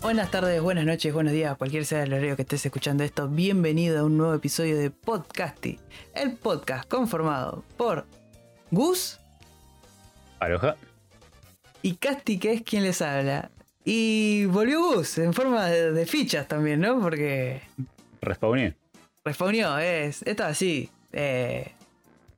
Buenas 0.00 0.30
tardes, 0.30 0.62
buenas 0.62 0.86
noches, 0.86 1.12
buenos 1.12 1.32
días, 1.34 1.56
cualquier 1.58 1.84
sea 1.84 2.04
el 2.04 2.12
horario 2.14 2.36
que 2.36 2.42
estés 2.42 2.64
escuchando 2.64 3.04
esto, 3.04 3.28
bienvenido 3.28 3.98
a 4.00 4.04
un 4.04 4.16
nuevo 4.16 4.32
episodio 4.32 4.78
de 4.78 4.90
Podcasty, 4.90 5.78
el 6.14 6.32
podcast 6.32 6.88
conformado 6.88 7.64
por 7.76 8.06
Gus 8.70 9.18
Aloha. 10.40 10.76
y 11.82 11.96
Casti, 11.96 12.38
que 12.38 12.52
es 12.54 12.62
quien 12.62 12.82
les 12.82 13.02
habla. 13.02 13.50
Y 13.84 14.46
volvió 14.46 14.80
Gus 14.80 15.18
en 15.18 15.34
forma 15.34 15.66
de, 15.66 15.92
de 15.92 16.06
fichas 16.06 16.48
también, 16.48 16.80
¿no? 16.80 16.98
Porque 17.00 17.60
Respawné. 18.22 18.74
respondió, 19.24 19.76
es, 19.78 20.22
esto 20.22 20.44
así. 20.44 20.88
Eh, 21.12 21.72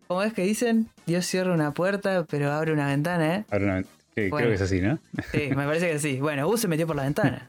¿Cómo 0.09 0.23
es 0.23 0.33
que 0.33 0.42
dicen? 0.42 0.89
Dios 1.06 1.27
cierra 1.27 1.53
una 1.55 1.73
puerta, 1.75 2.25
pero 2.28 2.51
abre 2.51 2.73
una 2.73 2.89
ventana, 2.89 3.37
¿eh? 3.37 3.45
Ahora 3.53 3.64
una- 3.64 3.84
Bueno. 4.29 4.37
Creo 4.47 4.48
que 4.51 4.55
es 4.56 4.60
así, 4.62 4.80
¿no? 4.80 4.98
Sí, 5.33 5.48
me 5.48 5.65
parece 5.66 5.91
que 5.91 5.98
sí. 5.98 6.20
Bueno, 6.20 6.47
Gus 6.47 6.61
se 6.61 6.69
metió 6.69 6.87
por 6.87 6.97
la 6.97 7.05
ventana. 7.05 7.48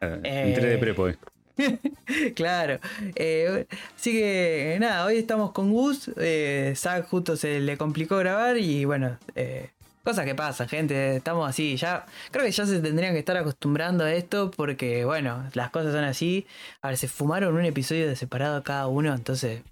Eh, 0.00 0.20
Eh. 0.24 0.48
Entré 0.48 0.68
de 0.68 0.78
prepo 0.78 1.02
hoy. 1.02 1.16
claro. 2.34 2.78
Eh, 3.14 3.66
así 3.96 4.12
que 4.12 4.76
nada, 4.80 5.04
hoy 5.06 5.16
estamos 5.16 5.52
con 5.52 5.72
Gus. 5.72 6.10
Eh, 6.18 6.74
Zack 6.76 7.06
justo 7.08 7.36
se 7.36 7.60
le 7.60 7.76
complicó 7.76 8.18
grabar 8.18 8.58
y 8.58 8.84
bueno, 8.84 9.16
eh, 9.34 9.70
cosas 10.02 10.24
que 10.26 10.34
pasan, 10.34 10.68
gente. 10.68 11.16
Estamos 11.16 11.48
así, 11.48 11.76
ya. 11.76 12.04
Creo 12.30 12.44
que 12.44 12.50
ya 12.50 12.66
se 12.66 12.80
tendrían 12.80 13.14
que 13.14 13.20
estar 13.20 13.36
acostumbrando 13.36 14.04
a 14.04 14.12
esto 14.12 14.50
porque 14.50 15.04
bueno, 15.04 15.48
las 15.54 15.70
cosas 15.70 15.92
son 15.94 16.04
así. 16.04 16.46
A 16.82 16.88
ver, 16.88 16.98
se 16.98 17.08
fumaron 17.08 17.54
un 17.54 17.64
episodio 17.64 18.06
de 18.08 18.16
separado 18.16 18.62
cada 18.62 18.86
uno, 18.88 19.14
entonces. 19.14 19.62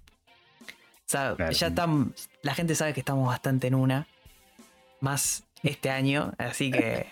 sabe, 1.05 1.35
Claro. 1.35 1.51
Ya 1.51 1.67
están. 1.67 2.13
La 2.41 2.55
gente 2.55 2.73
sabe 2.75 2.93
que 2.93 3.01
estamos 3.01 3.27
bastante 3.27 3.67
en 3.67 3.75
una. 3.75 4.07
Más 4.99 5.43
este 5.63 5.89
año, 5.89 6.33
así 6.37 6.71
que. 6.71 7.05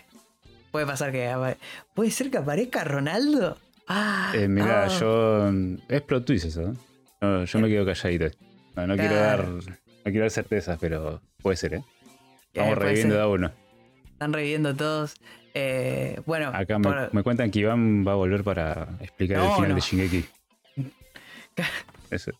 Puede 0.72 0.86
pasar 0.86 1.12
que. 1.12 1.34
¿Puede 1.94 2.12
ser 2.12 2.30
que 2.32 2.38
aparezca 2.38 2.84
Ronaldo? 2.84 3.58
Ah, 3.88 4.32
Eh, 4.36 4.48
mirá, 4.48 4.86
ah. 4.86 4.88
yo. 4.88 5.50
mm, 5.52 5.78
Es 5.90 6.02
plot 6.02 6.26
twist 6.26 6.46
eso. 6.46 6.62
¿eh? 6.70 6.74
No, 7.22 7.44
yo 7.46 7.60
me 7.60 7.68
quedo 7.68 7.86
calladito. 7.86 8.28
No, 8.76 8.88
no 8.88 8.96
quiero 8.96 9.16
dar. 9.16 9.46
No 9.48 9.64
quiero 10.06 10.22
dar 10.22 10.32
certezas, 10.32 10.78
pero 10.80 11.22
puede 11.42 11.58
ser, 11.58 11.74
¿eh? 11.76 11.84
Eh, 12.54 12.60
Vamos 12.60 12.76
puede 12.76 12.86
reviviendo 12.88 13.16
de 13.16 13.22
a 13.22 13.28
uno. 13.28 13.52
Están 14.14 14.34
reviviendo 14.34 14.76
todos. 14.76 15.16
Eh, 15.54 16.22
bueno, 16.26 16.52
Acá 16.54 16.80
me, 16.80 16.84
por- 16.84 17.14
me 17.14 17.24
cuentan 17.24 17.52
que 17.52 17.60
Iván 17.60 18.08
va 18.08 18.14
a 18.14 18.16
volver 18.16 18.44
para 18.44 18.88
explicar 19.02 19.38
No, 19.40 19.50
el 19.50 19.56
final 19.56 19.70
no. 19.70 19.76
de 19.76 19.82
Shingeki. 19.82 20.26
Eso. 22.12 22.32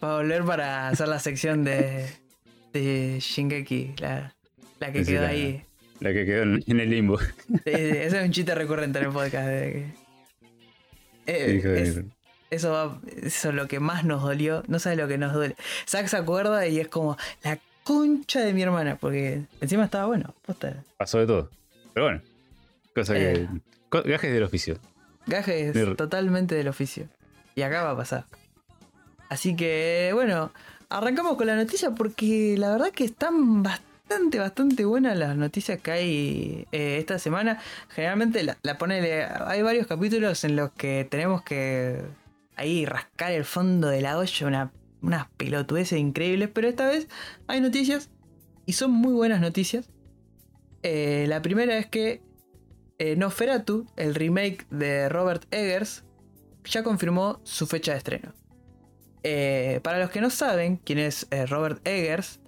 para 0.00 0.16
volver 0.16 0.44
para 0.44 0.88
hacer 0.88 1.08
la 1.08 1.18
sección 1.20 1.62
de, 1.64 2.06
de 2.72 3.18
Shingeki, 3.20 3.94
la, 3.98 4.34
la 4.80 4.92
que 4.92 5.04
Sí, 5.04 5.12
quedó 5.12 5.22
la- 5.22 5.28
ahí. 5.28 5.64
La 6.00 6.12
que 6.12 6.24
quedó 6.24 6.42
en, 6.44 6.62
en 6.66 6.80
el 6.80 6.90
limbo. 6.90 7.18
Sí, 7.18 7.28
sí, 7.64 7.70
ese 7.72 8.18
es 8.18 8.24
un 8.24 8.30
chiste 8.30 8.54
recurrente 8.54 8.98
en 9.00 9.06
el 9.06 9.10
podcast. 9.12 9.48
de 9.48 9.72
que- 9.72 10.08
Eh, 11.26 11.82
es- 11.82 12.00
eso, 12.50 12.70
va- 12.72 13.00
eso 13.22 13.48
es 13.50 13.54
lo 13.54 13.68
que 13.68 13.80
más 13.80 14.04
nos 14.04 14.22
dolió. 14.22 14.62
No 14.68 14.78
sabes 14.78 14.98
lo 14.98 15.08
que 15.08 15.18
nos 15.18 15.34
duele. 15.34 15.56
Zack 15.86 16.06
se 16.06 16.16
acuerda 16.16 16.66
y 16.66 16.78
es 16.80 16.88
como 16.88 17.16
la 17.42 17.58
concha 17.84 18.40
de 18.40 18.52
mi 18.54 18.62
hermana, 18.62 18.96
porque 18.96 19.42
encima 19.60 19.84
estaba 19.84 20.06
bueno. 20.06 20.34
posta. 20.46 20.82
Pasó 20.96 21.18
de 21.18 21.26
todo. 21.26 21.50
Pero 21.94 22.06
bueno. 22.06 22.22
Cosa 22.94 23.14
que. 23.14 23.32
Eh. 23.32 23.48
Gajes 23.90 24.32
del 24.32 24.42
oficio. 24.42 24.78
Gajes 25.26 25.74
Mir- 25.74 25.96
totalmente 25.96 26.54
del 26.54 26.68
oficio. 26.68 27.08
Y 27.54 27.62
acá 27.62 27.82
va 27.82 27.90
a 27.90 27.96
pasar. 27.96 28.24
Así 29.28 29.56
que, 29.56 30.10
bueno, 30.14 30.52
arrancamos 30.88 31.36
con 31.36 31.46
la 31.46 31.56
noticia 31.56 31.90
porque 31.90 32.54
la 32.56 32.70
verdad 32.70 32.90
que 32.92 33.04
están 33.04 33.62
bastante, 33.62 33.87
bastante 34.38 34.84
buenas 34.84 35.18
las 35.18 35.36
noticias 35.36 35.80
que 35.80 35.90
hay 35.90 36.66
eh, 36.72 36.98
esta 36.98 37.18
semana. 37.18 37.60
Generalmente 37.88 38.42
la, 38.42 38.58
la 38.62 38.78
pone, 38.78 39.00
hay 39.24 39.62
varios 39.62 39.86
capítulos 39.86 40.44
en 40.44 40.56
los 40.56 40.72
que 40.72 41.06
tenemos 41.10 41.42
que 41.42 42.02
ahí 42.56 42.84
rascar 42.86 43.32
el 43.32 43.44
fondo 43.44 43.88
de 43.88 44.00
la 44.00 44.18
olla, 44.18 44.46
una, 44.46 44.72
unas 45.02 45.28
pelotudeces 45.36 45.98
increíbles, 45.98 46.50
pero 46.52 46.68
esta 46.68 46.86
vez 46.86 47.08
hay 47.46 47.60
noticias 47.60 48.10
y 48.66 48.72
son 48.72 48.90
muy 48.90 49.12
buenas 49.12 49.40
noticias. 49.40 49.90
Eh, 50.82 51.26
la 51.28 51.42
primera 51.42 51.76
es 51.78 51.86
que 51.86 52.22
eh, 52.98 53.16
Nosferatu, 53.16 53.86
el 53.96 54.14
remake 54.14 54.66
de 54.70 55.08
Robert 55.08 55.44
Eggers, 55.50 56.04
ya 56.64 56.82
confirmó 56.82 57.40
su 57.44 57.66
fecha 57.66 57.92
de 57.92 57.98
estreno. 57.98 58.34
Eh, 59.22 59.80
para 59.82 59.98
los 59.98 60.10
que 60.10 60.20
no 60.20 60.30
saben 60.30 60.76
quién 60.76 60.98
es 60.98 61.26
Robert 61.48 61.86
Eggers, 61.86 62.40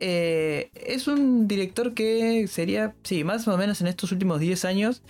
eh, 0.00 0.70
es 0.74 1.08
un 1.08 1.48
director 1.48 1.94
que 1.94 2.46
sería, 2.48 2.94
sí, 3.02 3.24
más 3.24 3.46
o 3.48 3.56
menos 3.56 3.80
en 3.80 3.86
estos 3.86 4.12
últimos 4.12 4.40
10 4.40 4.64
años, 4.64 5.02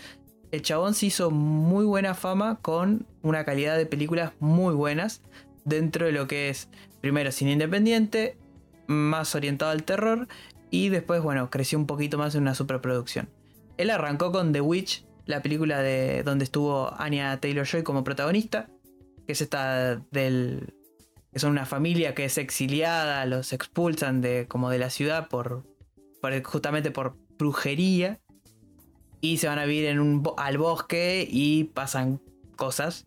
el 0.52 0.62
chabón 0.62 0.94
se 0.94 1.06
hizo 1.06 1.30
muy 1.30 1.84
buena 1.84 2.14
fama 2.14 2.58
con 2.62 3.06
una 3.22 3.44
calidad 3.44 3.76
de 3.76 3.86
películas 3.86 4.32
muy 4.38 4.74
buenas 4.74 5.22
dentro 5.64 6.06
de 6.06 6.12
lo 6.12 6.26
que 6.28 6.48
es, 6.48 6.68
primero, 7.00 7.32
cine 7.32 7.52
independiente, 7.52 8.36
más 8.86 9.34
orientado 9.34 9.72
al 9.72 9.82
terror, 9.82 10.28
y 10.70 10.88
después, 10.88 11.22
bueno, 11.22 11.50
creció 11.50 11.78
un 11.78 11.86
poquito 11.86 12.18
más 12.18 12.34
en 12.34 12.42
una 12.42 12.54
superproducción. 12.54 13.28
Él 13.76 13.90
arrancó 13.90 14.32
con 14.32 14.52
The 14.52 14.60
Witch, 14.60 15.04
la 15.26 15.42
película 15.42 15.80
de 15.82 16.22
donde 16.22 16.44
estuvo 16.44 16.92
Anya 16.98 17.38
Taylor 17.40 17.66
Joy 17.66 17.82
como 17.82 18.04
protagonista, 18.04 18.68
que 19.26 19.32
es 19.32 19.40
esta 19.40 19.96
del 20.12 20.75
que 21.36 21.40
son 21.40 21.50
una 21.50 21.66
familia 21.66 22.14
que 22.14 22.24
es 22.24 22.38
exiliada, 22.38 23.26
los 23.26 23.52
expulsan 23.52 24.22
de 24.22 24.46
como 24.48 24.70
de 24.70 24.78
la 24.78 24.88
ciudad 24.88 25.28
por, 25.28 25.64
por- 26.22 26.42
justamente 26.44 26.90
por 26.90 27.14
brujería 27.38 28.18
y 29.20 29.36
se 29.36 29.46
van 29.46 29.58
a 29.58 29.66
vivir 29.66 29.84
en 29.84 29.98
un 30.00 30.26
al 30.38 30.56
bosque 30.56 31.28
y 31.30 31.64
pasan 31.64 32.22
cosas 32.56 33.04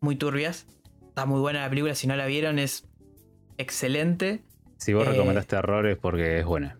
muy 0.00 0.16
turbias. 0.16 0.66
Está 1.06 1.24
muy 1.24 1.38
buena 1.38 1.60
la 1.60 1.68
película, 1.70 1.94
si 1.94 2.08
no 2.08 2.16
la 2.16 2.26
vieron 2.26 2.58
es 2.58 2.82
excelente. 3.58 4.42
Si 4.78 4.92
vos 4.92 5.06
Eh. 5.06 5.12
recomendaste 5.12 5.54
errores 5.54 5.96
porque 6.00 6.40
es 6.40 6.44
buena. 6.44 6.76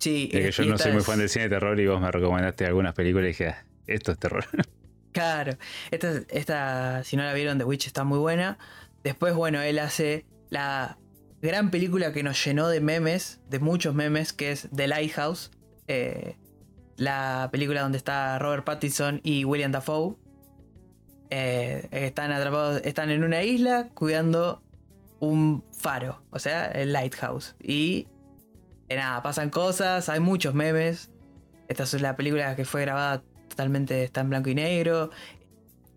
Sí, 0.00 0.30
Es 0.32 0.56
que 0.56 0.64
yo 0.64 0.68
no 0.72 0.78
soy 0.78 0.90
muy 0.90 1.00
es- 1.02 1.06
fan 1.06 1.20
del 1.20 1.28
cine 1.28 1.44
de 1.44 1.50
terror 1.50 1.78
y 1.78 1.86
vos 1.86 2.00
me 2.00 2.10
recomendaste 2.10 2.66
algunas 2.66 2.94
películas 2.94 3.26
y 3.26 3.28
dije, 3.28 3.48
"Ah, 3.50 3.64
esto 3.86 4.10
es 4.10 4.18
terror. 4.18 4.44
Claro, 5.12 5.52
esta, 5.92 6.22
esta, 6.28 7.04
si 7.04 7.16
no 7.16 7.22
la 7.22 7.34
vieron, 7.34 7.56
The 7.58 7.64
Witch 7.64 7.86
está 7.86 8.02
muy 8.02 8.18
buena. 8.18 8.58
Después, 9.04 9.32
bueno, 9.34 9.60
él 9.62 9.78
hace 9.78 10.24
la 10.50 10.98
gran 11.40 11.70
película 11.70 12.12
que 12.12 12.22
nos 12.22 12.44
llenó 12.44 12.68
de 12.68 12.80
memes, 12.80 13.40
de 13.48 13.58
muchos 13.60 13.94
memes, 13.94 14.32
que 14.32 14.52
es 14.52 14.68
The 14.74 14.88
Lighthouse. 14.88 15.50
eh, 15.88 16.36
la 17.00 17.48
película 17.50 17.80
donde 17.80 17.96
está 17.96 18.38
Robert 18.38 18.64
Pattinson 18.64 19.20
y 19.24 19.44
William 19.46 19.72
Dafoe. 19.72 20.16
Eh, 21.30 21.88
están 21.92 22.30
atrapados, 22.30 22.82
están 22.84 23.10
en 23.10 23.24
una 23.24 23.42
isla 23.42 23.88
cuidando 23.94 24.62
un 25.18 25.64
faro, 25.72 26.22
o 26.30 26.38
sea, 26.38 26.66
el 26.66 26.92
Lighthouse. 26.92 27.56
Y 27.58 28.06
eh, 28.90 28.96
nada, 28.96 29.22
pasan 29.22 29.48
cosas, 29.48 30.10
hay 30.10 30.20
muchos 30.20 30.54
memes. 30.54 31.10
Esta 31.68 31.84
es 31.84 32.02
la 32.02 32.16
película 32.16 32.54
que 32.54 32.66
fue 32.66 32.82
grabada 32.82 33.22
totalmente, 33.48 34.10
en 34.14 34.28
blanco 34.28 34.50
y 34.50 34.54
negro. 34.56 35.10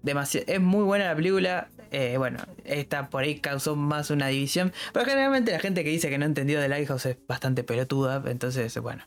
Es 0.06 0.62
muy 0.62 0.84
buena 0.84 1.08
la 1.08 1.16
película. 1.16 1.70
Eh, 1.94 2.18
bueno, 2.18 2.40
esta 2.66 3.10
por 3.10 3.24
ahí 3.24 3.40
causó 3.40 3.76
más 3.78 4.10
una 4.10 4.28
división. 4.28 4.74
Pero 4.94 5.06
generalmente 5.06 5.52
la 5.54 5.60
gente 5.60 5.84
que 5.84 5.90
dice 5.92 6.10
que 6.10 6.18
no 6.18 6.26
entendió 6.26 6.60
de 6.60 6.68
Lighthouse 6.68 7.06
es 7.06 7.18
bastante 7.28 7.64
pelotuda. 7.64 8.22
Entonces, 8.28 8.78
bueno. 8.80 9.04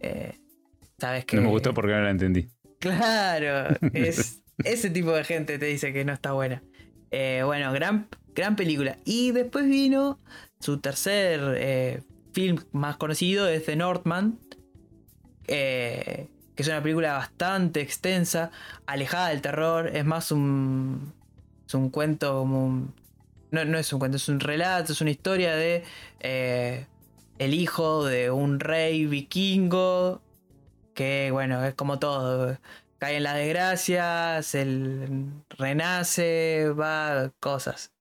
eh, 0.00 0.34
Sabes 0.98 1.24
que. 1.24 1.36
No 1.36 1.42
me 1.42 1.48
gustó 1.48 1.72
porque 1.72 1.92
no 1.92 2.02
la 2.02 2.10
entendí. 2.10 2.50
Claro, 2.80 3.76
es 3.94 4.42
ese 4.64 4.90
tipo 4.90 5.12
de 5.12 5.24
gente 5.24 5.58
te 5.58 5.66
dice 5.66 5.92
que 5.92 6.04
no 6.04 6.12
está 6.12 6.32
buena. 6.32 6.62
Eh, 7.10 7.42
bueno, 7.44 7.72
gran, 7.72 8.08
gran 8.34 8.56
película. 8.56 8.98
Y 9.04 9.32
después 9.32 9.64
vino 9.66 10.20
su 10.60 10.78
tercer 10.80 12.02
film 12.32 12.58
más 12.72 12.96
conocido, 12.96 13.48
es 13.48 13.64
The 13.64 13.76
Northman. 13.76 14.38
eh, 15.46 16.28
que 16.54 16.62
es 16.62 16.68
una 16.68 16.82
película 16.82 17.14
bastante 17.14 17.80
extensa, 17.80 18.50
alejada 18.86 19.28
del 19.30 19.40
terror. 19.40 19.88
Es 19.94 20.04
más 20.04 20.30
un, 20.32 21.14
es 21.70 21.74
un 21.74 21.88
cuento 21.90 22.32
como 22.40 22.66
un- 22.66 22.92
no, 23.52 23.64
no 23.64 23.78
es 23.78 23.92
un 23.92 24.00
cuento, 24.00 24.16
es 24.16 24.28
un 24.28 24.40
relato, 24.40 24.92
es 24.92 25.00
una 25.00 25.10
historia 25.10 25.54
de 25.54 25.84
eh, 26.18 26.86
el 27.38 27.54
hijo 27.54 28.04
de 28.04 28.30
un 28.32 28.58
rey 28.58 29.06
vikingo 29.06 30.20
que 30.94 31.30
bueno, 31.30 31.64
es 31.64 31.74
como 31.74 32.00
todo. 32.00 32.58
Cae 32.98 33.16
en 33.18 33.22
las 33.22 33.36
desgracias, 33.36 34.54
él 34.56 35.30
renace, 35.50 36.68
va, 36.70 37.30
cosas. 37.40 37.92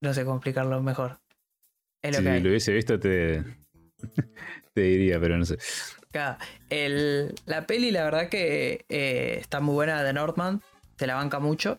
No 0.00 0.14
sé 0.14 0.24
cómo 0.24 0.36
explicarlo 0.36 0.82
mejor. 0.82 1.20
Es 2.02 2.12
lo 2.12 2.18
Si 2.18 2.24
que 2.24 2.40
lo 2.40 2.48
hubiese 2.48 2.72
visto 2.72 2.98
te, 2.98 3.44
te 4.74 4.80
diría, 4.80 5.20
pero 5.20 5.36
no 5.36 5.44
sé. 5.44 5.58
El- 6.70 7.34
la 7.44 7.66
peli, 7.66 7.90
la 7.90 8.04
verdad 8.04 8.30
que 8.30 8.86
eh, 8.88 9.36
está 9.38 9.60
muy 9.60 9.74
buena 9.74 10.02
de 10.02 10.14
Northman, 10.14 10.62
se 10.98 11.06
la 11.06 11.14
banca 11.16 11.40
mucho. 11.40 11.78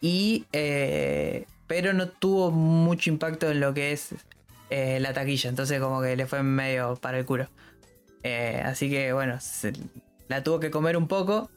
Y, 0.00 0.46
eh, 0.52 1.46
pero 1.66 1.92
no 1.92 2.08
tuvo 2.08 2.50
mucho 2.50 3.10
impacto 3.10 3.50
en 3.50 3.60
lo 3.60 3.74
que 3.74 3.92
es 3.92 4.14
eh, 4.70 5.00
la 5.00 5.12
taquilla, 5.12 5.50
entonces 5.50 5.80
como 5.80 6.00
que 6.00 6.16
le 6.16 6.26
fue 6.26 6.42
medio 6.42 6.96
para 6.96 7.18
el 7.18 7.24
culo. 7.24 7.48
Eh, 8.22 8.62
así 8.64 8.90
que 8.90 9.12
bueno, 9.12 9.38
la 10.28 10.42
tuvo 10.42 10.60
que 10.60 10.70
comer 10.70 10.96
un 10.96 11.08
poco. 11.08 11.50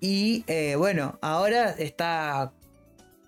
Y 0.00 0.44
bueno, 0.76 1.18
ahora 1.22 1.70
está 1.70 2.52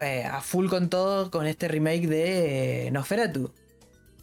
a 0.00 0.40
full 0.40 0.68
con 0.68 0.88
todo 0.88 1.30
con 1.32 1.46
este 1.46 1.66
remake 1.66 2.06
de 2.06 2.90
Nosferatu. 2.92 3.52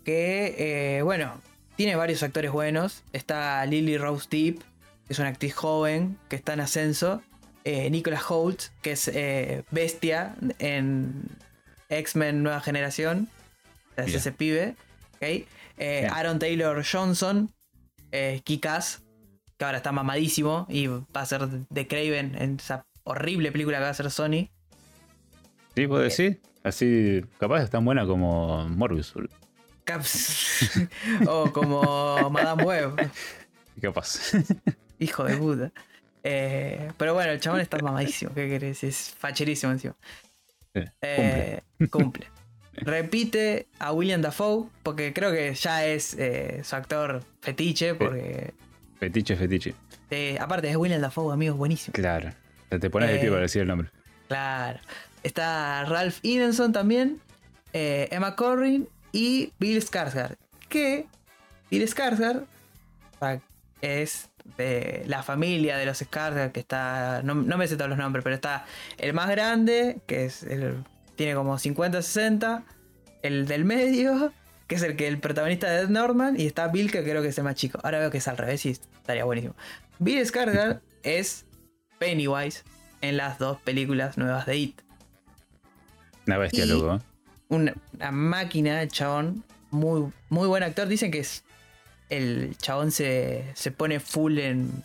Que, 0.05 1.01
bueno, 1.03 1.41
tiene 1.75 1.97
varios 1.97 2.23
actores 2.23 2.51
buenos. 2.51 3.03
Está 3.11 3.65
Lily 3.65 3.97
Rose 3.97 4.27
Deep, 4.31 4.59
que 4.59 5.13
es 5.13 5.19
una 5.19 5.27
actriz 5.27 5.53
joven 5.53 6.17
que 6.29 6.37
está 6.37 6.53
en 6.53 6.61
ascenso. 6.61 7.21
Eh, 7.67 7.89
Nicholas 7.89 8.23
Holt, 8.29 8.61
que 8.81 8.93
es 8.93 9.09
eh, 9.09 9.65
bestia 9.71 10.35
en 10.59 11.23
X-Men 11.89 12.41
Nueva 12.41 12.61
Generación. 12.61 13.27
Es 13.97 14.05
Bien. 14.05 14.17
ese 14.19 14.31
pibe. 14.31 14.75
¿ok? 15.15 15.45
Eh. 15.77 16.07
Aaron 16.09 16.39
Taylor 16.39 16.81
Johnson, 16.89 17.51
Kikas, 18.45 19.03
que 19.57 19.65
ahora 19.65 19.77
está 19.77 19.91
mamadísimo 19.91 20.65
y 20.69 20.87
va 20.87 21.03
a 21.13 21.25
ser 21.25 21.45
de 21.49 21.87
Craven 21.87 22.35
en 22.41 22.55
esa 22.55 22.85
horrible 23.03 23.51
película 23.51 23.77
que 23.79 23.81
va 23.81 23.87
a 23.89 23.91
hacer 23.91 24.09
Sony. 24.11 24.47
¿Sí, 25.75 25.87
puedo 25.87 26.03
decir? 26.03 26.39
Así, 26.63 27.21
capaz 27.37 27.63
es 27.63 27.69
tan 27.69 27.83
buena 27.83 28.05
como 28.07 28.65
Morbius. 28.69 29.13
Caps- 29.85 30.87
o 31.27 31.51
como 31.51 32.29
Madame 32.29 32.63
Web. 32.63 33.11
Capaz. 33.81 34.31
Hijo 34.99 35.25
de 35.25 35.35
puta. 35.37 35.71
Eh, 36.23 36.91
pero 36.97 37.13
bueno, 37.13 37.31
el 37.31 37.39
chabón 37.39 37.61
está 37.61 37.77
mamadísimo. 37.79 38.33
¿Qué 38.33 38.47
querés? 38.49 38.83
Es 38.83 39.13
facherísimo 39.17 39.71
encima. 39.71 39.95
Eh, 41.01 41.61
cumple. 41.89 42.27
Repite 42.73 43.67
a 43.79 43.91
William 43.91 44.21
Dafoe, 44.21 44.67
porque 44.83 45.11
creo 45.13 45.31
que 45.31 45.53
ya 45.55 45.85
es 45.85 46.13
eh, 46.19 46.61
su 46.63 46.75
actor 46.75 47.23
fetiche, 47.41 47.95
porque 47.95 48.53
Fetiche, 48.99 49.35
fetiche. 49.35 49.73
eh, 50.11 50.37
aparte 50.39 50.69
es 50.69 50.75
William 50.75 51.01
Dafoe, 51.01 51.33
amigo, 51.33 51.55
buenísimo. 51.55 51.93
Claro. 51.93 52.31
Te 52.69 52.89
pones 52.89 53.09
de 53.09 53.15
Eh, 53.17 53.19
pie 53.19 53.29
para 53.29 53.41
decir 53.41 53.61
el 53.63 53.67
nombre. 53.67 53.89
Claro. 54.27 54.79
Está 55.23 55.85
Ralph 55.85 56.19
Ineson 56.21 56.71
también, 56.71 57.19
eh, 57.73 58.07
Emma 58.11 58.35
Corrin 58.35 58.87
y 59.11 59.53
Bill 59.57 59.81
Skarsgård. 59.83 60.35
Que 60.69 61.07
Bill 61.71 61.83
Skarsgård 61.87 62.45
es 63.81 64.29
de 64.55 65.03
la 65.07 65.23
familia 65.23 65.77
de 65.77 65.85
los 65.85 66.01
Skarsgård, 66.01 66.51
que 66.51 66.59
está, 66.59 67.21
no, 67.23 67.35
no 67.35 67.57
me 67.57 67.67
sé 67.67 67.75
todos 67.75 67.89
los 67.89 67.97
nombres, 67.97 68.23
pero 68.23 68.35
está 68.35 68.65
el 68.97 69.13
más 69.13 69.29
grande, 69.29 69.99
que 70.07 70.25
es 70.25 70.43
el, 70.43 70.83
tiene 71.15 71.35
como 71.35 71.57
50, 71.57 72.01
60, 72.01 72.63
el 73.23 73.47
del 73.47 73.65
medio, 73.65 74.31
que 74.67 74.75
es 74.75 74.83
el 74.83 74.95
que 74.95 75.07
el 75.07 75.19
protagonista 75.19 75.69
de 75.69 75.77
Dead 75.77 75.89
Norman, 75.89 76.39
y 76.39 76.45
está 76.45 76.67
Bill, 76.67 76.91
que 76.91 77.03
creo 77.03 77.21
que 77.21 77.29
es 77.29 77.37
el 77.37 77.43
más 77.43 77.55
chico. 77.55 77.79
Ahora 77.83 77.99
veo 77.99 78.11
que 78.11 78.19
es 78.19 78.27
al 78.27 78.37
revés 78.37 78.65
y 78.65 78.71
estaría 78.71 79.25
buenísimo. 79.25 79.55
Bill 79.99 80.25
Skarsgård 80.25 80.81
es 81.03 81.45
Pennywise 81.99 82.63
en 83.01 83.17
las 83.17 83.39
dos 83.39 83.59
películas 83.61 84.17
nuevas 84.17 84.45
de 84.45 84.57
It. 84.57 84.81
Una 86.25 86.37
bestia, 86.37 86.65
loco. 86.65 86.99
Una, 87.49 87.73
una 87.93 88.11
máquina, 88.11 88.87
chabón. 88.87 89.43
Muy, 89.71 90.11
muy 90.29 90.47
buen 90.47 90.63
actor. 90.63 90.87
Dicen 90.87 91.11
que 91.11 91.19
es. 91.19 91.43
El 92.09 92.55
chabón 92.57 92.91
se, 92.91 93.51
se 93.55 93.71
pone 93.71 93.99
full 93.99 94.37
en, 94.39 94.83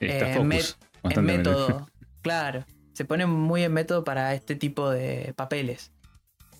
eh, 0.00 0.20
met- 0.48 0.76
en 1.04 1.24
método. 1.24 1.88
Claro. 2.22 2.64
Se 2.94 3.04
pone 3.04 3.26
muy 3.26 3.62
en 3.62 3.72
método 3.72 4.02
para 4.04 4.34
este 4.34 4.56
tipo 4.56 4.90
de 4.90 5.32
papeles. 5.36 5.92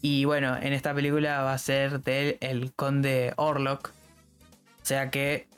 Y 0.00 0.24
bueno, 0.24 0.56
en 0.56 0.72
esta 0.72 0.94
película 0.94 1.42
va 1.42 1.52
a 1.52 1.58
ser 1.58 2.00
de 2.02 2.38
el 2.40 2.72
conde 2.72 3.32
Orlok. 3.36 3.88
O 3.88 4.84
sea 4.84 5.10
que. 5.10 5.48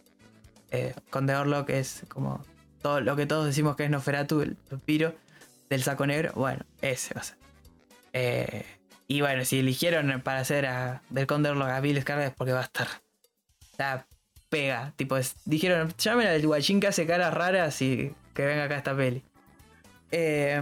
eh, 0.70 0.94
conde 1.10 1.34
Orlok 1.34 1.68
es 1.70 2.02
como. 2.08 2.42
Todo 2.80 3.02
lo 3.02 3.14
que 3.14 3.26
todos 3.26 3.44
decimos 3.44 3.76
que 3.76 3.84
es 3.84 3.90
Noferatu, 3.90 4.40
el 4.40 4.56
vampiro 4.70 5.14
del 5.68 5.82
saco 5.82 6.06
negro. 6.06 6.32
Bueno, 6.34 6.64
ese 6.80 7.12
va 7.12 7.20
a 7.20 7.24
ser. 7.24 7.36
Eh, 8.14 8.64
y 9.06 9.20
bueno, 9.20 9.44
si 9.44 9.58
eligieron 9.58 10.22
para 10.22 10.40
hacer 10.40 10.64
a, 10.64 11.02
del 11.10 11.26
conde 11.26 11.50
Orlok 11.50 11.68
a 11.68 11.80
Bill 11.80 12.02
Skarsgård 12.02 12.26
es 12.28 12.32
porque 12.34 12.52
va 12.54 12.60
a 12.60 12.64
estar. 12.64 12.88
Está 13.80 14.06
pega. 14.50 14.92
Tipo, 14.96 15.16
es- 15.16 15.36
dijeron, 15.46 15.88
llamen 15.96 16.26
al 16.26 16.46
guachín 16.46 16.80
que 16.80 16.88
hace 16.88 17.06
caras 17.06 17.32
raras 17.32 17.80
y 17.80 18.12
que 18.34 18.44
venga 18.44 18.64
acá 18.64 18.76
esta 18.76 18.94
peli. 18.94 19.22
Eh, 20.12 20.60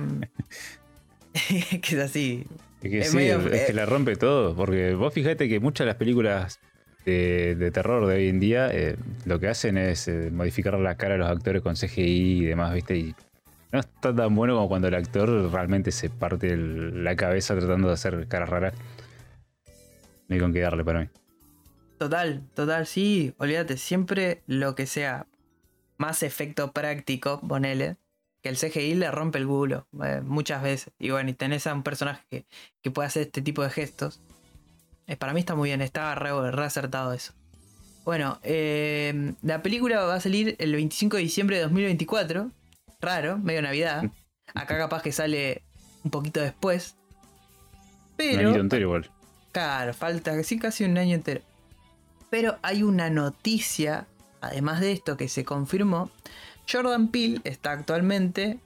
que 1.83 1.97
es 1.97 1.99
así. 1.99 2.45
Es 2.81 2.91
que 2.91 2.99
Es 3.01 3.11
sí, 3.11 3.17
medio- 3.17 3.41
es 3.53 3.63
que 3.67 3.73
eh. 3.73 3.75
la 3.75 3.87
rompe 3.87 4.15
todo. 4.15 4.55
Porque 4.55 4.95
vos 4.95 5.13
fijate 5.13 5.49
que 5.49 5.59
muchas 5.59 5.85
de 5.85 5.87
las 5.87 5.97
películas 5.97 6.61
de, 7.05 7.57
de 7.57 7.71
terror 7.73 8.07
de 8.07 8.15
hoy 8.15 8.29
en 8.29 8.39
día 8.39 8.69
eh, 8.73 8.97
lo 9.25 9.41
que 9.41 9.49
hacen 9.49 9.79
es 9.79 10.07
eh, 10.07 10.31
modificar 10.31 10.79
la 10.79 10.95
cara 10.97 11.15
de 11.15 11.19
los 11.19 11.29
actores 11.31 11.61
con 11.63 11.75
CGI 11.75 12.43
y 12.43 12.45
demás, 12.45 12.73
¿viste? 12.73 12.97
Y 12.97 13.15
no 13.73 13.81
está 13.81 14.15
tan 14.15 14.33
bueno 14.35 14.55
como 14.55 14.69
cuando 14.69 14.87
el 14.87 14.95
actor 14.95 15.51
realmente 15.51 15.91
se 15.91 16.09
parte 16.09 16.53
el- 16.53 17.03
la 17.03 17.17
cabeza 17.17 17.59
tratando 17.59 17.89
de 17.89 17.95
hacer 17.95 18.29
caras 18.29 18.49
raras. 18.49 18.75
No 20.29 20.35
hay 20.35 20.41
con 20.41 20.53
qué 20.53 20.61
darle 20.61 20.85
para 20.85 21.01
mí. 21.01 21.09
Total, 21.99 22.43
total, 22.55 22.87
sí. 22.87 23.35
Olvídate, 23.39 23.77
siempre 23.77 24.43
lo 24.47 24.75
que 24.75 24.87
sea 24.87 25.27
más 25.97 26.23
efecto 26.23 26.73
práctico, 26.73 27.41
ponele, 27.41 27.97
que 28.41 28.49
el 28.49 28.57
CGI 28.57 28.95
le 28.95 29.11
rompe 29.11 29.39
el 29.39 29.47
culo 29.47 29.87
eh, 30.05 30.21
muchas 30.25 30.63
veces. 30.63 30.93
Y 30.99 31.11
bueno, 31.11 31.31
y 31.31 31.35
tenés 31.35 31.67
a 31.67 31.75
un 31.75 31.83
personaje 31.83 32.25
que, 32.31 32.47
que 32.83 32.91
puede 32.91 33.09
hacer 33.09 33.23
este 33.23 33.43
tipo 33.43 33.63
de 33.63 33.71
gestos. 33.71 34.21
Eh, 35.09 35.17
para 35.17 35.33
mí 35.33 35.41
está 35.41 35.57
muy 35.57 35.71
bien, 35.71 35.81
está 35.81 36.15
re, 36.15 36.53
re 36.53 36.65
acertado 36.65 37.13
eso. 37.13 37.33
Bueno, 38.05 38.39
eh, 38.43 39.35
la 39.43 39.61
película 39.63 40.01
va 40.05 40.15
a 40.15 40.21
salir 40.21 40.55
el 40.61 40.73
25 40.73 41.17
de 41.17 41.23
diciembre 41.23 41.57
de 41.57 41.63
2024. 41.65 42.51
Raro, 43.01 43.39
medio 43.39 43.61
Navidad. 43.61 44.05
Acá 44.55 44.79
capaz 44.79 45.03
que 45.03 45.13
sale 45.13 45.63
un 46.05 46.11
poquito 46.11 46.41
después. 46.41 46.97
Un 47.03 48.15
Pero... 48.17 48.49
añito 48.49 48.61
entero 48.61 48.87
igual. 48.87 49.11
Claro, 49.53 49.93
falta 49.95 50.41
sí, 50.43 50.59
casi 50.59 50.85
un 50.85 50.97
año 50.97 51.17
entero. 51.17 51.41
Pero 52.31 52.59
hay 52.63 52.83
una 52.83 53.11
noticia, 53.11 54.07
además 54.41 54.81
de 54.81 54.93
esto, 54.93 55.17
que 55.17 55.29
se 55.29 55.45
confirmó. 55.45 56.11
Jordan 56.71 57.09
Peele 57.09 57.41
está 57.45 57.73
actualmente 57.73 58.61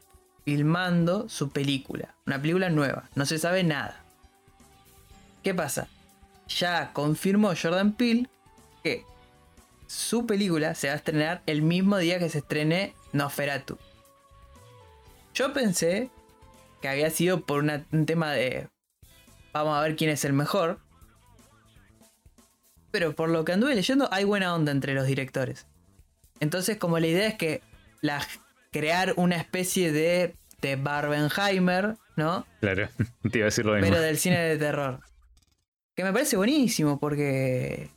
filmando 0.45 1.29
su 1.29 1.51
película. 1.51 2.15
Una 2.27 2.41
película 2.41 2.69
nueva. 2.71 3.09
No 3.15 3.27
se 3.27 3.39
sabe 3.39 3.63
nada. 3.63 4.03
¿Qué 5.43 5.55
pasa? 5.55 5.89
Ya 6.49 6.93
confirmó 6.93 7.53
Jordan 7.61 7.93
Peele 7.93 8.29
que 8.83 9.05
su 9.87 10.27
película 10.27 10.75
se 10.75 10.89
va 10.89 10.95
a 10.95 10.97
estrenar 10.97 11.43
el 11.47 11.63
mismo 11.63 11.99
día 11.99 12.19
que 12.19 12.29
se 12.29 12.39
estrene 12.39 12.95
Nosferatu. 13.13 13.79
Yo 15.35 15.53
pensé 15.53 16.11
que 16.81 16.89
había 16.89 17.11
sido 17.11 17.41
por 17.43 17.63
un 17.63 18.07
tema 18.07 18.33
de 18.33 18.69
vamos 19.53 19.77
a 19.77 19.83
ver 19.83 19.97
quién 19.97 20.11
es 20.11 20.25
el 20.25 20.33
mejor. 20.33 20.81
Pero 22.93 23.17
por 23.17 23.31
lo 23.31 23.45
que 23.45 23.53
anduve 23.53 23.75
leyendo, 23.75 24.09
hay 24.13 24.23
buena 24.25 24.55
onda 24.55 24.71
entre 24.71 24.95
los 24.95 25.07
directores. 25.07 25.67
Entonces, 26.39 26.77
como 26.77 26.99
la 26.99 27.07
idea 27.07 27.27
es 27.27 27.35
que 27.35 27.63
la, 28.03 28.25
crear 28.71 29.15
una 29.17 29.37
especie 29.37 29.93
de, 29.93 30.35
de 30.61 30.77
Barbenheimer, 30.77 31.97
¿no? 32.17 32.47
Claro, 32.61 32.89
te 33.31 33.39
iba 33.39 33.45
a 33.45 33.51
decir 33.51 33.65
lo 33.65 33.75
mismo. 33.75 33.89
Pero 33.89 34.01
del 34.01 34.19
cine 34.19 34.39
de 34.39 34.59
terror. 34.59 35.01
Que 35.97 36.05
me 36.05 36.13
parece 36.13 36.37
buenísimo 36.37 36.99
porque 36.99 37.91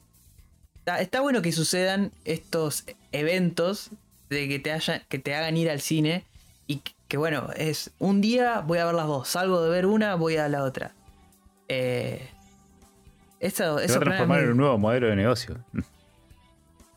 está, 0.76 1.02
está 1.02 1.22
bueno 1.22 1.42
que 1.42 1.52
sucedan 1.52 2.12
estos 2.24 2.86
eventos 3.12 3.92
de 4.30 4.48
que 4.48 4.60
te, 4.60 4.72
haya, 4.72 5.00
que 5.08 5.20
te 5.20 5.34
hagan 5.36 5.56
ir 5.58 5.70
al 5.70 5.82
cine 5.82 6.26
y 6.68 6.78
que, 6.78 6.92
que, 7.08 7.18
bueno, 7.18 7.50
es 7.56 7.92
un 8.00 8.22
día 8.22 8.62
voy 8.62 8.80
a 8.80 8.86
ver 8.86 8.96
las 8.96 9.08
dos, 9.08 9.30
salgo 9.30 9.62
de 9.62 9.70
ver 9.70 9.86
una, 9.86 10.16
voy 10.16 10.38
a 10.38 10.50
la 10.50 10.64
otra. 10.64 10.94
Eh, 11.68 12.30
eso, 13.40 13.78
Se 13.80 13.88
va 13.88 13.96
a 13.96 14.00
transformar 14.00 14.40
en 14.42 14.52
un 14.52 14.58
nuevo 14.58 14.78
modelo 14.78 15.08
de 15.08 15.16
negocio. 15.16 15.58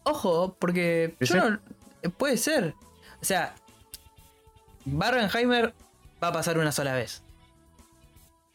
Ojo, 0.05 0.57
porque 0.59 1.15
¿Sí, 1.21 1.35
yo 1.35 1.51
no- 1.51 1.59
eh, 2.03 2.09
puede 2.09 2.37
ser. 2.37 2.75
O 3.21 3.25
sea, 3.25 3.55
Barbenheimer 4.85 5.75
va 6.23 6.29
a 6.29 6.33
pasar 6.33 6.59
una 6.59 6.73
sola 6.73 6.95
vez. 6.95 7.23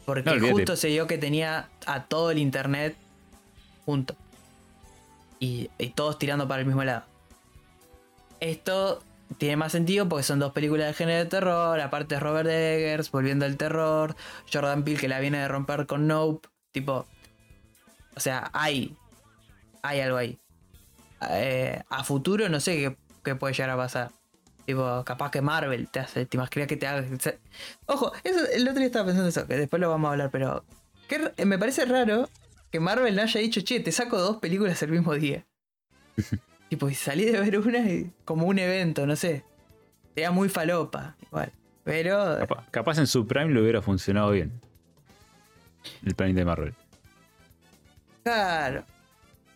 Porque 0.06 0.24
No, 0.24 0.50
justo 0.52 0.76
se 0.76 0.88
dio 0.90 1.08
que 1.08 1.18
tenía 1.18 1.70
a 1.86 2.04
todo 2.06 2.32
el 2.32 2.38
internet 2.38 2.96
junto. 3.86 4.16
Y, 5.40 5.70
y 5.78 5.90
todos 5.90 6.18
tirando 6.20 6.48
para 6.48 6.62
el 6.62 6.66
mismo 6.68 6.84
lado. 6.84 7.04
Esto 8.40 9.02
tiene 9.38 9.56
más 9.58 9.72
sentido 9.72 10.08
porque 10.10 10.24
son 10.24 10.40
dos 10.40 10.52
películas 10.54 10.88
de 10.88 10.94
género 10.94 11.20
de 11.24 11.30
terror. 11.30 11.80
Aparte 11.80 12.20
Robert 12.20 12.50
Eggers, 12.50 13.12
volviendo 13.12 13.46
al 13.46 13.56
terror. 13.58 14.16
Jordan 14.52 14.84
Peele 14.84 15.00
que 15.00 15.08
la 15.08 15.20
viene 15.20 15.40
de 15.40 15.48
romper 15.48 15.86
con 15.86 16.08
Nope. 16.08 16.48
Tipo. 16.72 17.06
O 18.16 18.20
sea, 18.20 18.50
hay. 18.54 18.96
Hay 19.82 20.00
algo 20.00 20.18
ahí. 20.18 20.40
Eh, 21.30 21.82
a 21.90 22.04
futuro 22.04 22.50
no 22.50 22.60
sé 22.60 22.76
qué, 22.76 22.98
qué 23.24 23.36
puede 23.36 23.54
llegar 23.54 23.70
a 23.72 23.78
pasar. 23.78 24.12
Tipo, 24.66 25.04
capaz 25.06 25.32
que 25.32 25.42
Marvel 25.42 25.90
te 25.90 26.00
hace, 26.00 26.26
te 26.26 26.38
imaginas 26.38 26.68
que 26.68 26.78
te 26.78 26.88
haga. 26.88 27.06
Ojo, 27.86 28.14
eso, 28.24 28.40
el 28.54 28.64
otro 28.64 28.80
día 28.80 28.86
estaba 28.88 29.06
pensando 29.06 29.28
eso, 29.30 29.46
que 29.46 29.58
después 29.58 29.80
lo 29.82 29.90
vamos 29.90 30.08
a 30.08 30.12
hablar, 30.12 30.30
pero. 30.32 30.64
me 31.46 31.58
parece 31.58 31.86
raro 31.86 32.30
que 32.72 32.80
Marvel 32.80 33.16
no 33.16 33.22
haya 33.24 33.40
dicho, 33.42 33.62
che, 33.62 33.80
te 33.82 33.92
saco 33.92 34.18
dos 34.20 34.38
películas 34.38 34.82
el 34.84 34.92
mismo 34.92 35.14
día. 35.16 35.46
tipo, 36.70 36.90
y 36.90 36.96
salí 36.96 37.26
de 37.26 37.40
ver 37.42 37.60
una 37.60 37.80
y- 37.80 38.12
como 38.26 38.46
un 38.48 38.58
evento, 38.58 39.06
no 39.06 39.16
sé. 39.18 39.44
Sería 40.14 40.32
muy 40.32 40.48
falopa, 40.48 41.16
igual. 41.24 41.52
Pero. 41.84 42.38
Capaz, 42.40 42.66
capaz 42.72 42.98
en 43.00 43.08
su 43.08 43.28
prime 43.28 43.52
le 43.54 43.62
hubiera 43.62 43.82
funcionado 43.82 44.32
bien. 44.32 44.62
El 46.06 46.16
planeta 46.16 46.40
de 46.40 46.46
Marvel. 46.46 46.74
Claro. 48.24 48.84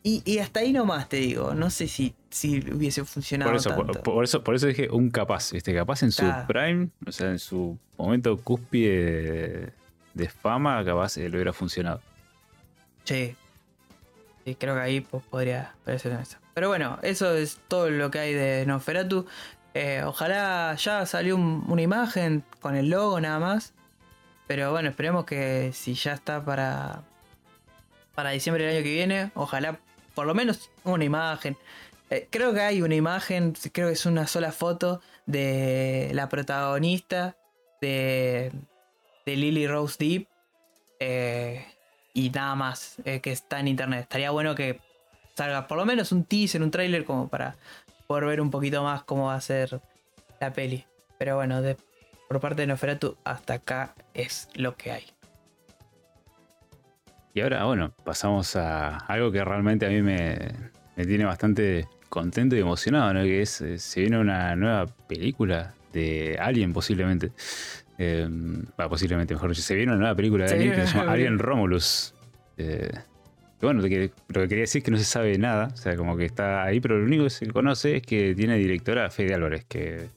Y, 0.03 0.21
y 0.25 0.39
hasta 0.39 0.61
ahí 0.61 0.71
nomás 0.71 1.09
te 1.09 1.17
digo. 1.17 1.53
No 1.53 1.69
sé 1.69 1.87
si, 1.87 2.13
si 2.29 2.59
hubiese 2.71 3.03
funcionado. 3.03 3.51
Por 3.51 3.57
eso, 3.59 3.69
tanto. 3.71 4.03
por 4.03 4.23
eso, 4.23 4.43
por 4.43 4.55
eso 4.55 4.67
dije 4.67 4.89
un 4.89 5.09
capaz, 5.09 5.51
¿viste? 5.51 5.73
Capaz 5.73 6.03
en 6.03 6.11
su 6.11 6.23
prime, 6.47 6.89
o 7.05 7.11
sea, 7.11 7.29
en 7.29 7.39
su 7.39 7.77
momento 7.97 8.37
cúspide 8.37 9.01
de, 9.11 9.73
de 10.13 10.29
fama, 10.29 10.83
capaz 10.85 11.17
eh, 11.17 11.27
le 11.29 11.35
hubiera 11.35 11.51
funcionado. 11.53 12.01
Sí. 13.03 13.35
Sí, 14.45 14.55
creo 14.55 14.75
que 14.75 14.81
ahí 14.81 15.01
pues, 15.01 15.23
podría, 15.23 15.75
ser 15.85 16.13
eso. 16.13 16.37
Pero 16.53 16.69
bueno, 16.69 16.99
eso 17.01 17.33
es 17.35 17.59
todo 17.67 17.89
lo 17.89 18.09
que 18.09 18.19
hay 18.19 18.33
de 18.33 18.65
Nosferatu. 18.65 19.25
Eh, 19.73 20.01
ojalá 20.05 20.73
ya 20.75 21.05
salió 21.05 21.35
un- 21.35 21.65
una 21.67 21.81
imagen 21.81 22.43
con 22.61 22.75
el 22.75 22.89
logo 22.89 23.19
nada 23.19 23.39
más. 23.39 23.73
Pero 24.47 24.71
bueno, 24.71 24.87
esperemos 24.89 25.25
que 25.25 25.71
si 25.73 25.93
ya 25.95 26.13
está 26.13 26.43
para, 26.45 27.03
para 28.17 28.31
diciembre 28.31 28.65
del 28.65 28.77
año 28.77 28.83
que 28.83 28.93
viene, 28.93 29.31
ojalá 29.35 29.79
por 30.15 30.25
lo 30.25 30.33
menos 30.33 30.71
una 30.83 31.03
imagen. 31.03 31.55
Eh, 32.09 32.27
creo 32.31 32.51
que 32.51 32.61
hay 32.61 32.81
una 32.81 32.95
imagen, 32.95 33.53
creo 33.71 33.89
que 33.89 33.93
es 33.93 34.07
una 34.07 34.25
sola 34.25 34.51
foto 34.51 35.01
de 35.27 36.09
la 36.15 36.27
protagonista 36.27 37.37
de, 37.79 38.51
de 39.23 39.35
Lily 39.35 39.67
Rose 39.67 39.97
Deep. 39.99 40.27
eh, 40.99 41.63
y 42.15 42.31
nada 42.31 42.55
más 42.55 42.95
eh, 43.05 43.21
que 43.21 43.31
está 43.31 43.59
en 43.59 43.67
internet. 43.67 44.01
Estaría 44.01 44.31
bueno 44.31 44.55
que 44.55 44.79
salga 45.35 45.67
por 45.67 45.77
lo 45.77 45.85
menos 45.85 46.11
un 46.11 46.23
teaser, 46.23 46.63
un 46.63 46.71
trailer 46.71 47.05
como 47.05 47.27
para 47.27 47.55
poder 48.07 48.25
ver 48.25 48.41
un 48.41 48.49
poquito 48.49 48.81
más 48.81 49.03
cómo 49.03 49.27
va 49.27 49.35
a 49.35 49.41
ser 49.41 49.79
la 50.41 50.51
peli. 50.53 50.87
Pero 51.19 51.35
bueno, 51.35 51.61
por 52.27 52.39
parte 52.39 52.63
de 52.63 52.67
Noferatu 52.67 53.15
hasta 53.23 53.53
acá 53.53 53.93
es 54.15 54.49
lo 54.55 54.75
que 54.75 54.91
hay. 54.91 55.16
Y 57.37 57.41
ahora, 57.41 57.65
bueno, 57.65 57.93
pasamos 58.03 58.55
a 58.55 58.97
algo 58.97 59.31
que 59.31 59.45
realmente 59.45 59.85
a 59.85 59.89
mí 59.89 60.01
me, 60.01 60.39
me 60.95 61.05
tiene 61.05 61.23
bastante 61.23 61.87
contento 62.09 62.55
y 62.55 62.61
emocionado, 62.61 63.13
¿no? 63.13 63.21
Que 63.21 63.43
es, 63.43 63.61
eh, 63.61 63.77
se 63.77 64.01
viene 64.01 64.17
una 64.17 64.55
nueva 64.55 64.87
película 64.87 65.75
de 65.93 66.35
Alien 66.41 66.73
posiblemente. 66.73 67.29
Eh, 67.99 68.27
va, 68.79 68.89
posiblemente, 68.89 69.35
mejor 69.35 69.51
dicho. 69.51 69.61
Se 69.61 69.75
viene 69.75 69.91
una 69.91 69.99
nueva 69.99 70.15
película 70.15 70.45
de 70.45 70.49
Se 70.49 70.55
Alien 70.55 70.71
que 70.73 70.87
se 70.87 70.97
llama 70.97 71.11
Alien 71.11 71.37
Romulus. 71.37 72.15
Eh, 72.57 72.89
bueno, 73.61 73.83
lo 73.83 73.87
que, 73.87 74.09
lo 74.29 74.41
que 74.41 74.47
quería 74.47 74.63
decir 74.63 74.79
es 74.79 74.85
que 74.85 74.89
no 74.89 74.97
se 74.97 75.05
sabe 75.05 75.37
nada, 75.37 75.69
o 75.71 75.77
sea, 75.77 75.95
como 75.95 76.17
que 76.17 76.25
está 76.25 76.63
ahí, 76.63 76.79
pero 76.79 76.97
lo 76.97 77.05
único 77.05 77.25
que 77.25 77.29
se 77.29 77.45
conoce 77.49 77.97
es 77.97 78.01
que 78.01 78.33
tiene 78.33 78.57
directora 78.57 79.11
Fede 79.11 79.35
Álvarez, 79.35 79.63
que 79.65 80.09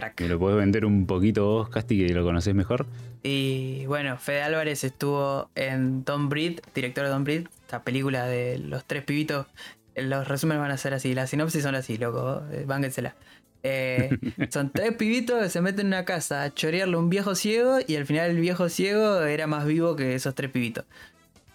Crack. 0.00 0.20
me 0.20 0.28
lo 0.28 0.38
puedes 0.38 0.58
vender 0.58 0.84
un 0.84 1.06
poquito 1.06 1.44
vos, 1.44 1.68
Casti, 1.68 2.06
que 2.06 2.14
lo 2.14 2.24
conoces 2.24 2.54
mejor. 2.54 2.86
Y 3.22 3.84
bueno, 3.86 4.16
Fede 4.16 4.42
Álvarez 4.42 4.82
estuvo 4.84 5.50
en 5.54 6.04
Don 6.04 6.28
Breed, 6.28 6.60
director 6.74 7.04
de 7.04 7.10
Don 7.10 7.24
Breed, 7.24 7.48
esta 7.62 7.82
película 7.82 8.24
de 8.24 8.58
los 8.58 8.84
tres 8.84 9.04
pibitos. 9.04 9.46
Los 9.94 10.26
resúmenes 10.26 10.62
van 10.62 10.70
a 10.70 10.76
ser 10.78 10.94
así, 10.94 11.14
las 11.14 11.30
sinopsis 11.30 11.62
son 11.62 11.74
así, 11.74 11.98
loco, 11.98 12.42
eh, 12.50 12.64
bánquensela. 12.66 13.14
Eh, 13.62 14.10
son 14.50 14.70
tres 14.70 14.94
pibitos 14.94 15.42
que 15.42 15.50
se 15.50 15.60
meten 15.60 15.80
en 15.80 15.86
una 15.88 16.04
casa 16.06 16.44
a 16.44 16.54
chorearle 16.54 16.96
a 16.96 16.98
un 16.98 17.10
viejo 17.10 17.34
ciego 17.34 17.78
y 17.86 17.96
al 17.96 18.06
final 18.06 18.30
el 18.30 18.40
viejo 18.40 18.70
ciego 18.70 19.22
era 19.22 19.46
más 19.46 19.66
vivo 19.66 19.96
que 19.96 20.14
esos 20.14 20.34
tres 20.34 20.50
pibitos. 20.50 20.86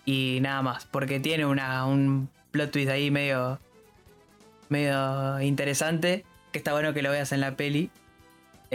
Y 0.06 0.38
nada 0.42 0.62
más, 0.62 0.86
porque 0.86 1.20
tiene 1.20 1.48
una, 1.48 1.86
un 1.88 2.30
plot 2.52 2.72
twist 2.72 2.90
ahí 2.90 3.10
medio, 3.10 3.60
medio 4.70 5.42
interesante, 5.42 6.24
que 6.52 6.60
está 6.60 6.74
bueno 6.74 6.94
que 6.94 7.02
lo 7.02 7.10
veas 7.10 7.32
en 7.32 7.42
la 7.42 7.58
peli. 7.58 7.90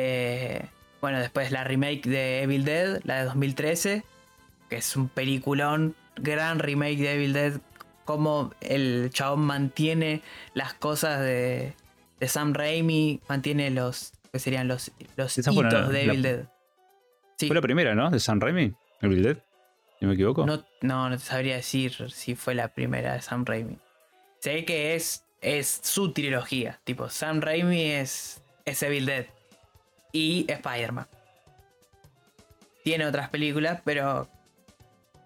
Eh, 0.03 0.63
bueno, 1.03 1.19
después 1.19 1.51
la 1.53 1.63
remake 1.65 2.03
de 2.09 2.43
Evil 2.43 2.65
Dead, 2.65 3.01
la 3.05 3.19
de 3.19 3.25
2013, 3.25 4.03
que 4.71 4.77
es 4.77 4.97
un 4.97 5.09
peliculón, 5.09 5.95
gran 6.17 6.59
remake 6.59 6.97
de 6.99 7.15
Evil 7.15 7.33
Dead, 7.35 7.53
como 8.07 8.53
el 8.63 9.11
chabón 9.13 9.41
mantiene 9.41 10.23
las 10.55 10.73
cosas 10.75 11.21
de, 11.21 11.75
de 12.19 12.29
Sam 12.29 12.55
Raimi, 12.55 13.21
mantiene 13.29 13.71
los, 13.71 14.13
que 14.33 14.39
serían 14.39 14.69
los, 14.69 14.91
los 15.17 15.37
hitos 15.37 15.55
la- 15.55 15.89
de 15.89 15.93
la- 16.07 16.13
Evil 16.13 16.23
Dead. 16.23 16.45
Sí, 17.39 17.47
Fue 17.47 17.57
la 17.57 17.63
primera, 17.63 17.95
¿no? 17.95 18.11
De 18.11 18.19
San 18.21 18.41
Raimi, 18.41 18.73
Evil 19.03 19.23
Dead, 19.23 19.37
si 19.99 20.05
no 20.05 20.09
me 20.09 20.15
equivoco. 20.15 20.47
no, 20.47 20.65
no, 20.83 21.09
no 21.11 21.17
te 21.19 21.23
sabría 21.25 21.57
decir 21.57 22.11
si 22.11 22.35
fue 22.35 22.55
la 22.55 22.69
primera 22.69 23.15
de 23.15 23.23
Sam 23.23 23.45
Raimi. 23.45 23.77
Sé 24.41 24.65
que 24.65 24.95
es, 24.95 25.25
es 25.43 25.81
su 25.83 26.13
trilogía, 26.13 26.81
tipo 26.85 27.09
Sam 27.11 27.41
Raimi 27.43 27.83
es, 27.83 28.43
es 28.65 28.83
Evil 28.83 29.05
Dead 29.07 29.27
y 30.13 30.47
Spider-Man. 30.51 31.07
Tiene 32.85 33.07
otras 33.07 33.29
películas, 33.29 33.81
pero 33.85 34.29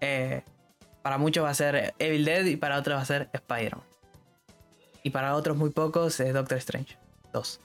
eh, 0.01 0.41
para 1.01 1.17
muchos 1.17 1.43
va 1.45 1.49
a 1.49 1.53
ser 1.53 1.93
Evil 1.99 2.25
Dead 2.25 2.45
y 2.45 2.55
para 2.57 2.77
otros 2.77 2.97
va 2.97 3.01
a 3.01 3.05
ser 3.05 3.29
Spider-Man. 3.33 3.85
Y 5.03 5.11
para 5.11 5.35
otros 5.35 5.55
muy 5.55 5.69
pocos 5.69 6.19
es 6.19 6.33
Doctor 6.33 6.57
Strange 6.57 6.97
2. 7.33 7.59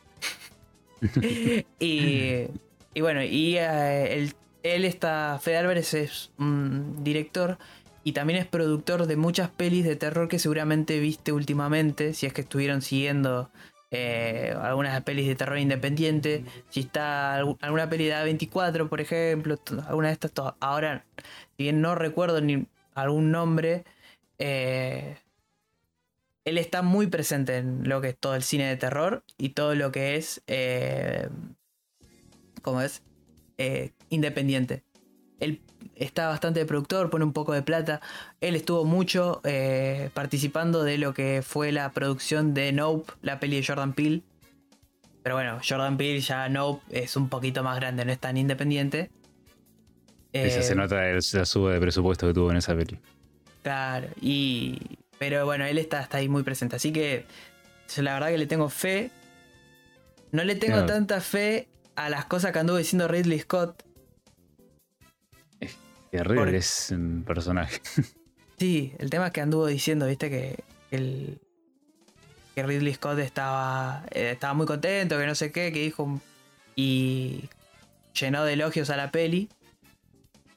y, 1.81 2.47
y 2.95 3.01
bueno, 3.01 3.23
y 3.23 3.57
eh, 3.57 4.15
el- 4.19 4.35
él 4.63 4.85
está, 4.85 5.39
Fede 5.43 5.57
Álvarez 5.57 5.95
es 5.95 6.31
un 6.39 7.03
director 7.03 7.57
y 8.05 8.13
también 8.13 8.39
es 8.39 8.47
productor 8.47 9.07
de 9.07 9.17
muchas 9.17 9.49
pelis 9.49 9.85
de 9.87 9.97
terror 9.97 10.29
que 10.29 10.39
seguramente 10.39 11.01
viste 11.01 11.33
últimamente, 11.33 12.13
si 12.13 12.27
es 12.27 12.35
que 12.35 12.43
estuvieron 12.43 12.83
siguiendo 12.83 13.51
eh, 13.91 14.55
algunas 14.61 15.03
pelis 15.03 15.27
de 15.27 15.35
terror 15.35 15.59
independiente, 15.59 16.45
si 16.69 16.81
está 16.81 17.39
algu- 17.41 17.59
alguna 17.61 17.89
peli 17.91 18.05
de 18.07 18.15
A24, 18.15 18.89
por 18.89 19.01
ejemplo, 19.01 19.59
alguna 19.87 20.09
de 20.09 20.15
estas, 20.15 20.33
to- 20.33 20.57
ahora, 20.61 21.05
si 21.57 21.65
bien 21.65 21.81
no 21.81 21.95
recuerdo 21.95 22.41
ni 22.41 22.67
algún 22.95 23.31
nombre, 23.33 23.85
eh, 24.39 25.17
él 26.45 26.59
está 26.59 26.83
muy 26.83 27.07
presente 27.09 27.59
en 27.59 27.89
lo 27.89 28.01
que 28.01 28.09
es 28.11 28.17
todo 28.19 28.35
el 28.35 28.43
cine 28.43 28.67
de 28.69 28.77
terror 28.77 29.25
y 29.39 29.51
todo 29.51 29.75
lo 29.75 29.93
que 29.93 30.17
es, 30.17 30.43
eh, 30.47 31.29
¿cómo 32.63 32.81
es? 32.81 33.03
Independiente. 34.09 34.83
Él 35.39 35.61
está 36.01 36.27
bastante 36.29 36.59
de 36.61 36.67
productor, 36.67 37.09
pone 37.11 37.25
un 37.25 37.33
poco 37.33 37.53
de 37.53 37.63
plata. 37.63 38.01
Él 38.41 38.57
estuvo 38.57 38.85
mucho 38.85 39.41
eh, 39.45 40.11
participando 40.15 40.83
de 40.83 40.99
lo 40.99 41.15
que 41.15 41.43
fue 41.47 41.71
la 41.71 41.93
producción 41.93 42.53
de 42.55 42.73
Nope, 42.73 43.13
la 43.23 43.39
peli 43.39 43.61
de 43.61 43.65
Jordan 43.67 43.93
Peele. 43.93 44.23
Pero 45.23 45.37
bueno, 45.37 45.61
Jordan 45.67 45.97
Peele 45.97 46.21
ya 46.21 46.49
Nope 46.49 46.83
es 46.91 47.15
un 47.17 47.29
poquito 47.29 47.63
más 47.63 47.77
grande, 47.77 48.05
no 48.05 48.11
es 48.11 48.19
tan 48.19 48.37
independiente. 48.37 49.11
Esa 50.33 50.61
Eh, 50.61 50.63
se 50.63 50.75
nota 50.75 51.09
el- 51.09 51.21
la 51.33 51.45
suba 51.45 51.73
de 51.73 51.81
presupuesto 51.81 52.27
que 52.27 52.35
tuvo 52.35 52.51
en 52.51 52.57
esa 52.57 52.75
peli. 52.75 52.99
Claro, 53.63 54.09
y. 54.21 54.79
Pero 55.19 55.45
bueno, 55.45 55.67
él 55.67 55.77
está, 55.77 56.01
está 56.01 56.17
ahí 56.19 56.29
muy 56.31 56.43
presente. 56.43 56.77
Así 56.77 56.93
que 56.93 57.27
la 57.99 58.15
verdad 58.15 58.29
que 58.29 58.39
le 58.39 58.47
tengo 58.47 58.71
fe. 58.71 59.11
No 60.33 60.45
le 60.45 60.55
tengo 60.55 60.87
tanta 60.87 61.21
fe 61.21 61.69
a 61.97 62.09
las 62.09 62.25
cosas 62.25 62.53
que 62.53 62.61
anduvo 62.61 62.79
diciendo 62.79 63.07
Ridley 63.09 63.41
Scott. 63.41 63.83
Terrible 66.11 66.57
es 66.57 66.91
un 66.91 67.25
personaje. 67.27 67.81
Sí, 68.59 68.93
el 68.99 69.09
tema 69.09 69.29
es 69.29 69.33
que 69.33 69.41
anduvo 69.41 69.67
diciendo, 69.67 70.07
viste, 70.07 70.29
que 70.29 70.63
el. 70.91 71.41
que 72.55 72.63
Ridley 72.63 72.93
Scott 72.93 73.19
estaba. 73.21 74.05
eh, 74.11 74.33
estaba 74.33 74.53
muy 74.53 74.67
contento, 74.67 75.17
que 75.19 75.25
no 75.25 75.35
sé 75.35 75.51
qué, 75.51 75.73
que 75.73 75.81
dijo. 75.81 76.21
Y 76.77 77.49
llenó 78.13 78.45
de 78.45 78.53
elogios 78.53 78.91
a 78.91 78.99
la 78.99 79.11
peli. 79.11 79.49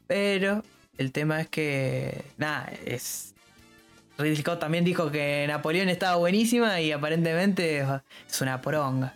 Pero 0.06 0.66
el 0.98 1.14
tema 1.14 1.40
es 1.40 1.48
que. 1.48 2.26
Nada, 2.38 2.74
es. 2.86 3.34
Ridley 4.18 4.36
Scott 4.36 4.60
también 4.60 4.84
dijo 4.84 5.10
que 5.10 5.46
Napoleón 5.48 5.88
estaba 5.88 6.18
buenísima 6.18 6.82
y 6.82 6.92
aparentemente 6.92 7.88
es 8.30 8.42
una 8.42 8.60
poronga. 8.62 9.16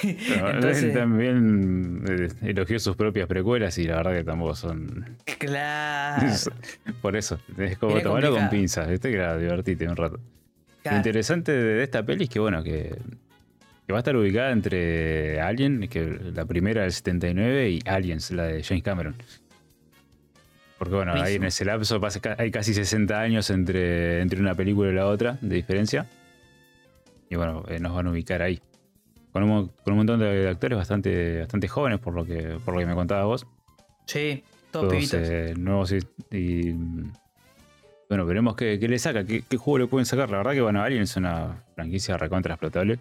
Pero 0.00 0.50
Entonces- 0.54 0.82
él 0.84 0.92
también 0.92 2.04
eh, 2.08 2.28
elogió 2.42 2.78
sus 2.78 2.96
propias 2.96 3.26
precuelas 3.26 3.76
y 3.78 3.84
la 3.84 3.96
verdad 3.96 4.14
que 4.14 4.24
tampoco 4.24 4.54
son. 4.54 5.16
Claro. 5.38 6.26
Por 7.02 7.16
eso, 7.16 7.38
es 7.58 7.78
como 7.78 7.96
Era 7.96 8.04
tomarlo 8.04 8.34
con 8.34 8.48
pinzas, 8.50 8.88
¿viste? 8.88 9.10
Que 9.10 9.16
era 9.16 9.36
divertite 9.36 9.88
un 9.88 9.96
rato. 9.96 10.20
Lo 10.84 10.96
interesante 10.96 11.52
de 11.52 11.82
esta 11.82 12.04
peli 12.04 12.24
es 12.24 12.30
que, 12.30 12.40
bueno, 12.40 12.62
que, 12.64 12.98
que 13.86 13.92
va 13.92 13.98
a 13.98 14.00
estar 14.00 14.16
ubicada 14.16 14.50
entre 14.50 15.40
Alien, 15.40 15.88
que 15.88 16.18
la 16.34 16.44
primera 16.44 16.82
del 16.82 16.92
79, 16.92 17.70
y 17.70 17.78
Aliens, 17.86 18.32
la 18.32 18.44
de 18.44 18.62
James 18.64 18.82
Cameron. 18.82 19.14
Porque, 20.78 20.96
bueno, 20.96 21.12
ahí 21.14 21.36
en 21.36 21.44
ese 21.44 21.64
lapso 21.64 22.00
pasa 22.00 22.20
hay 22.36 22.50
casi 22.50 22.74
60 22.74 23.20
años 23.20 23.50
entre, 23.50 24.20
entre 24.20 24.40
una 24.40 24.56
película 24.56 24.90
y 24.90 24.94
la 24.94 25.06
otra 25.06 25.38
de 25.40 25.54
diferencia. 25.54 26.08
Y 27.30 27.36
bueno, 27.36 27.64
eh, 27.68 27.78
nos 27.78 27.94
van 27.94 28.08
a 28.08 28.10
ubicar 28.10 28.42
ahí. 28.42 28.60
Con 29.32 29.44
un, 29.44 29.68
con 29.68 29.92
un 29.92 29.96
montón 29.98 30.20
de 30.20 30.48
actores 30.48 30.76
bastante, 30.76 31.40
bastante 31.40 31.66
jóvenes, 31.68 32.00
por 32.00 32.14
lo 32.14 32.24
que, 32.26 32.58
por 32.64 32.74
lo 32.74 32.80
que 32.80 32.86
me 32.86 32.94
contabas 32.94 33.24
vos. 33.24 33.46
Sí, 34.06 34.44
todos 34.70 35.14
eh, 35.14 35.54
nuevos 35.56 35.92
y, 35.92 35.98
y, 36.36 36.72
mm, 36.72 37.12
bueno, 38.08 38.26
veremos 38.26 38.56
qué, 38.56 38.78
qué 38.78 38.88
le 38.88 38.98
saca, 38.98 39.24
qué, 39.24 39.42
qué 39.48 39.56
juego 39.56 39.78
le 39.78 39.86
pueden 39.86 40.04
sacar. 40.04 40.30
La 40.30 40.36
verdad 40.38 40.52
que 40.52 40.60
bueno, 40.60 40.82
Alien 40.82 41.02
es 41.02 41.16
una 41.16 41.62
franquicia 41.74 42.18
recontra 42.18 42.54
explotable. 42.54 42.98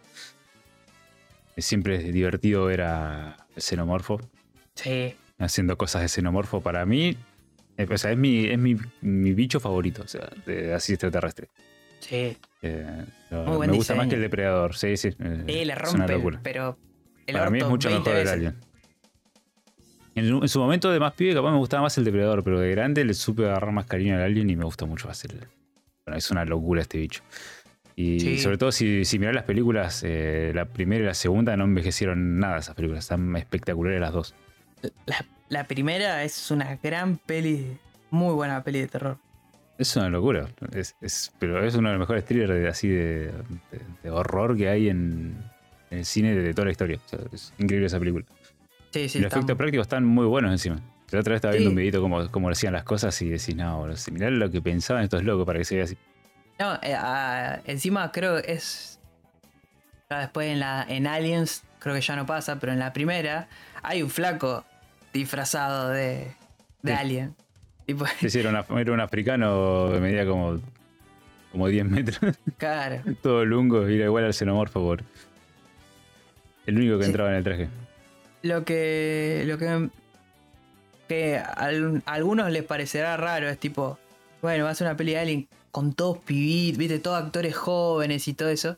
Siempre 1.58 1.98
es 2.08 2.14
divertido 2.14 2.66
ver 2.66 2.82
a 2.82 3.38
xenomorfo 3.58 4.20
Sí. 4.74 5.14
haciendo 5.38 5.78
cosas 5.78 6.02
de 6.02 6.08
xenomorfo. 6.08 6.62
Para 6.62 6.86
mí, 6.86 7.18
eh, 7.78 7.88
o 7.92 7.98
sea, 7.98 8.12
es 8.12 8.18
mi, 8.18 8.46
es 8.46 8.58
mi, 8.58 8.78
mi 9.02 9.34
bicho 9.34 9.60
favorito, 9.60 10.02
o 10.04 10.08
sea, 10.08 10.30
de 10.46 10.74
así 10.74 10.94
extraterrestre. 10.94 11.50
Sí. 12.02 12.38
Eh, 12.62 13.06
lo- 13.30 13.44
Muy 13.46 13.58
buen 13.58 13.72
me 13.72 13.78
gusta 13.78 13.96
más 13.96 14.08
que 14.08 14.16
el 14.16 14.22
depredador, 14.22 14.76
sí, 14.76 14.98
sí. 14.98 15.12
Sí, 15.12 15.18
le 15.18 15.62
es 15.62 15.66
una 15.66 15.76
rompe, 15.76 16.14
locura. 16.14 16.40
pero 16.44 16.78
el 17.26 17.34
Para 17.36 17.50
mí 17.50 17.60
es 17.60 17.68
mucho 17.68 17.90
20 17.90 18.10
mejor 18.10 18.20
el 18.20 18.24
veces. 18.26 18.34
Alien. 18.38 18.72
En, 20.16 20.28
su- 20.28 20.42
en 20.42 20.50
su 20.50 20.60
momento 20.60 20.92
de 20.92 21.00
más 21.00 21.14
pibe, 21.14 21.34
capaz 21.34 21.52
me 21.52 21.58
gustaba 21.58 21.84
más 21.84 21.98
el 21.98 22.04
depredador, 22.04 22.44
pero 22.44 22.60
de 22.60 22.70
grande 22.72 23.06
le 23.06 23.14
supe 23.14 23.46
agarrar 23.46 23.72
más 23.72 23.86
cariño 23.86 24.16
al 24.16 24.22
Alien 24.24 24.50
y 24.50 24.56
me 24.56 24.66
gusta 24.66 24.86
mucho 24.86 25.08
más 25.08 25.24
el. 25.24 25.40
Bueno, 26.06 26.18
es 26.18 26.30
una 26.32 26.44
locura 26.44 26.82
este 26.82 26.98
bicho. 26.98 27.22
Y 27.96 28.20
Sí. 28.20 28.38
sobre 28.40 28.58
todo 28.58 28.72
si, 28.72 29.06
si 29.06 29.20
mirás 29.20 29.36
las 29.36 29.44
películas, 29.46 30.02
eh, 30.06 30.52
la 30.56 30.66
primera 30.66 31.04
y 31.04 31.08
la 31.08 31.14
segunda 31.14 31.56
no 31.56 31.64
envejecieron 31.66 32.40
nada 32.40 32.58
esas 32.58 32.76
películas, 32.76 33.06
están 33.06 33.36
espectaculares 33.36 34.02
las 34.02 34.12
dos. 34.12 34.36
La, 35.06 35.26
la 35.50 35.64
primera 35.66 36.24
es 36.24 36.52
una 36.52 36.78
gran 36.82 37.18
peli, 37.18 37.78
muy 38.10 38.34
buena 38.34 38.64
peli 38.64 38.80
de 38.80 38.88
terror. 38.88 39.18
Es 39.82 39.96
una 39.96 40.10
locura, 40.10 40.48
es, 40.74 40.96
es- 41.02 41.32
pero 41.40 41.64
es 41.66 41.74
uno 41.76 41.90
de 41.90 41.96
los 41.96 42.00
mejores 42.02 42.24
thrillers 42.26 42.50
de, 42.52 42.68
así 42.68 42.88
de, 42.88 43.26
de- 43.26 43.32
de 44.04 44.10
horror 44.12 44.56
que 44.56 44.70
hay 44.70 44.90
en, 44.90 45.36
en 45.90 45.98
el 46.00 46.06
cine 46.06 46.36
de, 46.36 46.54
toda 46.54 46.66
la 46.66 46.72
historia. 46.72 47.00
O 47.04 47.10
sea, 47.10 47.20
es 47.34 47.52
increíble 47.58 47.88
esa 47.88 47.98
película. 48.00 48.26
Sí, 48.92 49.10
sí, 49.10 49.18
y 49.18 49.22
los 49.22 49.32
efectos 49.34 49.58
prácticos 49.58 49.86
están 49.86 50.06
muy 50.06 50.26
buenos 50.28 50.52
encima. 50.52 50.80
La 51.12 51.20
otra 51.20 51.32
vez 51.32 51.38
estaba 51.38 51.54
viendo 51.54 51.70
Sí. 51.70 51.74
un 51.74 51.78
videito 51.78 52.00
cómo, 52.02 52.30
cómo 52.30 52.50
hacían 52.50 52.74
las 52.74 52.84
cosas 52.84 53.20
y 53.22 53.30
decís, 53.30 53.56
no, 53.56 53.96
si 53.98 54.12
mirá 54.12 54.30
lo 54.30 54.52
que 54.52 54.62
pensaban 54.62 55.04
estos 55.04 55.24
locos 55.24 55.46
para 55.46 55.58
que 55.60 55.66
se 55.66 55.76
vea 55.76 55.86
así. 55.86 55.98
No, 56.60 56.76
eh, 56.76 56.94
ah, 56.96 57.60
encima 57.66 58.12
creo 58.12 58.40
que 58.42 58.52
es. 58.54 59.00
después 60.10 60.48
en, 60.48 60.60
la, 60.60 60.86
en 60.88 61.08
Aliens, 61.08 61.64
creo 61.80 61.96
que 61.96 62.02
ya 62.02 62.16
no 62.16 62.26
pasa, 62.26 62.60
pero 62.60 62.72
en 62.72 62.80
la 62.80 62.94
primera 62.94 63.48
hay 63.82 64.04
un 64.04 64.10
flaco 64.10 64.64
disfrazado 65.12 65.90
de, 65.90 66.34
de 66.84 66.92
Sí. 66.94 66.98
Alien. 67.00 67.36
Sí, 68.28 68.40
era, 68.40 68.50
una- 68.50 68.66
era 68.80 68.92
un 68.94 69.00
africano 69.02 69.90
de 69.90 70.00
medida 70.00 70.26
como, 70.26 70.60
como 71.52 71.68
10 71.68 71.86
metros, 71.86 72.20
claro. 72.58 73.02
todo 73.22 73.44
lungo, 73.46 73.86
era 73.88 74.06
igual 74.06 74.24
al 74.26 74.34
xenomorfo, 74.34 74.80
por 74.82 75.04
El 76.66 76.78
único 76.78 76.98
que 76.98 77.04
Sí. 77.06 77.10
entraba 77.10 77.32
en 77.32 77.36
el 77.38 77.44
traje. 77.44 77.70
Lo 78.44 78.64
que. 78.66 79.44
Lo 79.48 79.58
que. 79.58 79.90
Que 81.08 81.38
a, 81.38 81.46
al- 81.46 82.04
a 82.06 82.14
algunos 82.14 82.50
les 82.52 82.64
parecerá 82.64 83.18
raro, 83.18 83.50
es 83.50 83.58
tipo. 83.60 83.98
Bueno, 84.42 84.64
va 84.66 84.72
a 84.72 84.76
ser 84.76 84.88
una 84.88 84.96
peli 84.98 85.12
de 85.12 85.20
Alien 85.20 85.48
con 85.72 85.94
todos 85.94 86.18
pibitos, 86.20 86.78
viste, 86.78 87.00
todos 87.00 87.22
actores 87.22 87.56
jóvenes 87.56 88.28
y 88.28 88.34
todo 88.34 88.50
eso. 88.50 88.78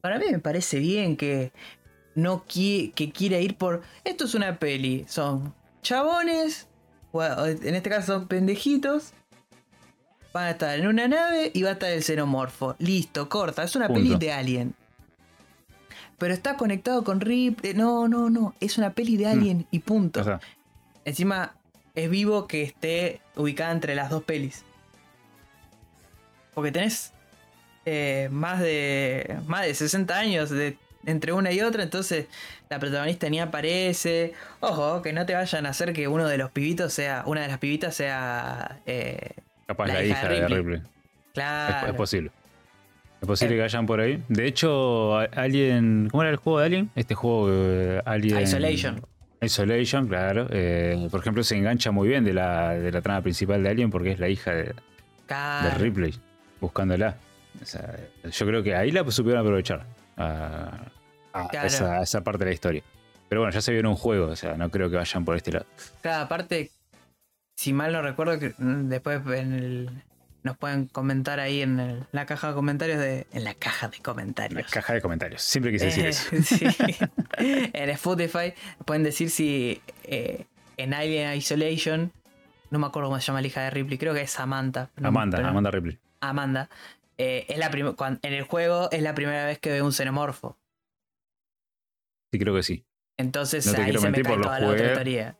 Para 0.00 0.18
mí 0.18 0.26
me 0.30 0.38
parece 0.38 0.78
bien 0.78 1.16
que 1.16 1.52
no 2.14 2.44
qui- 2.46 2.92
que 2.94 3.10
quiera 3.10 3.38
ir 3.38 3.56
por. 3.56 3.82
Esto 4.04 4.24
es 4.24 4.34
una 4.34 4.58
peli. 4.58 5.04
Son 5.08 5.52
chabones. 5.82 6.67
En 7.12 7.74
este 7.74 7.90
caso 7.90 8.14
son 8.14 8.28
pendejitos. 8.28 9.12
Van 10.32 10.44
a 10.44 10.50
estar 10.50 10.78
en 10.78 10.86
una 10.86 11.08
nave 11.08 11.50
y 11.54 11.62
va 11.62 11.70
a 11.70 11.72
estar 11.72 11.90
el 11.90 12.02
xenomorfo. 12.02 12.76
Listo, 12.78 13.28
corta. 13.28 13.62
Es 13.64 13.74
una 13.76 13.86
Punto. 13.88 14.02
peli 14.02 14.14
de 14.16 14.32
Alien. 14.32 14.74
Pero 16.18 16.34
está 16.34 16.56
conectado 16.56 17.02
con 17.04 17.20
Rip. 17.20 17.64
eh, 17.64 17.74
No, 17.74 18.08
no, 18.08 18.28
no. 18.28 18.54
Es 18.60 18.76
una 18.78 18.92
peli 18.92 19.16
de 19.16 19.26
Alien 19.26 19.66
y 19.70 19.78
punto. 19.80 20.20
O 20.20 20.24
sea, 20.24 20.40
Encima 21.04 21.54
es 21.94 22.10
vivo 22.10 22.46
que 22.46 22.62
esté 22.62 23.20
ubicada 23.36 23.72
entre 23.72 23.94
las 23.94 24.10
dos 24.10 24.22
pelis. 24.24 24.64
Porque 26.54 26.72
tenés 26.72 27.12
eh, 27.86 28.28
más 28.30 28.60
de 28.60 29.38
más 29.46 29.62
de 29.62 29.74
60 29.74 30.14
años 30.16 30.50
de, 30.50 30.76
entre 31.06 31.32
una 31.32 31.52
y 31.52 31.60
otra, 31.62 31.82
entonces 31.82 32.26
la 32.70 32.78
protagonista 32.78 33.28
ni 33.30 33.40
aparece. 33.40 34.32
Ojo, 34.60 35.02
que 35.02 35.12
no 35.12 35.24
te 35.26 35.34
vayan 35.34 35.66
a 35.66 35.70
hacer 35.70 35.92
que 35.92 36.08
uno 36.08 36.26
de 36.26 36.38
los 36.38 36.50
pibitos 36.50 36.92
sea, 36.92 37.22
una 37.26 37.42
de 37.42 37.48
las 37.48 37.58
pibitas 37.58 37.94
sea... 37.94 38.80
eh, 38.86 39.30
capaz 39.66 39.86
La 39.88 39.94
la, 39.94 40.04
hija 40.04 40.18
hija 40.18 40.28
de 40.28 40.48
Ripley. 40.48 40.82
Claro. 41.34 41.88
es 41.88 41.94
posible. 41.94 42.30
Es 43.20 43.26
posible 43.26 43.54
Eh. 43.54 43.58
que 43.58 43.62
vayan 43.62 43.86
por 43.86 44.00
ahí. 44.00 44.22
De 44.28 44.46
hecho, 44.46 45.16
Alien. 45.18 46.08
¿Cómo 46.10 46.22
era 46.22 46.30
el 46.30 46.36
juego 46.36 46.60
de 46.60 46.66
Alien? 46.66 46.90
Este 46.94 47.14
juego 47.14 47.48
eh, 47.50 48.00
Alien. 48.04 48.40
Isolation. 48.40 49.00
Isolation, 49.40 50.08
claro. 50.08 50.46
Eh, 50.50 51.08
por 51.10 51.20
ejemplo, 51.20 51.42
se 51.44 51.56
engancha 51.56 51.90
muy 51.90 52.08
bien 52.08 52.24
de 52.24 52.32
la, 52.34 52.70
de 52.74 52.90
la 52.90 53.00
trama 53.02 53.22
principal 53.22 53.62
de 53.62 53.68
Alien 53.70 53.90
porque 53.90 54.10
es 54.12 54.18
la 54.18 54.28
hija 54.28 54.52
de, 54.52 54.62
de 54.64 54.74
claro. 55.26 55.78
Ripley, 55.78 56.14
buscándola. 56.60 57.16
O 57.60 57.64
sea, 57.64 57.94
yo 58.30 58.46
creo 58.46 58.62
que 58.62 58.74
ahí 58.74 58.90
la 58.90 59.08
supieron 59.10 59.40
aprovechar. 59.40 59.84
A, 60.16 60.70
a 61.44 61.48
Claro. 61.48 61.66
esa, 61.66 61.98
a 61.98 62.02
esa 62.02 62.22
parte 62.22 62.40
de 62.44 62.50
la 62.50 62.54
historia. 62.54 62.82
Pero 63.28 63.42
bueno, 63.42 63.52
ya 63.52 63.60
se 63.60 63.70
vio 63.72 63.80
en 63.80 63.86
un 63.86 63.96
juego, 63.96 64.26
o 64.28 64.36
sea, 64.36 64.54
no 64.56 64.70
creo 64.70 64.88
que 64.90 64.96
vayan 64.96 65.24
por 65.24 65.36
este 65.36 65.52
lado. 65.52 65.66
Cada 66.02 66.28
parte, 66.28 66.70
si 67.56 67.72
mal 67.72 67.92
no 67.92 68.00
recuerdo, 68.02 68.38
que 68.38 68.54
mm, 68.56 68.88
después 68.88 69.20
en 69.26 69.52
el- 69.52 70.02
nos 70.44 70.56
pueden 70.56 70.86
comentar 70.86 71.40
ahí 71.40 71.60
en 71.62 71.78
el- 71.80 72.06
la 72.12 72.24
caja 72.24 72.48
de 72.48 72.54
comentarios 72.54 72.98
de. 73.00 73.26
En 73.32 73.44
la 73.44 73.54
caja 73.54 73.88
de 73.88 73.96
La 73.98 74.02
comentarios. 74.02 74.70
caja 74.70 74.92
de 74.94 75.00
comentarios. 75.02 75.42
Siempre 75.42 75.72
quise 75.72 75.86
decir 75.86 76.06
Eh, 76.06 76.08
eso. 76.08 76.30
sí. 76.42 76.64
en 77.38 77.90
Spotify 77.90 78.54
pueden 78.84 79.02
decir 79.02 79.30
si 79.30 79.82
eh, 80.04 80.46
en 80.76 80.94
Alien 80.94 81.34
Isolation. 81.36 82.12
No 82.70 82.78
me 82.78 82.86
acuerdo 82.86 83.08
cómo 83.08 83.20
se 83.20 83.26
llama 83.26 83.40
la 83.40 83.46
hija 83.46 83.62
de 83.62 83.70
Ripley, 83.70 83.98
creo 83.98 84.14
que 84.14 84.20
es 84.22 84.30
Samantha. 84.30 84.90
No, 84.96 85.08
Amanda, 85.08 85.38
Amanda 85.46 85.70
Ripley. 85.70 85.98
Amanda. 86.20 86.68
eh, 87.18 87.46
es 87.48 87.58
la 87.58 87.66
en 88.22 88.32
el 88.32 88.42
juego 88.44 88.88
es 88.92 89.02
la 89.02 89.14
primera 89.14 89.44
vez 89.44 89.58
que 89.58 89.70
ve 89.72 89.82
un 89.82 89.92
xenomorfo. 89.92 90.56
Sí, 92.32 92.38
creo 92.38 92.54
que 92.54 92.62
sí. 92.62 92.84
Entonces 93.16 93.66
No 93.66 93.72
te 93.72 93.78
ahí 93.78 93.84
quiero 93.86 94.00
se 94.00 94.06
me 94.06 94.10
mentir, 94.12 94.24
cae 94.24 94.32
por 94.32 94.38
lo 94.38 94.44
toda 94.46 94.60
la 94.60 94.66
otra 94.68 94.94
teoría. 94.94 95.36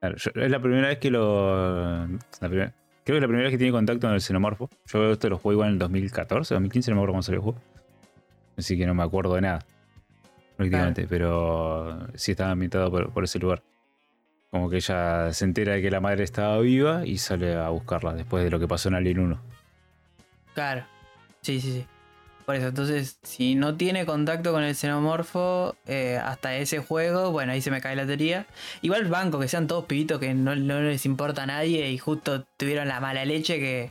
Claro, 0.00 0.16
yo- 0.16 0.30
es 0.34 0.50
la 0.50 0.60
primera 0.60 0.88
vez 0.88 0.98
que 0.98 1.10
lo. 1.10 2.06
la 2.06 2.48
primera- 2.48 2.74
creo 3.04 3.14
que 3.14 3.16
es 3.16 3.20
la 3.20 3.26
primera 3.28 3.42
vez 3.44 3.50
que 3.52 3.58
tiene 3.58 3.72
contacto 3.72 4.06
con 4.06 4.14
el 4.14 4.20
xenomorfo. 4.20 4.70
Yo 4.86 5.12
esto 5.12 5.28
lo 5.28 5.38
jugué 5.38 5.54
igual 5.54 5.68
en 5.68 5.72
el 5.74 5.78
2014, 5.78 6.54
2015, 6.54 6.90
no 6.90 6.96
me 6.96 7.00
acuerdo 7.00 7.12
cuándo 7.12 7.22
salió 7.22 7.38
el 7.40 7.44
juego. 7.44 7.58
Así 8.56 8.76
que 8.78 8.86
no 8.86 8.94
me 8.94 9.02
acuerdo 9.02 9.34
de 9.34 9.40
nada. 9.42 9.58
Prácticamente, 10.56 11.06
pero 11.08 12.06
sí 12.14 12.32
estaba 12.32 12.50
ambientado 12.52 12.90
por, 12.90 13.10
por 13.12 13.24
ese 13.24 13.38
lugar. 13.38 13.62
Como 14.50 14.68
que 14.68 14.76
ella 14.76 15.32
se 15.32 15.44
entera 15.46 15.72
de 15.74 15.82
que 15.82 15.90
la 15.90 16.00
madre 16.00 16.24
estaba 16.24 16.58
viva 16.58 17.06
y 17.06 17.16
sale 17.18 17.54
a 17.54 17.68
buscarla 17.70 18.12
después 18.12 18.44
de 18.44 18.50
lo 18.50 18.60
que 18.60 18.68
pasó 18.68 18.88
en 18.90 18.94
Alien 18.96 19.18
1. 19.20 19.40
Claro. 20.54 20.84
Sí, 21.40 21.60
sí, 21.60 21.72
sí. 21.72 21.86
Por 22.46 22.56
eso, 22.56 22.66
entonces, 22.68 23.18
si 23.22 23.54
no 23.54 23.76
tiene 23.76 24.04
contacto 24.04 24.50
con 24.52 24.64
el 24.64 24.74
xenomorfo 24.74 25.76
eh, 25.86 26.18
hasta 26.22 26.56
ese 26.56 26.80
juego, 26.80 27.30
bueno, 27.30 27.52
ahí 27.52 27.60
se 27.62 27.70
me 27.70 27.80
cae 27.80 27.94
la 27.94 28.04
teoría. 28.04 28.46
Igual 28.80 29.04
banco, 29.06 29.38
que 29.38 29.46
sean 29.48 29.66
todos 29.68 29.84
pibitos 29.84 30.18
que 30.18 30.34
no, 30.34 30.56
no 30.56 30.80
les 30.80 31.06
importa 31.06 31.44
a 31.44 31.46
nadie 31.46 31.90
y 31.90 31.98
justo 31.98 32.44
tuvieron 32.56 32.88
la 32.88 32.98
mala 33.00 33.24
leche 33.24 33.58
que, 33.60 33.90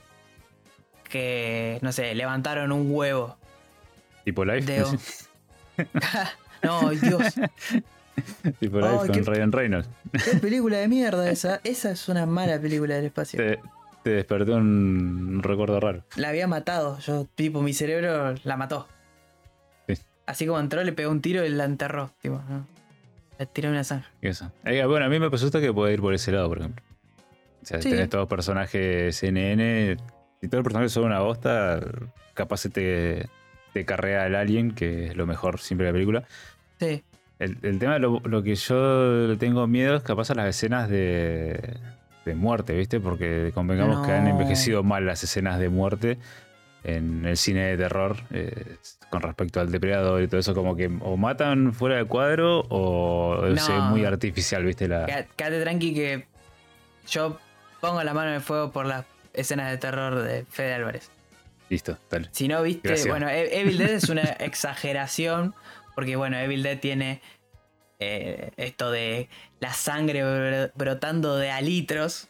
que 1.09 1.79
no 1.81 1.91
sé, 1.91 2.13
levantaron 2.15 2.71
un 2.71 2.87
huevo. 2.93 3.37
Tipo 4.25 4.43
Life. 4.45 4.65
De- 4.71 4.85
no, 6.63 6.89
Dios, 6.91 7.23
tipo 8.59 8.79
Life 8.79 8.89
Ay, 9.01 9.07
con 9.07 9.11
qué- 9.11 9.21
Ryan 9.23 9.51
Reynolds. 9.51 9.89
qué 10.25 10.37
película 10.37 10.77
de 10.77 10.87
mierda 10.87 11.29
esa. 11.31 11.61
Esa 11.63 11.91
es 11.91 12.07
una 12.09 12.25
mala 12.25 12.59
película 12.59 12.95
del 12.95 13.05
espacio. 13.05 13.37
Te, 13.39 13.59
te 14.03 14.09
despertó 14.11 14.55
un, 14.55 15.41
recuerdo 15.43 15.79
raro. 15.79 16.03
La 16.15 16.29
había 16.29 16.47
matado, 16.47 16.97
yo, 16.99 17.27
tipo, 17.35 17.61
mi 17.61 17.73
cerebro 17.73 18.35
la 18.43 18.57
mató. 18.57 18.87
Sí. 19.87 19.95
Así 20.25 20.45
como 20.45 20.59
entró, 20.59 20.83
le 20.83 20.93
pegó 20.93 21.11
un 21.11 21.21
tiro 21.21 21.45
y 21.45 21.49
la 21.49 21.65
enterró. 21.65 22.11
Tipo, 22.21 22.41
¿no? 22.49 22.65
Le 23.39 23.45
tiró 23.47 23.69
una 23.69 23.83
zanja. 23.83 24.09
Y 24.21 24.27
Eso. 24.27 24.51
Eh, 24.65 24.83
bueno, 24.85 25.05
a 25.05 25.09
mí 25.09 25.19
me 25.19 25.29
pasó 25.29 25.45
esto 25.45 25.59
que 25.59 25.73
puede 25.73 25.93
ir 25.93 26.01
por 26.01 26.13
ese 26.13 26.31
lado, 26.31 26.47
por 26.49 26.59
ejemplo. 26.59 26.83
O 27.61 27.65
sea, 27.65 27.81
Sí. 27.81 27.89
tenés 27.89 28.09
todos 28.09 28.27
personajes 28.27 29.15
CNN. 29.15 29.97
Si 30.41 30.47
todos 30.47 30.59
los 30.59 30.63
personajes 30.63 30.91
son 30.91 31.05
una 31.05 31.19
bosta, 31.19 31.79
capaz 32.33 32.57
se 32.57 32.69
te, 32.69 33.27
te 33.73 33.85
carrea 33.85 34.25
el 34.27 34.35
alien, 34.35 34.71
que 34.71 35.07
es 35.07 35.15
lo 35.15 35.25
mejor 35.27 35.59
siempre 35.59 35.85
de 35.85 35.91
la 35.91 35.93
película. 35.93 36.23
Sí. 36.79 37.03
El, 37.39 37.57
el 37.63 37.79
tema, 37.79 37.97
lo, 37.99 38.19
lo 38.23 38.43
que 38.43 38.53
yo 38.55 39.27
le 39.27 39.37
tengo 39.37 39.65
miedo 39.67 39.95
es 39.95 40.03
capaz 40.03 40.29
a 40.31 40.35
las 40.35 40.47
escenas 40.47 40.89
de, 40.89 41.77
de 42.25 42.35
muerte, 42.35 42.73
¿viste? 42.73 42.99
Porque 42.99 43.51
convengamos 43.53 44.05
que 44.05 44.11
han 44.13 44.27
envejecido 44.27 44.83
mal 44.83 45.05
las 45.05 45.23
escenas 45.23 45.59
de 45.59 45.69
muerte 45.69 46.17
en 46.83 47.25
el 47.25 47.37
cine 47.37 47.61
de 47.67 47.77
terror 47.77 48.17
eh, 48.31 48.77
con 49.09 49.21
respecto 49.21 49.59
al 49.59 49.71
depredador 49.71 50.21
y 50.21 50.27
todo 50.27 50.39
eso, 50.39 50.55
como 50.55 50.75
que 50.75 50.87
o 51.01 51.15
matan 51.17 51.73
fuera 51.73 51.97
de 51.97 52.05
cuadro 52.05 52.61
o 52.69 53.45
es 53.45 53.67
No. 53.69 53.81
muy 53.89 54.05
artificial, 54.05 54.63
¿viste? 54.65 54.87
La, 54.87 55.05
Quédate 55.35 55.61
tranqui 55.61 55.93
que 55.93 56.25
yo 57.07 57.37
pongo 57.79 58.03
la 58.03 58.13
mano 58.13 58.29
en 58.29 58.35
el 58.35 58.41
fuego 58.41 58.71
por 58.71 58.85
las 58.85 59.05
escenas 59.33 59.69
de 59.71 59.77
terror 59.77 60.21
de 60.23 60.45
Fede 60.45 60.73
Álvarez. 60.73 61.09
Listo, 61.69 61.97
dale. 62.09 62.27
Si 62.31 62.47
no 62.47 62.61
viste, 62.63 62.87
Gracias. 62.87 63.07
bueno, 63.07 63.29
E- 63.29 63.59
Evil 63.61 63.77
Dead 63.77 63.91
es 63.91 64.09
una 64.09 64.21
exageración, 64.39 65.53
porque 65.95 66.15
bueno, 66.15 66.37
Evil 66.37 66.63
Dead 66.63 66.79
tiene 66.79 67.21
eh, 68.01 68.51
esto 68.57 68.91
de 68.91 69.29
la 69.59 69.73
sangre 69.73 70.23
bro- 70.23 70.71
brotando 70.75 71.37
de 71.37 71.51
a 71.51 71.61
litros, 71.61 72.27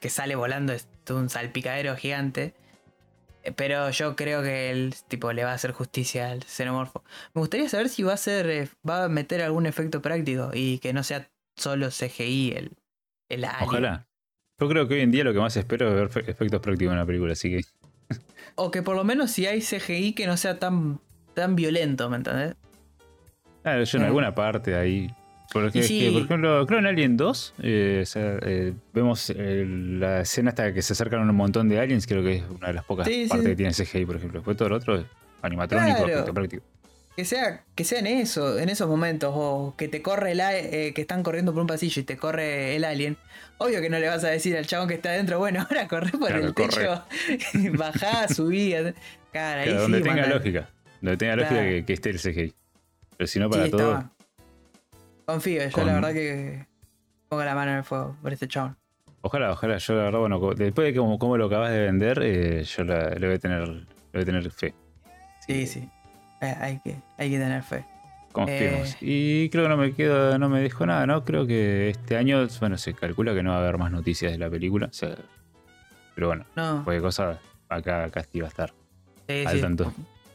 que 0.00 0.10
sale 0.10 0.34
volando, 0.36 0.72
es 0.72 0.86
un 1.10 1.28
salpicadero 1.30 1.96
gigante. 1.96 2.54
Eh, 3.42 3.52
Pero 3.52 3.90
yo 3.90 4.14
creo 4.16 4.42
que 4.42 4.70
el 4.70 4.94
tipo 5.08 5.32
le 5.32 5.44
va 5.44 5.50
a 5.52 5.54
hacer 5.54 5.72
justicia 5.72 6.30
al 6.30 6.44
xenomorfo. 6.44 7.02
Me 7.34 7.40
gustaría 7.40 7.68
saber 7.68 7.88
si 7.88 8.02
va 8.02 8.12
a 8.12 8.16
ser. 8.16 8.48
eh, 8.48 8.68
va 8.88 9.04
a 9.04 9.08
meter 9.08 9.42
algún 9.42 9.66
efecto 9.66 10.00
práctico 10.02 10.50
y 10.54 10.78
que 10.78 10.92
no 10.92 11.02
sea 11.02 11.28
solo 11.56 11.90
CGI 11.90 12.52
el, 12.56 12.70
el 13.28 13.44
alien. 13.44 13.68
Ojalá. 13.68 14.06
Yo 14.60 14.68
creo 14.68 14.86
que 14.86 14.94
hoy 14.94 15.00
en 15.00 15.10
día 15.10 15.24
lo 15.24 15.32
que 15.32 15.40
más 15.40 15.56
espero 15.56 15.88
es 15.88 15.94
ver 15.94 16.08
fe- 16.10 16.30
efectos 16.30 16.60
prácticos 16.60 16.92
en 16.92 16.98
la 16.98 17.06
película, 17.06 17.32
así 17.32 17.50
que. 17.50 17.64
O 18.54 18.70
que 18.70 18.82
por 18.82 18.94
lo 18.94 19.02
menos 19.04 19.30
si 19.32 19.46
hay 19.46 19.60
CGI 19.62 20.12
que 20.12 20.26
no 20.26 20.36
sea 20.36 20.58
tan, 20.58 21.00
tan 21.34 21.56
violento, 21.56 22.08
¿me 22.10 22.18
entendés? 22.18 22.54
Ah, 23.64 23.80
yo 23.82 23.98
en 23.98 24.04
alguna 24.04 24.34
parte 24.34 24.74
ahí. 24.74 25.14
Porque, 25.52 25.80
es 25.80 25.86
sí. 25.86 26.00
que, 26.00 26.10
por 26.12 26.22
ejemplo, 26.22 26.66
creo 26.66 26.78
en 26.78 26.86
Alien 26.86 27.16
2, 27.18 27.54
eh, 27.62 28.00
o 28.02 28.06
sea, 28.06 28.38
eh, 28.40 28.72
vemos 28.94 29.28
eh, 29.36 29.66
la 29.68 30.22
escena 30.22 30.48
hasta 30.48 30.72
que 30.72 30.80
se 30.80 30.94
acercan 30.94 31.28
un 31.28 31.36
montón 31.36 31.68
de 31.68 31.78
aliens, 31.78 32.06
creo 32.06 32.22
que 32.22 32.36
es 32.36 32.42
una 32.48 32.68
de 32.68 32.72
las 32.74 32.84
pocas 32.86 33.06
Sí, 33.06 33.24
sí. 33.24 33.28
partes 33.28 33.48
que 33.48 33.56
tiene 33.56 33.72
CGI, 33.74 34.06
por 34.06 34.16
ejemplo. 34.16 34.40
Después 34.40 34.56
todo 34.56 34.70
lo 34.70 34.76
otro 34.76 34.96
es 34.96 35.04
animatrónico, 35.42 36.04
Claro. 36.04 36.32
práctico. 36.32 36.64
Que 37.14 37.26
sea, 37.26 37.64
que 37.74 37.84
sea 37.84 37.98
en 37.98 38.06
eso, 38.06 38.58
en 38.58 38.70
esos 38.70 38.88
momentos, 38.88 39.30
o 39.36 39.74
que 39.76 39.88
te 39.88 40.00
corre 40.00 40.32
el 40.32 40.40
eh, 40.40 40.92
que 40.94 41.02
están 41.02 41.22
corriendo 41.22 41.52
por 41.52 41.60
un 41.60 41.66
pasillo 41.66 42.00
y 42.00 42.04
te 42.06 42.16
corre 42.16 42.74
el 42.74 42.84
alien. 42.84 43.18
Obvio 43.58 43.82
que 43.82 43.90
no 43.90 43.98
le 43.98 44.08
vas 44.08 44.24
a 44.24 44.28
decir 44.30 44.56
al 44.56 44.66
chabón 44.66 44.88
que 44.88 44.94
está 44.94 45.10
adentro, 45.10 45.38
bueno, 45.38 45.60
ahora 45.68 45.86
corre 45.86 46.12
por 46.12 46.28
Claro, 46.28 46.46
el 46.46 46.54
corre. 46.54 46.68
techo, 46.68 47.04
bajá, 47.76 48.26
subí. 48.28 48.72
Cara, 49.30 49.60
ahí 49.60 49.68
Claro, 49.68 49.84
sí, 49.86 49.92
donde 49.92 50.00
tenga 50.00 50.22
manda- 50.22 50.34
lógica. 50.34 50.70
Donde 51.02 51.16
tenga 51.18 51.34
Claro. 51.34 51.50
lógica 51.56 51.68
que, 51.68 51.84
que 51.84 51.92
esté 51.92 52.08
el 52.08 52.18
CGI. 52.18 52.54
Pero 53.22 53.28
si 53.28 53.38
no, 53.38 53.44
Sí, 53.46 53.50
para 53.52 53.70
todo. 53.70 53.80
estaba. 53.94 54.10
Confío, 55.26 55.62
yo 55.62 55.70
Con- 55.70 55.86
la 55.86 55.92
verdad 55.94 56.12
que 56.12 56.66
pongo 57.28 57.44
la 57.44 57.54
mano 57.54 57.70
en 57.70 57.76
el 57.78 57.84
fuego 57.84 58.16
por 58.20 58.32
este 58.32 58.48
chabón. 58.48 58.76
Ojalá, 59.20 59.52
ojalá. 59.52 59.78
Yo 59.78 59.94
la 59.94 60.02
verdad, 60.02 60.18
bueno, 60.18 60.40
después 60.56 60.92
de 60.92 60.98
cómo, 60.98 61.20
cómo 61.20 61.36
lo 61.36 61.46
acabas 61.46 61.70
de 61.70 61.82
vender, 61.82 62.18
eh, 62.20 62.64
yo 62.64 62.82
la- 62.82 63.10
le, 63.10 63.26
voy 63.28 63.36
a 63.36 63.38
tener, 63.38 63.68
le 63.68 63.84
voy 64.12 64.22
a 64.22 64.24
tener 64.24 64.50
fe. 64.50 64.74
Sí, 65.46 65.68
sí. 65.68 65.88
Eh, 66.40 66.56
hay, 66.60 66.80
que, 66.80 66.96
hay 67.16 67.30
que 67.30 67.38
tener 67.38 67.62
fe. 67.62 67.84
Confiemos. 68.32 68.94
Eh. 68.94 68.96
Y 69.02 69.50
creo 69.50 69.62
que 69.62 69.68
no 69.68 69.76
me 69.76 69.92
quedo, 69.92 70.36
no 70.40 70.48
me 70.48 70.60
dijo 70.60 70.84
nada, 70.84 71.06
¿no? 71.06 71.24
Creo 71.24 71.46
que 71.46 71.90
este 71.90 72.16
año, 72.16 72.44
bueno, 72.58 72.76
se 72.76 72.92
calcula 72.94 73.34
que 73.34 73.44
no 73.44 73.50
va 73.50 73.58
a 73.58 73.60
haber 73.60 73.78
más 73.78 73.92
noticias 73.92 74.32
de 74.32 74.38
la 74.38 74.50
película. 74.50 74.86
O 74.86 74.92
sea, 74.92 75.14
pero 76.16 76.26
bueno, 76.26 76.44
No, 76.56 76.82
cualquier 76.82 77.02
cosa, 77.02 77.38
acá 77.68 78.10
Casti 78.10 78.40
va 78.40 78.46
a 78.46 78.50
estar 78.50 78.72
sí, 79.28 79.44
al 79.46 79.54
sí. 79.54 79.60
tanto. 79.60 79.92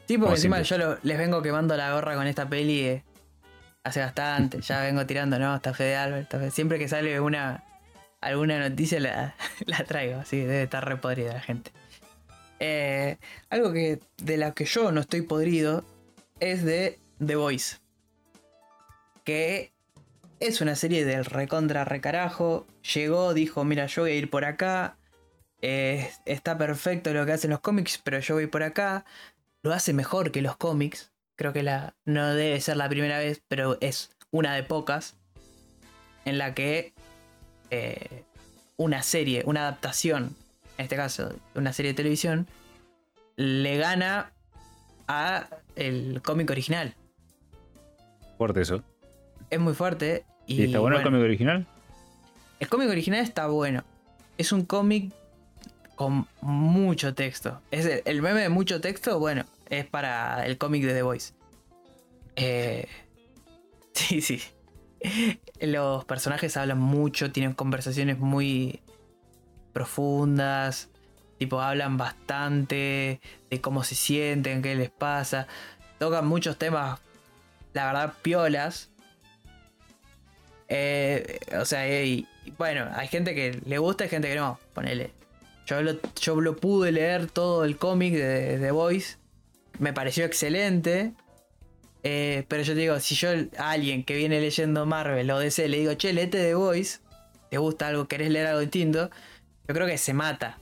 Sí, 0.07 0.17
porque 0.17 0.35
encima 0.35 0.63
siempre. 0.63 0.85
yo 0.85 0.91
lo- 0.95 0.99
les 1.03 1.17
vengo 1.17 1.41
quemando 1.41 1.75
la 1.75 1.91
gorra 1.93 2.15
con 2.15 2.27
esta 2.27 2.47
peli 2.47 2.81
eh, 2.81 3.03
hace 3.83 3.99
bastante. 3.99 4.61
Ya 4.61 4.81
vengo 4.83 5.05
tirando, 5.05 5.37
¿no? 5.39 5.55
Está 5.55 5.73
Fede 5.73 5.95
Albert. 5.95 6.31
Fede- 6.31 6.51
Siempre 6.51 6.79
que 6.79 6.87
sale 6.87 7.19
una 7.19 7.63
alguna 8.21 8.57
noticia 8.69 8.99
la, 8.99 9.35
la 9.65 9.83
traigo. 9.83 10.19
Así 10.19 10.37
debe 10.39 10.63
estar 10.63 10.87
re 10.87 10.97
podrida 10.97 11.33
la 11.33 11.41
gente. 11.41 11.71
Eh, 12.59 13.17
algo 13.49 13.71
que 13.73 13.99
de 14.17 14.37
la 14.37 14.53
que 14.53 14.65
yo 14.65 14.91
no 14.91 15.01
estoy 15.01 15.21
podrido 15.21 15.83
es 16.39 16.63
de 16.63 16.99
The 17.25 17.35
Voice. 17.35 17.77
Que 19.23 19.71
es 20.39 20.61
una 20.61 20.75
serie 20.75 21.05
del 21.05 21.25
recontra 21.25 21.83
recarajo. 21.85 22.65
Llegó, 22.93 23.33
dijo, 23.33 23.63
mira, 23.63 23.87
yo 23.87 24.03
voy 24.03 24.11
a 24.11 24.15
ir 24.15 24.29
por 24.29 24.45
acá. 24.45 24.97
eh, 25.61 26.09
está 26.25 26.57
perfecto 26.57 27.11
lo 27.13 27.25
que 27.25 27.31
hacen 27.33 27.49
los 27.49 27.59
cómics, 27.59 27.99
pero 28.03 28.19
yo 28.19 28.35
voy 28.35 28.45
por 28.47 28.61
acá 28.63 29.05
lo 29.63 29.73
hace 29.73 29.93
mejor 29.93 30.31
que 30.31 30.41
los 30.41 30.57
cómics. 30.57 31.11
Creo 31.35 31.53
que 31.53 31.63
la, 31.63 31.95
no 32.05 32.33
debe 32.33 32.59
ser 32.61 32.77
la 32.77 32.89
primera 32.89 33.19
vez, 33.19 33.43
pero 33.47 33.77
es 33.81 34.15
una 34.31 34.55
de 34.55 34.63
pocas 34.63 35.15
en 36.25 36.37
la 36.37 36.53
que 36.53 36.93
eh, 37.69 38.23
una 38.75 39.03
serie, 39.03 39.43
una 39.45 39.61
adaptación, 39.61 40.35
en 40.77 40.83
este 40.83 40.95
caso 40.95 41.33
una 41.55 41.73
serie 41.73 41.91
de 41.91 41.95
televisión, 41.95 42.47
le 43.35 43.77
gana 43.77 44.31
a 45.07 45.47
el 45.75 46.21
cómic 46.23 46.49
original. 46.49 46.95
Fuerte 48.37 48.61
eso. 48.61 48.83
Es 49.49 49.59
muy 49.59 49.73
fuerte. 49.73 50.25
Y, 50.47 50.61
¿Y, 50.61 50.65
está 50.65 50.79
bueno, 50.79 50.97
el 50.97 51.03
cómic 51.03 51.21
original? 51.21 51.67
el 52.59 52.69
cómic 52.69 52.89
original 52.89 53.21
está 53.21 53.47
bueno. 53.47 53.83
Es 54.37 54.51
un 54.51 54.65
cómic 54.65 55.13
con 55.97 56.27
mucho 56.41 57.13
texto. 57.15 57.59
Es 57.71 58.03
el, 58.05 58.21
meme 58.21 58.41
de 58.41 58.49
mucho 58.49 58.79
texto, 58.79 59.19
bueno, 59.19 59.45
es 59.67 59.85
para 59.85 60.45
el 60.45 60.57
cómic 60.57 60.83
de 60.85 60.93
The 60.93 61.01
Voice. 61.01 61.33
Eh, 62.37 62.87
sí, 63.93 64.21
sí. 64.21 64.41
Los 65.59 66.05
personajes 66.05 66.55
hablan 66.55 66.79
mucho, 66.79 67.31
tienen 67.31 67.53
conversaciones 67.53 68.19
muy 68.19 68.79
profundas. 69.73 70.89
Tipo, 71.39 71.61
hablan 71.61 71.97
bastante 71.97 73.19
de 73.49 73.61
cómo 73.61 73.83
se 73.83 73.95
sienten, 73.95 74.61
qué 74.61 74.75
les 74.75 74.91
pasa. 74.91 75.47
Tocan 75.97 76.27
muchos 76.27 76.57
temas, 76.57 76.99
la 77.73 77.87
verdad, 77.87 78.13
piolas. 78.21 78.91
Eh, 80.69 81.39
o 81.59 81.65
sea, 81.65 81.87
y 82.05 82.27
bueno, 82.57 82.87
hay 82.93 83.07
gente 83.07 83.33
que 83.33 83.59
le 83.65 83.77
gusta 83.79 84.05
y 84.05 84.09
gente 84.09 84.29
que 84.29 84.35
no. 84.35 84.59
Ponele. 84.73 85.17
Yo 85.67 85.81
lo, 85.81 85.99
yo 86.19 86.41
lo 86.41 86.55
pude 86.55 86.93
leer 86.93 87.29
todo 87.29 87.65
el 87.65 87.77
cómic 87.77 88.13
de 88.13 88.57
The 88.57 88.71
Voice. 88.71 89.17
Me 89.79 89.91
pareció 89.91 90.25
excelente. 90.25 91.13
Eh, 92.03 92.45
pero 92.47 92.63
yo 92.63 92.73
te 92.73 92.79
digo, 92.79 92.99
si 93.01 93.15
yo 93.15 93.29
a 93.57 93.71
alguien 93.71 94.05
que 94.05 94.15
viene 94.15 94.39
leyendo 94.39 94.85
Marvel 94.85 95.29
o 95.29 95.39
DC 95.39 95.67
le 95.67 95.79
digo, 95.79 95.93
che, 95.95 96.13
leete 96.13 96.37
The 96.37 96.55
Voice, 96.55 96.99
te 97.49 97.57
gusta 97.57 97.89
algo, 97.89 98.07
querés 98.07 98.29
leer 98.29 98.47
algo 98.47 98.61
distinto, 98.61 99.09
yo 99.67 99.73
creo 99.73 99.85
que 99.87 99.97
se 99.97 100.13
mata. 100.13 100.57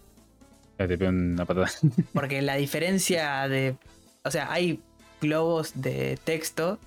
Ya 0.79 0.87
te 0.87 0.97
pego 0.97 1.11
una 1.11 1.45
patada. 1.45 1.69
Porque 2.13 2.41
la 2.41 2.55
diferencia 2.55 3.47
de. 3.47 3.77
O 4.23 4.31
sea, 4.31 4.51
hay 4.51 4.81
globos 5.21 5.79
de 5.79 6.17
texto 6.23 6.79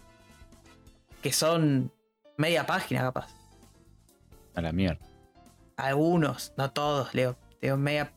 que 1.23 1.33
son 1.33 1.93
media 2.37 2.67
página, 2.67 3.03
capaz. 3.03 3.29
A 4.57 4.61
la 4.61 4.73
mierda. 4.73 5.07
Algunos, 5.77 6.53
no 6.57 6.73
todos, 6.73 7.15
leo. 7.15 7.37
Leo 7.61 7.77
media, 7.77 8.13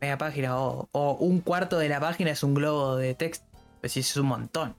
media 0.00 0.18
página. 0.18 0.58
O, 0.58 0.88
o 0.92 1.12
un 1.14 1.40
cuarto 1.40 1.78
de 1.78 1.88
la 1.88 2.00
página 2.00 2.30
es 2.30 2.42
un 2.42 2.54
globo 2.54 2.96
de 2.96 3.14
texto. 3.14 3.46
Pues 3.80 3.92
sí, 3.92 4.00
es 4.00 4.16
un 4.16 4.26
montón. 4.26 4.74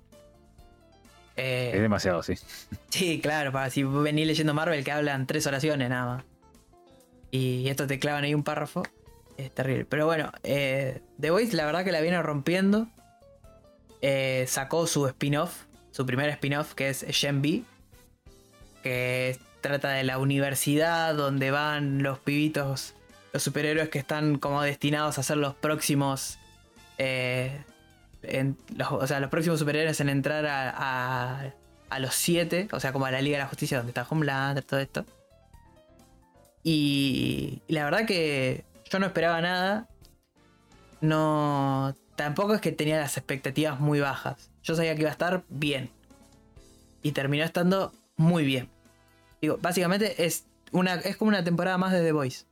Eh, 1.36 1.72
Es 1.74 1.82
demasiado, 1.82 2.24
sí. 2.24 2.34
Sí, 2.90 3.20
claro, 3.22 3.52
para 3.52 3.70
si 3.70 3.84
venís 3.84 4.26
leyendo 4.28 4.54
Marvel 4.54 4.84
que 4.84 4.92
hablan 4.92 5.28
tres 5.28 5.46
oraciones 5.48 5.90
nada 5.90 6.16
más. 6.16 6.24
Y 7.32 7.68
esto 7.70 7.86
te 7.88 8.00
clavan 8.00 8.24
ahí 8.24 8.34
un 8.34 8.44
párrafo. 8.44 8.84
Es 9.38 9.52
terrible. 9.52 9.86
Pero 9.86 10.06
bueno, 10.08 10.32
eh, 10.44 11.02
The 11.20 11.30
Voice 11.30 11.56
la 11.56 11.66
verdad 11.66 11.84
que 11.84 11.92
la 11.92 12.02
viene 12.02 12.22
rompiendo. 12.24 12.88
Eh, 14.02 14.46
sacó 14.48 14.88
su 14.88 15.06
spin-off, 15.08 15.66
su 15.92 16.06
primer 16.06 16.30
spin-off 16.30 16.74
que 16.74 16.90
es 16.90 17.06
Gen 17.10 17.42
B. 17.42 17.64
Que 18.82 19.38
trata 19.62 19.90
de 19.90 20.04
la 20.04 20.18
universidad 20.18 21.14
donde 21.14 21.52
van 21.52 22.02
los 22.02 22.18
pibitos, 22.20 22.96
los 23.38 23.44
superhéroes 23.44 23.90
que 23.90 24.00
están 24.00 24.40
como 24.40 24.64
destinados 24.64 25.20
a 25.20 25.24
ser 25.24 25.38
los 25.38 25.54
próximos 25.54 26.40
eh, 26.98 27.64
en- 28.24 28.58
o 28.90 29.06
sea, 29.06 29.20
los 29.20 29.30
próximos 29.30 29.60
superhéroes 29.60 30.00
en 30.02 30.10
entrar 30.10 30.44
a, 30.48 31.54
los 32.00 32.16
siete, 32.16 32.68
o 32.72 32.80
sea, 32.80 32.92
como 32.94 33.06
a 33.06 33.12
la 33.12 33.22
Liga 33.22 33.38
de 33.38 33.44
la 33.44 33.48
Justicia, 33.48 33.78
donde 33.78 33.92
está 33.92 34.08
Homelander, 34.10 34.64
todo 34.64 34.80
esto. 34.80 35.06
Y, 36.64 37.62
y 37.68 37.74
la 37.74 37.84
verdad 37.84 38.08
que 38.08 38.66
yo 38.90 38.98
no 38.98 39.06
esperaba 39.06 39.40
nada. 39.40 39.88
No. 41.00 41.96
Tampoco 42.16 42.56
es 42.56 42.62
que 42.62 42.72
tenía 42.72 42.98
las 43.00 43.18
expectativas 43.18 43.80
muy 43.80 44.00
bajas. 44.00 44.50
Yo 44.64 44.76
sabía 44.76 44.96
que 44.96 45.02
iba 45.02 45.10
a 45.10 45.14
estar 45.14 45.44
bien. 45.48 45.92
Y 47.04 47.12
terminó 47.12 47.44
estando 47.44 47.94
muy 48.16 48.44
bien. 48.46 48.68
Digo, 49.44 49.60
básicamente 49.62 50.26
es, 50.26 50.46
una, 50.72 50.96
es 50.96 51.16
como 51.18 51.30
una 51.30 51.44
temporada 51.44 51.78
más 51.78 51.94
de 51.94 52.02
The 52.02 52.12
Voice. 52.12 52.48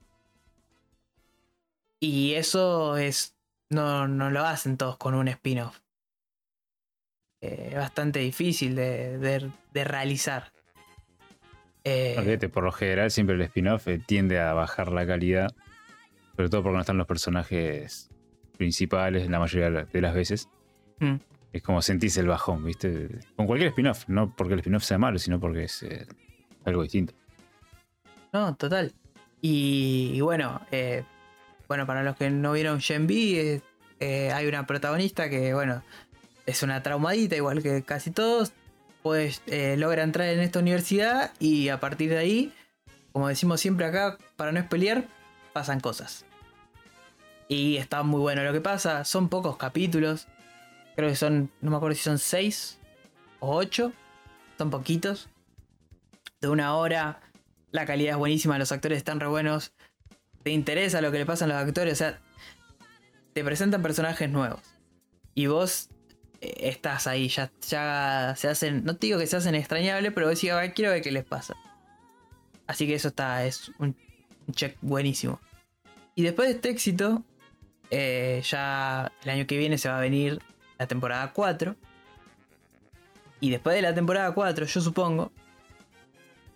Y 2.05 2.33
eso 2.35 2.97
es. 2.97 3.35
No, 3.71 4.07
no 4.07 4.29
lo 4.29 4.45
hacen 4.45 4.77
todos 4.77 4.97
con 4.97 5.15
un 5.15 5.27
spin-off. 5.27 5.79
Eh, 7.41 7.73
bastante 7.75 8.19
difícil 8.19 8.75
de, 8.75 9.17
de- 9.17 9.51
de 9.73 9.83
realizar. 9.83 10.51
Eh, 11.83 12.49
por 12.51 12.63
lo 12.63 12.71
general 12.71 13.11
siempre 13.11 13.35
el 13.35 13.41
spin-off 13.41 13.87
eh, 13.87 13.99
tiende 14.03 14.39
a 14.39 14.53
bajar 14.53 14.91
la 14.91 15.05
calidad. 15.05 15.49
Sobre 16.35 16.49
todo 16.49 16.63
porque 16.63 16.75
no 16.75 16.81
están 16.81 16.97
los 16.97 17.07
personajes 17.07 18.09
principales 18.57 19.29
la 19.29 19.39
mayoría 19.39 19.65
de 19.65 19.71
la- 19.71 19.85
de 19.85 20.01
las 20.01 20.13
veces. 20.13 20.49
Mm. 20.99 21.15
Es 21.53 21.63
como 21.63 21.81
sentís 21.81 22.17
el 22.17 22.27
bajón, 22.27 22.63
¿viste? 22.65 23.19
Con 23.35 23.47
cualquier 23.47 23.69
spin-off, 23.69 24.07
no 24.07 24.35
porque 24.35 24.53
el 24.53 24.59
spin-off 24.59 24.83
sea 24.83 24.97
malo, 24.97 25.17
sino 25.19 25.39
porque 25.39 25.63
es 25.63 25.83
eh, 25.83 26.05
algo 26.65 26.83
distinto. 26.83 27.13
No, 28.33 28.55
total. 28.55 28.93
Y, 29.41 30.11
y 30.13 30.21
bueno, 30.21 30.61
eh, 30.71 31.03
bueno, 31.67 31.86
para 31.86 32.04
los 32.04 32.15
que 32.15 32.30
no 32.30 32.51
vieron 32.54 32.82
Gen 32.82 33.08
B, 33.08 33.62
eh, 33.99 34.32
hay 34.32 34.47
una 34.47 34.67
protagonista 34.67 35.30
que, 35.30 35.54
bueno, 35.54 35.84
es 36.45 36.63
una 36.63 36.84
traumadita, 36.84 37.36
igual 37.36 37.63
que 37.63 37.84
casi 37.84 38.12
todos. 38.12 38.54
Pues 39.01 39.43
logra 39.78 40.01
entrar 40.01 40.30
en 40.30 40.39
esta 40.39 40.58
universidad 40.58 41.32
y 41.38 41.69
a 41.69 41.80
partir 41.80 42.10
de 42.10 42.17
ahí, 42.17 42.54
como 43.12 43.28
decimos 43.28 43.62
siempre 43.62 43.86
acá, 43.86 44.17
para 44.36 44.51
no 44.51 44.67
pelear, 44.67 45.06
pasan 45.54 45.80
cosas. 45.80 46.25
Y 47.47 47.78
está 47.78 48.01
muy 48.01 48.19
bueno. 48.19 48.43
Lo 48.43 48.51
que 48.51 48.62
pasa, 48.62 49.06
son 49.06 49.30
pocos 49.30 49.58
capítulos. 49.58 50.28
Creo 50.95 51.08
que 51.08 51.15
son, 51.15 51.51
no 51.62 51.69
me 51.69 51.78
acuerdo 51.78 51.95
si 51.95 52.01
son 52.01 52.17
seis 52.17 52.80
o 53.39 53.56
ocho. 53.56 53.93
Son 54.58 54.71
poquitos. 54.71 55.30
De 56.41 56.47
una 56.47 56.75
hora. 56.75 57.21
La 57.71 57.86
calidad 57.86 58.13
es 58.13 58.17
buenísima, 58.17 58.58
los 58.58 58.71
actores 58.71 58.97
están 58.97 59.19
re 59.19 59.28
buenos. 59.28 59.73
Te 60.45 60.51
interesa 60.51 61.01
lo 61.01 61.12
que 61.12 61.17
le 61.17 61.25
pasa 61.25 61.45
a 61.45 61.47
los 61.47 61.58
actores. 61.58 61.93
O 61.93 61.95
sea, 61.95 62.19
te 63.34 63.43
presentan 63.43 63.81
personajes 63.81 64.29
nuevos. 64.29 64.62
Y 65.34 65.47
vos 65.47 65.89
eh, 66.39 66.53
estás 66.60 67.08
ahí, 67.08 67.29
ya, 67.29 67.49
se 68.38 68.47
hacen, 68.47 68.84
no 68.84 68.95
te 68.95 69.08
digo 69.08 69.17
que 69.17 69.25
se 69.25 69.38
hacen 69.38 69.55
extrañables, 69.55 70.13
pero 70.13 70.27
vos 70.27 70.36
decís, 70.36 70.51
"A 70.51 70.71
quiero 70.71 70.91
ver 70.91 71.01
qué 71.01 71.12
les 71.12 71.25
pasa. 71.25 71.55
Así 72.67 72.86
que 72.86 72.93
eso 72.93 73.08
está, 73.08 73.43
es 73.43 73.71
un, 73.79 73.97
un 74.45 74.53
check 74.53 74.77
buenísimo. 74.81 75.39
Y 76.13 76.21
después 76.21 76.47
de 76.47 76.53
este 76.53 76.69
éxito, 76.69 77.23
eh, 77.89 78.43
ya 78.47 79.12
el 79.23 79.29
año 79.31 79.47
que 79.47 79.58
viene 79.58 79.79
se 79.79 79.89
va 79.89 79.97
a 79.97 80.01
venir 80.01 80.43
la 80.77 80.86
temporada 80.86 81.34
4. 81.34 81.75
Y 83.39 83.49
después 83.49 83.75
de 83.75 83.81
la 83.81 83.95
temporada 83.95 84.31
4, 84.31 84.67
yo 84.67 84.79
supongo 84.79 85.31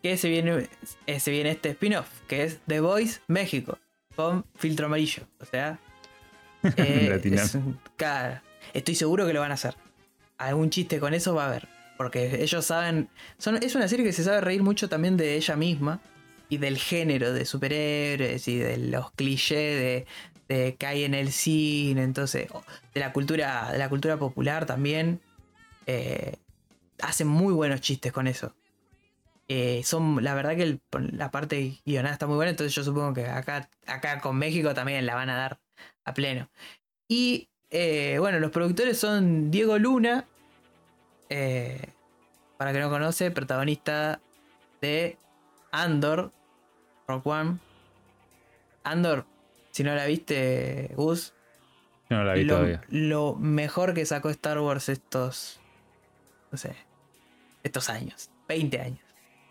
que 0.01 0.17
se 0.17 0.29
viene, 0.29 0.69
eh, 1.07 1.19
se 1.19 1.31
viene 1.31 1.51
este 1.51 1.69
spin-off, 1.69 2.07
que 2.27 2.43
es 2.43 2.59
The 2.67 2.79
Voice 2.79 3.21
México, 3.27 3.77
con 4.15 4.45
filtro 4.55 4.85
amarillo. 4.87 5.23
O 5.39 5.45
sea, 5.45 5.79
eh, 6.77 7.19
es 7.23 7.57
estoy 8.73 8.95
seguro 8.95 9.25
que 9.25 9.33
lo 9.33 9.41
van 9.41 9.51
a 9.51 9.55
hacer. 9.55 9.75
Algún 10.37 10.69
chiste 10.69 10.99
con 10.99 11.13
eso 11.13 11.33
va 11.35 11.45
a 11.45 11.47
haber. 11.49 11.67
Porque 11.97 12.41
ellos 12.43 12.65
saben. 12.65 13.09
Son, 13.37 13.57
es 13.61 13.75
una 13.75 13.87
serie 13.89 14.05
que 14.05 14.13
se 14.13 14.23
sabe 14.23 14.39
reír 14.39 14.63
mucho 14.63 14.87
también 14.87 15.17
de 15.17 15.35
ella 15.35 15.55
misma. 15.57 15.99
Y 16.47 16.57
del 16.57 16.77
género 16.77 17.33
de 17.33 17.45
superhéroes. 17.45 18.47
Y 18.47 18.57
de 18.57 18.77
los 18.77 19.11
clichés 19.11 19.79
de, 19.79 20.07
de 20.47 20.75
que 20.75 20.85
hay 20.85 21.03
en 21.03 21.13
el 21.13 21.33
cine. 21.33 22.03
Entonces. 22.03 22.47
De 22.93 22.99
la 23.01 23.11
cultura. 23.11 23.71
De 23.73 23.77
la 23.77 23.89
cultura 23.89 24.17
popular 24.17 24.65
también. 24.65 25.19
eh, 25.87 26.37
hacen 27.01 27.27
muy 27.27 27.53
buenos 27.53 27.81
chistes 27.81 28.11
con 28.13 28.27
eso. 28.27 28.55
Eh, 29.51 29.81
son. 29.83 30.23
La 30.23 30.35
verdad 30.35 30.55
que 30.55 30.61
el- 30.63 30.81
la 31.11 31.31
parte 31.31 31.81
guionada 31.83 32.13
está 32.13 32.27
muy 32.27 32.35
buena. 32.35 32.51
Entonces 32.51 32.73
yo 32.75 32.83
supongo 32.83 33.13
que 33.15 33.25
acá, 33.27 33.67
acá 33.87 34.19
con 34.21 34.37
México 34.37 34.73
también 34.75 35.05
la 35.05 35.15
van 35.15 35.29
a 35.31 35.35
dar 35.37 35.59
a 36.05 36.13
pleno. 36.13 36.49
Y 37.07 37.49
eh, 37.71 38.17
bueno, 38.19 38.39
los 38.39 38.51
productores 38.51 38.99
son 38.99 39.49
Diego 39.51 39.77
Luna, 39.79 40.25
eh, 41.29 41.89
para 42.57 42.73
que 42.73 42.79
no 42.79 42.89
conoce, 42.89 43.31
protagonista 43.31 44.21
de 44.81 45.17
Andor, 45.71 46.31
Rock 47.07 47.25
One. 47.27 47.57
Andor, 48.83 49.25
si 49.71 49.83
no 49.83 49.93
la 49.95 50.05
viste, 50.05 50.91
Gus, 50.95 51.33
no 52.09 52.23
la 52.23 52.33
vi 52.33 52.43
lo, 52.43 52.55
todavía. 52.55 52.81
lo 52.89 53.35
mejor 53.35 53.93
que 53.93 54.05
sacó 54.05 54.29
Star 54.29 54.59
Wars 54.59 54.89
estos, 54.89 55.59
no 56.51 56.57
sé, 56.57 56.75
estos 57.63 57.89
años, 57.89 58.29
20 58.47 58.79
años. 58.81 58.99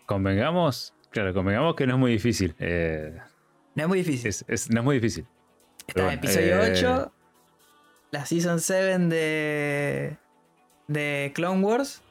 Convengamos, 0.09 0.95
claro, 1.11 1.35
convengamos 1.35 1.75
que 1.75 1.85
no 1.85 1.93
es 1.93 1.99
muy 1.99 2.11
difícil. 2.13 2.55
eh, 2.57 3.15
No 3.75 3.83
es 3.83 3.89
muy 3.89 3.99
difícil. 3.99 4.27
es- 4.27 4.43
es- 4.47 4.71
no 4.71 4.79
es 4.79 4.83
muy 4.83 4.95
difícil. 4.95 5.27
Está 5.87 6.01
bueno, 6.05 6.17
episodio 6.17 6.63
eh, 6.63 6.71
8, 6.71 7.13
la 8.09 8.25
Season 8.25 8.59
7 8.59 8.97
de, 8.97 10.17
de 10.87 11.31
Clone 11.35 11.61
Wars, 11.63 12.01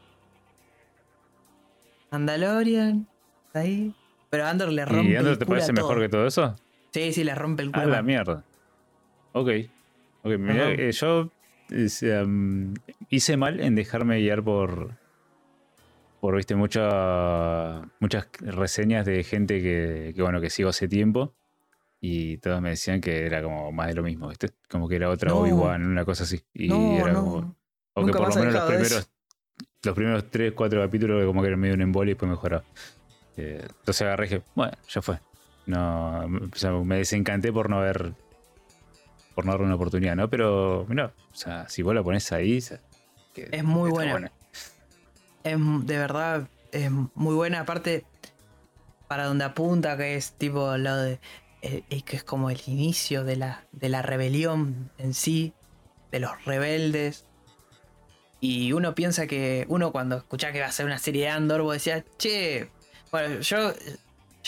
Mandalorian, 2.13 3.09
está 3.49 3.61
ahí. 3.61 3.93
Pero 4.31 4.47
Andor 4.47 4.71
le 4.71 4.85
rompe 4.85 5.11
¿Y 5.13 5.17
Andor 5.17 5.33
el 5.33 5.39
te 5.41 5.47
parece 5.47 5.73
mejor 5.73 5.99
que 5.99 6.09
todo 6.09 6.25
eso? 6.29 6.55
Sí, 6.93 7.13
sí, 7.13 7.25
le 7.25 7.35
rompe 7.35 7.65
el 7.65 7.73
culo. 7.73 7.83
Ah, 7.83 7.87
a 7.87 7.89
la 7.97 8.03
mierda. 8.03 8.45
Ok. 9.33 9.49
Ok, 10.23 10.39
mirá, 10.39 10.71
eh, 10.71 10.93
yo 10.93 11.33
um, 12.25 12.75
hice 13.11 13.37
mal 13.37 13.59
en 13.59 13.75
dejarme 13.75 14.21
guiar 14.21 14.45
por. 14.45 14.93
Por, 16.21 16.37
viste, 16.37 16.55
mucha, 16.57 17.83
muchas 18.01 18.29
reseñas 18.41 19.07
de 19.07 19.23
gente 19.23 19.61
que, 19.63 20.13
que, 20.15 20.23
bueno, 20.23 20.41
que 20.41 20.51
sigo 20.51 20.69
hace 20.71 20.89
tiempo. 20.89 21.35
Y 22.01 22.39
todos 22.39 22.61
me 22.61 22.71
decían 22.71 23.01
que 23.01 23.27
era 23.27 23.43
como 23.43 23.73
más 23.73 23.89
de 23.89 23.95
lo 23.95 24.03
mismo, 24.03 24.29
¿viste? 24.29 24.51
Como 24.69 24.89
que 24.89 24.97
era 24.97 25.11
otra 25.11 25.31
No. 25.31 25.39
Obi-Wan, 25.39 25.85
una 25.85 26.05
cosa 26.05 26.25
así. 26.25 26.45
Y 26.55 26.69
No, 26.69 26.97
era 26.97 27.13
no. 27.13 27.25
como. 27.25 27.57
O 27.95 28.01
que 28.01 28.07
Nunca 28.13 28.19
por 28.19 28.29
lo 28.29 28.35
menos 28.37 28.55
los 28.55 28.65
primeros, 28.65 29.11
los 29.83 29.95
primeros 29.95 30.31
3, 30.31 30.53
4 30.53 30.81
capítulos 30.81 31.25
como 31.27 31.43
que 31.43 31.49
eran 31.49 31.61
medio 31.61 31.75
un 31.75 31.83
embole 31.83 32.11
y 32.11 32.15
después 32.15 32.31
mejoraba. 32.31 32.65
Eh, 33.37 33.65
entonces 33.67 34.03
agarré 34.03 34.27
y 34.27 34.29
dije, 34.29 34.43
bueno, 34.55 34.73
ya 34.89 35.03
fue. 35.03 35.19
No, 35.67 36.21
o 36.53 36.57
sea, 36.57 36.73
me 36.73 36.97
desencanté 36.99 37.53
por 37.53 37.69
no 37.69 37.79
haber 37.79 38.15
por 39.35 39.45
no 39.47 39.53
darle 39.53 39.67
una 39.67 39.77
oportunidad, 39.77 40.17
¿no? 40.17 40.29
Pero, 40.29 40.85
mira, 40.89 41.13
o 41.33 41.37
sea, 41.37 41.69
si 41.69 41.83
vos 41.83 41.95
la 41.95 42.03
pones 42.03 42.33
ahí, 42.33 42.59
que 43.33 43.49
Es 43.53 43.63
muy 43.63 43.89
buena. 43.89 44.33
Es 45.51 45.59
de 45.87 45.99
verdad, 45.99 46.49
es 46.73 46.91
muy 46.91 47.35
buena. 47.35 47.61
Aparte, 47.61 48.05
para 49.09 49.25
donde 49.25 49.45
apunta, 49.45 49.97
que 49.97 50.17
es 50.17 50.33
tipo 50.33 50.77
lo 50.77 50.97
de. 50.97 51.21
eh, 51.63 52.03
que 52.03 52.17
es 52.17 52.25
como 52.25 52.51
el 52.51 52.61
inicio 52.67 53.25
de 53.25 53.37
la, 53.37 53.67
de 53.73 53.89
la 53.89 54.03
rebelión 54.03 54.91
en 54.99 55.15
sí, 55.15 55.53
de 56.13 56.21
los 56.21 56.45
rebeldes. 56.45 57.25
Y 58.41 58.73
uno 58.73 58.95
piensa 58.95 59.27
que. 59.27 59.67
Uno 59.69 59.93
cuando 59.93 60.17
escucha 60.17 60.53
que 60.53 60.61
va 60.61 60.67
a 60.67 60.73
ser 60.73 60.87
una 60.87 60.99
serie 60.99 61.25
de 61.25 61.31
Andor, 61.31 61.63
vos 61.63 61.75
decías, 61.75 62.05
che. 62.19 62.71
Bueno, 63.11 63.41
yo. 63.41 63.73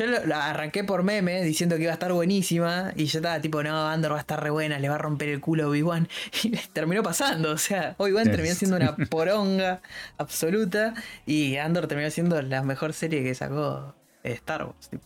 Yo 0.00 0.06
lo 0.06 0.34
arranqué 0.34 0.82
por 0.82 1.02
meme 1.02 1.42
diciendo 1.42 1.76
que 1.76 1.82
iba 1.82 1.90
a 1.90 1.94
estar 1.94 2.10
buenísima. 2.10 2.94
Y 2.96 3.04
yo 3.04 3.18
estaba 3.18 3.38
tipo, 3.38 3.62
no, 3.62 3.86
Andor 3.86 4.12
va 4.12 4.16
a 4.16 4.20
estar 4.20 4.42
re 4.42 4.48
buena, 4.48 4.78
le 4.78 4.88
va 4.88 4.94
a 4.94 4.98
romper 4.98 5.28
el 5.28 5.40
culo 5.40 5.64
a 5.64 5.68
Obi-Wan. 5.68 6.08
Y 6.42 6.52
terminó 6.72 7.02
pasando. 7.02 7.52
O 7.52 7.58
sea, 7.58 7.96
Obi-Wan 7.98 8.30
terminó 8.30 8.54
siendo 8.54 8.78
una 8.78 8.96
poronga 9.10 9.82
absoluta. 10.16 10.94
Y 11.26 11.58
Andor 11.58 11.86
terminó 11.86 12.08
siendo 12.10 12.40
la 12.40 12.62
mejor 12.62 12.94
serie 12.94 13.22
que 13.22 13.34
sacó 13.34 13.94
Star 14.22 14.64
Wars. 14.64 14.88
tipo. 14.88 15.04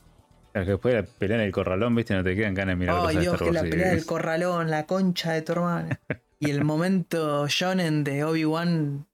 Claro, 0.52 0.64
que 0.64 0.70
después 0.70 0.94
de 0.94 1.02
la 1.02 1.08
pelea 1.08 1.38
en 1.38 1.42
el 1.42 1.50
corralón, 1.50 1.96
viste, 1.96 2.14
no 2.14 2.22
te 2.22 2.36
quedan 2.36 2.54
ganas 2.54 2.74
de 2.74 2.76
mirar 2.76 3.04
de 3.08 3.20
Dios, 3.20 3.42
que 3.42 3.50
la 3.50 3.62
pelea 3.62 3.88
del 3.88 4.06
corralón, 4.06 4.70
la 4.70 4.86
concha 4.86 5.32
de 5.32 5.42
tu 5.42 5.50
hermana. 5.50 5.98
Y 6.38 6.50
el 6.50 6.62
momento 6.62 7.48
shonen 7.48 8.04
de 8.04 8.22
Obi-Wan 8.22 9.08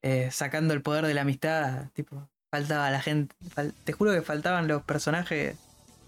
eh, 0.00 0.30
sacando 0.30 0.72
el 0.72 0.80
poder 0.80 1.04
de 1.04 1.12
la 1.12 1.20
amistad, 1.20 1.90
tipo, 1.92 2.30
faltaba 2.50 2.90
la 2.90 3.00
gente. 3.00 3.34
fal- 3.54 3.74
te 3.84 3.92
juro 3.92 4.12
que 4.12 4.22
faltaban 4.22 4.68
los 4.68 4.82
personajes, 4.82 5.56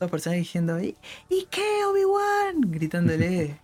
dos 0.01 0.11
personajes 0.11 0.45
diciendo, 0.45 0.81
¿y, 0.81 0.97
¿y 1.29 1.47
qué, 1.51 1.85
Obi-Wan? 1.87 2.71
Gritándole. 2.71 3.59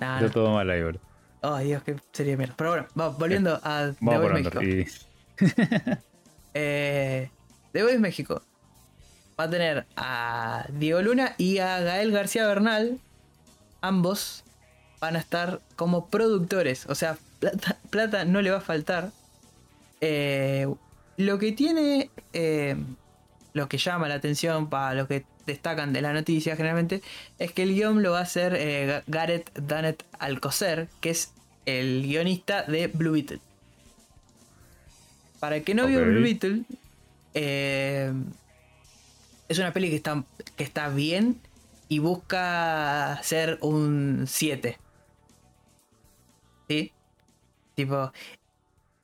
Nah, 0.00 0.16
Está 0.16 0.20
no. 0.26 0.30
todo 0.30 0.52
mal 0.54 0.68
ahí, 0.70 0.82
boludo. 0.82 1.00
Ay, 1.42 1.66
Dios, 1.68 1.82
qué 1.82 1.96
serie 2.12 2.32
de 2.32 2.36
mierda. 2.38 2.54
Pero 2.56 2.70
bueno, 2.70 2.86
va, 2.98 3.08
volviendo 3.08 3.60
a 3.62 3.92
The 3.98 4.18
Voice 4.18 4.32
México. 4.32 4.62
Y 4.62 4.86
Eh, 6.54 7.30
The 7.72 7.82
Voice 7.82 7.98
México 7.98 8.42
va 9.38 9.44
a 9.44 9.50
tener 9.50 9.86
a 9.96 10.66
Diego 10.70 11.02
Luna 11.02 11.34
y 11.36 11.58
a 11.58 11.80
Gael 11.80 12.12
García 12.12 12.46
Bernal. 12.46 12.98
Ambos 13.80 14.44
van 15.00 15.16
a 15.16 15.18
estar 15.18 15.60
como 15.76 16.06
productores. 16.08 16.86
O 16.88 16.94
sea, 16.94 17.18
plata, 17.40 17.76
plata 17.90 18.24
no 18.24 18.40
le 18.40 18.50
va 18.52 18.58
a 18.58 18.62
faltar. 18.62 19.10
Eh, 20.00 20.72
lo 21.16 21.38
que 21.38 21.52
tiene. 21.52 22.10
eh, 22.32 22.76
lo 23.52 23.68
que 23.68 23.78
llama 23.78 24.08
la 24.08 24.14
atención 24.16 24.68
para 24.68 24.94
lo 24.94 25.06
que 25.06 25.24
destacan 25.46 25.92
de 25.92 26.02
la 26.02 26.12
noticia 26.12 26.56
generalmente 26.56 27.02
es 27.38 27.52
que 27.52 27.62
el 27.62 27.74
guion 27.74 28.02
lo 28.02 28.10
va 28.12 28.18
a 28.18 28.22
hacer 28.22 28.54
eh, 28.56 28.88
Ga- 28.88 29.04
Gareth 29.06 29.52
Danet 29.56 30.04
Alcocer, 30.18 30.88
que 31.00 31.10
es 31.10 31.32
el 31.64 32.02
guionista 32.02 32.64
de 32.64 32.88
Blue 32.88 33.12
Beetle. 33.12 33.38
Para 35.38 35.56
el 35.56 35.62
que 35.64 35.74
no 35.74 35.86
vio 35.86 36.00
Ok. 36.00 36.06
Blue 36.06 36.22
Beetle, 36.22 36.62
eh, 37.34 38.12
es 39.48 39.58
una 39.58 39.72
peli 39.72 39.90
que 39.90 39.96
está, 39.96 40.24
que 40.56 40.64
está 40.64 40.88
bien 40.88 41.38
y 41.88 42.00
busca 42.00 43.20
ser 43.22 43.58
un 43.60 44.24
7. 44.26 44.78
¿Sí? 46.68 46.92
Tipo. 47.74 48.12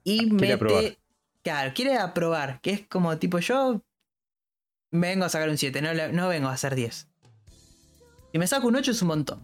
Y 0.03 0.31
mete. 0.31 0.99
Claro, 1.43 1.73
quiere 1.75 1.97
aprobar. 1.97 2.61
Que 2.61 2.71
es 2.73 2.87
como 2.87 3.17
tipo 3.19 3.39
yo. 3.39 3.81
Vengo 4.93 5.25
a 5.25 5.29
sacar 5.29 5.49
un 5.49 5.57
7, 5.59 5.81
no, 5.83 5.95
no 6.13 6.29
vengo 6.29 6.49
a 6.49 6.53
hacer 6.53 6.75
10. 6.75 7.07
Si 8.33 8.39
me 8.39 8.47
saco 8.47 8.67
un 8.69 8.77
8 8.77 8.91
es 8.91 9.03
un 9.03 9.09
montón. 9.09 9.41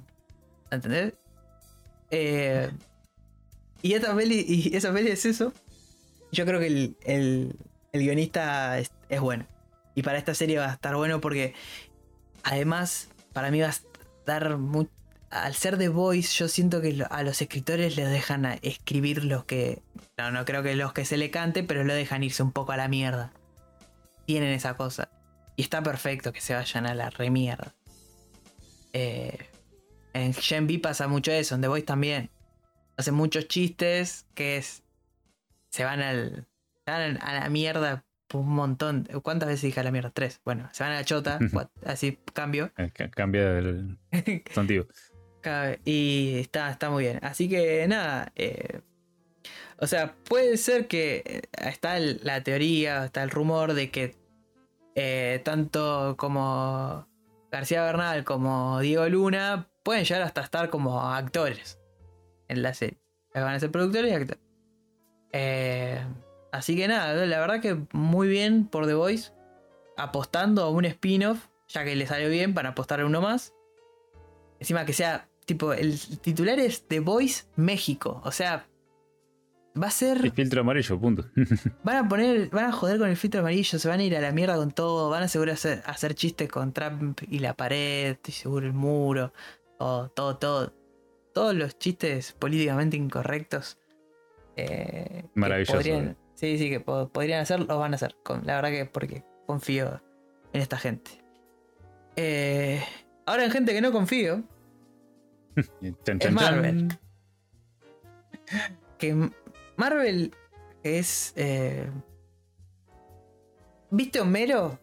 ¿Entendés? 0.71 1.15
Eh, 2.11 2.71
y 3.83 3.95
esta 3.95 4.15
peli, 4.17 4.45
y 4.49 4.77
esa 4.77 4.93
peli 4.93 5.11
es 5.11 5.25
eso. 5.25 5.53
Yo 6.33 6.45
creo 6.45 6.59
que 6.61 6.67
el, 6.67 6.97
el- 7.05 7.57
el 7.93 8.01
guionista 8.03 8.79
es, 8.79 8.91
bueno. 9.21 9.47
Y 9.95 10.03
para 10.03 10.19
esta 10.19 10.35
serie 10.35 10.59
va 10.59 10.67
a 10.71 10.75
estar 10.75 10.95
bueno 10.97 11.21
porque 11.21 11.55
además 12.43 13.09
para 13.33 13.51
mí 13.51 13.61
va 13.61 13.69
a 13.69 13.75
dar 14.27 14.59
mu- 14.59 14.89
al 15.31 15.55
ser 15.55 15.77
The 15.79 15.89
Voice 15.89 16.37
yo 16.39 16.49
siento 16.49 16.81
que 16.81 17.05
a 17.11 17.23
los 17.23 17.43
escritores 17.43 17.97
les 17.97 18.09
dejan 18.11 18.47
a 18.47 18.55
escribir 18.63 19.25
los 19.25 19.45
que 19.45 19.83
no 20.17 20.31
no 20.31 20.45
creo 20.45 20.63
que 20.63 20.77
los 20.77 20.93
que 20.93 21.05
se 21.05 21.17
le 21.17 21.31
cante 21.31 21.63
pero 21.63 21.85
lo 21.85 21.93
dejan 21.95 22.23
irse 22.23 22.43
un 22.43 22.53
poco 22.53 22.73
a 22.73 22.77
la 22.77 22.89
mierda 22.89 23.33
tienen 24.27 24.51
esa 24.53 24.77
cosa 24.77 25.09
y 25.57 25.63
está 25.63 25.83
perfecto 25.83 26.33
que 26.33 26.41
se 26.41 26.55
vayan 26.55 26.87
a 26.87 26.95
la 26.95 27.11
remierda 27.11 27.75
Eh, 28.93 29.37
En 30.15 30.33
Gen 30.33 30.67
B 30.67 30.79
pasa 30.79 31.09
mucho 31.09 31.31
eso, 31.33 31.55
en 31.55 31.61
The 31.61 31.69
Voice 31.69 31.85
también. 31.87 32.31
Hacen 32.97 33.13
muchos 33.15 33.47
chistes 33.49 34.25
que 34.35 34.57
es. 34.57 34.83
Se 35.71 35.85
van 35.85 36.01
al. 36.01 36.47
Se 36.87 36.91
van 36.93 37.19
a 37.21 37.35
la 37.41 37.49
mierda 37.51 38.05
un 38.33 38.49
montón. 38.49 39.07
¿Cuántas 39.23 39.49
veces 39.51 39.63
dije 39.63 39.81
a 39.81 39.83
la 39.83 39.91
mierda? 39.91 40.11
Tres. 40.11 40.41
Bueno, 40.45 40.71
se 40.73 40.83
van 40.83 40.93
a 40.93 40.97
la 40.97 41.05
chota. 41.05 41.39
así 41.85 42.19
cambio. 42.33 42.73
Eh, 42.79 42.91
Cambia 43.11 43.59
el 43.59 43.99
sentido. 44.55 44.87
Y 45.85 46.39
está, 46.41 46.71
está 46.71 46.91
muy 46.91 47.05
bien. 47.05 47.19
Así 47.23 47.49
que 47.49 47.87
nada. 47.89 48.33
eh, 48.37 48.81
o 49.79 49.87
sea, 49.87 50.15
puede 50.29 50.57
ser 50.57 50.89
que 50.89 51.23
eh, 51.27 51.43
está 51.59 51.99
la 51.99 52.43
teoría, 52.43 53.05
está 53.05 53.23
el 53.23 53.31
rumor 53.31 53.75
de 53.75 53.91
que 53.91 54.15
eh, 54.95 55.41
tanto 55.45 56.17
como 56.19 57.07
García 57.51 57.83
Bernal 57.83 58.25
como 58.25 58.81
Diego 58.81 59.07
Luna 59.09 59.69
pueden 59.83 60.05
llegar 60.05 60.23
hasta 60.23 60.41
estar 60.41 60.71
como 60.71 61.03
actores 61.03 61.79
en 62.49 62.63
la 62.63 62.75
serie. 62.75 62.99
Van 63.35 63.55
a 63.55 63.61
ser 63.61 63.71
productores 63.71 64.11
y 64.11 64.15
actores. 64.15 64.43
Así 66.53 66.75
que 66.75 66.89
nada, 66.89 67.27
la 67.27 67.39
verdad 67.39 67.61
que 67.61 67.77
muy 67.93 68.29
bien 68.29 68.67
por 68.67 68.87
The 68.87 68.95
Voice. 68.95 69.33
Apostando 69.99 70.63
a 70.63 70.71
un 70.71 70.87
spin-off, 70.87 71.49
ya 71.69 71.85
que 71.85 71.95
le 71.97 72.07
salió 72.07 72.31
bien 72.31 72.55
para 72.55 72.71
apostar 72.71 73.01
a 73.01 73.07
uno 73.07 73.21
más. 73.21 73.53
Encima 74.59 74.87
que 74.87 74.95
sea, 74.95 75.29
tipo, 75.47 75.73
el 75.73 75.99
titular 76.21 76.59
es 76.61 76.87
The 76.87 77.01
Voice 77.01 77.45
México. 77.57 78.21
O 78.25 78.31
sea, 78.33 78.67
va 79.81 79.87
a 79.89 79.91
ser. 79.91 80.25
Y 80.25 80.31
filtro 80.31 80.61
amarillo, 80.61 80.99
punto. 81.01 81.25
Van 81.85 81.97
a 82.05 82.09
poner, 82.09 82.49
van 82.51 82.67
a 82.67 82.73
joder 82.73 82.99
con 82.99 83.09
el 83.09 83.17
filtro 83.17 83.41
amarillo, 83.41 83.79
se 83.79 83.89
van 83.89 84.01
a 84.01 84.05
ir 84.05 84.17
a 84.17 84.21
la 84.21 84.33
mierda 84.33 84.57
con 84.57 84.71
todo, 84.73 85.09
van 85.11 85.23
a 85.23 85.29
seguro 85.29 85.53
hacer, 85.53 85.83
hacer 85.87 86.15
chistes 86.15 86.49
con 86.51 86.73
Trump 86.73 87.21
y 87.29 87.39
la 87.39 87.55
pared, 87.55 88.11
estoy 88.13 88.35
seguro 88.35 88.67
el 88.67 88.73
muro, 88.75 89.33
todo, 89.79 90.09
todo, 90.11 90.37
todo. 90.37 90.75
Todos 91.35 91.55
los 91.55 91.79
chistes 91.79 92.33
políticamente 92.33 92.97
incorrectos. 92.97 93.79
eh, 94.57 95.25
Maravilloso. 95.35 95.75
podrían- 95.75 96.17
sí, 96.35 96.57
sí, 96.57 96.71
que 96.71 96.81
po- 96.81 97.09
podrían 97.11 97.41
hacer, 97.43 97.61
los 97.61 97.79
van 97.79 97.93
a 97.93 97.97
hacer. 97.97 98.17
Con, 98.25 98.47
la 98.47 98.55
verdad 98.57 98.71
que 98.71 98.87
porque 98.87 99.23
confío 99.47 100.01
en 100.55 100.63
esta 100.63 100.79
gente. 100.79 101.11
Eh, 102.17 102.83
ahora 103.27 103.45
en 103.45 103.51
gente 103.51 103.75
que 103.75 103.83
no 103.83 103.93
confío, 103.93 104.45
Es 106.21 106.33
Marvel. 106.33 106.89
que 108.99 109.31
Marvel 109.77 110.35
es. 110.83 111.33
eh, 111.37 111.89
¿Viste 113.91 114.21
Homero? 114.21 114.79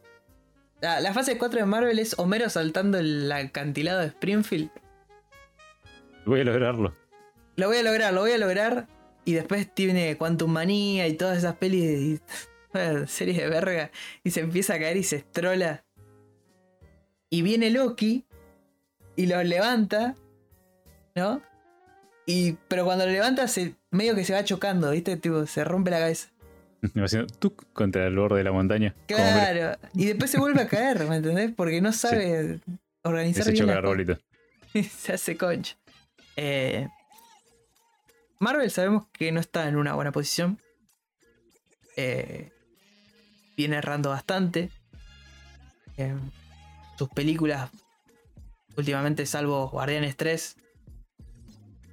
La, 0.81 0.99
la 0.99 1.13
fase 1.13 1.37
4 1.37 1.59
de 1.59 1.65
Marvel 1.65 1.99
es 1.99 2.17
Homero 2.19 2.49
saltando 2.49 2.97
el 2.97 3.31
acantilado 3.31 3.99
de 3.99 4.07
Springfield. 4.07 4.71
Voy 6.25 6.41
a 6.41 6.43
lograrlo. 6.43 6.95
Lo 7.55 7.67
voy 7.67 7.77
a 7.77 7.83
lograr, 7.83 8.13
lo 8.13 8.21
voy 8.21 8.31
a 8.31 8.37
lograr. 8.37 8.87
Y 9.25 9.33
después 9.33 9.73
tiene 9.73 10.17
Quantum 10.17 10.51
Manía 10.51 11.07
y 11.07 11.13
todas 11.15 11.37
esas 11.37 11.55
pelis 11.55 11.83
y, 11.83 12.19
bueno, 12.73 13.07
series 13.07 13.37
de 13.37 13.47
verga. 13.47 13.91
Y 14.23 14.31
se 14.31 14.41
empieza 14.41 14.73
a 14.73 14.79
caer 14.79 14.97
y 14.97 15.03
se 15.03 15.17
estrola. 15.17 15.85
Y 17.29 17.41
viene 17.41 17.69
Loki 17.69 18.25
y 19.15 19.27
lo 19.27 19.41
levanta. 19.43 20.15
¿No? 21.15 21.41
Y, 22.25 22.53
pero 22.67 22.85
cuando 22.85 23.05
lo 23.05 23.11
levanta, 23.11 23.47
se, 23.47 23.75
medio 23.91 24.15
que 24.15 24.23
se 24.23 24.33
va 24.33 24.43
chocando, 24.43 24.91
¿viste? 24.91 25.17
Tipo, 25.17 25.45
se 25.45 25.63
rompe 25.63 25.91
la 25.91 25.99
cabeza. 25.99 26.29
Va 26.97 27.03
haciendo 27.05 27.27
tuc 27.33 27.65
contra 27.73 28.07
el 28.07 28.15
borde 28.15 28.37
de 28.37 28.43
la 28.45 28.51
montaña. 28.51 28.95
Claro. 29.07 29.77
Y 29.93 30.05
después 30.05 30.31
se 30.31 30.39
vuelve 30.39 30.61
a 30.61 30.67
caer, 30.67 31.05
¿me 31.07 31.17
entendés? 31.17 31.51
Porque 31.55 31.81
no 31.81 31.91
sabe 31.91 32.59
Y 32.65 32.79
organizar 33.03 33.43
se 33.43 33.51
bien 33.51 33.65
choca 33.65 33.73
el 33.77 33.81
cosas. 33.83 33.91
arbolito. 33.91 34.19
se 34.97 35.13
hace 35.13 35.37
concha. 35.37 35.77
Eh, 36.35 36.87
Marvel 38.39 38.71
sabemos 38.71 39.07
que 39.11 39.31
no 39.31 39.39
está 39.39 39.67
en 39.67 39.75
una 39.75 39.93
buena 39.93 40.11
posición. 40.11 40.59
Eh, 41.95 42.51
viene 43.55 43.77
errando 43.77 44.09
bastante. 44.09 44.69
Eh, 45.97 46.15
sus 46.97 47.09
películas, 47.09 47.69
últimamente, 48.75 49.25
salvo 49.25 49.69
Guardianes 49.69 50.17
3, 50.17 50.57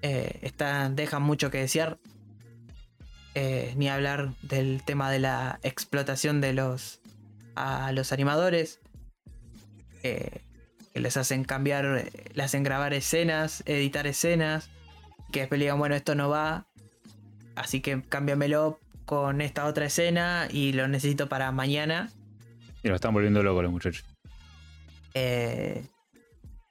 eh, 0.02 0.38
están, 0.42 0.96
dejan 0.96 1.22
mucho 1.22 1.50
que 1.50 1.58
desear. 1.58 1.98
Eh, 3.34 3.74
ni 3.76 3.88
hablar 3.88 4.34
del 4.42 4.82
tema 4.84 5.10
de 5.10 5.20
la 5.20 5.60
explotación 5.62 6.40
de 6.40 6.52
los 6.52 7.00
a 7.54 7.92
los 7.92 8.12
animadores. 8.12 8.80
Eh, 10.02 10.42
que 10.92 11.00
les 11.00 11.16
hacen 11.16 11.44
cambiar, 11.44 12.10
les 12.34 12.44
hacen 12.44 12.64
grabar 12.64 12.94
escenas, 12.94 13.62
editar 13.66 14.06
escenas, 14.06 14.70
que 15.30 15.40
después 15.40 15.58
le 15.58 15.66
digan, 15.66 15.78
bueno, 15.78 15.94
esto 15.94 16.16
no 16.16 16.28
va, 16.28 16.66
así 17.54 17.80
que 17.80 18.02
cámbiamelo 18.02 18.80
con 19.04 19.40
esta 19.40 19.66
otra 19.66 19.86
escena 19.86 20.48
y 20.50 20.72
lo 20.72 20.88
necesito 20.88 21.28
para 21.28 21.52
mañana. 21.52 22.10
Y 22.82 22.88
lo 22.88 22.94
están 22.94 23.12
volviendo 23.14 23.42
loco 23.42 23.62
los 23.62 23.70
muchachos. 23.70 24.04
Eh, 25.14 25.84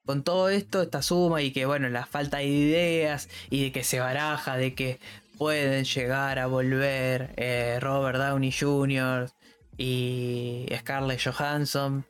con 0.09 0.23
todo 0.23 0.49
esto, 0.49 0.81
esta 0.81 1.03
suma 1.03 1.43
y 1.43 1.51
que, 1.51 1.67
bueno, 1.67 1.87
la 1.87 2.03
falta 2.03 2.37
de 2.37 2.45
ideas 2.45 3.29
y 3.51 3.65
de 3.65 3.71
que 3.71 3.83
se 3.83 3.99
baraja, 3.99 4.57
de 4.57 4.73
que 4.73 4.99
pueden 5.37 5.83
llegar 5.83 6.39
a 6.39 6.47
volver 6.47 7.29
eh, 7.37 7.77
Robert 7.79 8.17
Downey 8.17 8.51
Jr. 8.51 9.29
y 9.77 10.65
Scarlett 10.79 11.21
Johansson. 11.23 12.05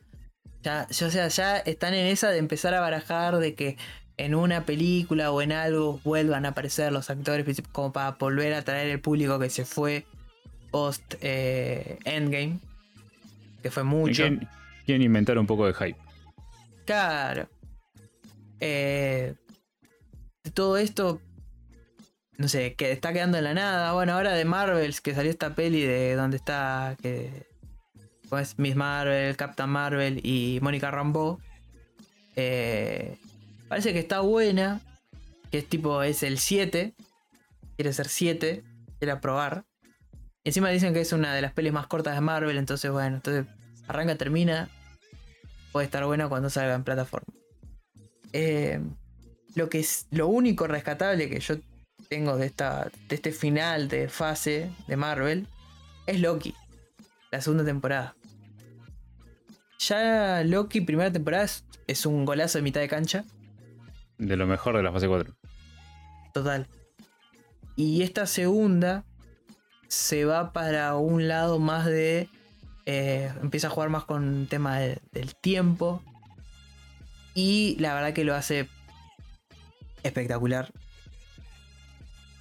Ya, 0.64 0.88
ya, 0.88 1.08
o 1.08 1.12
sea, 1.12 1.28
ya 1.28 1.58
están 1.58 1.94
en 1.94 2.06
esa 2.06 2.30
de 2.30 2.38
empezar 2.38 2.74
a 2.74 2.80
barajar 2.80 3.36
de 3.36 3.54
que 3.54 3.76
en 4.16 4.34
una 4.34 4.64
película 4.64 5.32
o 5.32 5.42
en 5.42 5.52
algo 5.52 6.00
vuelvan 6.06 6.46
a 6.46 6.50
aparecer 6.52 6.94
los 6.94 7.10
actores 7.10 7.62
como 7.74 7.92
para 7.92 8.12
volver 8.12 8.54
a 8.54 8.62
traer 8.62 8.88
el 8.88 9.02
público 9.02 9.40
que 9.40 9.50
se 9.50 9.66
fue 9.66 10.06
post 10.72 11.16
eh, 11.20 12.00
Endgame. 12.06 12.60
Que 13.62 13.70
fue 13.70 13.84
mucho. 13.84 14.24
Quieren, 14.24 14.48
quieren 14.86 15.02
inventar 15.02 15.38
un 15.38 15.46
poco 15.46 15.66
de 15.66 15.74
hype. 15.74 16.00
Claro. 16.86 17.50
Eh, 18.60 19.36
todo 20.54 20.78
esto, 20.78 21.22
no 22.38 22.48
sé, 22.48 22.76
que 22.76 22.92
está 22.92 23.14
quedando 23.14 23.38
en 23.38 23.44
la 23.44 23.54
nada. 23.54 23.94
Bueno, 23.94 24.14
ahora 24.14 24.34
de 24.34 24.46
Marvels, 24.46 25.02
que 25.02 25.14
salió 25.14 25.32
esta 25.32 25.56
peli 25.56 25.82
de 25.82 26.16
donde 26.16 26.38
está 26.38 26.96
que 27.02 27.48
¿cómo 28.30 28.40
es? 28.40 28.58
Miss 28.60 28.76
Marvel, 28.76 29.36
Captain 29.36 29.70
Marvel 29.70 30.22
y 30.24 30.60
Mónica 30.62 30.92
Rambeau. 30.92 31.40
Eh, 32.36 33.18
parece 33.68 33.94
que 33.94 34.00
está 34.00 34.22
buena. 34.22 34.82
Que 35.52 35.60
es 35.60 35.68
tipo, 35.68 36.04
es 36.04 36.24
el 36.24 36.38
7. 36.38 36.94
Quiere 37.76 37.94
ser 37.94 38.08
7. 38.08 38.64
Quiere 39.00 39.16
probar. 39.18 39.66
Encima 40.44 40.70
dicen 40.70 40.94
que 40.94 41.02
es 41.02 41.12
una 41.12 41.34
de 41.34 41.42
las 41.42 41.54
pelis 41.54 41.74
más 41.74 41.88
cortas 41.88 42.16
de 42.16 42.22
Marvel. 42.22 42.58
Entonces, 42.58 42.92
bueno, 42.92 43.16
entonces 43.16 43.46
arranca, 43.88 44.16
termina 44.16 44.70
puede 45.72 45.86
estar 45.86 46.06
buena 46.06 46.28
cuando 46.28 46.50
salga 46.50 46.76
en 46.76 46.84
plataforma. 46.84 47.34
Eh, 48.34 48.80
lo 49.56 49.70
que 49.70 49.80
es 49.80 50.08
lo 50.12 50.28
único 50.28 50.68
rescatable 50.68 51.30
que 51.30 51.40
yo 51.40 51.56
tengo 52.10 52.38
de 52.38 52.46
esta 52.46 52.90
de 53.08 53.16
este 53.16 53.32
final 53.32 53.88
de 53.88 54.08
fase 54.10 54.70
de 54.88 54.96
Marvel 54.98 55.48
es 56.06 56.20
Loki, 56.20 56.54
la 57.32 57.42
segunda 57.42 57.66
temporada. 57.66 58.16
Ya 59.80 60.44
Loki 60.44 60.82
primera 60.82 61.12
temporada 61.12 61.46
es, 61.46 61.64
es 61.88 62.06
un 62.06 62.26
golazo 62.26 62.58
de 62.58 62.64
mitad 62.64 62.82
de 62.82 62.88
cancha, 62.90 63.24
De 64.18 64.36
lo 64.36 64.46
mejor 64.46 64.76
de 64.76 64.84
la 64.84 64.92
fase 64.92 65.08
4. 65.08 65.34
total. 66.34 66.68
Y 67.76 68.02
esta 68.04 68.26
segunda 68.28 69.06
se 69.88 70.26
va 70.26 70.52
para 70.52 70.96
un 70.98 71.28
lado 71.30 71.60
más 71.60 71.86
de 71.86 72.28
eh, 72.86 73.32
empieza 73.42 73.68
a 73.68 73.70
jugar 73.70 73.90
más 73.90 74.04
con 74.06 74.48
tema 74.48 74.80
de- 74.80 75.00
del 75.12 75.36
tiempo. 75.36 76.02
Y 77.40 77.78
la 77.80 77.94
verdad 77.94 78.12
que 78.12 78.26
lo 78.26 78.36
hace 78.36 78.68
espectacular. 80.04 80.74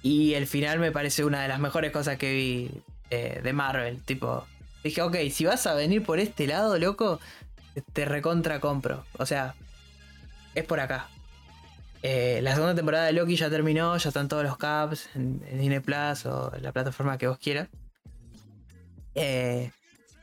Y 0.03 0.33
el 0.33 0.45
final 0.45 0.79
me 0.79 0.91
parece 0.91 1.23
una 1.23 1.41
de 1.41 1.47
las 1.47 1.61
mejores 1.61 1.91
cosas 1.91 2.17
que 2.17 2.33
vi 2.33 2.71
eh, 3.09 3.39
de 3.41 3.53
Marvel. 3.53 4.03
Tipo, 4.03 4.45
dije, 4.83 5.01
ok, 5.01 5.15
si 5.31 5.45
vas 5.45 5.65
a 5.67 5.73
venir 5.73 6.03
por 6.03 6.19
este 6.19 6.47
lado, 6.47 6.77
loco, 6.77 7.21
te 7.93 8.03
recontra 8.03 8.59
compro. 8.59 9.05
O 9.17 9.25
sea, 9.25 9.55
es 10.53 10.65
por 10.65 10.81
acá. 10.81 11.07
Eh, 12.03 12.41
la 12.43 12.51
segunda 12.51 12.75
temporada 12.75 13.05
de 13.05 13.13
Loki 13.13 13.37
ya 13.37 13.49
terminó, 13.49 13.95
ya 13.95 14.09
están 14.09 14.27
todos 14.27 14.43
los 14.43 14.57
caps 14.57 15.09
en, 15.15 15.41
en 15.49 15.59
Disney 15.61 15.79
Plus 15.79 16.25
o 16.25 16.53
en 16.53 16.61
la 16.61 16.73
plataforma 16.73 17.17
que 17.17 17.27
vos 17.27 17.37
quieras. 17.37 17.69
Eh, 19.15 19.71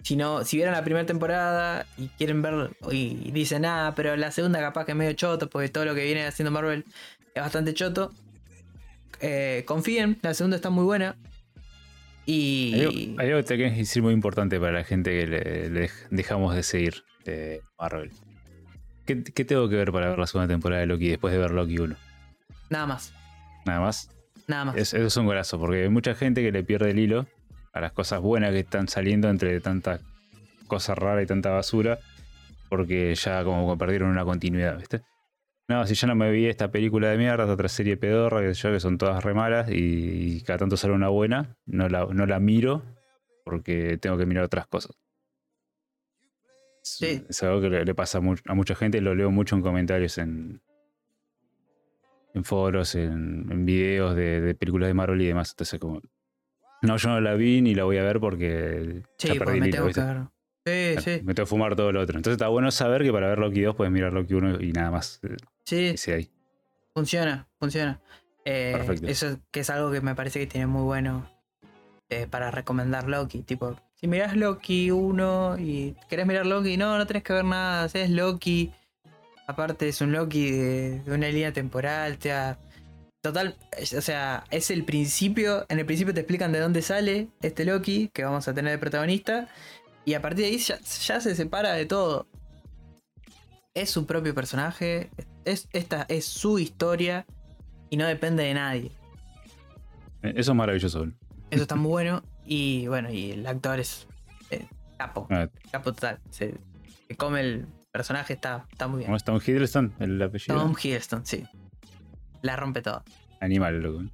si 0.06 0.14
no, 0.14 0.44
si 0.44 0.56
vieron 0.56 0.72
la 0.72 0.84
primera 0.84 1.04
temporada 1.04 1.84
y 1.98 2.06
quieren 2.16 2.40
ver 2.42 2.70
y 2.92 3.30
dicen, 3.32 3.64
ah, 3.64 3.92
pero 3.96 4.16
la 4.16 4.30
segunda 4.30 4.60
capaz 4.60 4.84
que 4.84 4.92
es 4.92 4.96
medio 4.96 5.12
choto, 5.14 5.50
porque 5.50 5.68
todo 5.68 5.84
lo 5.84 5.94
que 5.96 6.04
viene 6.04 6.24
haciendo 6.24 6.52
Marvel 6.52 6.84
es 7.34 7.42
bastante 7.42 7.74
choto. 7.74 8.12
eh, 9.20 9.64
confíen, 9.66 10.18
la 10.22 10.32
segunda 10.34 10.56
está 10.56 10.70
muy 10.70 10.84
buena. 10.84 11.16
Y. 12.24 12.74
Hay, 12.74 12.80
algo- 12.82 13.20
hay 13.20 13.26
algo 13.28 13.38
que 13.40 13.44
tenés 13.44 13.72
que 13.72 13.78
decir 13.78 14.02
muy 14.02 14.12
importante 14.12 14.58
para 14.60 14.72
la 14.72 14.84
gente 14.84 15.10
que 15.10 15.26
le, 15.26 15.70
le 15.70 15.80
dej- 15.88 16.08
dejamos 16.10 16.54
de 16.54 16.62
seguir 16.62 17.02
de 17.24 17.62
Marvel. 17.78 18.10
¿qué, 19.06 19.22
qué 19.22 19.44
tengo 19.44 19.68
que 19.68 19.76
ver 19.76 19.90
para 19.92 20.10
ver 20.10 20.18
la 20.18 20.26
segunda 20.26 20.52
temporada 20.52 20.80
de 20.80 20.86
Loki 20.86 21.08
después 21.08 21.32
de 21.32 21.38
ver 21.38 21.50
Loki 21.52 21.78
1? 21.78 21.96
Nada 22.70 22.86
más. 22.86 23.12
Nada 23.64 23.80
más. 23.80 24.10
Nada 24.46 24.64
más. 24.66 24.76
Es- 24.76 24.94
eso 24.94 25.06
es 25.06 25.16
un 25.16 25.26
golazo, 25.26 25.58
porque 25.58 25.82
hay 25.84 25.88
mucha 25.88 26.14
gente 26.14 26.42
que 26.42 26.52
le 26.52 26.62
pierde 26.62 26.90
el 26.90 26.98
hilo 26.98 27.26
a 27.76 27.80
las 27.80 27.92
cosas 27.92 28.20
buenas 28.20 28.52
que 28.52 28.60
están 28.60 28.88
saliendo 28.88 29.28
entre 29.28 29.60
tanta 29.60 30.00
cosa 30.66 30.94
rara 30.94 31.22
y 31.22 31.26
tanta 31.26 31.50
basura, 31.50 31.98
porque 32.68 33.14
ya 33.14 33.44
como 33.44 33.72
que 33.72 33.78
perdieron 33.78 34.10
una 34.10 34.24
continuidad, 34.24 34.78
¿viste? 34.78 35.02
No, 35.68 35.86
si 35.86 35.94
yo 35.94 36.06
no 36.06 36.14
me 36.14 36.30
vi 36.30 36.46
esta 36.46 36.70
película 36.70 37.10
de 37.10 37.18
mierda, 37.18 37.44
esta 37.44 37.54
otra 37.54 37.68
serie 37.68 37.96
pedorra, 37.96 38.40
que 38.40 38.54
yo, 38.54 38.70
que 38.72 38.80
son 38.80 38.98
todas 38.98 39.22
re 39.24 39.34
malas, 39.34 39.68
y, 39.70 40.42
cada 40.42 40.60
tanto 40.60 40.76
sale 40.76 40.94
una 40.94 41.08
buena, 41.08 41.56
no 41.66 41.88
la, 41.88 42.06
no 42.06 42.24
la 42.26 42.38
miro 42.38 42.82
porque 43.44 43.98
tengo 43.98 44.16
que 44.16 44.26
mirar 44.26 44.44
otras 44.44 44.66
cosas. 44.66 44.96
Sí. 46.82 47.24
es 47.28 47.42
algo 47.42 47.60
que 47.60 47.68
le, 47.68 47.84
le 47.84 47.94
pasa 47.96 48.18
a, 48.18 48.20
mu- 48.20 48.36
a 48.46 48.54
mucha 48.54 48.76
gente, 48.76 49.00
lo 49.00 49.14
leo 49.14 49.32
mucho 49.32 49.56
en 49.56 49.62
comentarios 49.62 50.18
en, 50.18 50.60
en 52.32 52.44
foros, 52.44 52.94
en, 52.94 53.46
en 53.50 53.66
videos 53.66 54.14
de, 54.14 54.40
de 54.40 54.54
películas 54.54 54.86
de 54.86 54.94
Marvel 54.94 55.20
y 55.20 55.26
demás. 55.26 55.50
Entonces, 55.50 55.80
como. 55.80 56.00
No, 56.82 56.96
yo 56.96 57.08
no 57.08 57.20
la 57.20 57.34
vi 57.34 57.60
ni 57.62 57.74
la 57.74 57.84
voy 57.84 57.98
a 57.98 58.02
ver 58.02 58.20
porque. 58.20 59.02
Sí, 59.18 59.28
ya 59.28 59.34
perdí 59.34 59.60
me 59.60 59.68
tengo 59.70 59.88
que 59.90 60.00
ver. 60.00 60.18
Sí, 60.64 61.00
sí. 61.02 61.10
Me 61.24 61.32
tengo 61.34 61.46
que 61.46 61.50
fumar 61.50 61.76
todo 61.76 61.92
lo 61.92 62.00
otro. 62.00 62.16
Entonces 62.16 62.36
está 62.36 62.48
bueno 62.48 62.70
saber 62.70 63.02
que 63.02 63.12
para 63.12 63.28
ver 63.28 63.38
Loki 63.38 63.62
2 63.62 63.76
puedes 63.76 63.92
mirar 63.92 64.12
Loki 64.12 64.34
1 64.34 64.60
y 64.60 64.72
nada 64.72 64.90
más. 64.90 65.20
eh, 65.22 65.36
Sí, 65.64 65.94
que 66.04 66.12
ahí. 66.14 66.30
funciona, 66.92 67.46
funciona. 67.58 68.00
Eh, 68.44 68.72
Perfecto. 68.76 69.06
Eso 69.08 69.38
que 69.50 69.60
es 69.60 69.70
algo 69.70 69.90
que 69.90 70.00
me 70.00 70.14
parece 70.14 70.38
que 70.40 70.46
tiene 70.46 70.66
muy 70.66 70.82
bueno 70.82 71.28
eh, 72.08 72.26
para 72.28 72.50
recomendar 72.50 73.08
Loki. 73.08 73.42
Tipo, 73.42 73.76
si 73.94 74.06
mirás 74.08 74.36
Loki 74.36 74.90
1 74.90 75.56
y 75.58 75.96
querés 76.08 76.26
mirar 76.26 76.46
Loki, 76.46 76.76
no, 76.76 76.98
no 76.98 77.06
tenés 77.06 77.22
que 77.22 77.32
ver 77.32 77.44
nada. 77.44 77.86
Es 77.92 78.10
Loki. 78.10 78.72
Aparte 79.48 79.88
es 79.88 80.00
un 80.00 80.12
Loki 80.12 80.50
de, 80.50 81.00
de 81.00 81.12
una 81.14 81.28
línea 81.28 81.52
temporal. 81.52 82.16
O 82.18 82.20
sea, 82.22 82.58
total, 83.28 83.56
o 83.96 84.00
sea, 84.00 84.44
es 84.50 84.70
el 84.70 84.84
principio. 84.84 85.66
En 85.68 85.78
el 85.78 85.86
principio 85.86 86.14
te 86.14 86.20
explican 86.20 86.52
de 86.52 86.60
dónde 86.60 86.82
sale 86.82 87.28
este 87.42 87.64
Loki 87.64 88.10
que 88.12 88.24
vamos 88.24 88.46
a 88.48 88.54
tener 88.54 88.72
de 88.72 88.78
protagonista. 88.78 89.48
Y 90.04 90.14
a 90.14 90.22
partir 90.22 90.44
de 90.44 90.52
ahí 90.52 90.58
ya, 90.58 90.78
ya 90.80 91.20
se 91.20 91.34
separa 91.34 91.72
de 91.72 91.86
todo. 91.86 92.26
Es 93.74 93.90
su 93.90 94.06
propio 94.06 94.34
personaje. 94.34 95.10
Es, 95.44 95.68
esta 95.72 96.06
es 96.08 96.24
su 96.26 96.58
historia. 96.58 97.26
Y 97.90 97.96
no 97.96 98.06
depende 98.06 98.42
de 98.44 98.54
nadie. 98.54 98.90
Eh, 100.22 100.32
Eso 100.36 100.52
es 100.52 100.56
maravilloso. 100.56 101.06
Eso 101.50 101.62
está 101.62 101.74
muy 101.76 101.90
bueno. 101.90 102.22
Y 102.44 102.86
bueno, 102.86 103.10
y 103.10 103.32
el 103.32 103.46
actor 103.46 103.80
es 103.80 104.06
eh, 104.50 104.66
capo. 104.98 105.26
Ah, 105.30 105.48
Capo 105.72 105.92
total. 105.92 106.20
Se, 106.30 106.54
se 107.08 107.16
come 107.16 107.40
el 107.40 107.66
personaje, 107.90 108.34
está, 108.34 108.66
está 108.70 108.86
muy 108.86 108.98
bien. 108.98 109.06
¿Cómo 109.08 109.16
es 109.16 109.24
Tom 109.24 109.40
Hiddleston? 109.44 109.94
El 109.98 110.22
apellido. 110.22 110.56
Tom 110.56 110.74
Hiddleston, 110.80 111.26
sí. 111.26 111.44
La 112.46 112.54
rompe 112.54 112.80
todo. 112.80 113.02
Animal, 113.40 113.80
loco. 113.82 114.04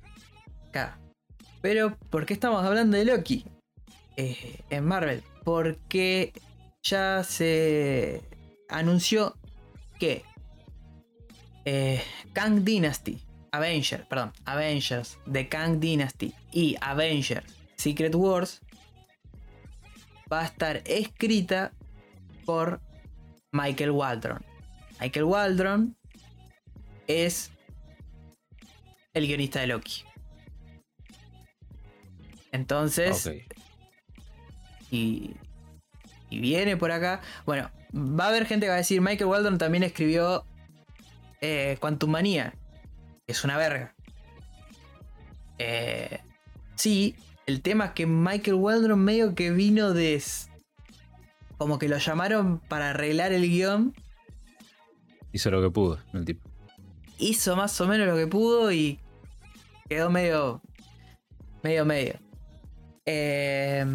Acá. 0.68 0.98
Pero, 1.60 1.98
¿por 2.08 2.24
qué 2.24 2.32
estamos 2.32 2.64
hablando 2.64 2.96
de 2.96 3.04
Loki? 3.04 3.44
Eh, 4.16 4.64
en 4.70 4.86
Marvel. 4.86 5.22
Porque 5.44 6.32
ya 6.82 7.24
se 7.24 8.22
anunció 8.70 9.36
que 10.00 10.24
eh, 11.66 12.02
Kang 12.32 12.64
Dynasty, 12.64 13.20
Avengers, 13.50 14.06
perdón, 14.06 14.32
Avengers 14.46 15.18
de 15.26 15.50
Kang 15.50 15.78
Dynasty 15.78 16.32
y 16.52 16.74
Avengers 16.80 17.44
Secret 17.76 18.14
Wars 18.14 18.62
va 20.32 20.40
a 20.40 20.44
estar 20.46 20.82
escrita 20.86 21.72
por 22.46 22.80
Michael 23.52 23.90
Waldron. 23.90 24.42
Michael 25.00 25.26
Waldron 25.26 25.96
es 27.06 27.52
el 29.14 29.26
guionista 29.26 29.60
de 29.60 29.66
Loki. 29.68 30.04
Entonces, 32.52 33.30
y, 34.90 35.36
y 36.28 36.40
viene 36.40 36.76
por 36.76 36.92
acá. 36.92 37.20
Bueno, 37.46 37.70
va 37.94 38.26
a 38.26 38.28
haber 38.28 38.46
gente 38.46 38.66
que 38.66 38.70
va 38.70 38.74
a 38.74 38.78
decir, 38.78 39.00
Michael 39.00 39.30
Waldron 39.30 39.58
también 39.58 39.82
escribió 39.84 40.44
eh, 41.40 41.76
Quantum 41.80 42.10
Manía. 42.10 42.54
Es 43.26 43.44
una 43.44 43.56
verga. 43.56 43.94
Eh, 45.58 46.20
sí, 46.74 47.16
el 47.46 47.62
tema 47.62 47.86
es 47.86 47.90
que 47.92 48.06
Michael 48.06 48.56
Waldron 48.56 49.02
medio 49.02 49.34
que 49.34 49.50
vino 49.50 49.94
de... 49.94 50.22
Como 51.56 51.78
que 51.78 51.88
lo 51.88 51.96
llamaron 51.96 52.58
para 52.58 52.90
arreglar 52.90 53.32
el 53.32 53.48
guion. 53.48 53.94
Hizo 55.32 55.50
lo 55.50 55.62
que 55.62 55.70
pudo 55.70 55.98
el 56.12 56.24
tipo. 56.24 56.51
Hizo 57.22 57.54
más 57.54 57.80
o 57.80 57.86
menos 57.86 58.08
lo 58.08 58.16
que 58.16 58.26
pudo 58.26 58.72
y 58.72 58.98
quedó 59.88 60.10
medio... 60.10 60.60
Medio 61.62 61.84
medio. 61.84 62.14
Eh, 63.06 63.86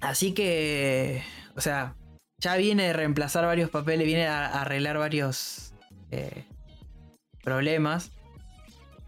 así 0.00 0.32
que... 0.32 1.24
O 1.56 1.60
sea, 1.60 1.96
ya 2.38 2.56
viene 2.56 2.84
de 2.84 2.92
reemplazar 2.92 3.44
varios 3.44 3.68
papeles, 3.68 4.06
viene 4.06 4.28
a, 4.28 4.60
arreglar 4.60 4.96
varios 4.98 5.74
eh, 6.12 6.44
problemas. 7.42 8.12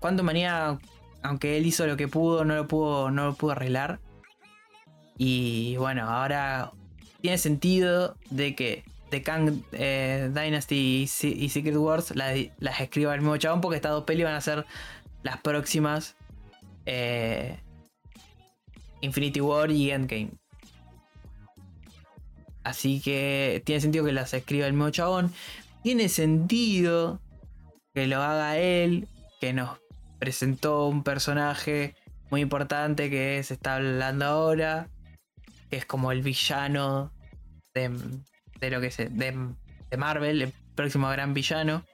Quantum 0.01 0.27
Manía, 0.27 0.81
aunque 1.23 1.57
él 1.57 1.65
hizo 1.65 1.87
lo 1.87 1.97
que 1.97 2.09
pudo, 2.09 2.45
no 2.45 2.57
lo 2.57 2.67
pudo, 2.67 3.13
no 3.13 3.27
lo 3.27 3.35
pudo 3.35 3.53
arreglar. 3.53 4.01
Y 5.17 5.77
bueno, 5.77 6.11
ahora 6.11 6.73
tiene 7.21 7.39
sentido 7.39 8.17
de 8.31 8.57
que 8.57 8.83
The 9.13 9.23
Kang 9.23 9.63
eh, 9.73 10.31
Dynasty 10.33 11.03
y, 11.03 11.07
Se- 11.07 11.29
y 11.29 11.51
Secret 11.51 11.77
Wars 11.77 12.17
la- 12.17 12.33
las 12.59 12.81
escriba 12.81 13.15
el 13.15 13.21
mismo 13.21 13.37
chabón, 13.37 13.61
porque 13.61 13.77
estas 13.77 13.93
dos 13.93 14.05
pelis 14.05 14.25
van 14.25 14.35
a 14.35 14.41
ser 14.41 14.65
las 15.23 15.37
próximas 15.43 16.17
eh, 16.87 17.61
Infinity 19.03 19.41
War 19.43 19.71
y 19.71 19.91
Endgame. 19.91 20.31
Así 22.65 23.01
que 23.03 23.63
tiene 23.67 23.81
sentido 23.83 24.05
que 24.05 24.13
las 24.13 24.33
escriba 24.33 24.67
el 24.67 24.73
mismo 24.73 24.89
chabón. 24.91 25.33
Tiene 25.83 26.09
sentido 26.09 27.21
que 27.93 28.07
lo 28.07 28.23
haga 28.23 28.57
él, 28.57 29.09
que 29.41 29.53
nos 29.53 29.79
presentó 30.19 30.87
un 30.87 31.03
personaje 31.03 31.95
muy 32.31 32.41
importante 32.41 33.11
que 33.11 33.43
se 33.43 33.55
está 33.55 33.75
hablando 33.75 34.25
ahora, 34.25 34.89
que 35.69 35.77
es 35.77 35.85
como 35.85 36.13
el 36.13 36.23
villano 36.23 37.13
de, 37.75 37.91
de 38.63 38.71
lo 38.71 38.81
que 38.81 38.91
se 38.91 39.09
de, 39.09 39.37
de 39.91 39.97
Marvel, 39.97 40.41
el 40.43 40.53
próximo 40.75 41.09
gran 41.11 41.35
villano. 41.35 41.85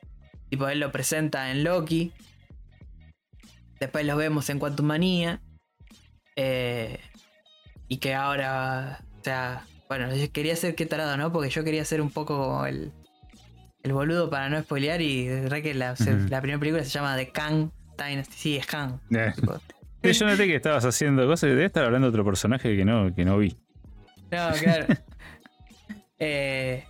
Tipo, 0.50 0.68
él 0.68 0.80
lo 0.80 0.92
presenta 0.92 1.50
en 1.50 1.64
Loki. 1.64 2.12
Después 3.80 4.04
lo 4.06 4.16
vemos 4.16 4.48
en 4.50 4.58
Quantum 4.58 4.86
Manía. 4.86 5.40
Eh, 6.36 7.00
y 7.88 7.96
que 7.98 8.14
ahora, 8.14 9.00
o 9.20 9.24
sea, 9.24 9.64
bueno, 9.88 10.14
yo 10.14 10.30
quería 10.30 10.54
ser 10.56 10.74
qué 10.74 10.86
tarado, 10.86 11.16
¿no? 11.16 11.32
Porque 11.32 11.50
yo 11.50 11.64
quería 11.64 11.84
ser 11.84 12.00
un 12.00 12.10
poco 12.10 12.36
como 12.38 12.66
el, 12.66 12.92
el 13.82 13.92
boludo 13.92 14.28
para 14.30 14.48
no 14.50 14.60
spoilear. 14.60 15.00
Y 15.00 15.26
de 15.26 15.40
verdad 15.42 15.62
que 15.62 15.74
la, 15.74 15.96
se- 15.96 16.28
la 16.28 16.40
primera 16.40 16.58
película 16.60 16.84
se 16.84 16.90
llama 16.90 17.16
The 17.16 17.30
Kang 17.30 17.70
Dynasty. 17.96 18.34
Sí, 18.36 18.56
es 18.56 18.66
Kang. 18.66 18.98
Eh. 19.10 19.32
Yo 20.12 20.26
noté 20.26 20.46
que 20.46 20.54
estabas 20.56 20.84
haciendo 20.84 21.26
cosas. 21.26 21.50
Debe 21.50 21.64
estar 21.64 21.84
hablando 21.84 22.06
de 22.06 22.10
otro 22.10 22.24
personaje 22.24 22.76
que 22.76 22.84
no, 22.84 23.14
que 23.14 23.24
no 23.24 23.38
vi. 23.38 23.56
No, 24.30 24.50
claro. 24.60 24.86
Eh, 26.18 26.84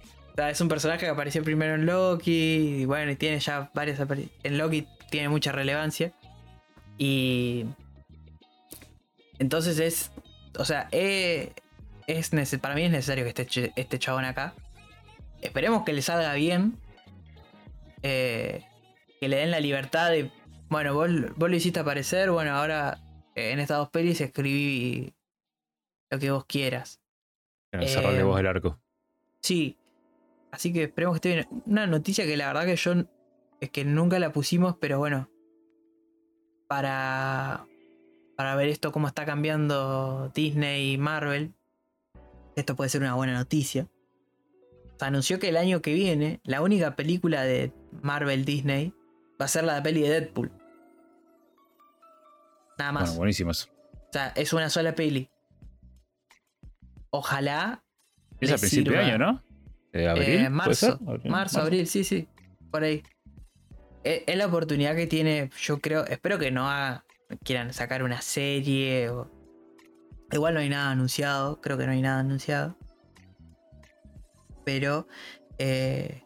es 0.47 0.61
un 0.61 0.69
personaje 0.69 1.01
que 1.01 1.11
apareció 1.11 1.43
primero 1.43 1.75
en 1.75 1.87
Loki. 1.87 2.81
Y 2.81 2.85
bueno, 2.85 3.11
y 3.11 3.17
tiene 3.17 3.41
ya 3.41 3.71
varias 3.75 4.01
En 4.43 4.59
Loki 4.59 4.87
tiene 5.11 5.29
mucha 5.29 5.53
relevancia. 5.53 6.13
Y. 6.97 7.65
Entonces 9.39 9.79
es. 9.81 10.13
O 10.59 10.65
sea, 10.65 10.89
eh, 10.93 11.53
es 12.07 12.31
para 12.61 12.75
mí 12.75 12.83
es 12.83 12.91
necesario 12.91 13.25
que 13.25 13.31
esté 13.31 13.73
este 13.77 13.99
chabón 13.99 14.25
acá. 14.25 14.55
Esperemos 15.41 15.85
que 15.85 15.93
le 15.93 16.03
salga 16.03 16.35
bien. 16.35 16.79
Eh, 18.03 18.65
que 19.21 19.29
le 19.29 19.37
den 19.37 19.51
la 19.51 19.61
libertad 19.61 20.11
de. 20.11 20.31
Bueno, 20.69 20.95
vos, 20.95 21.09
vos 21.37 21.51
lo 21.51 21.57
hiciste 21.57 21.81
aparecer. 21.81 22.31
Bueno, 22.31 22.53
ahora 22.53 22.99
eh, 23.35 23.53
en 23.53 23.59
estas 23.59 23.79
dos 23.79 23.91
pelis 23.91 24.21
escribí 24.21 25.15
lo 26.11 26.19
que 26.19 26.31
vos 26.31 26.45
quieras. 26.47 27.01
Cerrarle 27.73 28.23
vos 28.23 28.39
el 28.39 28.47
arco. 28.47 28.81
Sí. 29.41 29.77
Así 30.51 30.73
que 30.73 30.85
esperemos 30.85 31.15
que 31.15 31.29
esté 31.29 31.35
bien. 31.35 31.63
Una 31.67 31.87
noticia 31.87 32.25
que 32.25 32.37
la 32.37 32.47
verdad 32.47 32.65
que 32.65 32.77
yo 32.77 32.93
es 33.61 33.71
que 33.71 33.85
nunca 33.85 34.19
la 34.19 34.33
pusimos, 34.33 34.77
pero 34.77 34.99
bueno. 34.99 35.29
Para. 36.67 37.67
Para 38.37 38.55
ver 38.55 38.69
esto, 38.69 38.93
cómo 38.93 39.09
está 39.09 39.25
cambiando 39.25 40.31
Disney 40.35 40.93
y 40.93 40.99
Marvel. 40.99 41.55
Esto 42.55 42.77
puede 42.77 42.91
ser 42.91 43.01
una 43.01 43.15
buena 43.15 43.33
noticia. 43.33 43.89
Se 44.99 45.05
anunció 45.05 45.39
que 45.39 45.49
el 45.49 45.57
año 45.57 45.83
que 45.83 45.95
viene, 45.95 46.41
la 46.45 46.63
única 46.63 46.97
película 46.97 47.43
de 47.43 47.73
Marvel 48.03 48.45
Disney 48.45 48.95
va 49.41 49.45
a 49.45 49.49
ser 49.49 49.65
la 49.65 49.83
peli 49.83 50.03
de 50.03 50.09
Deadpool. 50.09 50.53
Nada 52.79 52.93
más. 52.93 53.17
Bueno, 53.17 53.31
eso. 53.31 53.47
O 53.49 54.13
sea, 54.13 54.29
es 54.37 54.53
una 54.53 54.71
sola 54.71 54.95
peli. 54.95 55.31
Ojalá. 57.11 57.85
Es 58.41 58.53
a 58.53 58.57
principio 58.57 58.93
de 58.93 58.99
año, 58.99 59.19
¿no? 59.19 59.43
Eh, 59.93 60.09
¿Abril? 60.09 60.25
Eh, 60.25 60.35
¿Puede 60.37 60.51
marzo, 60.51 61.01
marzo, 61.25 61.61
abril, 61.61 61.87
sí, 61.87 62.05
sí. 62.05 62.29
Por 62.71 62.85
ahí. 62.85 63.03
Es, 64.05 64.23
es 64.27 64.37
la 64.37 64.47
oportunidad 64.47 64.95
que 64.95 65.07
tiene, 65.07 65.51
yo 65.61 65.81
creo, 65.81 66.05
espero 66.07 66.39
que 66.39 66.51
no 66.51 66.69
haga- 66.69 67.05
quieran 67.45 67.73
sacar 67.73 68.03
una 68.03 68.21
serie 68.23 69.11
o... 69.11 69.31
Igual 70.31 70.55
no 70.55 70.61
hay 70.61 70.69
nada 70.69 70.91
anunciado, 70.91 71.61
creo 71.61 71.79
que 71.79 71.87
no 71.87 71.93
hay 71.93 72.03
nada 72.03 72.21
anunciado. 72.21 72.77
Pero 74.65 75.09
eh, 75.59 76.23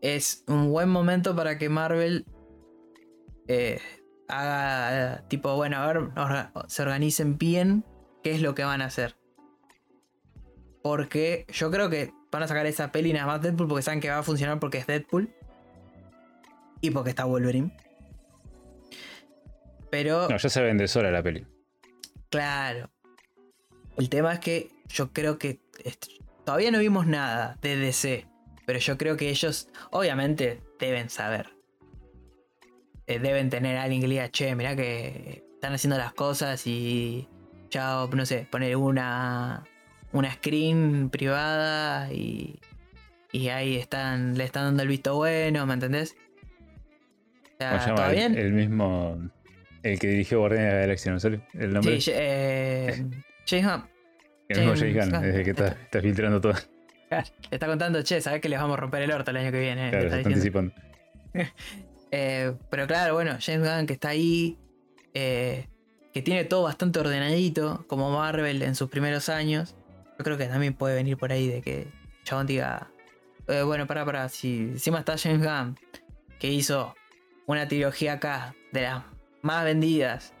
es 0.00 0.44
un 0.48 0.70
buen 0.70 0.88
momento 0.88 1.34
para 1.36 1.58
que 1.58 1.68
Marvel 1.68 2.26
eh, 3.48 3.80
haga 4.28 5.22
tipo, 5.28 5.54
bueno, 5.54 5.76
a 5.78 5.86
ver, 5.92 6.10
se 6.66 6.82
organicen 6.82 7.38
bien 7.38 7.84
qué 8.24 8.32
es 8.32 8.42
lo 8.42 8.54
que 8.54 8.64
van 8.64 8.82
a 8.82 8.86
hacer. 8.86 9.15
Porque 10.86 11.46
yo 11.48 11.68
creo 11.72 11.90
que 11.90 12.12
van 12.30 12.44
a 12.44 12.46
sacar 12.46 12.64
esa 12.64 12.92
peli 12.92 13.12
nada 13.12 13.26
más 13.26 13.42
Deadpool 13.42 13.66
porque 13.66 13.82
saben 13.82 13.98
que 13.98 14.08
va 14.08 14.18
a 14.18 14.22
funcionar 14.22 14.60
porque 14.60 14.78
es 14.78 14.86
Deadpool. 14.86 15.28
Y 16.80 16.90
porque 16.90 17.10
está 17.10 17.24
Wolverine. 17.24 17.76
Pero, 19.90 20.28
No, 20.28 20.36
ya 20.36 20.48
se 20.48 20.62
vende 20.62 20.86
sola 20.86 21.10
la 21.10 21.24
peli. 21.24 21.44
claro. 22.30 22.88
El 23.96 24.08
tema 24.08 24.32
es 24.34 24.38
que 24.38 24.70
yo 24.86 25.12
creo 25.12 25.38
que 25.38 25.58
todavía 26.44 26.70
no 26.70 26.78
vimos 26.78 27.08
nada 27.08 27.58
de 27.62 27.76
DC. 27.76 28.28
Pero 28.64 28.78
yo 28.78 28.96
creo 28.96 29.16
que 29.16 29.30
ellos, 29.30 29.68
obviamente, 29.90 30.62
deben 30.78 31.10
saber. 31.10 31.48
Eh, 33.08 33.18
deben 33.18 33.50
tener 33.50 33.76
a 33.76 33.82
alguien 33.82 34.02
que 34.02 34.06
le 34.06 34.14
diga, 34.14 34.30
che, 34.30 34.54
mirá 34.54 34.76
que 34.76 35.42
están 35.54 35.72
haciendo 35.72 35.98
las 35.98 36.12
cosas 36.12 36.64
y 36.64 37.26
ya, 37.70 38.06
no 38.06 38.24
sé, 38.24 38.46
poner 38.48 38.76
una, 38.76 39.64
una 40.18 40.32
screen 40.32 41.10
privada 41.10 42.12
y, 42.12 42.58
y 43.32 43.48
ahí 43.48 43.76
están, 43.76 44.36
le 44.36 44.44
están 44.44 44.64
dando 44.64 44.82
el 44.82 44.88
visto 44.88 45.14
bueno, 45.16 45.66
¿me 45.66 45.74
entendés? 45.74 46.16
O 47.54 47.56
sea, 47.58 47.70
¿Cómo 47.70 47.82
se 47.82 47.88
llama? 47.88 47.96
¿todo 47.96 48.10
El, 48.10 48.16
bien? 48.16 48.38
el 48.38 48.52
mismo. 48.52 49.30
El 49.82 49.98
que 49.98 50.08
dirigió 50.08 50.40
Guardianes 50.40 50.68
de 50.68 50.74
la 50.74 50.80
Galaxia, 50.80 51.12
¿no 51.12 51.20
sale? 51.20 51.40
El 51.54 51.72
nombre. 51.72 52.00
Sí, 52.00 52.10
eh, 52.12 53.06
James 53.46 53.66
Hunt 53.66 53.96
el 54.48 54.60
mismo 54.60 54.74
James 54.76 55.10
Gunn. 55.10 55.22
desde 55.22 55.44
que 55.44 55.50
está, 55.50 55.66
está 55.68 56.00
filtrando 56.00 56.40
todo. 56.40 56.54
le 57.10 57.24
está 57.50 57.66
contando, 57.66 58.02
che, 58.02 58.20
sabés 58.20 58.40
que 58.40 58.48
les 58.48 58.58
vamos 58.58 58.76
a 58.76 58.80
romper 58.80 59.02
el 59.02 59.10
orto 59.12 59.30
el 59.30 59.38
año 59.38 59.52
que 59.52 59.60
viene. 59.60 59.90
Claro, 59.90 60.04
le 60.04 60.10
se 60.10 60.16
está 60.16 60.18
está 60.18 60.28
anticipando. 60.28 60.74
Eh, 62.12 62.54
pero 62.70 62.86
claro, 62.86 63.14
bueno, 63.14 63.36
James 63.40 63.68
Gunn 63.68 63.86
que 63.86 63.92
está 63.92 64.10
ahí, 64.10 64.56
eh, 65.12 65.66
que 66.14 66.22
tiene 66.22 66.44
todo 66.44 66.62
bastante 66.62 67.00
ordenadito, 67.00 67.84
como 67.88 68.12
Marvel 68.12 68.62
en 68.62 68.76
sus 68.76 68.88
primeros 68.88 69.28
años. 69.28 69.74
Yo 70.18 70.24
creo 70.24 70.36
que 70.38 70.46
también 70.46 70.74
puede 70.74 70.94
venir 70.94 71.16
por 71.16 71.32
ahí 71.32 71.48
de 71.48 71.62
que 71.62 71.88
Chabón 72.24 72.46
diga, 72.46 72.90
eh, 73.48 73.62
bueno, 73.62 73.86
para, 73.86 74.04
para, 74.04 74.28
si 74.28 74.58
encima 74.58 75.00
está 75.00 75.16
James 75.18 75.42
Gunn, 75.42 75.78
que 76.38 76.48
hizo 76.50 76.94
una 77.46 77.68
trilogía 77.68 78.14
acá 78.14 78.54
de 78.72 78.82
las 78.82 79.04
más 79.42 79.64
vendidas, 79.64 80.34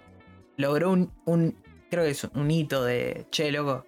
logró 0.56 0.90
un, 0.90 1.12
un 1.24 1.56
creo 1.90 2.04
que 2.04 2.10
es 2.10 2.24
un 2.24 2.50
hito 2.50 2.84
de, 2.84 3.26
che, 3.30 3.50
loco. 3.52 3.86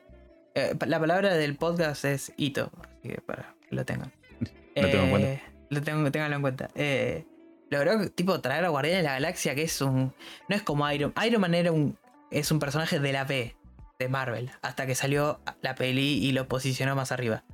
eh, 0.55 0.74
la 0.86 1.01
palabra 1.01 1.34
del 1.34 1.57
podcast 1.57 2.05
es 2.05 2.32
hito, 2.36 2.70
así 2.82 3.09
que 3.09 3.20
para 3.20 3.55
que 3.68 3.74
lo 3.74 3.84
tengan. 3.84 4.12
Lo 4.76 4.89
tengo 4.89 5.05
en 5.05 5.11
cuenta. 5.11 5.28
Eh, 5.28 5.43
Lo 5.70 5.82
tengo, 5.82 6.07
en 6.07 6.41
cuenta. 6.41 6.70
Eh, 6.76 7.26
logró 7.68 8.09
tipo 8.11 8.41
traer 8.41 8.64
a 8.64 8.68
Guardianes 8.68 9.03
de 9.03 9.09
la 9.09 9.14
Galaxia, 9.14 9.57
que 9.57 9.64
es 9.64 9.80
un. 9.80 10.14
No 10.49 10.57
es 10.57 10.62
como 10.62 10.89
Iron 10.93 11.12
Iron 11.26 11.41
Man 11.41 11.55
era 11.55 11.72
un. 11.72 11.99
es 12.30 12.53
un 12.53 12.61
personaje 12.61 13.01
de 13.01 13.12
la 13.12 13.24
B 13.24 13.57
de 13.99 14.09
Marvel. 14.09 14.51
Hasta 14.62 14.86
que 14.86 14.94
salió 14.94 15.40
la 15.61 15.74
peli 15.74 16.24
y 16.24 16.32
lo 16.32 16.49
posicionó 16.49 16.94
más 16.94 17.12
arriba. 17.12 17.44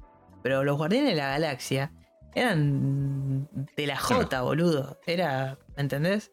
Pero 0.43 0.63
los 0.65 0.77
Guardianes 0.77 1.11
de 1.11 1.17
la 1.17 1.31
Galaxia 1.31 1.93
eran 2.35 3.49
de 3.77 3.87
la 3.87 3.97
J, 3.97 4.43
boludo. 4.43 5.01
Era. 5.07 5.59
¿Me 5.77 5.83
entendés? 5.83 6.33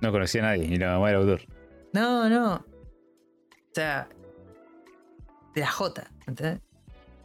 No 0.00 0.10
conocía 0.10 0.42
a 0.42 0.46
nadie, 0.46 0.68
ni 0.68 0.76
la 0.76 0.92
mamá 0.92 1.08
del 1.08 1.16
autor. 1.16 1.42
No, 1.92 2.28
no. 2.28 2.54
O 2.54 3.74
sea. 3.74 4.08
De 5.54 5.60
la 5.60 5.70
J, 5.70 6.10
¿me 6.26 6.32
entendés? 6.32 6.60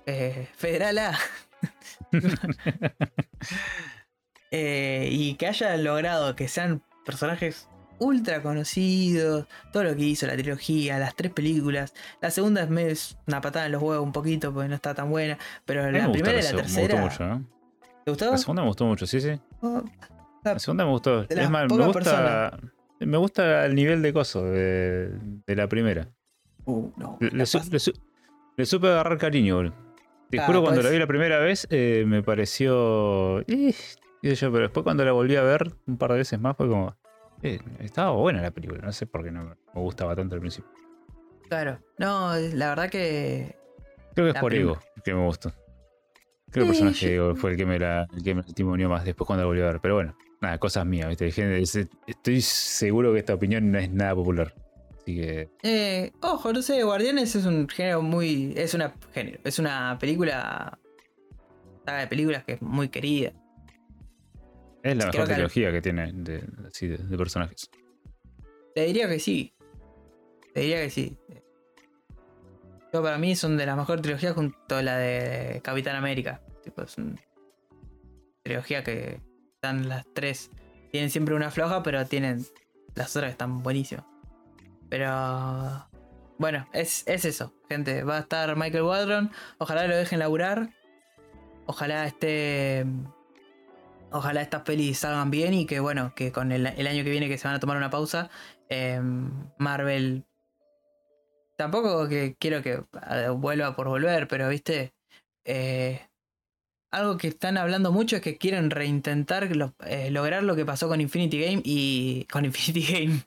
Eh, 0.06 0.48
Federal 0.56 0.98
A. 1.00 1.18
Eh, 4.52 5.10
y 5.12 5.36
que 5.36 5.46
haya 5.46 5.78
logrado 5.78 6.36
que 6.36 6.48
sean 6.48 6.82
personajes 7.06 7.70
ultra 8.00 8.42
conocidos, 8.42 9.46
todo 9.72 9.84
lo 9.84 9.96
que 9.96 10.04
hizo 10.04 10.26
la 10.28 10.36
trilogía, 10.36 10.98
las 11.00 11.16
tres 11.16 11.32
películas. 11.32 11.94
La 12.22 12.32
segunda 12.32 12.64
es, 12.64 12.70
medio- 12.70 12.92
es 12.92 13.18
una 13.28 13.42
patada 13.42 13.66
en 13.68 13.74
los 13.74 13.82
huevos 13.82 14.06
un 14.06 14.12
poquito 14.14 14.54
porque 14.54 14.70
no 14.70 14.76
está 14.76 14.94
tan 14.96 15.10
buena, 15.10 15.38
pero 15.66 15.90
la 15.92 16.12
primera 16.12 16.40
y 16.40 16.44
la 16.44 16.52
tercera. 16.52 16.96
Me 16.96 17.02
gustó 17.04 17.24
mucho, 17.24 17.26
¿no? 17.36 17.46
¿Te 18.06 18.12
gustó? 18.12 18.32
La 18.32 18.38
segunda 18.38 18.62
me 18.64 18.68
gustó 18.70 18.86
mucho, 18.86 19.06
sí, 19.06 19.20
sí. 19.22 19.40
Oh, 19.62 19.84
La 20.44 20.58
segunda 20.60 20.86
me 20.86 20.92
gustó. 20.92 21.24
Es 21.30 21.50
más, 21.50 21.70
me 21.72 21.86
gusta. 21.86 22.58
Me 23.02 23.18
gusta 23.18 23.66
el 23.66 23.76
nivel 23.76 24.02
de 24.02 24.12
coso 24.12 24.44
de, 24.44 25.10
de 25.48 25.56
la 25.56 25.68
primera. 25.70 26.10
uh, 26.66 26.92
no, 26.98 27.18
Le, 27.22 27.30
le 27.32 27.38
la 27.40 27.46
su- 27.46 27.60
pas- 27.60 27.72
le 27.72 27.80
su- 27.80 27.94
le 28.58 28.66
supe 28.66 28.88
agarrar 28.88 29.18
cariño, 29.18 29.56
boludo. 29.56 29.74
Te 30.30 30.40
Ah, 30.40 30.46
juro, 30.46 30.62
cuando 30.62 30.82
pues- 30.82 30.86
la 30.86 30.92
vi 30.92 31.00
la 31.00 31.08
primera 31.08 31.40
vez, 31.40 31.66
eh, 31.72 32.04
me 32.06 32.22
pareció. 32.24 33.40
eh, 33.48 33.74
yo, 34.22 34.52
pero 34.52 34.60
después 34.64 34.84
cuando 34.84 35.04
la 35.06 35.12
volví 35.14 35.36
a 35.38 35.42
ver 35.44 35.74
un 35.88 35.98
par 35.98 36.12
de 36.12 36.18
veces 36.18 36.40
más, 36.42 36.56
fue 36.58 36.68
como. 36.68 36.96
Eh, 37.44 37.60
estaba 37.80 38.12
buena 38.12 38.42
la 38.42 38.52
película, 38.52 38.82
no 38.82 38.92
sé 38.92 39.06
por 39.06 39.24
qué 39.24 39.32
no 39.32 39.44
me 39.46 39.82
gustaba 39.82 40.16
tanto 40.16 40.36
al 40.36 40.42
principio. 40.42 40.70
Claro. 41.48 41.80
No, 41.98 42.34
la 42.36 42.70
verdad 42.70 42.90
que. 42.90 43.56
Creo 44.14 44.28
que 44.28 44.32
es 44.38 44.42
por 44.42 44.54
ego 44.54 44.78
que 45.04 45.14
me 45.14 45.26
gustó. 45.26 45.52
Creo 46.52 46.66
que 46.66 46.72
el 46.72 46.78
personaje 46.78 47.14
Ego 47.16 47.36
fue 47.36 47.52
el 47.52 47.58
que 47.58 47.66
me 47.66 47.78
la, 47.78 48.08
el 48.16 48.24
que 48.24 48.34
me 48.34 48.42
testimonió 48.44 48.90
más 48.90 49.06
después 49.06 49.26
cuando 49.28 49.44
la 49.44 49.48
volví 49.48 49.62
a 49.62 49.66
ver. 49.66 49.80
Pero 49.82 49.94
bueno, 49.96 50.18
nada, 50.42 50.58
cosas 50.58 50.84
mías, 50.86 51.08
¿viste? 51.08 51.32
Gente, 51.32 51.62
es- 51.62 51.88
Estoy 52.08 52.42
seguro 52.42 53.14
que 53.14 53.20
esta 53.20 53.36
opinión 53.36 53.72
no 53.72 53.78
es 53.78 53.90
nada 53.92 54.16
popular. 54.16 54.54
Así 54.98 55.16
que. 55.16 55.50
Eh, 55.64 56.12
ojo, 56.22 56.52
no 56.52 56.62
sé, 56.64 56.82
Guardianes 56.84 57.36
es 57.36 57.46
un 57.46 57.70
género 57.70 58.02
muy. 58.02 58.54
Es 58.58 58.74
una 58.74 58.94
género. 59.14 59.40
Es 59.44 59.60
una 59.60 59.98
película. 60.00 60.78
Saga 61.86 62.00
de 62.00 62.08
películas 62.08 62.44
que 62.44 62.54
es 62.54 62.62
muy 62.62 62.90
querida. 62.90 63.32
Es 64.84 64.96
la 64.96 65.06
mejor 65.08 65.28
trilogía 65.36 65.72
que 65.72 65.82
tiene 65.82 66.12
de, 66.14 66.44
así 66.68 66.88
de- 66.88 66.98
de 66.98 67.18
personajes. 67.18 67.70
Te 68.76 68.86
diría 68.86 69.08
que 69.10 69.20
sí. 69.20 69.54
Te 70.54 70.62
diría 70.62 70.82
que 70.82 70.90
sí. 70.90 71.18
Yo 72.94 73.04
para 73.04 73.18
mí 73.18 73.36
son 73.36 73.58
de 73.58 73.66
las 73.66 73.78
mejores 73.78 74.02
trilogías 74.02 74.34
junto 74.34 74.76
a 74.78 74.82
la 74.82 74.98
de 74.98 75.62
Capitán 75.64 75.96
América. 75.96 76.42
Tipo, 76.64 76.82
es 76.84 76.98
una 76.98 77.16
trilogía 78.44 78.84
que 78.84 79.22
están 79.56 79.88
las 79.90 80.06
tres. 80.14 80.50
Tienen 80.92 81.10
siempre 81.12 81.36
una 81.36 81.52
floja, 81.52 81.84
pero 81.84 82.06
tienen 82.08 82.46
las 82.96 83.16
otras 83.16 83.30
que 83.30 83.32
están 83.34 83.62
buenísimas. 83.62 84.06
Pero 84.90 85.88
bueno, 86.40 86.68
es, 86.74 87.08
es 87.08 87.26
eso, 87.26 87.54
gente. 87.70 88.04
Va 88.04 88.18
a 88.18 88.22
estar 88.22 88.56
Michael 88.56 88.84
Waldron. 88.84 89.32
Ojalá 89.60 89.86
lo 89.88 89.96
dejen 89.96 90.18
laburar. 90.20 90.70
Ojalá 91.68 92.08
esté. 92.08 92.86
Ojalá 94.12 94.42
estas 94.42 94.62
pelis 94.64 95.00
salgan 95.00 95.32
bien 95.32 95.54
y 95.54 95.66
que 95.66 95.80
bueno, 95.80 96.14
que 96.16 96.32
con 96.32 96.52
el, 96.52 96.68
el 96.68 96.88
año 96.88 97.04
que 97.04 97.10
viene 97.12 97.28
que 97.28 97.38
se 97.38 97.48
van 97.48 97.56
a 97.56 97.60
tomar 97.60 97.78
una 97.78 97.90
pausa, 97.90 98.30
eh, 98.70 99.00
Marvel 99.58 100.26
tampoco 101.58 102.08
que 102.08 102.36
quiero 102.40 102.62
que 102.62 102.82
vuelva 103.36 103.76
por 103.76 103.88
volver, 103.88 104.28
pero 104.28 104.50
viste, 104.50 104.94
Eh, 105.46 106.00
algo 106.92 107.18
que 107.18 107.28
están 107.30 107.58
hablando 107.58 107.92
mucho 107.92 108.18
es 108.18 108.22
que 108.22 108.38
quieren 108.38 108.70
reintentar 108.72 109.56
lo- 109.56 109.74
eh, 109.86 110.12
lograr 110.12 110.44
lo 110.44 110.56
que 110.56 110.66
pasó 110.66 110.88
con 110.88 111.02
Infinity 111.02 111.40
Game 111.40 111.62
y 111.64 112.26
con 112.32 112.46
Infinity 112.46 112.94
Game. 112.94 113.22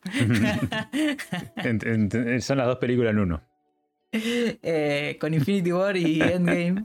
Son 2.40 2.58
las 2.58 2.66
dos 2.66 2.76
películas 2.78 3.12
en 3.12 3.18
uno. 3.18 3.42
Eh, 4.12 5.16
con 5.20 5.32
Infinity 5.34 5.72
War 5.72 5.96
y 5.96 6.20
Endgame. 6.22 6.84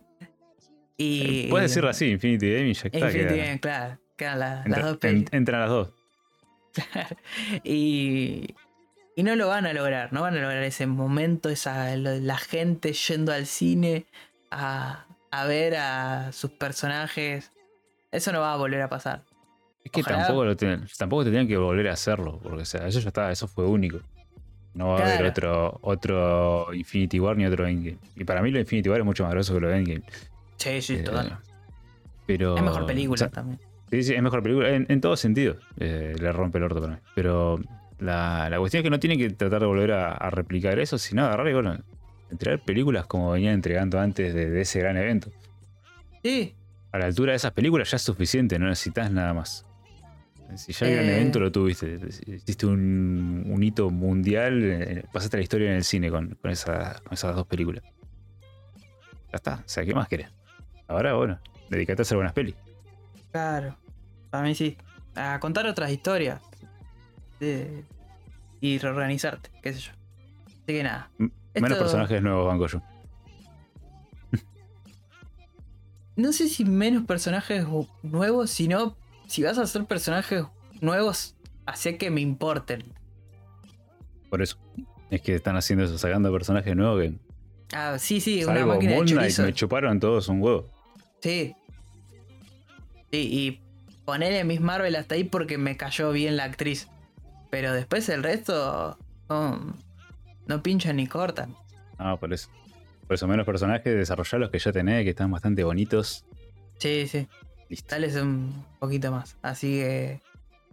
Y 0.97 1.47
Puedes 1.47 1.69
decirlo 1.69 1.89
así, 1.89 2.05
Infinity 2.09 2.53
Game 2.53 2.69
y 2.69 2.73
ya 2.73 2.81
está. 2.87 2.97
Infinity 2.97 3.33
queda- 3.35 3.45
Game, 3.45 3.59
claro. 3.59 3.97
Quedan 4.17 4.39
la- 4.39 4.55
las 4.55 4.65
entra- 4.65 4.83
dos 4.83 4.97
en- 5.03 5.25
entran 5.31 5.59
las 5.61 5.69
dos. 5.69 5.89
y, 7.63 8.55
y 9.15 9.23
no 9.23 9.35
lo 9.35 9.47
van 9.47 9.65
a 9.65 9.73
lograr, 9.73 10.11
no 10.13 10.21
van 10.21 10.35
a 10.37 10.41
lograr 10.41 10.63
ese 10.63 10.87
momento, 10.87 11.49
esa, 11.49 11.95
la 11.95 12.37
gente 12.37 12.93
yendo 12.93 13.31
al 13.33 13.45
cine 13.45 14.05
a, 14.51 15.05
a 15.31 15.45
ver 15.45 15.75
a 15.75 16.31
sus 16.31 16.51
personajes. 16.51 17.51
Eso 18.11 18.31
no 18.31 18.39
va 18.41 18.53
a 18.53 18.57
volver 18.57 18.81
a 18.81 18.89
pasar. 18.89 19.23
Es 19.83 19.91
que 19.91 20.01
Ojalá- 20.01 20.19
tampoco, 20.25 20.45
lo 20.45 20.55
ten- 20.57 20.85
tampoco 20.97 21.23
tendrían 21.23 21.47
que 21.47 21.57
volver 21.57 21.87
a 21.89 21.93
hacerlo, 21.93 22.39
porque 22.41 22.61
o 22.63 22.65
sea, 22.65 22.87
eso 22.87 22.99
ya 22.99 23.07
está, 23.09 23.31
eso 23.31 23.47
fue 23.47 23.65
único. 23.65 23.99
No 24.73 24.89
va 24.89 24.99
a 24.99 25.13
haber 25.15 25.25
otro, 25.31 25.79
otro 25.81 26.73
Infinity 26.73 27.19
War 27.19 27.35
ni 27.35 27.45
otro 27.47 27.65
Endgame. 27.65 27.97
Y 28.15 28.23
para 28.25 28.41
mí 28.43 28.51
lo 28.51 28.59
Infinity 28.59 28.89
War 28.89 28.99
es 28.99 29.05
mucho 29.05 29.23
más 29.23 29.31
grosso 29.33 29.53
que 29.55 29.59
lo 29.59 29.73
Endgame. 29.73 30.03
Sí, 30.57 30.81
sí, 30.81 30.95
Eh, 30.95 31.03
total. 31.03 31.37
Pero, 32.25 32.57
Es 32.57 32.63
mejor 32.63 32.85
película 32.85 33.13
o 33.15 33.17
sea, 33.17 33.29
también. 33.29 33.59
Sí, 33.89 34.03
sí, 34.03 34.13
es 34.13 34.21
mejor 34.21 34.43
película. 34.43 34.69
En, 34.69 34.85
en 34.89 34.99
todos 35.01 35.19
sentidos. 35.19 35.57
eh, 35.79 36.13
le 36.19 36.31
rompe 36.31 36.57
el 36.57 36.65
orto 36.65 36.81
para 36.81 36.93
mí. 36.95 36.99
Pero 37.15 37.59
la, 37.99 38.49
la 38.49 38.59
cuestión 38.59 38.79
es 38.79 38.83
que 38.83 38.89
no 38.89 38.99
tienen 38.99 39.17
que 39.17 39.29
tratar 39.29 39.61
de 39.61 39.65
volver 39.67 39.91
a, 39.93 40.11
a 40.13 40.29
replicar 40.29 40.77
eso, 40.79 40.97
sino 40.97 41.23
agarrar 41.25 41.47
y 41.47 41.53
bueno, 41.53 41.77
entregar 42.29 42.59
películas 42.63 43.05
como 43.05 43.31
venían 43.31 43.53
entregando 43.53 43.99
antes 43.99 44.33
de, 44.33 44.49
de 44.49 44.61
ese 44.61 44.79
gran 44.79 44.97
evento. 44.97 45.31
Sí, 46.23 46.53
A 46.91 46.97
la 46.97 47.05
altura 47.05 47.31
de 47.31 47.37
esas 47.37 47.53
películas 47.53 47.89
ya 47.91 47.95
es 47.95 48.01
suficiente, 48.01 48.59
no 48.59 48.67
necesitas 48.67 49.09
nada 49.11 49.33
más. 49.33 49.65
Si 50.55 50.73
ya 50.73 50.87
hay 50.87 50.93
un 50.93 50.99
Eh. 50.99 51.15
evento, 51.15 51.39
lo 51.39 51.51
tuviste. 51.51 51.97
Hiciste 52.25 52.65
un, 52.65 53.43
un 53.47 53.63
hito 53.63 53.89
mundial, 53.89 54.61
eh, 54.63 55.03
pasaste 55.13 55.37
la 55.37 55.43
historia 55.43 55.69
en 55.69 55.75
el 55.77 55.83
cine 55.83 56.09
con, 56.09 56.35
con, 56.41 56.51
esa- 56.51 56.99
con 57.03 57.13
esas 57.13 57.35
dos 57.35 57.45
películas. 57.47 57.83
Ya 59.31 59.35
está, 59.35 59.55
o 59.55 59.63
sea, 59.69 59.85
¿qué 59.85 59.93
más 59.93 60.07
querés? 60.07 60.29
Ahora, 60.87 61.13
bueno, 61.13 61.39
dedicate 61.69 62.01
a 62.01 62.03
hacer 62.03 62.17
buenas 62.17 62.33
pelis. 62.33 62.55
claro. 63.31 63.75
Para 64.29 64.43
mí 64.43 64.55
sí. 64.55 64.77
A 65.15 65.39
contar 65.39 65.65
otras 65.67 65.89
historias. 65.91 66.41
De- 67.39 67.83
y 68.61 68.77
reorganizarte, 68.79 69.49
qué 69.61 69.73
sé 69.73 69.79
yo. 69.79 69.91
Así 70.47 70.55
que 70.65 70.83
nada. 70.83 71.09
M- 71.19 71.31
Menos 71.53 71.71
Esto- 71.71 71.83
personajes 71.83 72.21
nuevos, 72.21 72.45
Banco 72.47 72.67
yo. 72.67 72.81
No 76.15 76.33
sé 76.33 76.47
si 76.49 76.65
menos 76.65 77.05
personajes 77.05 77.65
nuevos, 78.01 78.49
sino 78.49 78.95
si 79.27 79.43
vas 79.43 79.57
a 79.59 79.63
hacer 79.63 79.85
personajes 79.85 80.45
nuevos, 80.81 81.35
hacia 81.65 81.97
que 81.97 82.09
me 82.09 82.21
importen. 82.21 82.83
Por 84.29 84.41
eso. 84.41 84.57
Es 85.09 85.21
que 85.21 85.35
están 85.35 85.55
haciendo 85.55 85.85
eso, 85.85 85.97
sacando 85.97 86.31
personajes 86.31 86.75
nuevos 86.75 87.01
que. 87.01 87.13
Ah, 87.73 87.97
sí, 87.99 88.19
sí, 88.19 88.43
una 88.43 88.55
Salvo 88.55 88.73
máquina 88.73 88.91
de 88.91 88.97
Moon 88.97 89.07
Knight, 89.07 89.19
chorizo. 89.21 89.43
me 89.43 89.53
chuparon 89.53 89.99
todos 89.99 90.27
un 90.29 90.41
huevo. 90.41 90.69
Sí. 91.21 91.55
Sí, 93.11 93.29
y 93.31 93.61
ponerle 94.05 94.43
Miss 94.43 94.61
Marvel 94.61 94.95
hasta 94.95 95.15
ahí 95.15 95.23
porque 95.23 95.57
me 95.57 95.77
cayó 95.77 96.11
bien 96.11 96.37
la 96.37 96.45
actriz. 96.45 96.87
Pero 97.49 97.73
después 97.73 98.07
el 98.09 98.23
resto 98.23 98.97
no, 99.29 99.73
no 100.47 100.63
pinchan 100.63 100.97
ni 100.97 101.07
cortan. 101.07 101.55
Ah, 101.97 102.17
por 102.17 102.33
eso. 102.33 102.49
Por 103.07 103.15
eso, 103.15 103.27
menos 103.27 103.45
personajes, 103.45 103.95
desarrollar 103.95 104.41
los 104.41 104.49
que 104.49 104.59
ya 104.59 104.71
tenés, 104.71 105.03
que 105.03 105.11
están 105.11 105.31
bastante 105.31 105.63
bonitos. 105.63 106.25
Sí, 106.77 107.07
sí. 107.07 107.27
Listo. 107.69 107.95
Dales 107.95 108.15
un 108.15 108.65
poquito 108.79 109.11
más. 109.11 109.37
Así 109.41 109.79
que. 109.79 110.21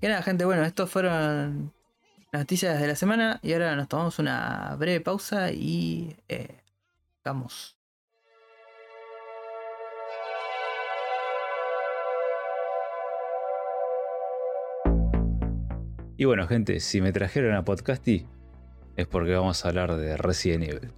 Que 0.00 0.08
nada, 0.08 0.22
gente. 0.22 0.44
Bueno, 0.44 0.64
estos 0.64 0.90
fueron 0.90 1.72
las 2.32 2.40
noticias 2.42 2.80
de 2.80 2.86
la 2.88 2.96
semana. 2.96 3.38
Y 3.42 3.52
ahora 3.52 3.76
nos 3.76 3.88
tomamos 3.88 4.18
una 4.18 4.74
breve 4.78 5.00
pausa 5.00 5.52
y. 5.52 6.16
Eh, 6.28 6.56
vamos. 7.24 7.76
Y 16.16 16.24
bueno, 16.26 16.46
gente, 16.46 16.80
si 16.80 17.00
me 17.00 17.12
trajeron 17.12 17.54
a 17.54 17.64
Podcasty 17.64 18.26
es 18.96 19.06
porque 19.06 19.34
vamos 19.34 19.64
a 19.64 19.68
hablar 19.68 19.96
de 19.96 20.16
Resident 20.16 20.64
Evil. 20.64 20.90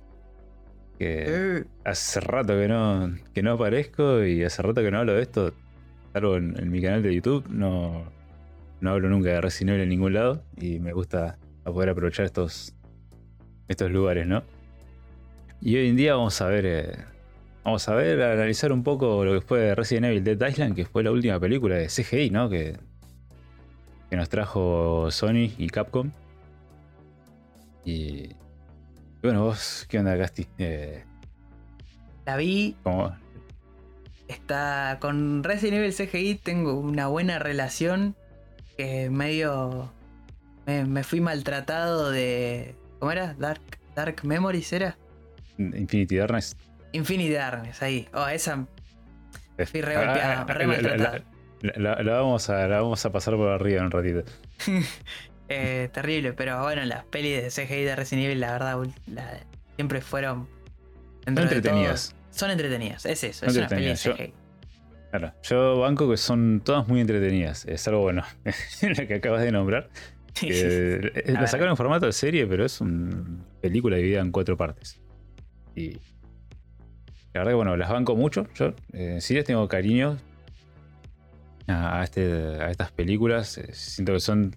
Que 0.99 1.25
Eh, 1.59 1.65
hace 1.85 2.21
rato 2.21 2.55
que 2.55 2.69
no, 2.69 3.15
que 3.35 3.43
no 3.43 3.53
aparezco 3.53 4.25
y 4.25 4.45
hace 4.45 4.63
rato 4.63 4.83
que 4.83 4.91
no 4.91 4.99
hablo 4.99 5.15
de 5.15 5.23
esto. 5.23 5.53
Salvo 6.13 6.37
en, 6.37 6.59
en 6.59 6.71
mi 6.71 6.81
canal 6.83 7.03
de 7.03 7.15
YouTube, 7.15 7.47
no, 7.49 8.05
no 8.81 8.91
hablo 8.91 9.09
nunca 9.09 9.31
de 9.31 9.41
Resident 9.41 9.71
Evil 9.71 9.83
en 9.85 9.89
ningún 9.89 10.15
lado. 10.15 10.43
Y 10.61 10.79
me 10.81 10.93
gusta 10.93 11.39
poder 11.65 11.91
aprovechar 11.91 12.27
estos, 12.27 12.75
estos 13.69 13.91
lugares, 13.91 14.27
¿no? 14.27 14.43
Y 15.61 15.77
hoy 15.77 15.89
en 15.89 15.97
día 15.97 16.15
vamos 16.15 16.41
a 16.43 16.47
ver. 16.49 16.67
eh, 16.67 17.05
vamos 17.65 17.89
a 17.89 17.95
ver, 17.95 18.23
a 18.23 18.33
analizar 18.33 18.73
un 18.73 18.83
poco 18.85 19.25
lo 19.25 19.33
que 19.33 19.41
fue 19.41 19.75
Resident 19.75 20.07
Evil 20.07 20.25
Dead 20.25 20.49
Island, 20.49 20.75
que 20.77 20.85
fue 20.85 21.03
la 21.03 21.11
última 21.11 21.41
película 21.41 21.77
de 21.77 21.87
CGI, 21.89 22.31
¿no? 22.31 22.49
Que, 22.51 22.77
que 24.11 24.17
nos 24.17 24.29
trajo 24.29 25.11
Sony 25.11 25.53
y 25.59 25.69
Capcom. 25.69 26.11
Y, 27.85 27.93
y 27.93 28.37
bueno, 29.23 29.45
vos, 29.45 29.87
¿qué 29.89 29.99
onda, 29.99 30.17
Casti? 30.19 30.47
Eh, 30.59 31.05
la 32.25 32.37
vi. 32.37 32.77
¿cómo- 32.83 33.15
Está. 34.29 34.99
Con 35.01 35.45
Resident 35.45 35.77
Evil 35.79 35.95
CGI 35.95 36.35
tengo 36.37 36.75
una 36.75 37.07
buena 37.07 37.39
relación. 37.39 38.17
Que 38.77 39.09
medio. 39.09 39.93
Me, 40.67 40.85
me 40.85 41.05
fui 41.05 41.21
maltratado 41.21 42.11
de. 42.11 42.75
¿Cómo 42.99 43.13
era? 43.13 43.35
Dark, 43.35 43.61
Dark 43.95 44.25
Memories 44.25 44.73
era. 44.73 44.99
Infinity 45.59 46.17
Darkness? 46.17 46.57
Infinity 46.93 47.33
Darkness, 47.35 47.81
ahí. 47.83 48.09
Oh, 48.13 48.27
esa. 48.27 48.67
Fui 49.71 49.81
re 49.81 49.95
Ah, 49.97 50.05
golpeado, 50.05 50.41
ah, 50.43 50.53
re 50.53 50.67
la- 50.67 50.73
maltratado. 50.73 51.03
la- 51.13 51.19
la- 51.21 51.25
la 51.77 52.13
vamos 52.15 52.49
a, 52.51 52.67
la 52.69 52.81
vamos 52.81 53.05
a 53.05 53.13
pasar 53.13 53.35
por 53.37 53.49
arriba 53.49 53.81
en 53.81 53.87
un 53.87 53.91
ratito. 53.91 54.23
Eh, 55.49 55.89
terrible, 55.93 56.33
pero 56.33 56.61
bueno, 56.61 56.85
las 56.87 57.05
pelis 57.05 57.41
de 57.41 57.51
CGI 57.51 57.85
de 57.85 57.95
Resident 57.95 58.25
Evil, 58.27 58.41
la 58.41 58.51
verdad, 58.51 58.79
la- 59.07 59.39
siempre 59.77 60.01
fueron. 60.01 60.49
entretenidas. 61.25 62.09
todo, 62.11 62.19
son 62.31 62.51
entretenidas, 62.51 63.07
es 63.07 63.23
eso, 63.23 63.41
Son 63.47 63.51
es 63.51 63.57
una 63.57 63.69
peli 63.69 63.87
de 63.87 63.95
CGI. 63.95 64.35
Claro, 65.11 65.33
yo 65.45 65.79
banco 65.79 66.11
que 66.11 66.17
son 66.17 66.61
todas 66.65 66.89
muy 66.89 67.01
entretenidas. 67.01 67.65
Es 67.67 67.87
algo 67.87 68.01
bueno. 68.03 68.25
la 68.83 69.07
que 69.07 69.15
acabas 69.15 69.43
de 69.43 69.53
nombrar. 69.53 69.89
Eh, 70.43 71.23
la 71.29 71.41
ver. 71.41 71.49
sacaron 71.49 71.71
en 71.71 71.77
formato 71.79 72.05
de 72.05 72.13
serie, 72.13 72.47
pero 72.47 72.67
es 72.67 72.83
una 72.83 73.25
película 73.63 73.97
dividida 73.97 74.21
en 74.21 74.33
cuatro 74.33 74.55
partes. 74.57 75.01
Y 75.75 75.93
la 77.33 77.41
verdad 77.41 77.53
que 77.53 77.55
bueno, 77.55 77.75
las 77.77 77.89
banco 77.89 78.17
mucho. 78.17 78.47
Yo 78.55 78.75
eh, 78.93 79.19
sí 79.23 79.33
les 79.33 79.45
tengo 79.47 79.67
cariño 79.67 80.19
a, 81.69 82.01
a 82.01 82.05
este, 82.05 82.23
a 82.61 82.71
estas 82.71 82.93
películas. 82.93 83.59
Eh, 83.59 83.69
siento 83.73 84.13
que 84.13 84.21
son. 84.21 84.57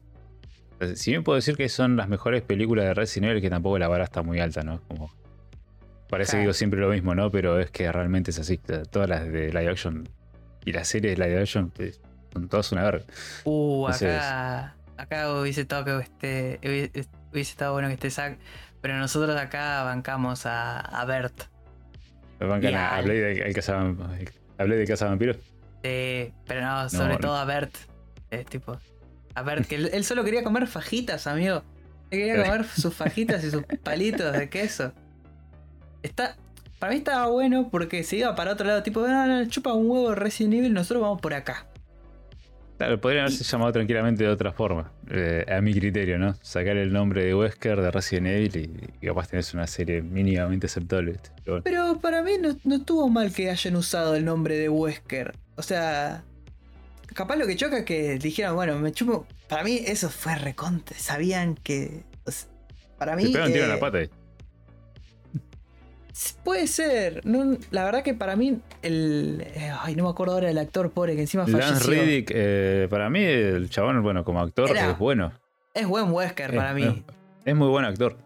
eh, 0.79 0.95
Si 0.95 1.11
bien 1.11 1.23
puedo 1.23 1.35
decir 1.35 1.55
que 1.55 1.69
son 1.69 1.95
las 1.97 2.07
mejores 2.09 2.41
películas 2.41 2.85
de 2.85 2.93
Resident 2.93 3.31
Evil, 3.31 3.41
que 3.41 3.49
tampoco 3.49 3.77
la 3.79 3.87
vara 3.87 4.03
está 4.03 4.21
muy 4.21 4.39
alta, 4.39 4.63
¿no? 4.63 4.81
Como. 4.87 5.11
Parece 6.09 6.33
que 6.33 6.39
digo 6.39 6.53
siempre 6.53 6.79
lo 6.79 6.89
mismo, 6.89 7.13
¿no? 7.13 7.29
Pero 7.29 7.59
es 7.59 7.69
que 7.69 7.91
realmente 7.91 8.31
es 8.31 8.39
así. 8.39 8.57
Todas 8.57 9.07
las 9.07 9.27
de 9.31 9.49
live 9.53 9.69
action 9.69 10.09
y 10.65 10.71
las 10.73 10.87
series 10.87 11.15
de 11.17 11.23
live 11.23 11.39
action 11.41 11.71
eh, 11.77 11.93
son 12.33 12.49
todas 12.49 12.71
una 12.71 12.83
verga. 12.83 13.05
Uh, 13.43 13.85
Entonces- 13.85 14.17
acá, 14.17 14.75
acá 14.97 15.33
hubiese 15.39 15.61
estado 15.61 15.85
que 15.85 15.97
esté, 16.03 16.59
hubiese 16.63 17.07
hubiese 17.31 17.51
estado 17.51 17.73
bueno 17.73 17.89
que 17.89 17.93
esté 17.93 18.09
Zack, 18.09 18.39
pero 18.81 18.97
nosotros 18.97 19.35
acá 19.39 19.83
bancamos 19.83 20.47
a, 20.47 20.79
a 20.79 21.05
Bert. 21.05 21.43
Bancan 22.39 22.73
a, 22.73 22.87
a 22.89 22.95
al- 22.95 23.03
Blade, 23.05 23.47
el 23.47 23.53
cazavamp- 23.53 24.31
a 24.57 24.63
Blade 24.63 24.79
de 24.79 24.87
Casa 24.87 25.05
Vampiros. 25.05 25.37
Eh, 25.83 26.33
pero 26.45 26.61
no, 26.61 26.89
sobre 26.89 27.13
No, 27.13 27.19
todo 27.19 27.35
a 27.35 27.45
Bert. 27.45 27.73
eh, 28.31 28.45
tipo, 28.47 28.77
a 29.35 29.41
Bert, 29.43 29.65
que 29.67 29.75
él, 29.75 29.89
él 29.93 30.03
solo 30.03 30.23
quería 30.23 30.43
comer 30.43 30.67
fajitas, 30.67 31.25
amigo. 31.27 31.63
Él 32.11 32.19
quería 32.19 32.43
comer 32.43 32.65
sus 32.65 32.93
fajitas 32.93 33.43
y 33.43 33.51
sus 33.51 33.63
palitos 33.83 34.33
de 34.33 34.49
queso. 34.49 34.91
Está. 36.03 36.35
Para 36.79 36.93
mí 36.93 36.99
estaba 36.99 37.27
bueno 37.27 37.67
porque 37.69 38.03
se 38.03 38.15
iba 38.17 38.33
para 38.35 38.53
otro 38.53 38.65
lado, 38.65 38.81
tipo, 38.83 39.05
no, 39.05 39.27
no, 39.27 39.45
chupa 39.49 39.73
un 39.73 39.89
huevo 39.89 40.15
Resident 40.15 40.53
Evil, 40.53 40.73
nosotros 40.73 41.01
vamos 41.01 41.19
por 41.21 41.33
acá. 41.33 41.65
Claro, 42.77 43.01
podrían 43.01 43.25
haberse 43.25 43.43
llamado 43.43 43.73
tranquilamente 43.73 44.23
de 44.23 44.29
otra 44.29 44.53
forma. 44.53 44.89
eh, 45.09 45.45
a 45.51 45.59
mi 45.59 45.73
criterio, 45.73 46.17
¿no? 46.17 46.35
Sacar 46.41 46.77
el 46.77 46.93
nombre 46.93 47.25
de 47.25 47.35
Wesker 47.35 47.81
de 47.81 47.91
Resident 47.91 48.27
Evil 48.27 48.55
y, 49.01 49.05
y 49.05 49.07
capaz 49.07 49.27
tenés 49.27 49.53
una 49.53 49.67
serie 49.67 50.01
mínimamente 50.01 50.67
aceptable. 50.67 51.19
Pero 51.43 51.59
bueno, 51.59 51.63
Pero 51.65 51.99
para 51.99 52.23
mí 52.23 52.31
no, 52.41 52.55
no 52.63 52.75
estuvo 52.75 53.09
mal 53.09 53.33
que 53.33 53.49
hayan 53.49 53.75
usado 53.75 54.15
el 54.15 54.23
nombre 54.23 54.55
de 54.57 54.69
Wesker. 54.69 55.33
O 55.59 55.61
sea, 55.61 56.23
capaz 57.13 57.35
lo 57.35 57.45
que 57.45 57.55
choca 57.57 57.79
es 57.79 57.85
que 57.85 58.17
dijeron, 58.17 58.55
bueno, 58.55 58.79
me 58.79 58.91
chupo. 58.93 59.27
Para 59.49 59.63
mí 59.63 59.81
eso 59.85 60.09
fue 60.09 60.35
reconte. 60.35 60.95
Sabían 60.95 61.55
que. 61.55 62.03
o 62.25 62.31
sea, 62.31 62.49
para 62.97 63.15
mí. 63.17 63.23
te 63.23 63.29
tiro 63.29 63.45
en 63.45 63.53
eh, 63.55 63.67
la 63.67 63.79
pata. 63.79 63.97
ahí. 63.99 64.09
Puede 66.43 66.67
ser. 66.67 67.25
No, 67.25 67.57
la 67.71 67.83
verdad 67.85 68.03
que 68.03 68.13
para 68.13 68.35
mí 68.35 68.59
el. 68.81 69.43
eh, 69.53 69.71
Ay, 69.81 69.95
no 69.95 70.03
me 70.03 70.09
acuerdo 70.09 70.33
ahora 70.33 70.47
del 70.47 70.57
actor 70.57 70.91
pobre 70.91 71.15
que 71.15 71.21
encima 71.21 71.45
Lance 71.47 71.61
falleció. 71.85 71.91
Riddick, 72.03 72.31
eh, 72.33 72.87
para 72.89 73.09
mí, 73.09 73.23
el 73.23 73.69
chabón, 73.69 74.01
bueno, 74.03 74.23
como 74.25 74.41
actor 74.41 74.69
Era- 74.71 74.91
es 74.91 74.97
bueno. 74.97 75.31
Es 75.73 75.87
buen 75.87 76.11
Wesker 76.11 76.55
para 76.55 76.69
Es- 76.69 76.75
mí. 76.75 77.03
Es 77.45 77.55
muy 77.55 77.67
buen 77.69 77.85
actor. 77.85 78.17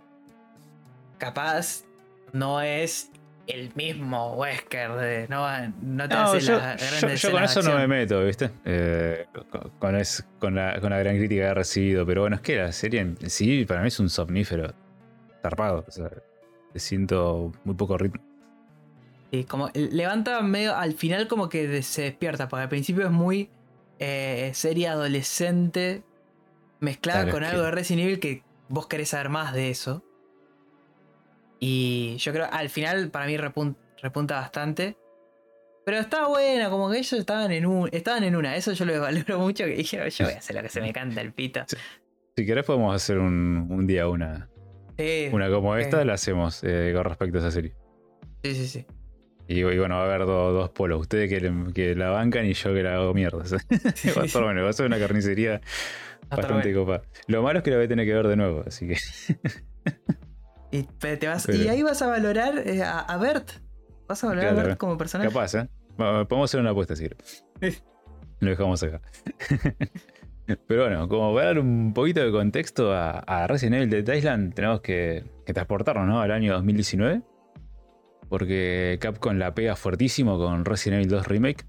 Capaz 1.20 1.84
no 2.32 2.62
es 2.62 3.10
el 3.48 3.72
mismo 3.76 4.36
Wesker. 4.36 4.92
de- 4.94 5.28
no, 5.28 5.46
no 5.82 6.08
te 6.08 6.16
No, 6.16 6.22
hace 6.22 6.40
yo, 6.40 6.58
las 6.58 6.80
grandes 7.00 7.22
yo- 7.22 7.28
yo 7.30 7.34
con 7.36 7.44
eso 7.44 7.62
no 7.62 7.76
me 7.78 7.88
meto, 7.88 8.24
¿viste? 8.24 8.52
Eh, 8.66 9.26
con, 9.50 9.70
con 9.80 9.96
es- 9.96 10.26
con 10.40 10.56
la, 10.56 10.80
con 10.80 10.90
la 10.92 11.00
gran 11.00 11.18
crítica 11.18 11.42
que 11.44 11.48
ha 11.50 11.54
recibido. 11.54 12.06
Pero 12.06 12.22
bueno, 12.22 12.36
es 12.38 12.42
que 12.42 12.56
la 12.58 12.72
serie 12.72 13.02
en 13.02 13.18
sí 13.30 13.66
para 13.66 13.82
mí 13.82 13.88
es 13.90 14.00
un 14.00 14.10
somnífero 14.10 14.74
zarpado. 15.42 15.84
O 15.88 15.92
sea, 15.92 16.10
le 16.74 16.80
siento 16.80 17.52
muy 17.66 17.76
poco 17.76 17.98
ritmo. 17.98 18.22
Sí, 19.32 19.44
como 19.46 19.70
levanta 19.74 20.42
medio 20.42 20.76
al 20.76 20.94
final 20.94 21.28
como 21.28 21.50
que 21.50 21.82
se 21.84 22.04
despierta, 22.04 22.48
porque 22.48 22.64
al 22.64 22.70
principio 22.70 23.06
es 23.06 23.12
muy 23.12 23.50
eh, 24.00 24.52
serie 24.54 24.88
adolescente 24.90 26.04
mezclada 26.80 27.24
Claro, 27.24 27.32
con 27.38 27.44
algo 27.44 27.62
que- 27.62 27.66
de 27.66 27.72
Resident 27.72 28.04
Evil 28.06 28.20
que 28.20 28.44
vos 28.70 28.88
querés 28.88 29.10
saber 29.10 29.30
más 29.30 29.54
de 29.54 29.70
eso. 29.70 30.04
Y 31.66 32.18
yo 32.18 32.34
creo 32.34 32.46
al 32.52 32.70
final 32.70 33.10
para 33.10 33.26
mí 33.26 33.38
repun- 33.38 33.78
repunta 34.02 34.36
bastante. 34.42 34.98
Pero 35.86 35.98
está 35.98 36.28
buena, 36.28 36.70
como 36.70 36.92
que 36.92 36.98
ellos 36.98 37.14
estaban 37.14 37.52
en 37.54 37.66
un, 37.66 37.88
estaban 37.94 38.26
en 38.26 38.36
una, 38.36 38.56
eso 38.58 38.74
yo 38.74 38.84
lo 38.84 39.00
valoro 39.00 39.40
mucho, 39.48 39.64
que 39.64 39.72
dijeron, 39.76 40.10
yo 40.10 40.26
voy 40.26 40.34
a 40.34 40.38
hacer 40.40 40.58
lo 40.58 40.62
que 40.62 40.68
se 40.68 40.82
me 40.82 40.92
canta 40.92 41.22
el 41.22 41.32
pito. 41.32 41.62
Si 42.36 42.46
querés 42.46 42.66
podemos 42.66 42.94
hacer 42.94 43.18
un, 43.18 43.68
un 43.70 43.88
día 43.88 44.10
una, 44.10 44.50
Sí, 44.98 45.30
una 45.32 45.50
como 45.50 45.78
esta, 45.78 46.04
la 46.04 46.14
hacemos 46.16 46.62
eh, 46.66 46.92
con 46.94 47.06
respecto 47.06 47.38
a 47.38 47.42
esa 47.42 47.52
serie. 47.52 47.74
sí, 48.44 48.56
sí, 48.56 48.68
sí. 48.68 48.86
Y, 49.48 49.60
y 49.60 49.64
bueno, 49.78 49.96
va 49.96 50.02
a 50.02 50.06
haber 50.06 50.26
do- 50.26 50.52
dos 50.52 50.70
polos. 50.72 51.00
Ustedes 51.02 51.30
que, 51.30 51.40
le- 51.40 51.74
que 51.74 51.96
la 51.96 52.10
bancan 52.10 52.46
y 52.46 52.54
yo 52.54 52.74
que 52.74 52.84
la 52.84 52.96
hago 52.96 53.14
mierda. 53.14 53.38
va 53.44 54.22
a 54.22 54.26
estar 54.26 54.44
bueno, 54.44 54.64
va 54.64 54.70
a 54.70 54.74
ser 54.74 54.86
una 54.86 55.00
carnicería 55.00 55.62
bastante 56.30 56.74
bueno. 56.74 56.80
copada. 56.86 57.04
Lo 57.28 57.42
malo 57.42 57.60
es 57.60 57.64
que 57.64 57.72
la 57.72 57.78
voy 57.78 57.86
a 57.86 57.90
tener 57.90 58.06
que 58.06 58.14
ver 58.14 58.28
de 58.28 58.36
nuevo, 58.36 58.64
así 58.68 58.88
que. 58.90 58.98
Y, 60.74 60.84
pe- 61.00 61.16
te 61.18 61.28
vas, 61.28 61.46
Pero- 61.46 61.60
y 61.64 61.68
ahí 61.70 61.84
vas 61.84 62.02
a 62.02 62.08
valorar 62.08 62.58
eh, 62.68 62.84
a, 62.84 63.00
a 63.00 63.18
Bert. 63.18 63.50
Vas 64.08 64.24
a 64.24 64.28
valorar 64.28 64.50
a. 64.50 64.54
Bert 64.64 64.78
como 64.78 64.98
personaje. 64.98 65.30
Capaz, 65.30 65.54
¿eh? 65.56 65.68
Bueno, 65.98 66.28
Podemos 66.28 66.50
hacer 66.50 66.60
una 66.60 66.72
apuesta, 66.72 66.96
querés. 66.96 67.46
Lo 68.40 68.50
dejamos 68.50 68.82
acá. 68.84 69.00
Pero 70.68 70.84
bueno, 70.84 71.08
como 71.08 71.34
para 71.34 71.48
dar 71.48 71.60
un 71.60 71.94
poquito 71.94 72.20
de 72.22 72.30
contexto 72.32 72.92
a, 72.94 73.20
a 73.20 73.48
Resident 73.48 73.76
Evil 73.78 73.90
de 73.90 74.04
Thailand, 74.04 74.54
tenemos 74.54 74.82
que, 74.82 75.24
que 75.46 75.54
transportarnos 75.54 76.06
¿no? 76.06 76.20
al 76.20 76.32
año 76.32 76.54
2019. 76.54 77.22
Porque 78.30 78.98
Capcom 79.00 79.38
la 79.38 79.54
pega 79.54 79.76
fuertísimo 79.76 80.38
con 80.38 80.66
Resident 80.66 81.02
Evil 81.02 81.12
2 81.12 81.28
Remake, 81.28 81.66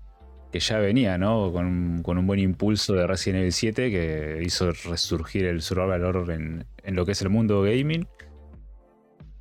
que 0.50 0.60
ya 0.60 0.78
venía, 0.78 1.18
¿no? 1.18 1.52
Con, 1.52 1.66
un- 1.66 2.02
con 2.02 2.16
un 2.18 2.26
buen 2.26 2.40
impulso 2.40 2.94
de 2.94 3.06
Resident 3.06 3.40
Evil 3.42 3.52
7, 3.52 3.90
que 3.90 4.40
hizo 4.42 4.72
resurgir 4.72 5.44
el 5.44 5.60
survival 5.62 6.04
horror 6.04 6.30
en, 6.32 6.64
en 6.82 6.96
lo 6.96 7.04
que 7.04 7.12
es 7.12 7.22
el 7.22 7.28
mundo 7.28 7.62
gaming. 7.62 8.06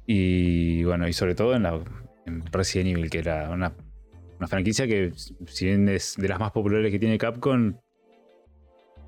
Y 0.05 0.83
bueno, 0.83 1.07
y 1.07 1.13
sobre 1.13 1.35
todo 1.35 1.55
en, 1.55 1.63
la, 1.63 1.79
en 2.25 2.43
Resident 2.51 2.89
Evil, 2.89 3.09
que 3.09 3.19
era 3.19 3.49
una, 3.49 3.73
una 4.37 4.47
franquicia 4.47 4.87
que, 4.87 5.11
si 5.15 5.65
bien 5.65 5.87
es 5.89 6.15
de 6.17 6.27
las 6.27 6.39
más 6.39 6.51
populares 6.51 6.91
que 6.91 6.99
tiene 6.99 7.17
Capcom, 7.17 7.75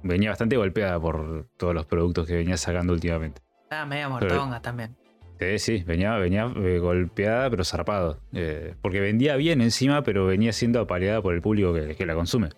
venía 0.03 0.29
bastante 0.29 0.55
golpeada 0.55 0.99
por 0.99 1.47
todos 1.57 1.73
los 1.73 1.85
productos 1.85 2.27
que 2.27 2.35
venía 2.35 2.57
sacando 2.57 2.93
últimamente. 2.93 3.41
Ah, 3.69 3.85
media 3.85 4.07
mortonga 4.07 4.61
también. 4.61 4.95
Sí, 5.39 5.59
sí, 5.59 5.83
venía, 5.83 6.15
venía 6.17 6.51
eh, 6.55 6.79
golpeada 6.79 7.49
pero 7.49 7.65
zarpado. 7.65 8.21
Eh, 8.31 8.75
porque 8.81 9.01
vendía 9.01 9.35
bien 9.35 9.61
encima, 9.61 10.03
pero 10.03 10.25
venía 10.25 10.53
siendo 10.53 10.79
apaleada 10.79 11.21
por 11.21 11.33
el 11.33 11.41
público 11.41 11.73
que, 11.73 11.95
que 11.95 12.05
la 12.05 12.15
consume. 12.15 12.49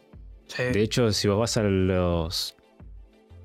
Sí. 0.46 0.64
De 0.64 0.82
hecho, 0.82 1.12
si 1.12 1.28
vos 1.28 1.40
vas 1.40 1.58
a 1.58 1.64
los, 1.64 2.56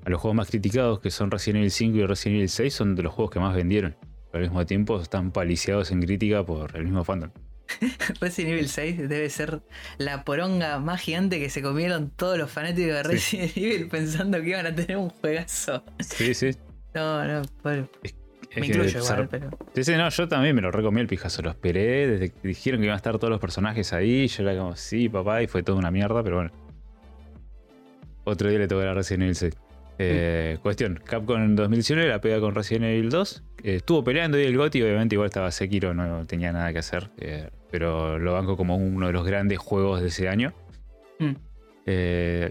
a 0.05 0.09
los 0.09 0.21
juegos 0.21 0.35
más 0.35 0.49
criticados, 0.49 0.99
que 0.99 1.09
son 1.09 1.31
Resident 1.31 1.57
Evil 1.57 1.71
5 1.71 1.97
y 1.97 2.05
Resident 2.05 2.37
Evil 2.37 2.49
6, 2.49 2.73
son 2.73 2.95
de 2.95 3.03
los 3.03 3.13
juegos 3.13 3.31
que 3.31 3.39
más 3.39 3.55
vendieron. 3.55 3.95
Pero 4.33 4.45
al 4.45 4.49
mismo 4.49 4.65
tiempo 4.65 4.99
están 4.99 5.31
paliciados 5.31 5.91
en 5.91 6.01
crítica 6.01 6.43
por 6.43 6.75
el 6.75 6.85
mismo 6.85 7.03
fandom. 7.03 7.29
Resident 8.19 8.53
Evil 8.53 8.67
6 8.67 9.07
debe 9.07 9.29
ser 9.29 9.61
la 9.99 10.23
poronga 10.25 10.79
más 10.79 11.01
gigante 11.01 11.39
que 11.39 11.51
se 11.51 11.61
comieron 11.61 12.09
todos 12.09 12.39
los 12.39 12.49
fanáticos 12.49 12.93
de 12.95 13.03
Resident 13.03 13.51
Evil 13.55 13.87
pensando 13.89 14.41
que 14.41 14.49
iban 14.49 14.65
a 14.65 14.73
tener 14.73 14.97
un 14.97 15.09
juegazo. 15.09 15.83
Sí, 15.99 16.33
sí. 16.33 16.49
No, 16.95 17.25
no, 17.25 17.41
bueno, 17.63 17.89
Es 18.03 18.13
me 18.55 18.67
incluyo 18.67 18.99
igual, 18.99 19.27
pero. 19.27 19.49
Sí, 19.73 19.83
sí, 19.83 19.93
no, 19.93 20.07
yo 20.09 20.27
también 20.27 20.55
me 20.55 20.61
lo 20.61 20.69
recomí 20.69 21.01
el 21.01 21.07
pijazo, 21.07 21.41
lo 21.41 21.49
esperé, 21.49 22.07
desde 22.07 22.29
que 22.29 22.47
dijeron 22.47 22.81
que 22.81 22.85
iban 22.85 22.93
a 22.93 22.97
estar 22.97 23.17
todos 23.17 23.31
los 23.31 23.39
personajes 23.39 23.93
ahí, 23.93 24.27
yo 24.27 24.43
era 24.43 24.55
como, 24.55 24.75
sí, 24.75 25.09
papá, 25.09 25.41
y 25.41 25.47
fue 25.47 25.63
toda 25.63 25.79
una 25.79 25.89
mierda, 25.89 26.21
pero 26.21 26.35
bueno. 26.35 26.51
Otro 28.25 28.47
día 28.47 28.59
le 28.59 28.67
toca 28.67 28.91
a 28.91 28.93
Resident 28.93 29.23
Evil 29.23 29.35
6. 29.35 29.55
Eh, 29.99 30.57
Cuestión, 30.61 30.99
Capcom 31.03 31.41
en 31.41 31.55
2019 31.55 32.09
la 32.09 32.19
pega 32.19 32.39
con 32.39 32.55
Resident 32.55 32.85
Evil 32.85 33.09
2, 33.09 33.43
eh, 33.63 33.75
estuvo 33.75 34.03
peleando 34.03 34.39
y 34.39 34.43
el 34.43 34.57
GOTY, 34.57 34.81
obviamente 34.81 35.15
igual 35.15 35.27
estaba 35.27 35.51
Sekiro, 35.51 35.93
no 35.93 36.25
tenía 36.25 36.51
nada 36.51 36.73
que 36.73 36.79
hacer, 36.79 37.11
eh, 37.17 37.49
pero 37.71 38.17
lo 38.19 38.33
banco 38.33 38.57
como 38.57 38.75
uno 38.75 39.07
de 39.07 39.13
los 39.13 39.25
grandes 39.25 39.59
juegos 39.59 40.01
de 40.01 40.07
ese 40.07 40.29
año. 40.29 40.53
Mm. 41.19 41.33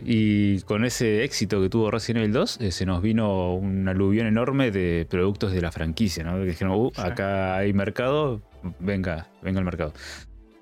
Y 0.05 0.61
con 0.63 0.85
ese 0.85 1.25
éxito 1.25 1.61
que 1.63 1.71
tuvo 1.71 1.91
Resident 1.91 2.25
Evil 2.25 2.35
2, 2.35 2.61
eh, 2.61 2.71
se 2.71 2.85
nos 2.85 3.01
vino 3.01 3.55
un 3.55 3.89
aluvión 3.89 4.27
enorme 4.27 4.71
de 4.71 5.07
productos 5.09 5.53
de 5.53 5.63
la 5.63 5.73
franquicia, 5.73 6.23
¿no? 6.23 6.39
Que 6.39 6.45
dijeron, 6.45 6.75
"Uh, 6.75 6.93
acá 6.97 7.57
hay 7.57 7.73
mercado, 7.73 8.43
venga, 8.79 9.29
venga 9.43 9.59
al 9.59 9.65
mercado. 9.65 9.95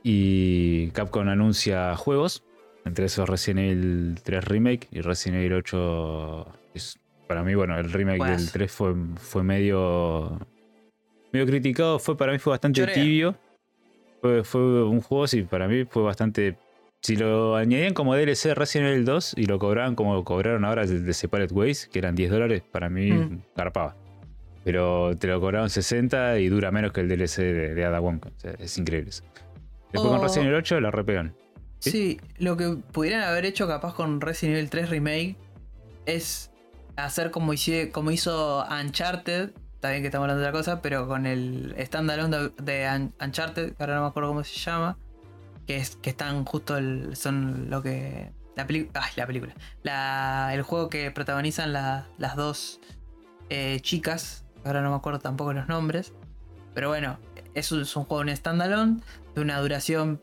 Y 0.04 0.90
Capcom 0.92 1.28
anuncia 1.28 1.96
juegos, 1.96 2.44
entre 2.84 3.06
esos 3.06 3.28
Resident 3.28 3.60
Evil 3.60 4.18
3 4.22 4.44
Remake 4.44 4.88
y 4.92 5.00
Resident 5.00 5.40
Evil 5.40 5.54
8. 5.54 6.46
Es, 6.74 6.98
para 7.26 7.42
mí, 7.42 7.54
bueno, 7.54 7.78
el 7.78 7.92
remake 7.92 8.24
del 8.24 8.50
3 8.50 8.70
fue, 8.72 8.94
fue 9.16 9.42
medio. 9.42 10.38
medio 11.32 11.46
criticado, 11.46 11.98
fue, 11.98 12.16
para 12.16 12.32
mí 12.32 12.38
fue 12.38 12.52
bastante 12.52 12.86
tibio. 12.88 13.36
Fue, 14.20 14.44
fue 14.44 14.84
un 14.84 15.00
juego, 15.00 15.26
sí, 15.26 15.42
para 15.42 15.66
mí 15.68 15.84
fue 15.84 16.02
bastante 16.02 16.58
si 17.02 17.16
lo 17.16 17.56
añadían 17.56 17.94
como 17.94 18.14
DLC 18.14 18.52
Resident 18.54 18.90
Evil 18.90 19.04
2 19.06 19.34
y 19.38 19.46
lo 19.46 19.58
cobraban 19.58 19.94
como 19.94 20.22
cobraron 20.22 20.66
ahora 20.66 20.84
de 20.86 21.12
Separate 21.14 21.54
Ways, 21.54 21.86
que 21.90 21.98
eran 21.98 22.14
10 22.14 22.30
dólares, 22.30 22.62
para 22.70 22.90
mí 22.90 23.10
Mm. 23.12 23.40
garpaba. 23.56 23.96
Pero 24.64 25.16
te 25.16 25.26
lo 25.26 25.40
cobraron 25.40 25.70
60 25.70 26.38
y 26.38 26.48
dura 26.50 26.70
menos 26.70 26.92
que 26.92 27.00
el 27.00 27.08
DLC 27.08 27.38
de, 27.42 27.74
de 27.74 27.84
Ada 27.86 28.00
Wong. 28.00 28.20
O 28.26 28.30
sea, 28.38 28.52
es 28.58 28.76
increíble 28.76 29.08
eso. 29.08 29.24
Después 29.90 30.04
Oh. 30.04 30.10
con 30.10 30.20
Resident 30.22 30.48
Evil 30.48 30.58
8 30.58 30.80
la 30.82 30.90
repegan. 30.90 31.34
¿Sí? 31.78 31.90
Sí, 31.90 32.20
lo 32.38 32.58
que 32.58 32.76
pudieran 32.92 33.22
haber 33.22 33.46
hecho 33.46 33.66
capaz 33.66 33.94
con 33.94 34.20
Resident 34.20 34.58
Evil 34.58 34.68
3 34.68 34.90
Remake 34.90 35.36
es 36.04 36.49
hacer 37.04 37.30
como, 37.30 37.52
hice- 37.52 37.90
como 37.90 38.10
hizo 38.10 38.64
Uncharted. 38.70 39.50
Bien 39.82 40.02
que 40.02 40.06
estamos 40.08 40.24
hablando 40.24 40.42
de 40.42 40.48
otra 40.48 40.58
cosa, 40.58 40.82
pero 40.82 41.08
con 41.08 41.24
el 41.26 41.74
standalone 41.78 42.36
de, 42.36 42.48
de 42.62 42.88
Un- 42.96 43.14
Uncharted, 43.20 43.74
que 43.74 43.82
ahora 43.82 43.94
no 43.96 44.02
me 44.02 44.08
acuerdo 44.08 44.28
cómo 44.30 44.44
se 44.44 44.58
llama. 44.58 44.98
Que 45.66 45.76
es 45.76 45.96
que 45.96 46.10
están 46.10 46.44
justo 46.44 46.76
el, 46.76 47.16
son 47.16 47.70
lo 47.70 47.82
que. 47.82 48.30
La. 48.56 48.66
Ay, 48.68 49.10
la 49.16 49.26
película. 49.26 49.54
La, 49.82 50.50
el 50.52 50.62
juego 50.62 50.88
que 50.90 51.10
protagonizan 51.10 51.72
la- 51.72 52.06
las 52.18 52.36
dos 52.36 52.80
eh, 53.48 53.78
chicas. 53.80 54.44
Ahora 54.64 54.82
no 54.82 54.90
me 54.90 54.96
acuerdo 54.96 55.18
tampoco 55.20 55.52
los 55.54 55.66
nombres. 55.68 56.12
Pero 56.74 56.88
bueno, 56.88 57.18
es 57.54 57.72
un, 57.72 57.80
es 57.82 57.96
un 57.96 58.04
juego 58.04 58.22
en 58.22 58.36
standalone 58.36 59.00
de 59.34 59.40
una 59.40 59.58
duración 59.60 60.20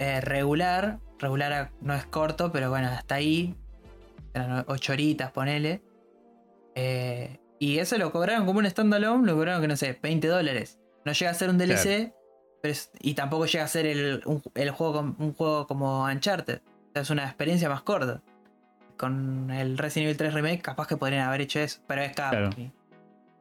eh, 0.00 0.20
regular. 0.20 0.98
Regular 1.20 1.70
no 1.80 1.94
es 1.94 2.04
corto, 2.06 2.50
pero 2.50 2.70
bueno, 2.70 2.88
hasta 2.88 3.14
ahí. 3.14 3.54
Eran 4.34 4.64
8 4.66 4.92
horitas, 4.92 5.30
ponele. 5.32 5.82
Eh, 6.74 7.38
y 7.58 7.78
eso 7.78 7.98
lo 7.98 8.10
cobraron 8.12 8.46
como 8.46 8.58
un 8.58 8.68
standalone, 8.68 9.26
lo 9.26 9.34
cobraron 9.34 9.60
que 9.62 9.68
no 9.68 9.76
sé, 9.76 9.98
20 10.02 10.26
dólares. 10.28 10.78
No 11.04 11.12
llega 11.12 11.30
a 11.30 11.34
ser 11.34 11.50
un 11.50 11.58
DLC, 11.58 12.12
pero 12.62 12.72
es- 12.72 12.90
y 13.00 13.14
tampoco 13.14 13.46
llega 13.46 13.64
a 13.64 13.68
ser 13.68 13.86
el, 13.86 14.22
un, 14.24 14.42
el 14.54 14.70
juego, 14.70 15.00
un 15.18 15.34
juego 15.34 15.66
como 15.66 16.04
Uncharted. 16.04 16.60
O 16.60 16.92
sea, 16.92 17.02
es 17.02 17.10
una 17.10 17.24
experiencia 17.24 17.68
más 17.68 17.82
corta. 17.82 18.22
Con 18.96 19.50
el 19.50 19.78
Resident 19.78 20.06
Evil 20.06 20.16
3 20.16 20.34
Remake, 20.34 20.62
capaz 20.62 20.86
que 20.86 20.96
podrían 20.96 21.26
haber 21.26 21.40
hecho 21.42 21.58
eso, 21.60 21.80
pero 21.86 22.02
es 22.02 22.12
Capcom. 22.14 22.50
Claro. 22.52 22.72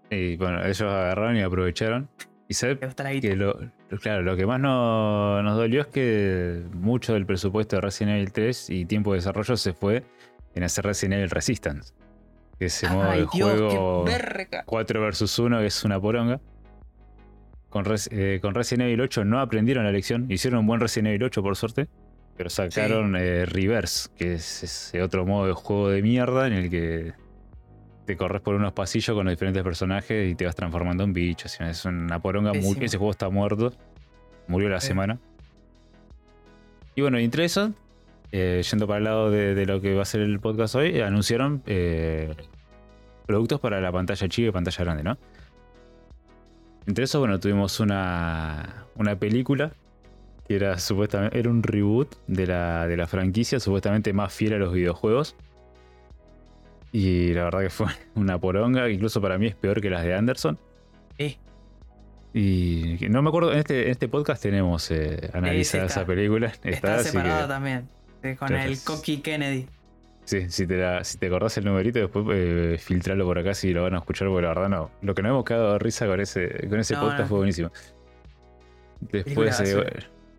y 0.10 0.36
bueno, 0.38 0.62
ellos 0.66 0.82
agarraron 0.82 1.38
y 1.38 1.42
aprovecharon. 1.42 2.10
Y 2.50 2.54
guita. 2.54 3.10
que 3.22 3.36
lo- 3.38 3.58
claro, 4.02 4.24
lo 4.24 4.36
que 4.36 4.46
más 4.46 4.60
no- 4.60 5.42
nos 5.42 5.56
dolió 5.56 5.82
es 5.82 5.88
que 5.88 6.64
mucho 6.74 7.14
del 7.14 7.26
presupuesto 7.26 7.78
de 7.78 7.82
Resident 7.82 8.18
Evil 8.18 8.32
3 8.34 8.70
y 8.72 8.84
tiempo 8.86 9.14
de 9.14 9.20
desarrollo 9.20 9.56
se 9.56 9.72
fue 9.74 10.04
en 10.56 10.64
hacer 10.64 10.86
Resident 10.86 11.16
Evil 11.16 11.30
Resistance. 11.30 11.94
Ese 12.60 12.88
modo 12.90 13.10
Ay, 13.10 13.22
de 13.22 13.28
Dios, 13.34 13.50
juego 13.52 14.06
qué 14.06 14.12
verga. 14.12 14.64
4 14.66 15.02
versus 15.02 15.40
1 15.40 15.60
que 15.60 15.66
es 15.66 15.84
una 15.84 16.00
poronga. 16.00 16.40
Con, 17.70 17.86
Res- 17.86 18.10
eh, 18.12 18.40
con 18.42 18.54
Resident 18.54 18.84
Evil 18.88 19.02
8 19.02 19.24
no 19.26 19.40
aprendieron 19.40 19.84
la 19.86 19.92
lección. 19.92 20.30
Hicieron 20.30 20.60
un 20.60 20.68
buen 20.68 20.80
Resident 20.82 21.08
Evil 21.10 21.24
8 21.24 21.42
por 21.42 21.56
suerte. 21.56 21.88
Pero 22.38 22.50
sacaron 22.50 23.16
eh, 23.16 23.46
Reverse, 23.46 24.10
que 24.16 24.34
es 24.34 24.64
ese 24.64 25.02
otro 25.02 25.26
modo 25.26 25.48
de 25.48 25.54
juego 25.54 25.90
de 25.90 26.02
mierda 26.02 26.48
en 26.48 26.54
el 26.54 26.70
que 26.70 27.14
te 28.06 28.18
corres 28.18 28.42
por 28.42 28.56
unos 28.56 28.74
pasillos 28.74 29.16
con 29.16 29.26
los 29.26 29.32
diferentes 29.34 29.64
personajes 29.64 30.30
y 30.32 30.36
te 30.36 30.46
vas 30.46 30.56
transformando 30.56 31.04
en 31.04 31.14
bichos. 31.14 31.60
Es 31.62 31.86
una 31.86 32.20
poronga. 32.22 32.52
mu- 32.54 32.60
Pésimo. 32.62 32.84
Ese 32.86 32.98
juego 32.98 33.12
está 33.12 33.30
muerto. 33.30 33.74
Murió 34.48 34.70
la 34.70 34.82
semana. 34.82 35.20
Y 36.96 37.02
bueno, 37.02 37.18
entre 37.20 37.46
eso, 37.46 37.74
eh, 38.32 38.62
yendo 38.70 38.88
para 38.88 38.98
el 39.00 39.04
lado 39.04 39.32
de, 39.32 39.56
de 39.56 39.66
lo 39.66 39.82
que 39.82 39.94
va 39.94 40.04
a 40.04 40.06
ser 40.06 40.22
el 40.22 40.40
podcast 40.40 40.76
hoy, 40.76 40.90
eh, 40.90 41.04
anunciaron 41.04 41.62
eh, 41.66 42.34
productos 43.26 43.60
para 43.60 43.82
la 43.82 43.92
pantalla 43.92 44.28
chica 44.30 44.48
y 44.50 44.52
pantalla 44.52 44.84
grande, 44.84 45.04
¿no? 45.04 45.18
Entre 46.88 47.04
eso, 47.04 47.20
bueno, 47.20 47.40
tuvimos 47.40 47.80
una, 47.80 48.86
una 48.96 49.16
película 49.18 49.72
que 50.48 50.56
era 50.56 50.80
supuestamente 50.80 51.38
era 51.38 51.50
un 51.50 51.62
reboot 51.62 52.16
de 52.28 52.48
la, 52.48 52.88
de 52.88 52.98
la 52.98 53.08
franquicia, 53.08 53.60
supuestamente 53.60 54.14
más 54.14 54.34
fiel 54.34 54.54
a 54.54 54.58
los 54.58 54.74
videojuegos. 54.74 55.36
Y 56.92 57.34
la 57.34 57.46
verdad 57.46 57.62
que 57.62 57.70
fue 57.70 57.88
una 58.16 58.40
poronga, 58.40 58.90
incluso 58.90 59.22
para 59.22 59.38
mí 59.38 59.48
es 59.48 59.56
peor 59.56 59.82
que 59.82 59.90
las 59.90 60.04
de 60.04 60.16
Anderson. 60.16 60.58
Sí. 61.18 61.38
Y 62.34 62.98
no 63.10 63.22
me 63.22 63.30
acuerdo, 63.30 63.52
en 63.52 63.60
este, 63.60 63.86
en 63.86 63.92
este 63.92 64.08
podcast 64.08 64.42
tenemos 64.42 64.90
eh, 64.90 65.30
analizada 65.34 65.86
esa 65.86 66.06
película. 66.06 66.48
Está, 66.64 66.98
Está 67.02 67.12
que 67.12 67.48
también. 67.48 67.90
Sí, 68.24 68.36
con 68.36 68.54
el 68.54 68.78
Coqui 68.84 69.18
Kennedy. 69.22 69.68
sí, 70.26 70.50
si 70.50 70.66
te, 70.68 70.78
la- 70.78 71.04
si 71.04 71.18
te 71.18 71.28
acordás 71.28 71.58
el 71.58 71.66
numerito, 71.66 72.00
después 72.00 72.26
eh, 72.32 72.78
filtralo 72.80 73.26
por 73.26 73.40
acá 73.40 73.54
si 73.54 73.74
lo 73.74 73.84
van 73.84 73.96
a 73.96 73.98
escuchar, 74.00 74.28
porque 74.28 74.42
la 74.44 74.50
verdad 74.50 74.70
no. 74.70 74.92
Lo 75.02 75.14
que 75.16 75.22
nos 75.22 75.32
hemos 75.32 75.46
quedado 75.46 75.74
de 75.74 75.80
risa 75.80 76.08
con 76.08 76.20
ese, 76.22 76.68
con 76.70 76.80
ese 76.80 76.94
No, 76.96 77.02
podcast 77.02 77.22
no. 77.22 77.28
fue 77.28 77.38
buenísimo. 77.40 77.72
Después, 79.00 79.60
eh, 79.62 79.84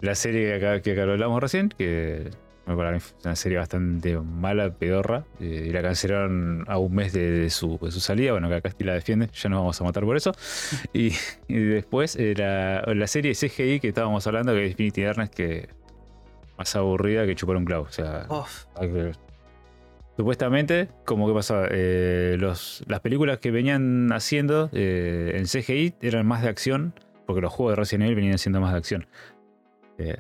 la 0.01 0.14
serie 0.14 0.47
que 0.49 0.55
acá, 0.66 0.80
que 0.83 0.93
acá 0.93 1.03
hablamos 1.03 1.41
recién, 1.43 1.68
que 1.76 2.30
Para 2.64 2.93
mí 2.93 3.01
fue 3.01 3.16
una 3.24 3.35
serie 3.35 3.59
bastante 3.59 4.16
mala, 4.18 4.72
pedorra. 4.72 5.24
eh, 5.41 5.64
y 5.68 5.72
la 5.72 5.83
cancelaron 5.83 6.64
a 6.68 6.78
un 6.78 6.95
mes 6.95 7.12
de, 7.12 7.28
de 7.33 7.51
su, 7.51 7.76
de 7.83 7.91
su 7.91 7.99
salida. 7.99 8.33
Bueno, 8.33 8.49
que 8.49 8.55
acá 8.55 8.68
Casti 8.70 8.85
la 8.85 8.95
defiende, 8.95 9.28
ya 9.35 9.49
nos 9.49 9.59
vamos 9.61 9.80
a 9.80 9.85
matar 9.85 10.05
por 10.05 10.16
eso. 10.16 10.33
Y, 10.93 11.12
y 11.49 11.55
después 11.59 12.14
eh, 12.16 12.35
la, 12.37 12.83
la 12.95 13.07
serie 13.09 13.33
CGI 13.35 13.80
que 13.80 13.89
estábamos 13.89 14.24
hablando, 14.28 14.53
que 14.55 14.64
es 14.66 14.70
Infinity 14.70 15.03
Darkness, 15.03 15.30
que 15.30 15.68
más 16.63 16.77
aburrida 16.77 17.27
que 17.27 17.35
chupar 17.35 17.57
un 17.57 17.65
clavo. 17.65 17.85
O 17.85 17.93
sea, 17.93 18.27
que- 18.81 19.13
Supuestamente, 20.17 20.89
como 21.05 21.27
que 21.27 21.35
pasaba, 21.35 21.67
Eh, 21.71 22.37
los, 22.39 22.85
las 22.87 23.01
películas 23.01 23.39
que 23.39 23.51
venían 23.51 24.11
haciendo 24.13 24.69
eh, 24.73 25.33
en 25.37 25.47
CGI 25.47 25.95
eran 26.03 26.27
más 26.27 26.43
de 26.43 26.49
acción, 26.51 26.95
porque 27.27 27.41
los 27.41 27.53
juegos 27.53 27.73
de 27.73 27.77
Resident 27.77 28.05
Evil 28.05 28.17
venían 28.17 28.39
siendo 28.39 28.61
más 28.61 28.73
de 28.73 28.79
acción. 28.79 29.07
Eh, 29.99 30.15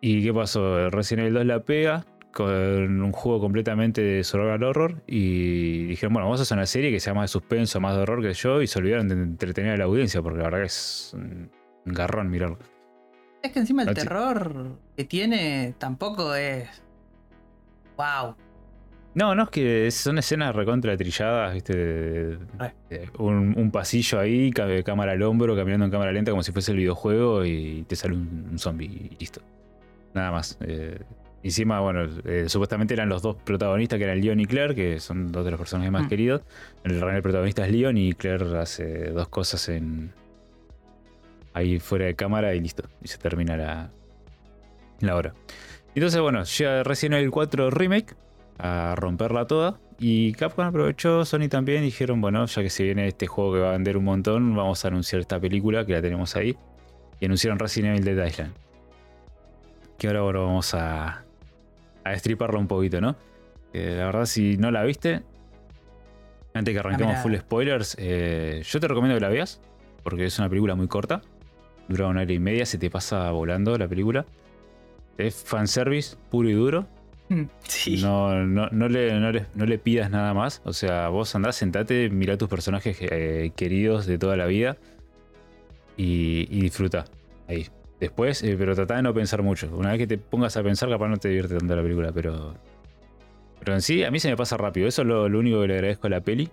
¿Y 0.00 0.22
qué 0.22 0.34
pasó? 0.34 0.90
Resident 0.90 1.22
Evil 1.22 1.34
2 1.34 1.46
la 1.46 1.60
pega 1.60 2.04
con 2.32 3.00
un 3.02 3.12
juego 3.12 3.40
completamente 3.40 4.02
de 4.02 4.22
survival 4.24 4.62
horror 4.64 5.02
y 5.06 5.84
dijeron, 5.86 6.12
bueno, 6.14 6.26
vamos 6.26 6.40
a 6.40 6.42
hacer 6.42 6.56
una 6.58 6.66
serie 6.66 6.90
que 6.90 7.00
sea 7.00 7.14
más 7.14 7.24
de 7.24 7.28
suspenso, 7.28 7.80
más 7.80 7.94
de 7.96 8.02
horror 8.02 8.22
que 8.22 8.32
yo, 8.34 8.60
y 8.62 8.66
se 8.66 8.78
olvidaron 8.78 9.08
de 9.08 9.14
entretener 9.14 9.72
a 9.72 9.76
la 9.78 9.84
audiencia, 9.84 10.20
porque 10.22 10.38
la 10.38 10.44
verdad 10.44 10.58
que 10.60 10.66
es 10.66 11.10
un 11.14 11.50
garrón 11.86 12.30
mirarlo. 12.30 12.58
Es 13.42 13.52
que 13.52 13.58
encima 13.58 13.82
el 13.82 13.94
terror 13.94 14.78
que 14.96 15.04
tiene 15.04 15.74
tampoco 15.78 16.34
es. 16.34 16.68
¡Wow! 17.96 18.34
No, 19.14 19.34
no, 19.34 19.42
es 19.42 19.48
que 19.50 19.90
son 19.90 20.16
escenas 20.18 20.54
recontra 20.56 20.96
trilladas, 20.96 21.52
¿viste? 21.52 22.38
Un, 23.18 23.54
un 23.58 23.70
pasillo 23.70 24.18
ahí, 24.18 24.50
cámara 24.84 25.12
al 25.12 25.22
hombro, 25.22 25.54
caminando 25.54 25.84
en 25.84 25.90
cámara 25.92 26.12
lenta 26.12 26.30
como 26.30 26.42
si 26.42 26.50
fuese 26.50 26.72
el 26.72 26.78
videojuego 26.78 27.44
y 27.44 27.84
te 27.86 27.94
sale 27.94 28.14
un, 28.14 28.48
un 28.52 28.58
zombie 28.58 28.86
y 28.86 29.16
listo. 29.20 29.42
Nada 30.14 30.30
más. 30.30 30.56
Eh, 30.62 30.98
encima, 31.42 31.80
bueno, 31.80 32.08
eh, 32.24 32.44
supuestamente 32.48 32.94
eran 32.94 33.10
los 33.10 33.20
dos 33.20 33.36
protagonistas, 33.44 33.98
que 33.98 34.04
eran 34.04 34.18
Leon 34.20 34.40
y 34.40 34.46
Claire, 34.46 34.74
que 34.74 34.98
son 34.98 35.30
dos 35.30 35.44
de 35.44 35.50
los 35.50 35.60
personajes 35.60 35.92
más 35.92 36.04
Mm. 36.04 36.08
queridos. 36.08 36.42
En 36.84 36.92
el 36.92 37.02
el 37.02 37.22
protagonista 37.22 37.66
es 37.66 37.72
Leon 37.72 37.98
y 37.98 38.14
Claire 38.14 38.58
hace 38.58 39.10
dos 39.10 39.28
cosas 39.28 39.68
en 39.68 40.12
ahí 41.54 41.78
fuera 41.78 42.06
de 42.06 42.14
cámara 42.14 42.54
y 42.54 42.60
listo. 42.60 42.84
Y 43.02 43.08
se 43.08 43.18
termina 43.18 43.56
la, 43.56 43.90
la 45.00 45.16
hora. 45.16 45.34
Entonces, 45.94 46.20
bueno, 46.20 46.44
llega 46.44 46.82
Resident 46.82 47.16
Evil 47.16 47.30
4 47.30 47.70
Remake 47.70 48.14
a 48.58 48.94
romperla 48.96 49.46
toda. 49.46 49.78
Y 49.98 50.32
Capcom 50.32 50.66
aprovechó, 50.66 51.24
Sony 51.24 51.48
también, 51.48 51.82
y 51.82 51.86
dijeron, 51.86 52.20
bueno, 52.20 52.44
ya 52.46 52.62
que 52.62 52.70
se 52.70 52.82
viene 52.82 53.06
este 53.06 53.26
juego 53.26 53.54
que 53.54 53.60
va 53.60 53.68
a 53.68 53.72
vender 53.72 53.96
un 53.96 54.04
montón, 54.04 54.56
vamos 54.56 54.84
a 54.84 54.88
anunciar 54.88 55.20
esta 55.20 55.38
película 55.38 55.86
que 55.86 55.92
la 55.92 56.02
tenemos 56.02 56.34
ahí. 56.34 56.56
Y 57.20 57.26
anunciaron 57.26 57.58
Resident 57.58 57.98
Evil 57.98 58.16
Dead 58.16 58.26
Island. 58.26 58.52
Que 59.98 60.08
ahora 60.08 60.22
bueno, 60.22 60.46
vamos 60.46 60.74
a, 60.74 61.24
a 62.02 62.10
destriparla 62.10 62.58
un 62.58 62.66
poquito, 62.66 63.00
¿no? 63.00 63.14
Eh, 63.72 63.94
la 63.96 64.06
verdad, 64.06 64.24
si 64.26 64.56
no 64.56 64.70
la 64.72 64.82
viste, 64.82 65.22
antes 66.54 66.74
que 66.74 66.80
arranquemos 66.80 67.12
mira. 67.12 67.22
full 67.22 67.36
spoilers, 67.36 67.96
eh, 67.98 68.62
yo 68.64 68.80
te 68.80 68.88
recomiendo 68.88 69.16
que 69.16 69.20
la 69.20 69.28
veas, 69.28 69.60
porque 70.02 70.26
es 70.26 70.38
una 70.38 70.48
película 70.48 70.74
muy 70.74 70.88
corta. 70.88 71.22
Dura 71.88 72.08
una 72.08 72.22
hora 72.22 72.32
y 72.32 72.38
media, 72.38 72.66
se 72.66 72.78
te 72.78 72.90
pasa 72.90 73.30
volando 73.30 73.76
la 73.76 73.88
película. 73.88 74.24
Es 75.18 75.42
fanservice 75.44 76.16
puro 76.30 76.48
y 76.48 76.52
duro. 76.52 76.86
Sí. 77.62 78.00
No, 78.02 78.44
no, 78.44 78.68
no, 78.70 78.88
le, 78.88 79.18
no, 79.18 79.32
le, 79.32 79.46
no 79.54 79.64
le 79.64 79.78
pidas 79.78 80.10
nada 80.10 80.34
más. 80.34 80.60
O 80.64 80.72
sea, 80.72 81.08
vos 81.08 81.34
andás, 81.34 81.56
sentate, 81.56 82.10
mirá 82.10 82.36
tus 82.36 82.48
personajes 82.48 82.98
eh, 83.00 83.52
queridos 83.56 84.06
de 84.06 84.18
toda 84.18 84.36
la 84.36 84.46
vida 84.46 84.76
y, 85.96 86.46
y 86.50 86.60
disfruta. 86.60 87.04
Ahí. 87.48 87.68
Después, 88.00 88.42
eh, 88.42 88.56
pero 88.58 88.74
tratá 88.74 88.96
de 88.96 89.02
no 89.02 89.14
pensar 89.14 89.42
mucho. 89.42 89.70
Una 89.76 89.90
vez 89.90 89.98
que 89.98 90.06
te 90.08 90.18
pongas 90.18 90.56
a 90.56 90.62
pensar, 90.62 90.88
capaz 90.88 91.08
no 91.08 91.18
te 91.18 91.28
divierte 91.28 91.56
tanto 91.56 91.76
la 91.76 91.82
película, 91.82 92.10
pero. 92.12 92.54
Pero 93.60 93.74
en 93.74 93.80
sí, 93.80 94.02
a 94.02 94.10
mí 94.10 94.18
se 94.18 94.28
me 94.28 94.36
pasa 94.36 94.56
rápido. 94.56 94.88
Eso 94.88 95.02
es 95.02 95.08
lo, 95.08 95.28
lo 95.28 95.38
único 95.38 95.60
que 95.60 95.68
le 95.68 95.74
agradezco 95.74 96.08
a 96.08 96.10
la 96.10 96.20
peli. 96.20 96.50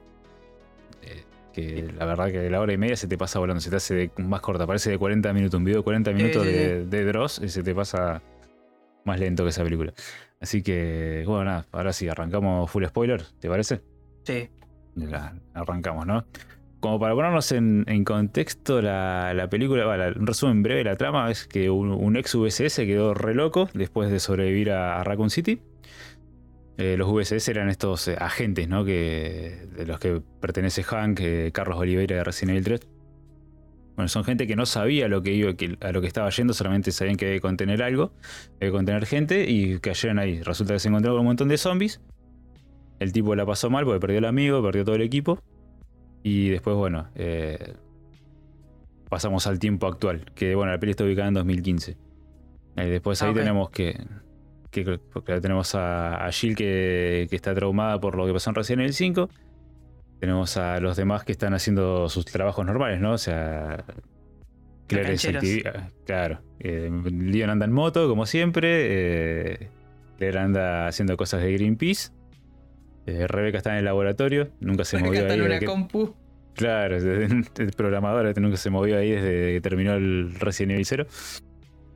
Que 1.61 1.93
la 1.97 2.05
verdad 2.05 2.31
que 2.31 2.49
la 2.49 2.59
hora 2.61 2.73
y 2.73 2.77
media 2.77 2.95
se 2.95 3.07
te 3.07 3.17
pasa 3.17 3.39
volando, 3.39 3.61
se 3.61 3.69
te 3.69 3.75
hace 3.77 3.93
de- 3.95 4.11
más 4.17 4.41
corta, 4.41 4.65
parece 4.67 4.89
de 4.91 4.97
40 4.97 5.31
minutos, 5.33 5.57
un 5.57 5.63
video 5.65 5.79
de 5.79 5.83
40 5.83 6.11
minutos 6.13 6.45
de, 6.45 6.85
de 6.85 7.05
Dross 7.05 7.41
y 7.43 7.49
se 7.49 7.63
te 7.63 7.73
pasa 7.75 8.21
más 9.05 9.19
lento 9.19 9.43
que 9.43 9.49
esa 9.49 9.63
película. 9.63 9.93
Así 10.39 10.61
que, 10.63 11.23
bueno, 11.25 11.45
nada, 11.45 11.65
ahora 11.71 11.91
sí, 11.93 12.07
arrancamos 12.07 12.69
full 12.71 12.85
spoiler, 12.85 13.23
¿te 13.39 13.49
parece? 13.49 13.81
Sí. 14.23 14.49
La- 14.95 15.35
arrancamos, 15.53 16.05
¿no? 16.05 16.25
Como 16.79 16.97
para 16.97 17.13
ponernos 17.13 17.51
en, 17.51 17.83
en 17.87 18.05
contexto, 18.05 18.81
la, 18.81 19.33
la 19.33 19.49
película, 19.49 19.85
bueno, 19.85 20.13
un 20.17 20.25
resumen 20.25 20.63
breve 20.63 20.77
de 20.79 20.83
la 20.85 20.95
trama 20.95 21.29
es 21.29 21.45
que 21.45 21.69
un, 21.69 21.91
un 21.91 22.15
ex 22.15 22.35
VSS 22.35 22.77
quedó 22.85 23.13
re 23.13 23.33
loco 23.35 23.69
después 23.73 24.09
de 24.09 24.19
sobrevivir 24.19 24.71
a, 24.71 24.99
a 24.99 25.03
Raccoon 25.03 25.29
City. 25.29 25.59
Eh, 26.81 26.95
los 26.95 27.11
VSS 27.11 27.49
eran 27.51 27.67
estos 27.69 28.07
eh, 28.07 28.15
agentes, 28.17 28.69
¿no? 28.69 28.85
Que, 28.85 29.67
de 29.75 29.85
los 29.85 29.99
que 29.99 30.21
pertenece 30.39 30.81
Hank, 30.83 31.19
eh, 31.19 31.51
Carlos 31.53 31.77
Oliveira 31.77 32.15
de 32.15 32.23
Resident 32.23 32.51
Evil 32.51 32.63
3. 32.63 32.79
Bueno, 33.97 34.07
son 34.07 34.23
gente 34.23 34.47
que 34.47 34.55
no 34.55 34.65
sabía 34.65 35.09
lo 35.09 35.21
que 35.21 35.33
iba, 35.33 35.53
que- 35.55 35.75
a 35.81 35.91
lo 35.91 35.99
que 35.99 36.07
estaba 36.07 36.29
yendo, 36.29 36.53
solamente 36.53 36.93
sabían 36.93 37.17
que 37.17 37.25
debe 37.25 37.41
contener 37.41 37.83
algo, 37.83 38.13
debe 38.61 38.71
contener 38.71 39.05
gente 39.05 39.49
y 39.49 39.77
cayeron 39.79 40.19
ahí. 40.19 40.41
Resulta 40.41 40.71
que 40.73 40.79
se 40.79 40.87
encontró 40.87 41.11
con 41.11 41.19
un 41.19 41.25
montón 41.25 41.49
de 41.49 41.57
zombies. 41.57 41.99
El 42.99 43.11
tipo 43.11 43.35
la 43.35 43.45
pasó 43.45 43.69
mal 43.69 43.83
porque 43.83 43.99
perdió 43.99 44.19
el 44.19 44.25
amigo, 44.25 44.63
perdió 44.63 44.85
todo 44.85 44.95
el 44.95 45.01
equipo. 45.01 45.37
Y 46.23 46.47
después, 46.47 46.77
bueno, 46.77 47.09
eh, 47.15 47.73
pasamos 49.09 49.47
al 49.47 49.59
tiempo 49.59 49.85
actual, 49.87 50.25
que 50.33 50.55
bueno, 50.55 50.71
la 50.71 50.79
peli 50.79 50.91
está 50.91 51.03
ubicada 51.03 51.27
en 51.27 51.33
2015. 51.33 51.97
Eh, 52.77 52.85
después 52.85 53.21
Ah, 53.21 53.25
ahí 53.25 53.31
ok. 53.31 53.37
tenemos 53.37 53.69
que, 53.69 53.99
que, 54.71 54.99
tenemos 55.41 55.75
a, 55.75 56.25
a 56.25 56.31
Jill 56.31 56.55
que, 56.55 57.27
que 57.29 57.35
está 57.35 57.53
traumada 57.53 57.99
por 57.99 58.15
lo 58.15 58.25
que 58.25 58.33
pasó 58.33 58.49
en 58.51 58.55
Resident 58.55 58.81
Evil 58.81 58.93
5. 58.93 59.29
Tenemos 60.19 60.57
a 60.57 60.79
los 60.79 60.97
demás 60.97 61.23
que 61.23 61.31
están 61.31 61.53
haciendo 61.53 62.09
sus 62.09 62.25
trabajos 62.25 62.65
normales, 62.65 62.99
¿no? 62.99 63.13
O 63.13 63.17
sea, 63.17 63.83
Claire 64.87 65.13
es 65.13 65.23
cancheros. 65.23 65.43
activi- 65.43 65.91
Claro. 66.05 66.41
Eh, 66.59 66.89
Leon 67.11 67.49
anda 67.49 67.65
en 67.65 67.71
moto, 67.71 68.07
como 68.09 68.25
siempre. 68.25 68.67
eh, 69.53 69.69
Claire 70.17 70.39
anda 70.39 70.87
haciendo 70.87 71.15
cosas 71.15 71.41
de 71.41 71.53
Greenpeace. 71.53 72.11
eh, 73.05 73.27
Rebeca 73.27 73.57
está 73.57 73.71
en 73.71 73.77
el 73.77 73.85
laboratorio. 73.85 74.49
Nunca 74.59 74.83
se 74.83 74.97
movió 74.97 75.21
está 75.21 75.33
ahí. 75.33 75.39
en 75.39 75.45
una 75.45 75.59
que- 75.59 75.65
compu. 75.65 76.13
Claro, 76.53 76.97
el 76.97 77.71
programador 77.77 78.25
este 78.27 78.41
nunca 78.41 78.57
se 78.57 78.69
movió 78.69 78.97
ahí 78.97 79.11
desde 79.11 79.53
que 79.53 79.61
terminó 79.61 79.93
el 79.93 80.35
Resident 80.39 80.73
Evil 80.73 80.85
0. 80.85 81.05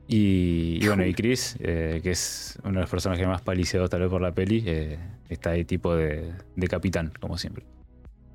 Y, 0.06 0.86
bueno, 0.86 1.04
y 1.06 1.14
Chris, 1.14 1.56
eh, 1.60 2.00
que 2.02 2.10
es 2.10 2.58
uno 2.62 2.74
de 2.74 2.80
los 2.82 2.90
personajes 2.90 3.26
más 3.26 3.40
paliciados 3.42 3.88
tal 3.88 4.00
vez 4.02 4.10
por 4.10 4.20
la 4.20 4.32
peli, 4.32 4.62
eh, 4.66 4.98
está 5.30 5.50
ahí 5.50 5.64
tipo 5.64 5.94
de, 5.96 6.32
de 6.56 6.68
capitán, 6.68 7.12
como 7.20 7.38
siempre. 7.38 7.64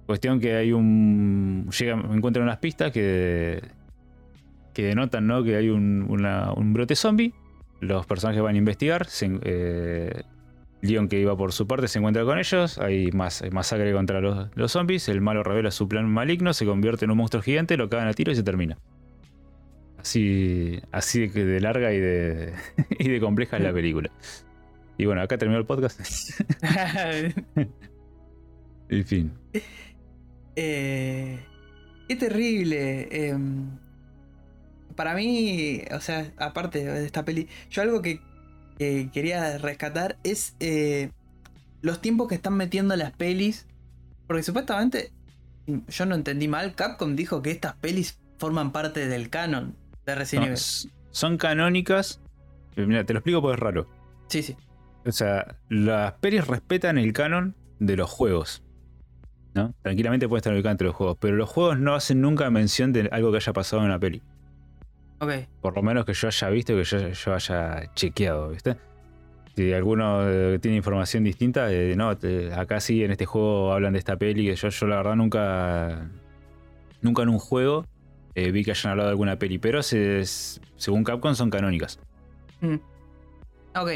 Cuestión 0.07 0.39
que 0.39 0.55
hay 0.55 0.71
un. 0.71 1.69
Encuentran 2.11 2.43
unas 2.43 2.57
pistas 2.57 2.91
que. 2.91 3.61
que 4.73 4.83
denotan, 4.83 5.27
¿no? 5.27 5.43
Que 5.43 5.55
hay 5.57 5.69
un, 5.69 6.07
un 6.09 6.73
brote 6.73 6.95
zombie. 6.95 7.33
Los 7.81 8.07
personajes 8.07 8.41
van 8.41 8.55
a 8.55 8.57
investigar. 8.57 9.05
se- 9.05 9.39
eh, 9.43 10.23
Leon, 10.81 11.07
que 11.09 11.19
iba 11.19 11.35
por 11.37 11.51
su 11.51 11.67
parte, 11.67 11.87
se 11.87 11.99
encuentra 11.99 12.23
con 12.23 12.39
ellos. 12.39 12.79
Hay 12.79 13.11
más 13.11 13.43
masacre 13.51 13.93
contra 13.93 14.21
los, 14.21 14.47
los 14.55 14.71
zombies. 14.71 15.07
El 15.09 15.21
malo 15.21 15.43
revela 15.43 15.69
su 15.71 15.87
plan 15.87 16.09
maligno, 16.09 16.53
se 16.53 16.65
convierte 16.65 17.05
en 17.05 17.11
un 17.11 17.17
monstruo 17.17 17.43
gigante, 17.43 17.77
lo 17.77 17.89
cagan 17.89 18.07
a 18.07 18.13
tiro 18.13 18.31
y 18.31 18.35
se 18.35 18.43
termina. 18.43 18.77
Así, 19.99 20.81
así 20.91 21.27
de, 21.27 21.59
larga 21.59 21.91
y 21.93 21.99
de, 21.99 22.53
y 22.99 23.09
de 23.09 23.19
compleja 23.19 23.57
es 23.57 23.63
la 23.63 23.73
película. 23.73 24.09
Y 24.97 25.05
bueno, 25.05 25.21
acá 25.21 25.37
terminó 25.37 25.59
el 25.59 25.65
podcast. 25.65 25.99
en 28.89 29.05
fin. 29.05 29.31
Eh, 30.55 31.39
qué 32.07 32.15
terrible. 32.15 33.07
em, 33.11 33.77
para 34.95 35.15
mí, 35.15 35.81
o 35.91 36.01
sea, 36.01 36.31
aparte 36.37 36.83
de 36.83 37.05
esta 37.05 37.23
peli, 37.23 37.47
yo 37.69 37.81
algo 37.81 38.01
que, 38.01 38.21
que 38.77 39.09
quería 39.13 39.57
rescatar 39.57 40.17
es 40.23 40.55
eh, 40.59 41.11
los 41.81 42.01
tiempos 42.01 42.27
que 42.27 42.35
están 42.35 42.55
metiendo 42.55 42.95
las 42.95 43.11
pelis. 43.11 43.67
Porque 44.27 44.43
supuestamente, 44.43 45.11
yo 45.87 46.05
no 46.05 46.15
entendí 46.15 46.47
mal, 46.47 46.75
Capcom 46.75 47.15
dijo 47.15 47.41
que 47.41 47.51
estas 47.51 47.75
pelis 47.75 48.19
forman 48.37 48.71
parte 48.71 49.07
del 49.07 49.29
canon 49.29 49.75
de 50.09 50.15
Resident 50.15 50.47
Evil. 50.47 50.91
son 51.11 51.37
canónicas. 51.37 52.21
Mira, 52.75 53.03
te 53.03 53.13
lo 53.13 53.19
explico 53.19 53.41
porque 53.41 53.55
es 53.55 53.59
raro. 53.59 53.87
Sí, 54.27 54.43
sí. 54.43 54.55
O 55.05 55.11
sea, 55.11 55.55
las 55.69 56.13
pelis 56.13 56.45
respetan 56.47 56.97
el 56.97 57.13
canon 57.13 57.55
de 57.79 57.97
los 57.97 58.09
juegos. 58.09 58.63
¿No? 59.55 59.73
Tranquilamente 59.81 60.27
puede 60.29 60.39
estar 60.39 60.53
ubicado 60.53 60.71
entre 60.71 60.87
los 60.87 60.95
juegos. 60.95 61.17
Pero 61.19 61.35
los 61.35 61.49
juegos 61.49 61.79
no 61.79 61.95
hacen 61.95 62.21
nunca 62.21 62.49
mención 62.49 62.93
de 62.93 63.09
algo 63.11 63.31
que 63.31 63.37
haya 63.37 63.53
pasado 63.53 63.81
en 63.81 63.87
una 63.87 63.99
peli. 63.99 64.21
Ok. 65.19 65.31
Por 65.61 65.75
lo 65.75 65.81
menos 65.81 66.05
que 66.05 66.13
yo 66.13 66.27
haya 66.27 66.49
visto, 66.49 66.75
que 66.75 66.83
yo, 66.83 67.09
yo 67.09 67.33
haya 67.33 67.91
chequeado, 67.95 68.49
¿viste? 68.51 68.77
Si 69.55 69.73
alguno 69.73 70.29
eh, 70.29 70.59
tiene 70.59 70.77
información 70.77 71.23
distinta, 71.25 71.73
eh, 71.73 71.95
no, 71.97 72.15
te- 72.17 72.53
acá 72.53 72.79
sí 72.79 73.03
en 73.03 73.11
este 73.11 73.25
juego 73.25 73.73
hablan 73.73 73.91
de 73.93 73.99
esta 73.99 74.15
peli, 74.15 74.45
que 74.45 74.55
yo, 74.55 74.69
yo 74.69 74.87
la 74.87 74.97
verdad 74.97 75.15
nunca. 75.15 76.09
Nunca 77.01 77.23
en 77.23 77.29
un 77.29 77.39
juego 77.39 77.85
eh, 78.43 78.51
vi 78.51 78.63
que 78.63 78.71
hayan 78.71 78.91
hablado 78.91 79.09
de 79.09 79.11
alguna 79.11 79.37
peli, 79.37 79.57
pero 79.57 79.83
se- 79.83 80.23
según 80.25 81.03
Capcom 81.03 81.35
son 81.35 81.49
canónicas. 81.49 81.99
Mm. 82.61 82.75
Ok, 83.75 83.89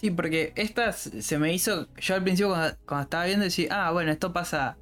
sí, 0.00 0.10
porque 0.10 0.52
esta 0.56 0.92
se 0.92 1.38
me 1.38 1.52
hizo. 1.52 1.88
Yo 1.98 2.14
al 2.14 2.22
principio 2.22 2.50
cuando, 2.50 2.76
cuando 2.86 3.02
estaba 3.04 3.24
viendo 3.26 3.44
decía, 3.44 3.68
ah, 3.70 3.90
bueno, 3.92 4.12
esto 4.12 4.32
pasa. 4.32 4.76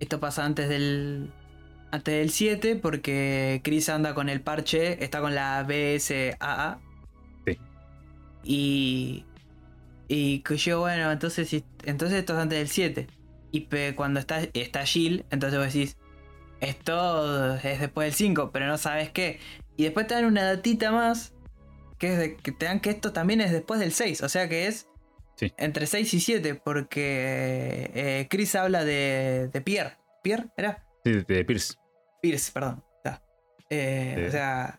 Esto 0.00 0.20
pasa 0.20 0.44
antes 0.44 0.68
del. 0.68 1.30
Antes 1.90 2.14
del 2.14 2.30
7, 2.30 2.76
porque 2.76 3.60
Chris 3.64 3.88
anda 3.90 4.14
con 4.14 4.28
el 4.28 4.40
parche, 4.40 5.02
está 5.04 5.20
con 5.20 5.34
la 5.34 5.62
BSAA. 5.64 6.78
Sí. 7.46 7.58
Y. 8.44 9.24
Y 10.08 10.40
que 10.40 10.56
yo, 10.56 10.80
bueno, 10.80 11.10
entonces, 11.10 11.62
entonces 11.84 12.18
esto 12.18 12.34
es 12.34 12.38
antes 12.38 12.58
del 12.58 12.68
7. 12.68 13.06
Y 13.50 13.68
cuando 13.94 14.20
está, 14.20 14.40
está 14.54 14.84
Jill, 14.86 15.24
entonces 15.30 15.58
vos 15.58 15.72
decís, 15.72 15.96
esto 16.62 17.56
es 17.56 17.80
después 17.80 18.06
del 18.06 18.14
5, 18.14 18.50
pero 18.52 18.66
no 18.66 18.78
sabes 18.78 19.10
qué. 19.10 19.38
Y 19.76 19.84
después 19.84 20.06
te 20.06 20.14
dan 20.14 20.24
una 20.24 20.44
datita 20.44 20.90
más, 20.92 21.34
que 21.98 22.12
es 22.12 22.18
de, 22.18 22.36
que 22.36 22.52
te 22.52 22.66
dan 22.66 22.80
que 22.80 22.90
esto 22.90 23.12
también 23.12 23.40
es 23.40 23.52
después 23.52 23.80
del 23.80 23.92
6, 23.92 24.22
o 24.22 24.28
sea 24.28 24.48
que 24.48 24.66
es 24.66 24.88
Sí. 25.36 25.52
entre 25.56 25.86
6 25.86 26.12
y 26.14 26.20
7, 26.20 26.54
porque 26.56 27.90
eh, 27.94 28.26
Chris 28.30 28.54
habla 28.54 28.84
de, 28.84 29.48
de 29.52 29.60
Pierre. 29.60 29.96
¿Pierre? 30.22 30.50
¿Era? 30.56 30.86
Sí, 31.04 31.12
de 31.26 31.44
Pierce. 31.44 31.74
Pierce, 32.20 32.52
perdón. 32.52 32.84
Eh. 33.70 34.26
O 34.28 34.30
sea, 34.30 34.78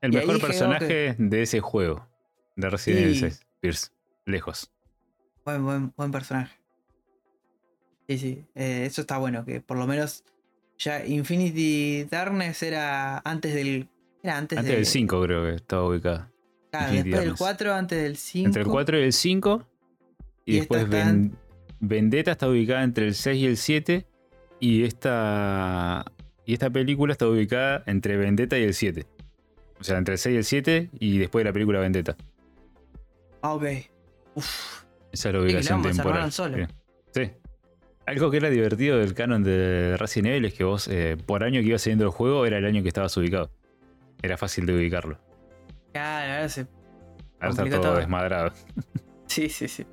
El 0.00 0.12
mejor 0.12 0.40
personaje 0.40 1.14
de 1.16 1.42
ese 1.42 1.60
juego. 1.60 2.08
De 2.56 2.68
Resident 2.68 3.02
Evil 3.02 3.14
Sí. 3.14 3.20
6. 3.20 3.46
Pierce. 3.60 3.86
Lejos. 4.26 4.72
buen, 5.44 5.64
buen, 5.64 5.92
buen 5.96 6.10
personaje. 6.10 6.58
Sí, 8.08 8.18
sí, 8.18 8.44
eh, 8.56 8.84
eso 8.86 9.02
está 9.02 9.18
bueno, 9.18 9.44
que 9.44 9.60
por 9.60 9.78
lo 9.78 9.86
menos 9.86 10.24
ya 10.80 11.04
Infinity 11.06 12.04
Darkness 12.10 12.62
era 12.64 13.18
antes 13.18 13.54
del... 13.54 13.88
Era 14.22 14.36
antes, 14.38 14.58
Antes 14.58 14.70
de- 14.72 14.76
del 14.76 14.86
5 14.86 15.22
creo 15.22 15.44
que 15.44 15.54
estaba 15.54 15.86
ubicada. 15.86 16.30
Claro, 16.70 16.86
Infinity 16.94 17.10
después 17.10 17.20
del 17.20 17.28
Darkness. 17.30 17.38
4, 17.38 17.74
antes 17.74 18.02
del 18.02 18.16
5. 18.16 18.46
Entre 18.46 18.62
el 18.62 18.68
4 18.68 18.98
y 18.98 19.02
el 19.02 19.12
5. 19.12 19.66
Y, 20.46 20.52
Y 20.54 20.58
después 20.58 20.82
está 20.84 20.96
Ven- 20.96 21.36
Vendetta 21.80 22.32
está 22.32 22.48
ubicada 22.48 22.82
entre 22.82 23.06
el 23.06 23.14
6 23.14 23.42
y 23.42 23.46
el 23.46 23.56
7. 23.56 24.06
Y 24.58 24.84
esta, 24.84 26.04
y 26.44 26.52
esta 26.52 26.68
película 26.70 27.12
está 27.12 27.26
ubicada 27.28 27.82
entre 27.86 28.16
Vendetta 28.18 28.58
y 28.58 28.64
el 28.64 28.74
7. 28.74 29.06
O 29.80 29.84
sea, 29.84 29.96
entre 29.96 30.14
el 30.14 30.18
6 30.18 30.34
y 30.34 30.36
el 30.36 30.44
7 30.44 30.90
y 30.98 31.18
después 31.18 31.40
de 31.42 31.48
la 31.48 31.52
película 31.54 31.80
Vendetta. 31.80 32.16
Ah, 33.42 33.54
ok. 33.54 33.64
Uf. 34.34 34.82
Esa 35.12 35.28
es 35.30 35.34
la 35.34 35.40
ubicación 35.40 35.82
temporal. 35.82 36.30
solo. 36.30 36.58
Sí. 36.58 36.64
Algo 38.10 38.28
que 38.28 38.38
era 38.38 38.50
divertido 38.50 38.98
del 38.98 39.14
canon 39.14 39.44
de 39.44 39.96
Resident 39.96 40.30
Evil 40.30 40.46
es 40.46 40.54
que 40.54 40.64
vos, 40.64 40.88
eh, 40.88 41.16
por 41.26 41.44
año 41.44 41.60
que 41.60 41.68
iba 41.68 41.78
saliendo 41.78 42.06
el 42.06 42.10
juego, 42.10 42.44
era 42.44 42.58
el 42.58 42.64
año 42.64 42.82
que 42.82 42.88
estabas 42.88 43.16
ubicado. 43.16 43.52
Era 44.20 44.36
fácil 44.36 44.66
de 44.66 44.74
ubicarlo. 44.74 45.16
Claro, 45.92 46.32
ahora 46.32 46.48
se. 46.48 46.66
Ahora 47.38 47.50
está 47.50 47.64
todo 47.70 47.80
todo. 47.80 47.96
desmadrado. 47.96 48.50
Sí, 49.28 49.48
sí, 49.48 49.68
sí. 49.68 49.86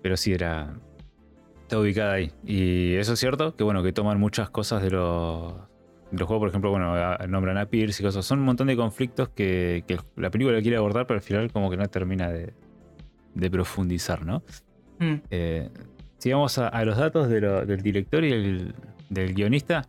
Pero 0.00 0.16
sí 0.16 0.32
era. 0.32 0.76
Está 1.62 1.80
ubicada 1.80 2.12
ahí. 2.12 2.30
Y 2.44 2.94
eso 2.94 3.14
es 3.14 3.18
cierto, 3.18 3.56
que 3.56 3.64
bueno, 3.64 3.82
que 3.82 3.92
toman 3.92 4.20
muchas 4.20 4.48
cosas 4.48 4.80
de 4.84 4.92
los. 4.92 5.54
de 6.12 6.18
los 6.18 6.28
juegos, 6.28 6.42
por 6.42 6.48
ejemplo, 6.50 6.70
bueno, 6.70 6.94
nombran 7.26 7.58
a 7.58 7.66
Pierce 7.66 8.00
y 8.00 8.06
cosas. 8.06 8.24
Son 8.24 8.38
un 8.38 8.44
montón 8.44 8.68
de 8.68 8.76
conflictos 8.76 9.30
que, 9.30 9.82
que 9.88 9.98
la 10.14 10.30
película 10.30 10.62
quiere 10.62 10.76
abordar, 10.76 11.08
pero 11.08 11.18
al 11.18 11.24
final 11.24 11.50
como 11.50 11.68
que 11.68 11.76
no 11.76 11.88
termina 11.88 12.30
de, 12.30 12.54
de 13.34 13.50
profundizar, 13.50 14.24
¿no? 14.24 14.44
Mm. 15.00 15.14
Eh, 15.30 15.68
si 16.18 16.32
vamos 16.32 16.56
a, 16.58 16.68
a 16.68 16.84
los 16.84 16.96
datos 16.96 17.28
de 17.28 17.40
lo- 17.40 17.66
del 17.66 17.80
director 17.82 18.24
y 18.24 18.32
el, 18.32 18.74
del 19.08 19.34
guionista, 19.34 19.82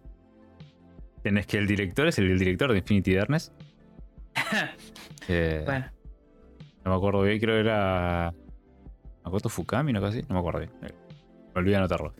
tenés 1.21 1.45
que 1.45 1.57
el 1.59 1.67
director 1.67 2.07
es 2.07 2.17
el, 2.17 2.31
el 2.31 2.39
director 2.39 2.71
de 2.71 2.79
Infinity 2.79 3.13
Darkness. 3.15 3.51
Eh, 5.27 5.61
Bueno, 5.65 5.85
No 6.83 6.91
me 6.91 6.97
acuerdo 6.97 7.21
bien, 7.21 7.39
creo 7.39 7.55
que 7.55 7.61
era. 7.61 8.33
Makoto 9.23 9.49
Fukami, 9.49 9.93
¿no? 9.93 10.01
Casi, 10.01 10.23
no 10.23 10.33
me 10.33 10.39
acuerdo 10.39 10.59
bien. 10.61 10.71
Eh, 10.81 10.93
Me 11.53 11.59
olvidé 11.61 11.75
anotarlo. 11.75 12.13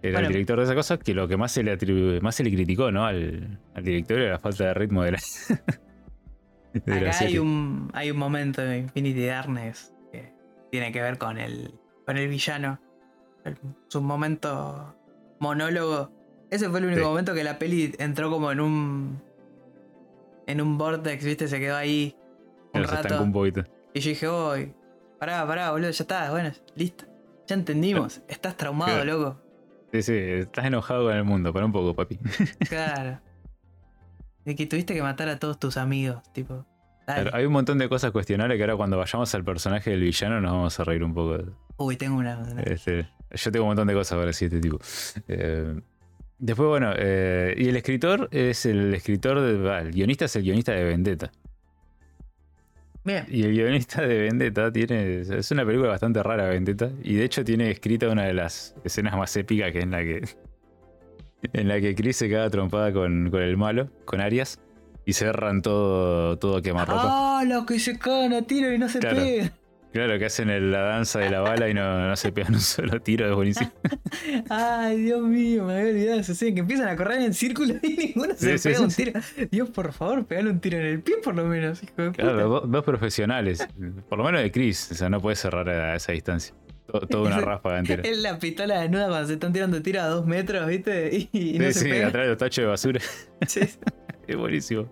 Era 0.00 0.12
Bueno. 0.12 0.28
el 0.28 0.32
director 0.34 0.58
de 0.58 0.64
esa 0.64 0.74
cosa 0.76 0.96
que 0.98 1.12
lo 1.12 1.26
que 1.26 1.36
más 1.36 1.50
se 1.52 1.62
le 1.64 1.76
atribu- 1.76 2.20
más 2.22 2.36
se 2.36 2.44
le 2.44 2.50
criticó, 2.52 2.92
¿no? 2.92 3.04
Al, 3.04 3.58
al 3.74 3.82
director 3.82 4.18
era 4.20 4.30
la 4.32 4.38
falta 4.38 4.64
de 4.66 4.74
ritmo 4.74 5.02
de 5.02 5.12
la, 5.12 5.18
de 6.72 7.00
la 7.00 7.10
acá 7.10 7.18
hay 7.24 7.38
un, 7.38 7.90
hay 7.92 8.10
un 8.12 8.16
momento 8.16 8.62
de 8.62 8.78
Infinity 8.78 9.26
Darkness 9.26 9.92
que 10.12 10.32
tiene 10.70 10.92
que 10.92 11.02
ver 11.02 11.18
con 11.18 11.36
el, 11.36 11.74
con 12.06 12.16
el 12.16 12.28
villano. 12.28 12.80
El- 13.44 13.56
su 13.88 14.00
momento 14.02 14.94
monólogo. 15.38 16.10
Ese 16.50 16.68
fue 16.68 16.80
el 16.80 16.86
único 16.86 17.00
Sí. 17.00 17.06
momento 17.06 17.34
que 17.34 17.44
la 17.44 17.58
peli 17.58 17.94
entró 17.98 18.30
como 18.30 18.50
en 18.52 18.60
un. 18.60 19.22
En 20.46 20.60
un 20.60 20.76
vortex, 20.78 21.24
¿viste? 21.24 21.46
Se 21.48 21.60
quedó 21.60 21.76
ahí 21.76 22.16
un 22.66 22.82
Pero 22.82 22.86
rato. 22.88 23.22
un 23.22 23.32
poquito. 23.32 23.62
Y 23.94 24.00
yo 24.00 24.08
dije, 24.10 24.28
uy, 24.28 24.72
pará, 25.18 25.46
pará, 25.46 25.70
boludo, 25.70 25.90
ya 25.90 26.02
está, 26.02 26.30
bueno, 26.30 26.50
listo. 26.74 27.04
Ya 27.46 27.54
entendimos. 27.54 28.20
Estás 28.28 28.56
traumado, 28.56 28.92
Claro. 29.02 29.18
loco. 29.18 29.40
Sí, 29.92 30.02
sí, 30.02 30.14
estás 30.16 30.64
enojado 30.66 31.06
con 31.06 31.16
el 31.16 31.24
mundo, 31.24 31.52
para 31.52 31.66
un 31.66 31.72
poco, 31.72 31.94
papi. 31.94 32.18
Claro. 32.68 33.20
De 34.44 34.54
que 34.56 34.66
tuviste 34.66 34.94
que 34.94 35.02
matar 35.02 35.28
a 35.28 35.38
todos 35.38 35.58
tus 35.58 35.76
amigos, 35.76 36.22
tipo. 36.32 36.64
Dale. 37.06 37.22
Claro, 37.22 37.36
hay 37.36 37.44
un 37.44 37.52
montón 37.52 37.78
de 37.78 37.88
cosas 37.88 38.10
cuestionables 38.12 38.56
que 38.56 38.62
ahora 38.62 38.76
cuando 38.76 38.96
vayamos 38.98 39.34
al 39.34 39.44
personaje 39.44 39.90
del 39.90 40.00
villano 40.00 40.40
nos 40.40 40.52
vamos 40.52 40.80
a 40.80 40.84
reír 40.84 41.02
un 41.04 41.14
poco. 41.14 41.38
Uy, 41.82 41.96
tengo 41.96 42.18
una. 42.18 42.36
una- 42.38 42.62
Este, 42.62 43.08
yo 43.32 43.50
tengo 43.50 43.64
un 43.64 43.70
montón 43.70 43.88
de 43.88 43.94
cosas 43.94 44.16
para 44.16 44.26
decir 44.26 44.50
de 44.50 44.56
este 44.56 44.68
tipo. 44.68 44.78
Eh, 45.28 45.80
después, 46.38 46.68
bueno, 46.68 46.92
eh, 46.94 47.54
y 47.56 47.68
el 47.70 47.76
escritor 47.76 48.28
es 48.32 48.66
el 48.66 48.92
escritor, 48.94 49.40
de, 49.40 49.78
el 49.80 49.90
guionista 49.90 50.26
es 50.26 50.36
el 50.36 50.42
guionista 50.42 50.72
de 50.72 50.84
Vendetta. 50.84 51.30
Bien. 53.02 53.24
Y 53.28 53.44
el 53.44 53.52
guionista 53.52 54.02
de 54.02 54.18
Vendetta 54.20 54.70
tiene, 54.70 55.20
es 55.22 55.50
una 55.50 55.64
película 55.64 55.88
bastante 55.88 56.22
rara, 56.22 56.48
Vendetta, 56.48 56.90
y 57.02 57.14
de 57.14 57.24
hecho 57.24 57.42
tiene 57.44 57.70
escrita 57.70 58.08
una 58.10 58.24
de 58.24 58.34
las 58.34 58.74
escenas 58.84 59.16
más 59.16 59.34
épicas 59.38 59.72
que 59.72 59.78
es 59.78 59.84
en 59.84 59.90
la 59.90 60.00
que, 60.02 60.22
en 61.54 61.66
la 61.68 61.80
que 61.80 61.94
Chris 61.94 62.18
se 62.18 62.28
queda 62.28 62.50
trompada 62.50 62.92
con, 62.92 63.30
con 63.30 63.40
el 63.40 63.56
malo, 63.56 63.88
con 64.04 64.20
Arias, 64.20 64.60
y 65.06 65.14
cerran 65.14 65.62
todo, 65.62 66.38
todo 66.38 66.60
quemarropa. 66.60 67.38
¡Ah! 67.40 67.44
los 67.46 67.64
que 67.64 67.78
se 67.80 67.98
cagan 67.98 68.34
a 68.34 68.42
tiro 68.42 68.70
y 68.70 68.78
no 68.78 68.86
se 68.90 68.98
Claro. 68.98 69.18
Claro, 69.92 70.18
que 70.20 70.26
hacen 70.26 70.50
el- 70.50 70.70
la 70.70 70.82
danza 70.82 71.18
de 71.18 71.30
la 71.30 71.40
bala 71.40 71.68
y 71.68 71.74
no, 71.74 72.06
no 72.08 72.14
se 72.16 72.30
pegan 72.30 72.54
un 72.54 72.60
solo 72.60 73.00
tiro, 73.00 73.28
es 73.28 73.34
buenísimo. 73.34 73.72
Ay, 74.48 74.98
Dios 75.02 75.20
mío, 75.22 75.64
me 75.64 75.74
había 75.78 75.90
olvidado 75.90 76.20
eso. 76.20 76.34
Sí, 76.34 76.54
que 76.54 76.60
empiezan 76.60 76.88
a 76.88 76.96
correr 76.96 77.22
en 77.22 77.34
círculo 77.34 77.74
y 77.82 77.88
ninguno 78.14 78.34
se 78.36 78.56
Sí, 78.58 78.68
pega 78.68 78.78
sí, 78.78 78.84
un 78.84 78.90
tiro. 78.90 79.20
Dios, 79.50 79.70
por 79.70 79.92
favor, 79.92 80.24
pegale 80.26 80.50
un 80.50 80.60
tiro 80.60 80.78
en 80.78 80.84
el 80.86 81.00
pie 81.02 81.16
por 81.22 81.34
lo 81.34 81.44
menos, 81.44 81.82
hijo 81.82 81.92
de 82.02 82.10
puta. 82.10 82.22
Claro, 82.22 82.48
dos, 82.48 82.70
dos 82.70 82.84
profesionales, 82.84 83.66
por 84.08 84.18
lo 84.18 84.24
menos 84.24 84.42
de 84.42 84.52
Chris, 84.52 84.92
o 84.92 84.94
sea, 84.94 85.08
no 85.10 85.20
puede 85.20 85.34
cerrar 85.36 85.68
a 85.68 85.96
esa 85.96 86.12
distancia. 86.12 86.54
To- 86.86 87.00
Toda 87.06 87.26
una 87.28 87.40
ráfaga 87.40 87.78
entera. 87.80 88.02
Es 88.04 88.18
la 88.18 88.38
pistola 88.38 88.80
desnuda 88.82 89.08
cuando 89.08 89.26
se 89.26 89.32
están 89.34 89.52
tirando 89.52 89.82
tiros 89.82 90.02
a 90.02 90.06
dos 90.06 90.24
metros, 90.26 90.66
¿viste? 90.68 91.10
Y, 91.32 91.54
y 91.54 91.58
no 91.58 91.66
Sí, 91.66 91.72
se 91.72 91.78
sí, 91.80 91.88
pegan. 91.90 92.08
atrás 92.10 92.24
de 92.24 92.28
los 92.30 92.38
tachos 92.38 92.62
de 92.62 92.68
basura. 92.68 93.00
Sí. 93.46 93.60
Es 94.28 94.36
buenísimo. 94.36 94.88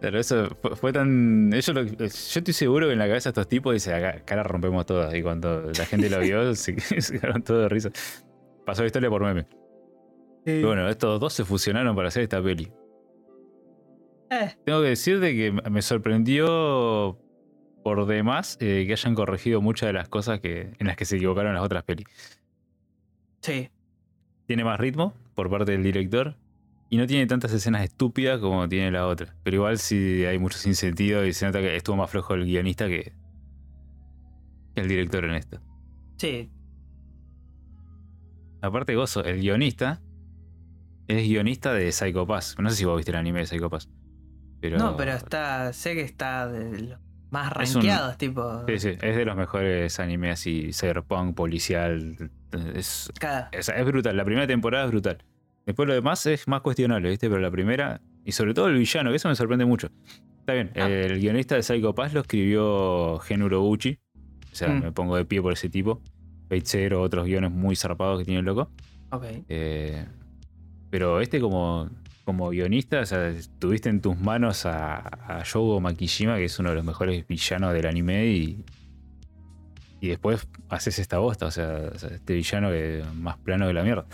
Claro, 0.00 0.18
eso 0.18 0.48
fue, 0.62 0.76
fue 0.76 0.92
tan. 0.92 1.52
Ellos 1.52 1.68
lo- 1.74 1.82
yo 1.84 2.04
estoy 2.06 2.54
seguro 2.54 2.86
que 2.86 2.94
en 2.94 2.98
la 2.98 3.06
cabeza 3.06 3.28
de 3.28 3.32
estos 3.32 3.48
tipos 3.48 3.74
dice, 3.74 3.92
acá, 3.94 4.18
acá 4.18 4.36
la 4.36 4.42
rompemos 4.42 4.86
todas. 4.86 5.14
Y 5.14 5.22
cuando 5.22 5.70
la 5.76 5.84
gente 5.86 6.08
lo 6.08 6.20
vio, 6.20 6.54
se, 6.54 6.78
se 6.80 7.18
quedaron 7.20 7.42
todos 7.42 7.62
de 7.62 7.68
risa. 7.68 7.90
Pasó 8.64 8.82
la 8.82 8.86
historia 8.86 9.10
por 9.10 9.22
meme. 9.22 9.42
Sí. 9.42 9.50
Pero 10.44 10.68
bueno, 10.68 10.88
estos 10.88 11.20
dos 11.20 11.32
se 11.34 11.44
fusionaron 11.44 11.94
para 11.94 12.08
hacer 12.08 12.22
esta 12.22 12.42
peli. 12.42 12.72
Eh, 14.30 14.54
Tengo 14.64 14.80
que 14.82 14.88
decirte 14.88 15.34
que 15.34 15.52
me 15.70 15.82
sorprendió 15.82 17.18
por 17.82 18.06
demás 18.06 18.56
eh, 18.60 18.84
que 18.86 18.92
hayan 18.92 19.14
corregido 19.14 19.60
muchas 19.60 19.88
de 19.88 19.92
las 19.94 20.08
cosas 20.08 20.40
que, 20.40 20.72
en 20.78 20.86
las 20.86 20.96
que 20.96 21.04
se 21.04 21.16
equivocaron 21.16 21.52
las 21.54 21.62
otras 21.64 21.82
pelis. 21.84 22.06
sí. 23.42 23.68
Tiene 24.46 24.64
más 24.64 24.80
ritmo 24.80 25.14
por 25.36 25.48
parte 25.48 25.70
del 25.70 25.84
director 25.84 26.34
y 26.90 26.96
no 26.98 27.06
tiene 27.06 27.26
tantas 27.26 27.52
escenas 27.52 27.84
estúpidas 27.84 28.40
como 28.40 28.68
tiene 28.68 28.90
la 28.90 29.06
otra. 29.06 29.34
Pero 29.44 29.56
igual 29.56 29.78
sí 29.78 30.24
hay 30.26 30.38
mucho 30.38 30.58
sin 30.58 30.74
sentido 30.74 31.24
y 31.24 31.32
se 31.32 31.46
nota 31.46 31.60
que 31.60 31.74
estuvo 31.76 31.96
más 31.96 32.10
flojo 32.10 32.34
el 32.34 32.44
guionista 32.44 32.88
que, 32.88 33.12
el 34.74 34.88
director 34.88 35.24
en 35.24 35.34
esto. 35.34 35.60
Sí. 36.18 36.50
Aparte, 38.62 38.94
Gozo, 38.94 39.24
el 39.24 39.40
guionista 39.40 40.02
es 41.08 41.26
guionista 41.28 41.72
de 41.72 41.90
Psycho 41.92 42.26
Pass. 42.26 42.56
No 42.58 42.68
sé 42.70 42.76
si 42.76 42.84
vos 42.84 42.96
viste 42.96 43.10
el 43.12 43.16
anime 43.16 43.40
de 43.40 43.46
Psycho 43.46 43.70
Pass. 43.70 43.88
Pero, 44.60 44.76
No, 44.78 44.96
pero 44.96 45.12
está. 45.12 45.72
Sé 45.72 45.94
que 45.94 46.02
está 46.02 46.46
de 46.46 46.80
los 46.80 46.98
más 47.30 47.46
un- 47.74 47.82
rankeados, 47.82 48.18
tipo. 48.18 48.66
Sí, 48.66 48.78
sí, 48.78 48.88
es 49.00 49.16
de 49.16 49.24
los 49.24 49.36
mejores 49.36 49.98
animes 49.98 50.34
así, 50.34 50.72
cyberpunk, 50.72 51.34
policial. 51.34 52.30
Es, 52.74 53.10
Cada. 53.18 53.48
es 53.52 53.84
brutal. 53.86 54.16
La 54.16 54.24
primera 54.24 54.46
temporada 54.46 54.84
es 54.84 54.90
brutal. 54.90 55.24
Después 55.66 55.86
lo 55.88 55.94
demás 55.94 56.24
es 56.26 56.48
más 56.48 56.60
cuestionable, 56.62 57.10
¿viste? 57.10 57.28
Pero 57.28 57.40
la 57.40 57.50
primera, 57.50 58.00
y 58.24 58.32
sobre 58.32 58.54
todo 58.54 58.68
el 58.68 58.78
villano, 58.78 59.10
que 59.10 59.16
eso 59.16 59.28
me 59.28 59.34
sorprende 59.36 59.64
mucho. 59.64 59.90
Está 60.40 60.54
bien, 60.54 60.70
Ah. 60.74 60.88
el 60.88 61.20
guionista 61.20 61.54
de 61.54 61.62
Psycho 61.62 61.94
Pass 61.94 62.12
lo 62.14 62.20
escribió 62.20 63.18
Gen 63.20 63.42
Urobuchi. 63.42 63.98
O 64.52 64.54
sea, 64.56 64.68
Mm. 64.68 64.82
me 64.82 64.92
pongo 64.92 65.16
de 65.16 65.24
pie 65.24 65.40
por 65.40 65.52
ese 65.52 65.68
tipo. 65.68 66.00
Zero, 66.64 67.02
otros 67.02 67.26
guiones 67.26 67.52
muy 67.52 67.76
zarpados 67.76 68.18
que 68.18 68.24
tiene 68.24 68.40
el 68.40 68.46
loco. 68.46 68.70
Ok. 69.10 69.24
Eh, 69.48 70.04
pero 70.90 71.20
este 71.20 71.38
como, 71.40 71.88
como 72.24 72.48
guionista, 72.50 73.00
o 73.00 73.06
sea, 73.06 73.32
tuviste 73.60 73.88
en 73.88 74.00
tus 74.00 74.18
manos 74.18 74.66
a, 74.66 74.96
a 74.98 75.42
Shogo 75.44 75.80
Makishima, 75.80 76.36
que 76.38 76.46
es 76.46 76.58
uno 76.58 76.70
de 76.70 76.74
los 76.76 76.84
mejores 76.84 77.24
villanos 77.28 77.72
del 77.72 77.86
anime, 77.86 78.26
y, 78.26 78.64
y 80.00 80.08
después 80.08 80.48
haces 80.68 80.98
esta 80.98 81.18
bosta, 81.18 81.46
o 81.46 81.50
sea, 81.52 81.90
o 81.94 81.98
sea, 81.98 82.10
este 82.10 82.34
villano 82.34 82.70
que 82.70 83.04
más 83.14 83.36
plano 83.38 83.66
que 83.68 83.72
la 83.74 83.82
mierda. 83.84 84.06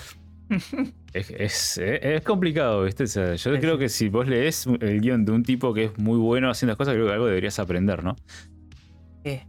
es, 1.13 1.31
es- 1.31 1.79
es 1.79 2.23
complicado, 2.23 2.85
¿viste? 2.85 3.05
O 3.05 3.07
sea, 3.07 3.35
yo 3.35 3.55
Sí, 3.55 3.61
creo 3.61 3.79
que 3.79 3.89
si 3.89 4.09
vos 4.09 4.27
lees 4.29 4.67
el 4.81 5.01
guion 5.01 5.25
de 5.25 5.33
un 5.33 5.43
tipo 5.43 5.73
que 5.75 5.85
es 5.85 5.99
muy 5.99 6.19
bueno 6.19 6.51
haciendo 6.51 6.73
las 6.73 6.77
cosas, 6.79 6.95
creo 6.95 7.07
que 7.07 7.13
algo 7.13 7.27
deberías 7.27 7.59
aprender, 7.59 8.05
¿no? 8.05 8.17
Sí. 9.25 9.41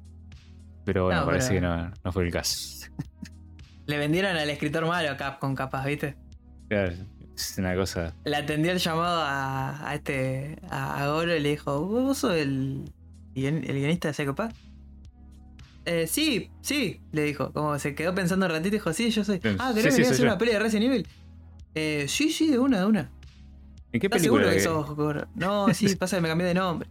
Pero 0.86 1.06
bueno, 1.06 1.20
No, 1.22 1.26
parece 1.28 1.50
pero- 1.50 1.62
que 1.62 1.68
no, 1.68 1.94
no 2.04 2.12
fue 2.12 2.24
el 2.26 2.32
caso. 2.32 2.88
Le 3.86 3.98
vendieron 3.98 4.36
al 4.36 4.50
escritor 4.50 4.86
malo 4.86 5.10
a 5.12 5.18
Capcom, 5.18 5.56
capaz, 5.56 5.86
¿viste? 5.86 6.16
Claro, 6.68 6.94
es 7.36 7.56
una 7.58 7.74
cosa. 7.76 8.14
Le 8.26 8.36
atendió 8.36 8.72
el 8.74 8.80
llamado 8.80 9.22
a, 9.22 9.90
a 9.90 9.96
este. 9.96 10.58
a, 10.70 11.08
Goro 11.08 11.34
y 11.36 11.40
le 11.40 11.50
dijo: 11.52 11.86
¿Vos 11.86 12.18
sos 12.18 12.34
el, 12.36 12.84
el 13.36 13.62
guionista 13.62 14.10
de 14.10 14.14
Psycho 14.14 14.36
Pass?" 14.36 14.54
Eh, 15.90 16.06
sí, 16.06 16.52
sí, 16.60 17.00
le 17.14 17.24
dijo. 17.24 17.54
Como 17.54 17.80
se 17.80 17.96
quedó 17.96 18.14
pensando 18.14 18.46
un 18.46 18.52
ratito 18.52 18.68
y 18.68 18.72
dijo: 18.72 18.92
Sí, 18.92 19.10
yo 19.10 19.24
soy. 19.24 19.40
Ah, 19.58 19.72
¿querés 19.74 19.96
sí, 19.96 20.02
hacer 20.02 20.18
yo. 20.18 20.24
una 20.26 20.38
peli 20.38 20.52
de 20.52 20.60
Resident 20.60 20.86
Evil? 20.92 21.08
Eh, 21.76 22.06
sí, 22.10 22.30
sí, 22.30 22.52
de 22.52 22.60
una, 22.60 22.80
de 22.82 22.86
una. 22.86 23.10
¿En 23.94 24.02
qué 24.02 24.08
¿Estás 24.08 24.20
película? 24.22 24.44
seguro 24.44 24.50
que 24.50 24.56
que- 24.56 25.24
sos? 25.24 25.28
No, 25.36 25.74
sí, 25.74 25.96
pasa 26.00 26.18
que 26.18 26.22
me 26.22 26.28
cambié 26.28 26.46
de 26.48 26.54
nombre. 26.56 26.90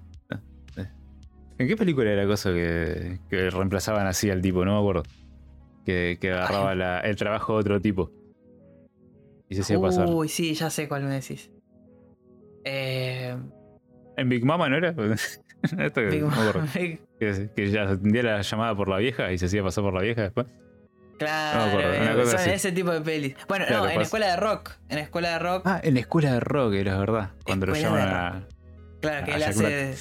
¿En 1.59 1.67
qué 1.69 1.77
película 1.77 2.11
era 2.11 2.23
la 2.23 2.29
cosa 2.29 2.53
que, 2.53 3.19
que 3.31 3.49
reemplazaban 3.51 4.07
así 4.07 4.29
al 4.31 4.41
tipo? 4.43 4.65
No 4.65 4.73
me 4.75 4.79
acuerdo. 4.79 5.03
Que, 5.85 6.19
que 6.21 6.33
agarraba 6.33 6.75
la- 6.75 7.01
el 7.01 7.17
trabajo 7.17 7.55
de 7.55 7.61
otro 7.61 7.81
tipo. 7.81 8.11
Y 9.49 9.55
se 9.57 9.61
hacía 9.63 9.81
pasar. 9.81 10.09
Uy, 10.09 10.29
sí, 10.29 10.55
ya 10.55 10.69
sé 10.71 10.89
cuál 10.89 11.05
me 11.05 11.15
decís. 11.15 11.51
Eh, 12.65 13.37
¿En 14.17 14.29
Big 14.29 14.45
Mama 14.45 14.69
no 14.69 14.77
era? 14.77 14.91
Esto 15.63 16.01
que, 16.01 16.07
Big 16.09 16.23
no 16.23 16.29
me 16.29 16.35
acuerdo. 16.35 16.61
Mama- 16.61 16.73
Big- 16.75 17.01
Que, 17.19 17.51
que 17.57 17.71
ya 17.71 17.85
atendía 17.85 18.23
la 18.23 18.43
llamada 18.43 18.75
por 18.75 18.89
la 18.89 18.99
vieja 18.99 19.33
y 19.33 19.39
se 19.39 19.47
hacía 19.47 19.63
pasar 19.63 19.83
por 19.85 19.95
la 19.95 20.03
vieja 20.03 20.23
después. 20.23 20.47
Claro, 21.19 21.79
acuerdo, 21.79 22.27
son 22.27 22.35
así. 22.41 22.51
ese 22.51 22.73
tipo 22.73 22.91
de 22.91 23.01
pelis. 23.01 23.35
Bueno, 23.49 23.65
Claro, 23.67 23.85
no, 23.85 23.89
en 23.89 23.95
pasa- 23.95 24.03
Escuela 24.03 24.27
de 24.33 24.37
Rock. 24.37 24.73
En 24.91 24.99
Escuela 24.99 25.31
de 25.31 25.39
Rock, 25.39 25.63
Ah, 25.65 25.81
en 25.83 25.95
la 25.95 26.01
escuela 26.01 26.33
de 26.35 26.41
rock, 26.41 26.75
era 26.75 26.99
verdad. 26.99 27.31
Cuando 27.45 27.65
lo 27.67 27.75
Escuela 27.75 28.05
llaman 28.05 28.15
a. 28.15 28.47
claro, 29.01 29.25
que 29.25 29.33
a 29.33 29.37
él 29.37 29.43
hace, 29.45 29.95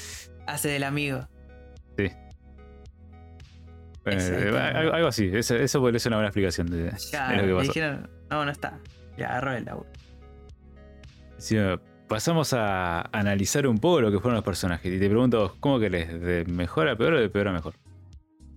hace 0.45 0.67
del 0.69 0.83
amigo. 0.83 1.25
Sí. 1.97 2.11
Eh, 4.07 4.51
algo, 4.75 4.93
algo 4.93 5.07
así. 5.07 5.31
Eso, 5.33 5.55
eso 5.55 5.79
podría 5.79 5.99
ser 5.99 6.09
una 6.11 6.17
buena 6.17 6.27
explicación 6.27 6.67
de, 6.67 6.91
lo 6.91 6.91
que 6.91 7.53
pasó. 7.55 7.61
dijeron, 7.61 8.09
no, 8.29 8.45
no 8.45 8.51
está. 8.51 8.77
Y 9.17 9.23
agarró 9.23 9.53
el 9.53 9.65
laburo. 9.65 9.89
Sí, 11.37 11.57
pasamos 12.07 12.53
a 12.53 13.01
analizar 13.11 13.67
un 13.67 13.77
poco 13.77 14.01
lo 14.01 14.11
que 14.11 14.19
fueron 14.19 14.35
los 14.35 14.43
personajes. 14.43 14.91
Y 14.91 14.99
te 14.99 15.09
pregunto, 15.09 15.55
¿cómo 15.59 15.79
querés? 15.79 16.19
¿De 16.21 16.45
mejor 16.45 16.87
a 16.87 16.95
peor 16.95 17.13
o 17.13 17.19
de 17.19 17.29
peor 17.29 17.49
a 17.49 17.51
mejor? 17.51 17.75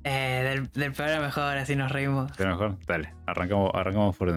Eh, 0.05 0.43
del, 0.45 0.71
del 0.73 0.93
peor 0.93 1.11
a 1.11 1.21
mejor, 1.21 1.57
así 1.57 1.77
nos 1.77 1.91
reímos. 1.91 2.37
¿De 2.37 2.47
mejor? 2.47 2.79
Dale, 2.87 3.15
arrancamos, 3.27 3.71
arrancamos 3.75 4.17
por 4.17 4.31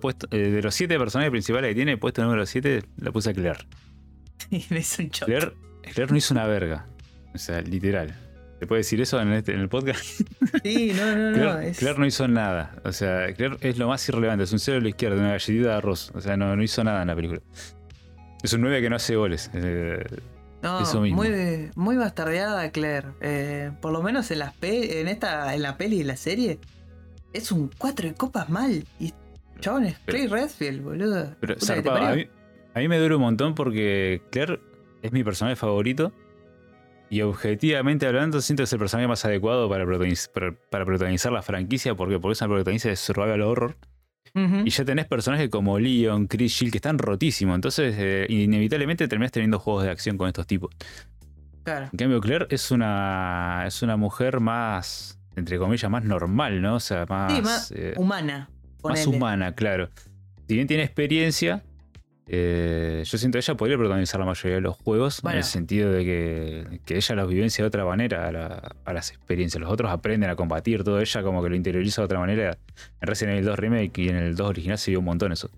puesto, 0.00 0.26
eh, 0.32 0.50
de 0.50 0.62
los 0.62 0.74
siete 0.74 0.98
personajes 0.98 1.30
principales 1.30 1.70
que 1.70 1.74
tiene, 1.76 1.96
puesto 1.96 2.22
número 2.22 2.44
7, 2.44 2.82
lo 2.96 3.12
puse 3.12 3.30
a 3.30 3.34
Claire. 3.34 3.60
Y 4.50 4.64
me 4.70 4.78
hizo 4.78 5.02
un. 5.02 5.26
Claire, 5.26 5.52
Claire 5.82 6.10
no 6.10 6.16
hizo 6.16 6.32
una 6.32 6.46
verga. 6.46 6.86
O 7.34 7.38
sea, 7.38 7.60
literal. 7.60 8.14
¿Te 8.58 8.66
puede 8.66 8.80
decir 8.80 9.00
eso 9.00 9.20
en, 9.20 9.32
este- 9.32 9.54
en 9.54 9.60
el 9.60 9.68
podcast? 9.68 10.02
Sí, 10.64 10.92
no, 10.96 11.14
no, 11.16 11.30
no. 11.30 11.34
Claire, 11.36 11.68
es- 11.70 11.78
Claire 11.78 11.98
no 11.98 12.06
hizo 12.06 12.26
nada. 12.26 12.74
O 12.84 12.92
sea, 12.92 13.32
Claire 13.34 13.56
es 13.60 13.78
lo 13.78 13.86
más 13.88 14.06
irrelevante. 14.08 14.44
Es 14.44 14.52
un 14.52 14.58
cero 14.58 14.78
a 14.78 14.80
la 14.80 14.88
izquierda, 14.88 15.16
una 15.16 15.30
galletita 15.30 15.68
de 15.68 15.74
arroz. 15.74 16.10
O 16.14 16.20
sea, 16.20 16.36
no, 16.36 16.54
no 16.56 16.62
hizo 16.62 16.82
nada 16.82 17.02
en 17.02 17.08
la 17.08 17.14
película. 17.14 17.40
Es 18.42 18.52
un 18.52 18.60
9 18.62 18.80
que 18.80 18.90
no 18.90 18.96
hace 18.96 19.14
goles. 19.16 19.50
Eh, 19.54 20.04
no, 20.62 20.80
eso 20.80 21.00
mismo. 21.00 21.22
Muy, 21.22 21.70
muy 21.76 21.96
bastardeada 21.96 22.70
Claire. 22.70 23.08
Eh, 23.20 23.70
por 23.80 23.92
lo 23.92 24.02
menos 24.02 24.30
en, 24.30 24.40
las 24.40 24.54
pe- 24.54 25.00
en 25.00 25.08
esta 25.08 25.54
en 25.54 25.62
la 25.62 25.76
peli 25.76 26.00
y 26.00 26.04
la 26.04 26.16
serie. 26.16 26.58
Es 27.32 27.52
un 27.52 27.70
4 27.78 28.08
de 28.08 28.14
copas 28.14 28.48
mal. 28.48 28.84
Y 28.98 29.12
chabón 29.60 29.84
es 29.84 29.98
Clay 30.06 30.26
Redfield, 30.28 30.82
boludo. 30.82 31.36
Pero 31.40 31.54
zarpado. 31.60 31.98
A 32.06 32.14
mí, 32.14 32.26
a 32.74 32.78
mí 32.80 32.88
me 32.88 32.98
duele 32.98 33.14
un 33.16 33.22
montón 33.22 33.54
porque 33.54 34.22
Claire 34.30 34.60
es 35.02 35.12
mi 35.12 35.22
personaje 35.22 35.54
favorito. 35.56 36.12
Y 37.10 37.22
objetivamente 37.22 38.06
hablando, 38.06 38.40
siento 38.40 38.60
que 38.62 38.64
es 38.64 38.72
el 38.72 38.78
personaje 38.78 39.08
más 39.08 39.24
adecuado 39.24 39.68
para, 39.68 39.84
protagoniz- 39.84 40.30
para, 40.30 40.52
para 40.70 40.84
protagonizar 40.84 41.32
la 41.32 41.42
franquicia. 41.42 41.94
porque 41.94 42.18
Porque 42.18 42.32
es 42.34 42.40
una 42.42 42.48
protagonista 42.54 42.88
de 42.90 42.96
Survival 42.96 43.42
Horror. 43.42 43.76
Y 44.64 44.70
ya 44.70 44.84
tenés 44.84 45.06
personajes 45.06 45.48
como 45.48 45.78
Leon, 45.80 46.26
Chris 46.28 46.52
Shield 46.52 46.70
que 46.70 46.78
están 46.78 46.98
rotísimos. 46.98 47.54
Entonces, 47.56 47.94
eh, 47.98 48.26
inevitablemente 48.28 49.08
terminás 49.08 49.32
teniendo 49.32 49.58
juegos 49.58 49.84
de 49.84 49.90
acción 49.90 50.16
con 50.16 50.28
estos 50.28 50.46
tipos. 50.46 50.70
Claro. 51.64 51.88
En 51.92 51.98
cambio, 51.98 52.20
Claire 52.20 52.46
es 52.50 52.70
una, 52.70 53.64
es 53.66 53.82
una 53.82 53.96
mujer 53.96 54.38
más, 54.40 55.18
entre 55.34 55.58
comillas, 55.58 55.90
más 55.90 56.04
normal, 56.04 56.62
¿no? 56.62 56.76
O 56.76 56.80
sea, 56.80 57.04
más, 57.08 57.32
Sí, 57.34 57.42
más 57.42 57.72
eh, 57.74 57.94
humana. 57.96 58.48
más 58.84 59.06
humana, 59.06 59.54
claro. 59.54 59.88
Si 60.46 60.54
bien 60.54 60.66
tiene 60.68 60.84
experiencia, 60.84 61.64
eh, 62.30 63.02
yo 63.06 63.18
siento 63.18 63.36
que 63.36 63.40
ella 63.40 63.54
podría 63.56 63.76
protagonizar 63.78 64.20
la 64.20 64.26
mayoría 64.26 64.56
de 64.56 64.60
los 64.60 64.76
juegos, 64.76 65.22
Bueno. 65.22 65.34
en 65.34 65.38
el 65.38 65.44
sentido 65.44 65.90
de 65.90 66.04
que, 66.04 66.80
que 66.84 66.96
ella 66.96 67.14
los 67.14 67.28
vivencia 67.28 67.62
de 67.64 67.68
otra 67.68 67.84
manera 67.84 68.28
a, 68.28 68.32
la- 68.32 68.76
a 68.84 68.92
las 68.92 69.10
experiencias. 69.10 69.60
Los 69.60 69.70
otros 69.72 69.90
aprenden 69.90 70.28
a 70.30 70.36
combatir, 70.36 70.84
todo 70.84 71.00
ella 71.00 71.22
como 71.22 71.42
que 71.42 71.48
lo 71.48 71.56
interioriza 71.56 72.02
de 72.02 72.04
otra 72.06 72.18
manera. 72.20 72.58
En 73.00 73.06
Resident 73.08 73.34
Evil 73.38 73.46
2 73.46 73.58
Remake 73.58 74.02
y 74.02 74.08
en 74.10 74.16
el 74.16 74.36
2 74.36 74.46
original 74.48 74.76
se 74.78 74.90
vio 74.90 74.98
un 75.00 75.06
montón 75.06 75.32
eso. 75.32 75.50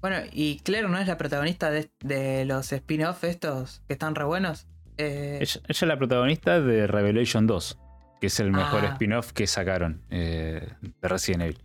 Bueno, 0.00 0.16
y 0.32 0.58
Claire 0.60 0.88
no 0.88 0.98
es 0.98 1.06
la 1.06 1.16
protagonista 1.18 1.70
de, 1.70 1.90
de 2.02 2.44
los 2.46 2.72
spin-off 2.72 3.22
estos 3.24 3.82
que 3.86 3.92
están 3.92 4.14
re 4.14 4.24
buenos. 4.24 4.66
Eh, 4.98 5.38
Ella, 5.40 5.60
ella 5.60 5.66
es 5.68 5.82
la 5.82 5.96
protagonista 5.98 6.60
de 6.60 6.86
Revelation 6.86 7.46
2, 7.46 7.78
que 8.20 8.26
es 8.28 8.40
el 8.40 8.50
mejor 8.50 8.84
Ah. 8.84 8.92
spin-off 8.94 9.32
que 9.32 9.46
sacaron 9.46 10.02
eh, 10.10 10.66
de 11.00 11.08
Resident 11.08 11.42
Evil. 11.42 11.58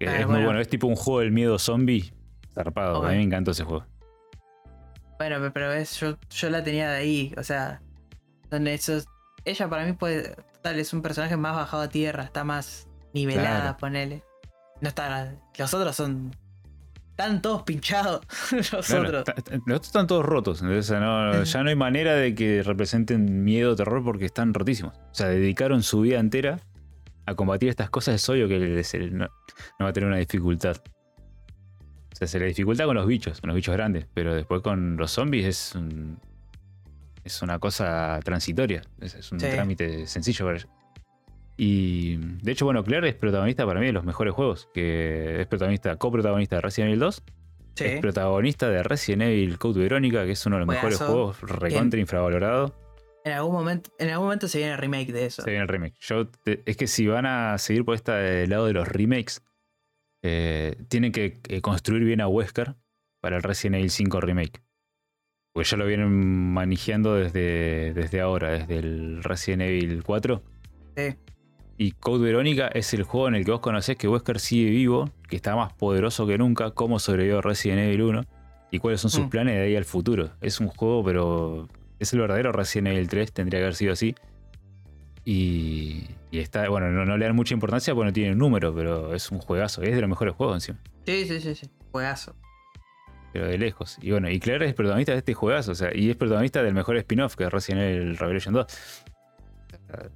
Ah, 0.00 0.04
es 0.04 0.08
muy 0.18 0.24
bueno. 0.26 0.44
bueno, 0.44 0.60
es 0.60 0.68
tipo 0.68 0.86
un 0.86 0.94
juego 0.94 1.20
del 1.20 1.32
miedo 1.32 1.58
zombie 1.58 2.12
zarpado. 2.64 3.04
A 3.04 3.10
mí 3.10 3.16
me 3.16 3.22
encantó 3.22 3.50
ese 3.52 3.64
juego. 3.64 3.84
Bueno, 5.18 5.40
pe- 5.40 5.50
pero 5.50 5.72
es, 5.72 5.98
yo, 5.98 6.16
yo 6.30 6.50
la 6.50 6.62
tenía 6.62 6.90
de 6.90 6.96
ahí. 6.96 7.34
O 7.36 7.42
sea, 7.42 7.80
donde 8.50 8.74
esos. 8.74 9.06
Ella 9.44 9.68
para 9.68 9.84
mí 9.84 9.92
puede. 9.92 10.34
Total, 10.54 10.78
es 10.78 10.92
un 10.92 11.02
personaje 11.02 11.36
más 11.36 11.54
bajado 11.56 11.82
a 11.84 11.88
tierra, 11.88 12.24
está 12.24 12.44
más 12.44 12.88
nivelada, 13.14 13.60
Claro. 13.60 13.76
ponele. 13.78 14.24
No 14.80 14.88
está. 14.88 15.34
Los 15.58 15.74
otros 15.74 15.96
son. 15.96 16.30
Están 17.10 17.42
todos 17.42 17.62
pinchados. 17.64 18.20
los 18.72 18.86
Claro, 18.86 19.20
otros. 19.20 19.36
los 19.66 19.80
están 19.82 20.06
todos 20.06 20.24
rotos. 20.24 20.60
entonces, 20.62 20.86
o 20.86 20.88
sea, 20.88 21.00
no- 21.00 21.42
ya 21.44 21.62
no 21.64 21.68
hay 21.70 21.74
manera 21.76 22.14
de 22.14 22.34
que 22.34 22.62
representen 22.62 23.42
miedo 23.44 23.72
o 23.72 23.76
terror 23.76 24.04
porque 24.04 24.24
están 24.26 24.54
rotísimos. 24.54 24.94
O 24.96 25.14
sea, 25.14 25.26
dedicaron 25.28 25.82
su 25.82 26.02
vida 26.02 26.20
entera 26.20 26.60
a 27.26 27.34
combatir 27.34 27.70
estas 27.70 27.90
cosas. 27.90 28.14
Es 28.14 28.28
obvio 28.28 28.46
que 28.46 28.58
les- 28.60 28.94
no 29.18 29.28
va 29.82 29.88
a 29.88 29.92
tener 29.92 30.08
una 30.08 30.18
dificultad. 30.18 30.76
Sea, 32.18 32.26
se 32.26 32.38
le 32.40 32.46
dificulta 32.46 32.84
con 32.84 32.96
los 32.96 33.06
bichos, 33.06 33.40
con 33.40 33.48
los 33.48 33.54
bichos 33.54 33.74
grandes. 33.74 34.06
Pero 34.12 34.34
después 34.34 34.60
con 34.60 34.96
los 34.96 35.10
zombies 35.12 35.46
es 35.46 35.74
un- 35.76 36.18
es 37.24 37.42
una 37.42 37.58
cosa 37.60 38.18
transitoria. 38.24 38.82
Es, 39.00 39.14
es 39.14 39.30
un 39.30 39.38
Sí. 39.38 39.46
trámite 39.48 40.06
sencillo 40.06 40.44
para 40.46 40.56
ella. 40.58 40.66
Y 41.56 42.16
de 42.16 42.52
hecho, 42.52 42.64
bueno, 42.64 42.84
Claire 42.84 43.08
es 43.08 43.14
protagonista 43.14 43.66
para 43.66 43.80
mí 43.80 43.86
de 43.86 43.92
los 43.92 44.04
mejores 44.04 44.32
juegos. 44.34 44.68
Que 44.74 45.40
es 45.42 45.46
protagonista, 45.46 45.96
coprotagonista 45.96 46.56
de 46.56 46.62
Resident 46.62 46.88
Evil 46.88 47.00
2 47.00 47.22
Sí. 47.74 47.84
es 47.84 48.00
protagonista 48.00 48.68
de 48.68 48.82
Resident 48.82 49.22
Evil 49.22 49.58
Code 49.58 49.80
Verónica, 49.80 50.24
que 50.24 50.32
es 50.32 50.46
uno 50.46 50.56
de 50.56 50.60
los 50.60 50.68
mejores 50.68 50.98
juegos 50.98 51.40
recontra 51.42 52.00
infravalorado. 52.00 52.74
En 53.24 53.32
algún 53.32 53.52
momento, 53.52 53.90
en 53.98 54.08
algún 54.10 54.26
momento 54.26 54.48
se 54.48 54.58
viene 54.58 54.72
el 54.72 54.78
remake 54.78 55.12
de 55.12 55.26
eso. 55.26 55.42
Se 55.42 55.50
viene 55.50 55.62
el 55.62 55.68
remake. 55.68 55.94
Yo 56.00 56.26
te- 56.28 56.62
es 56.64 56.76
que 56.76 56.86
si 56.86 57.06
van 57.06 57.26
a 57.26 57.58
seguir 57.58 57.84
por 57.84 57.94
este 57.94 58.46
lado 58.46 58.66
de 58.66 58.72
los 58.72 58.88
remakes, 58.88 59.42
eh, 60.22 60.76
tienen 60.88 61.12
que 61.12 61.40
eh, 61.48 61.60
construir 61.60 62.04
bien 62.04 62.20
a 62.20 62.28
Wesker 62.28 62.74
para 63.20 63.36
el 63.36 63.42
Resident 63.42 63.76
Evil 63.76 63.90
5 63.90 64.20
remake. 64.20 64.62
Porque 65.52 65.68
ya 65.68 65.76
lo 65.76 65.86
vienen 65.86 66.52
manejando 66.52 67.14
desde, 67.14 67.92
desde 67.94 68.20
ahora, 68.20 68.50
desde 68.50 68.78
el 68.78 69.22
Resident 69.22 69.62
Evil 69.62 70.02
4. 70.04 70.42
Sí. 70.96 71.14
Y 71.78 71.92
Code 71.92 72.24
Verónica 72.24 72.68
es 72.68 72.92
el 72.94 73.04
juego 73.04 73.28
en 73.28 73.36
el 73.36 73.44
que 73.44 73.52
vos 73.52 73.60
conocés 73.60 73.96
que 73.96 74.08
Wesker 74.08 74.40
sigue 74.40 74.70
vivo, 74.70 75.10
que 75.28 75.36
está 75.36 75.54
más 75.56 75.72
poderoso 75.72 76.26
que 76.26 76.36
nunca, 76.36 76.72
cómo 76.72 76.98
sobrevivió 76.98 77.40
Resident 77.40 77.80
Evil 77.80 78.02
1 78.02 78.24
y 78.70 78.78
cuáles 78.80 79.00
son 79.00 79.10
sus 79.10 79.26
Mm. 79.26 79.30
planes 79.30 79.54
de 79.54 79.62
ahí 79.62 79.76
al 79.76 79.84
futuro. 79.84 80.30
Es 80.40 80.58
un 80.60 80.68
juego, 80.68 81.04
pero 81.04 81.68
es 82.00 82.12
el 82.12 82.20
verdadero 82.20 82.52
Resident 82.52 82.88
Evil 82.88 83.08
3, 83.08 83.32
tendría 83.32 83.60
que 83.60 83.64
haber 83.64 83.74
sido 83.76 83.92
así. 83.92 84.14
Y, 85.30 86.06
y 86.30 86.38
está, 86.38 86.66
bueno, 86.70 86.90
no, 86.90 87.04
no 87.04 87.18
le 87.18 87.26
dan 87.26 87.36
mucha 87.36 87.52
importancia 87.52 87.94
porque 87.94 88.06
no 88.06 88.12
tiene 88.14 88.32
un 88.32 88.38
número, 88.38 88.74
pero 88.74 89.14
es 89.14 89.30
un 89.30 89.40
juegazo, 89.40 89.82
es 89.82 89.94
de 89.94 90.00
los 90.00 90.08
mejores 90.08 90.34
juegos 90.34 90.56
encima, 90.56 90.78
Sí, 91.04 91.26
sí, 91.26 91.38
sí, 91.42 91.54
sí. 91.54 91.70
Juegazo. 91.92 92.34
pero 93.34 93.46
de 93.46 93.58
lejos. 93.58 93.98
Y 94.00 94.10
bueno, 94.10 94.30
y 94.30 94.40
Claire 94.40 94.64
es 94.66 94.72
protagonista 94.72 95.12
de 95.12 95.18
este 95.18 95.34
juegazo, 95.34 95.72
o 95.72 95.74
sea, 95.74 95.90
y 95.94 96.08
es 96.08 96.16
protagonista 96.16 96.62
del 96.62 96.72
mejor 96.72 96.96
spin-off 96.96 97.36
que 97.36 97.44
es 97.44 97.52
Resident 97.52 97.82
Evil 97.82 98.16
Revelation 98.16 98.54
2. 98.54 98.64
O 98.64 99.86
sea, 99.86 100.08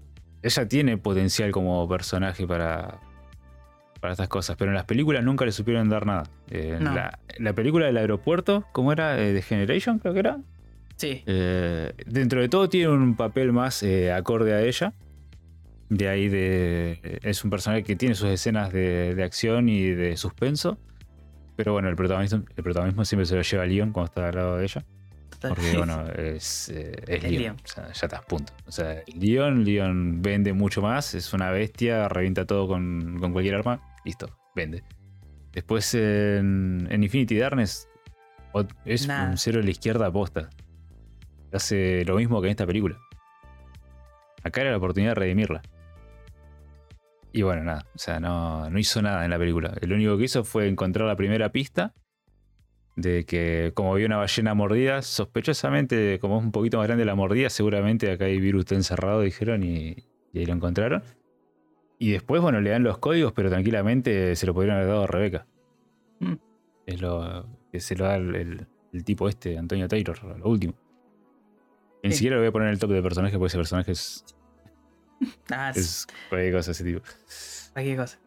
ella 0.42 0.68
tiene 0.68 0.96
potencial 0.96 1.50
como 1.50 1.86
personaje 1.86 2.46
para, 2.46 2.98
para 4.00 4.12
estas 4.12 4.28
cosas, 4.28 4.56
pero 4.56 4.70
en 4.70 4.76
las 4.76 4.86
películas 4.86 5.22
nunca 5.22 5.44
le 5.44 5.52
supieron 5.52 5.90
dar 5.90 6.06
nada. 6.06 6.22
Eh, 6.50 6.78
No. 6.80 6.94
la, 6.94 7.18
la 7.38 7.52
película 7.52 7.84
del 7.84 7.98
aeropuerto, 7.98 8.64
¿cómo 8.72 8.92
era? 8.92 9.20
Eh, 9.22 9.34
The 9.34 9.42
Generation, 9.42 9.98
creo 9.98 10.14
que 10.14 10.20
era. 10.20 10.38
Sí. 11.02 11.24
Eh, 11.26 11.92
dentro 12.06 12.40
de 12.40 12.48
todo 12.48 12.68
tiene 12.68 12.90
un 12.90 13.16
papel 13.16 13.52
más 13.52 13.82
eh, 13.82 14.12
acorde 14.12 14.54
a 14.54 14.62
ella. 14.62 14.94
De 15.88 16.08
ahí 16.08 16.28
de. 16.28 17.18
Es 17.24 17.42
un 17.42 17.50
personaje 17.50 17.82
que 17.82 17.96
tiene 17.96 18.14
sus 18.14 18.28
escenas 18.28 18.72
de, 18.72 19.16
de 19.16 19.24
acción 19.24 19.68
y 19.68 19.88
de 19.88 20.16
suspenso. 20.16 20.78
Pero 21.56 21.72
bueno, 21.72 21.88
el 21.88 21.96
protagonismo, 21.96 22.44
el 22.54 22.62
protagonismo 22.62 23.04
siempre 23.04 23.26
se 23.26 23.34
lo 23.34 23.42
lleva 23.42 23.66
Leon 23.66 23.90
cuando 23.90 24.10
está 24.10 24.28
al 24.28 24.34
lado 24.36 24.56
de 24.58 24.64
ella. 24.64 24.84
Porque 25.40 25.72
bueno, 25.76 26.04
es, 26.12 26.68
eh, 26.68 26.92
es 27.08 27.22
Leon. 27.24 27.42
Leon. 27.42 27.56
O 27.64 27.68
sea, 27.68 27.92
ya 27.92 28.06
está, 28.06 28.20
punto. 28.20 28.52
O 28.64 28.70
sea, 28.70 29.02
Leon, 29.12 29.64
Leon 29.64 30.22
vende 30.22 30.52
mucho 30.52 30.82
más, 30.82 31.16
es 31.16 31.32
una 31.32 31.50
bestia, 31.50 32.08
revienta 32.08 32.46
todo 32.46 32.68
con, 32.68 33.18
con 33.18 33.32
cualquier 33.32 33.56
arma, 33.56 33.82
listo, 34.04 34.30
vende. 34.54 34.84
Después 35.52 35.94
en, 35.94 36.86
en 36.88 37.02
Infinity 37.02 37.38
Darkness 37.38 37.88
es 38.84 39.08
un 39.08 39.36
cero 39.36 39.60
a 39.60 39.64
la 39.64 39.70
izquierda 39.70 40.06
aposta. 40.06 40.48
Hace 41.52 42.04
lo 42.04 42.16
mismo 42.16 42.40
que 42.40 42.48
en 42.48 42.52
esta 42.52 42.66
película. 42.66 42.98
Acá 44.42 44.62
era 44.62 44.70
la 44.70 44.76
oportunidad 44.78 45.12
de 45.12 45.14
redimirla. 45.20 45.62
Y 47.32 47.42
bueno, 47.42 47.62
nada, 47.64 47.86
o 47.94 47.98
sea, 47.98 48.20
no, 48.20 48.68
no 48.68 48.78
hizo 48.78 49.00
nada 49.00 49.24
en 49.24 49.30
la 49.30 49.38
película. 49.38 49.74
Lo 49.82 49.94
único 49.94 50.18
que 50.18 50.24
hizo 50.24 50.44
fue 50.44 50.68
encontrar 50.68 51.06
la 51.08 51.16
primera 51.16 51.50
pista 51.50 51.94
de 52.96 53.24
que 53.24 53.72
como 53.74 53.94
vio 53.94 54.06
una 54.06 54.18
ballena 54.18 54.52
mordida, 54.52 55.00
sospechosamente, 55.00 56.18
como 56.20 56.38
es 56.38 56.44
un 56.44 56.52
poquito 56.52 56.76
más 56.78 56.86
grande 56.86 57.06
la 57.06 57.14
mordida, 57.14 57.48
seguramente 57.48 58.10
acá 58.10 58.26
hay 58.26 58.38
virus 58.38 58.60
está 58.62 58.74
encerrado, 58.74 59.22
dijeron, 59.22 59.62
y, 59.62 59.96
y 60.32 60.38
ahí 60.40 60.44
lo 60.46 60.52
encontraron. 60.52 61.02
Y 61.98 62.10
después, 62.10 62.42
bueno, 62.42 62.60
le 62.60 62.68
dan 62.70 62.82
los 62.82 62.98
códigos, 62.98 63.32
pero 63.32 63.48
tranquilamente 63.48 64.36
se 64.36 64.46
lo 64.46 64.52
podrían 64.52 64.76
haber 64.76 64.88
dado 64.88 65.04
a 65.04 65.06
Rebeca. 65.06 65.46
Mm. 66.20 66.34
Es 66.84 67.00
lo 67.00 67.46
que 67.70 67.80
se 67.80 67.96
lo 67.96 68.04
da 68.04 68.16
el, 68.16 68.34
el- 68.34 68.66
el 68.92 69.04
tipo 69.04 69.26
este, 69.26 69.56
Antonio 69.56 69.88
Taylor, 69.88 70.22
lo 70.38 70.44
último. 70.50 70.74
Ni 72.02 72.10
Sí. 72.10 72.16
siquiera 72.18 72.36
lo 72.36 72.42
voy 72.42 72.48
a 72.48 72.52
poner 72.52 72.68
en 72.68 72.74
el 72.74 72.78
top 72.80 72.90
de 72.90 73.02
personajes 73.02 73.36
porque 73.38 73.48
ese 73.48 73.58
personaje 73.58 73.92
es, 73.92 74.24
Ah, 75.50 75.72
es 75.74 76.06
cualquier 76.28 76.52
cosa 76.54 76.70
ese 76.72 76.84
tipo. 76.84 77.00
cualquier 77.72 77.96
cosa. 77.96 78.18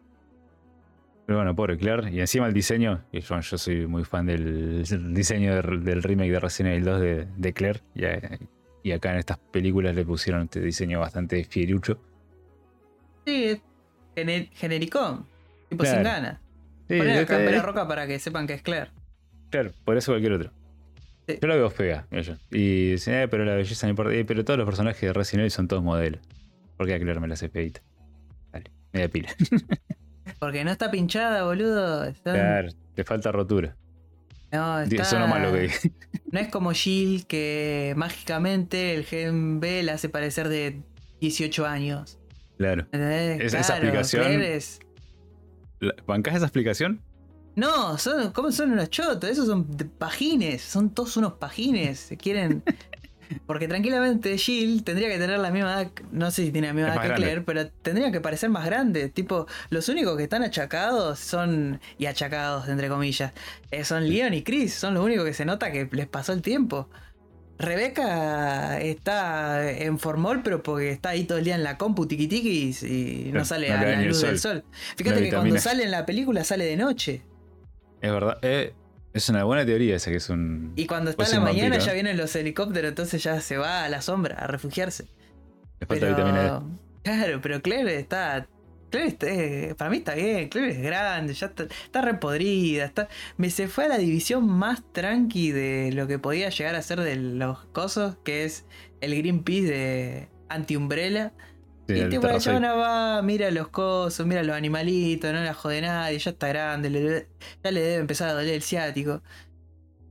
Pero 1.26 1.38
bueno, 1.38 1.56
pobre 1.56 1.76
Claire. 1.76 2.10
Y 2.12 2.20
encima 2.20 2.46
el 2.46 2.54
diseño, 2.54 3.02
y 3.12 3.20
yo, 3.20 3.40
yo 3.40 3.58
soy 3.58 3.86
muy 3.86 4.04
fan 4.04 4.26
del, 4.26 4.84
diseño 5.14 5.54
del, 5.56 5.84
del 5.84 6.02
remake 6.02 6.30
de 6.30 6.40
Resident 6.40 6.74
Evil 6.74 6.84
2 6.84 7.00
de, 7.00 7.26
de 7.36 7.52
Claire. 7.52 7.80
Y, 7.94 8.04
a- 8.04 8.38
y 8.82 8.92
acá 8.92 9.10
en 9.12 9.18
estas 9.18 9.38
películas 9.38 9.94
le 9.96 10.04
pusieron 10.04 10.42
este 10.44 10.60
diseño 10.60 11.00
bastante 11.00 11.42
fierucho. 11.44 12.00
Sí, 13.26 13.44
es 13.44 13.60
gener- 14.14 14.50
genericón. 14.52 15.26
Tipo 15.68 15.82
Claro. 15.82 15.96
sin 15.98 16.04
ganas. 16.04 16.40
Sí, 16.88 16.96
Poner 16.98 17.18
acá 17.24 17.42
en 17.44 17.56
la 17.56 17.62
roca 17.62 17.88
para 17.88 18.06
que 18.06 18.20
sepan 18.20 18.46
que 18.46 18.54
es 18.54 18.62
Claire. 18.62 18.92
Claro, 19.50 19.72
por 19.84 19.96
eso 19.96 20.12
cualquier 20.12 20.32
otro. 20.34 20.52
Sí. 21.28 21.38
Yo 21.42 21.48
la 21.48 21.56
veo 21.56 21.70
fea, 21.70 22.06
ella. 22.10 22.38
Y 22.50 22.92
dicen, 22.92 23.14
eh, 23.14 23.28
pero 23.28 23.44
la 23.44 23.54
belleza 23.54 23.86
no 23.86 23.90
importa. 23.90 24.12
Eh, 24.14 24.24
pero 24.24 24.44
todos 24.44 24.58
los 24.58 24.66
personajes 24.66 25.00
de 25.00 25.12
Resident 25.12 25.40
Evil 25.40 25.50
son 25.50 25.66
todos 25.68 25.82
modelos. 25.82 26.20
¿Por 26.76 26.86
qué 26.86 26.94
a 26.94 26.98
Claire 27.00 27.18
me 27.20 27.26
la 27.28 27.34
hace 27.34 27.48
feita? 27.48 27.82
Dale, 28.52 28.70
media 28.92 29.08
pila. 29.08 29.28
Porque 30.38 30.64
no 30.64 30.70
está 30.70 30.90
pinchada, 30.90 31.44
boludo. 31.44 32.12
Claro, 32.22 32.68
le 32.94 33.04
falta 33.04 33.32
rotura. 33.32 33.76
No, 34.52 34.80
está... 34.80 35.02
Eso 35.02 35.18
no 35.18 35.26
malo 35.26 35.52
que 35.52 35.60
dije. 35.60 35.90
No 36.32 36.40
es 36.40 36.48
como 36.48 36.72
Jill 36.72 37.26
que 37.26 37.94
mágicamente 37.96 38.94
el 38.94 39.04
gen 39.04 39.60
B 39.60 39.82
la 39.84 39.94
hace 39.94 40.08
parecer 40.08 40.48
de 40.48 40.82
18 41.20 41.64
años. 41.66 42.18
Claro. 42.58 42.82
¿Entendés? 42.92 43.40
Esa- 43.40 43.60
esa 43.60 43.76
aplicación- 43.76 44.42
es- 44.42 44.80
¿Bancás 46.06 46.34
esa 46.36 46.46
explicación? 46.46 47.00
No, 47.56 47.96
son, 47.98 48.32
¿cómo 48.32 48.52
son 48.52 48.72
unos 48.72 48.90
chotos? 48.90 49.28
Esos 49.30 49.46
son 49.46 49.76
de 49.76 49.86
pajines, 49.86 50.62
son 50.62 50.90
todos 50.90 51.16
unos 51.16 51.34
pajines. 51.34 51.98
Se 51.98 52.16
quieren. 52.16 52.62
Porque 53.46 53.66
tranquilamente 53.66 54.38
Jill 54.38 54.84
tendría 54.84 55.08
que 55.08 55.18
tener 55.18 55.40
la 55.40 55.50
misma 55.50 55.72
edad, 55.82 55.90
no 56.12 56.30
sé 56.30 56.44
si 56.44 56.52
tiene 56.52 56.68
la 56.68 56.74
misma 56.74 56.88
edad 56.90 57.00
que 57.00 57.08
grande. 57.08 57.24
Claire, 57.24 57.40
pero 57.40 57.66
tendría 57.82 58.12
que 58.12 58.20
parecer 58.20 58.50
más 58.50 58.64
grande. 58.66 59.08
Tipo, 59.08 59.46
los 59.70 59.88
únicos 59.88 60.16
que 60.16 60.24
están 60.24 60.42
achacados 60.44 61.18
son. 61.18 61.80
y 61.98 62.06
achacados, 62.06 62.68
entre 62.68 62.88
comillas. 62.88 63.32
eh, 63.72 63.84
son 63.84 64.08
Leon 64.08 64.32
y 64.34 64.42
Chris, 64.44 64.74
son 64.74 64.94
los 64.94 65.04
únicos 65.04 65.24
que 65.24 65.34
se 65.34 65.44
nota 65.44 65.72
que 65.72 65.88
les 65.90 66.06
pasó 66.06 66.32
el 66.34 66.42
tiempo. 66.42 66.88
Rebeca 67.58 68.78
está 68.80 69.70
en 69.72 69.98
formol, 69.98 70.42
pero 70.42 70.62
porque 70.62 70.90
está 70.90 71.10
ahí 71.10 71.24
todo 71.24 71.38
el 71.38 71.44
día 71.44 71.54
en 71.54 71.64
la 71.64 71.78
compu 71.78 72.06
tiqui 72.06 72.28
tiqui 72.28 72.76
y, 72.82 73.28
y 73.28 73.32
no 73.32 73.44
sale 73.46 73.70
no 73.70 73.76
a 73.76 73.82
la 73.84 74.02
luz 74.02 74.18
sol. 74.20 74.28
del 74.30 74.38
sol. 74.38 74.64
Fíjate 74.96 75.22
que 75.22 75.32
cuando 75.32 75.54
vitamina. 75.54 75.60
sale 75.60 75.84
en 75.84 75.90
la 75.90 76.04
película 76.06 76.44
sale 76.44 76.64
de 76.66 76.76
noche. 76.76 77.22
Es 78.06 78.12
verdad. 78.12 78.38
eh, 78.42 78.72
es 79.12 79.28
una 79.30 79.44
buena 79.44 79.64
teoría 79.64 79.96
esa 79.96 80.10
que 80.10 80.16
es 80.18 80.28
un. 80.28 80.72
Y 80.76 80.86
cuando 80.86 81.10
está 81.10 81.24
en 81.24 81.30
la 81.32 81.40
mañana 81.40 81.68
vampiro, 81.70 81.84
ya 81.86 81.92
vienen 81.94 82.16
los 82.16 82.34
helicópteros, 82.36 82.90
entonces 82.90 83.22
ya 83.22 83.40
se 83.40 83.56
va 83.56 83.84
a 83.84 83.88
la 83.88 84.02
sombra 84.02 84.36
a 84.36 84.46
refugiarse. 84.46 85.04
Le 85.80 85.86
falta 85.86 86.06
Pero, 86.06 86.16
vitamina 86.16 86.42
D. 86.42 86.60
claro, 87.02 87.40
pero 87.42 87.62
Claire 87.62 87.96
está. 87.98 88.46
Claire 88.90 89.08
está- 89.08 89.26
eh, 89.28 89.74
para 89.76 89.90
mí 89.90 89.96
está 89.98 90.14
bien, 90.14 90.48
Claire 90.48 90.70
es 90.72 90.80
grande, 90.82 91.34
ya 91.34 91.46
está, 91.46 91.64
está 91.64 92.02
repodrida, 92.02 92.84
está. 92.84 93.08
Me 93.36 93.50
se 93.50 93.68
fue 93.68 93.86
a 93.86 93.88
la 93.88 93.98
división 93.98 94.46
más 94.48 94.82
tranqui 94.92 95.50
de 95.50 95.90
lo 95.92 96.06
que 96.06 96.18
podía 96.18 96.50
llegar 96.50 96.74
a 96.76 96.82
ser 96.82 97.00
de 97.00 97.16
los 97.16 97.64
cosos, 97.72 98.16
que 98.22 98.44
es 98.44 98.64
el 99.00 99.16
Greenpeace 99.16 99.66
de 99.66 100.28
Anti-Umbrella. 100.48 101.32
Sí, 101.88 101.94
y 101.94 102.08
tipo 102.08 102.26
la 102.26 102.38
chabona 102.40 102.74
va, 102.74 103.22
mira 103.22 103.50
los 103.52 103.68
cosos, 103.68 104.26
mira 104.26 104.42
los 104.42 104.56
animalitos, 104.56 105.32
no 105.32 105.40
la 105.42 105.54
jode 105.54 105.80
nadie, 105.82 106.18
ya 106.18 106.30
está 106.32 106.48
grande, 106.48 106.90
le 106.90 107.26
ya 107.62 107.70
le 107.70 107.80
debe 107.80 107.94
empezar 107.96 108.30
a 108.30 108.32
doler 108.34 108.54
el 108.54 108.62
ciático. 108.62 109.22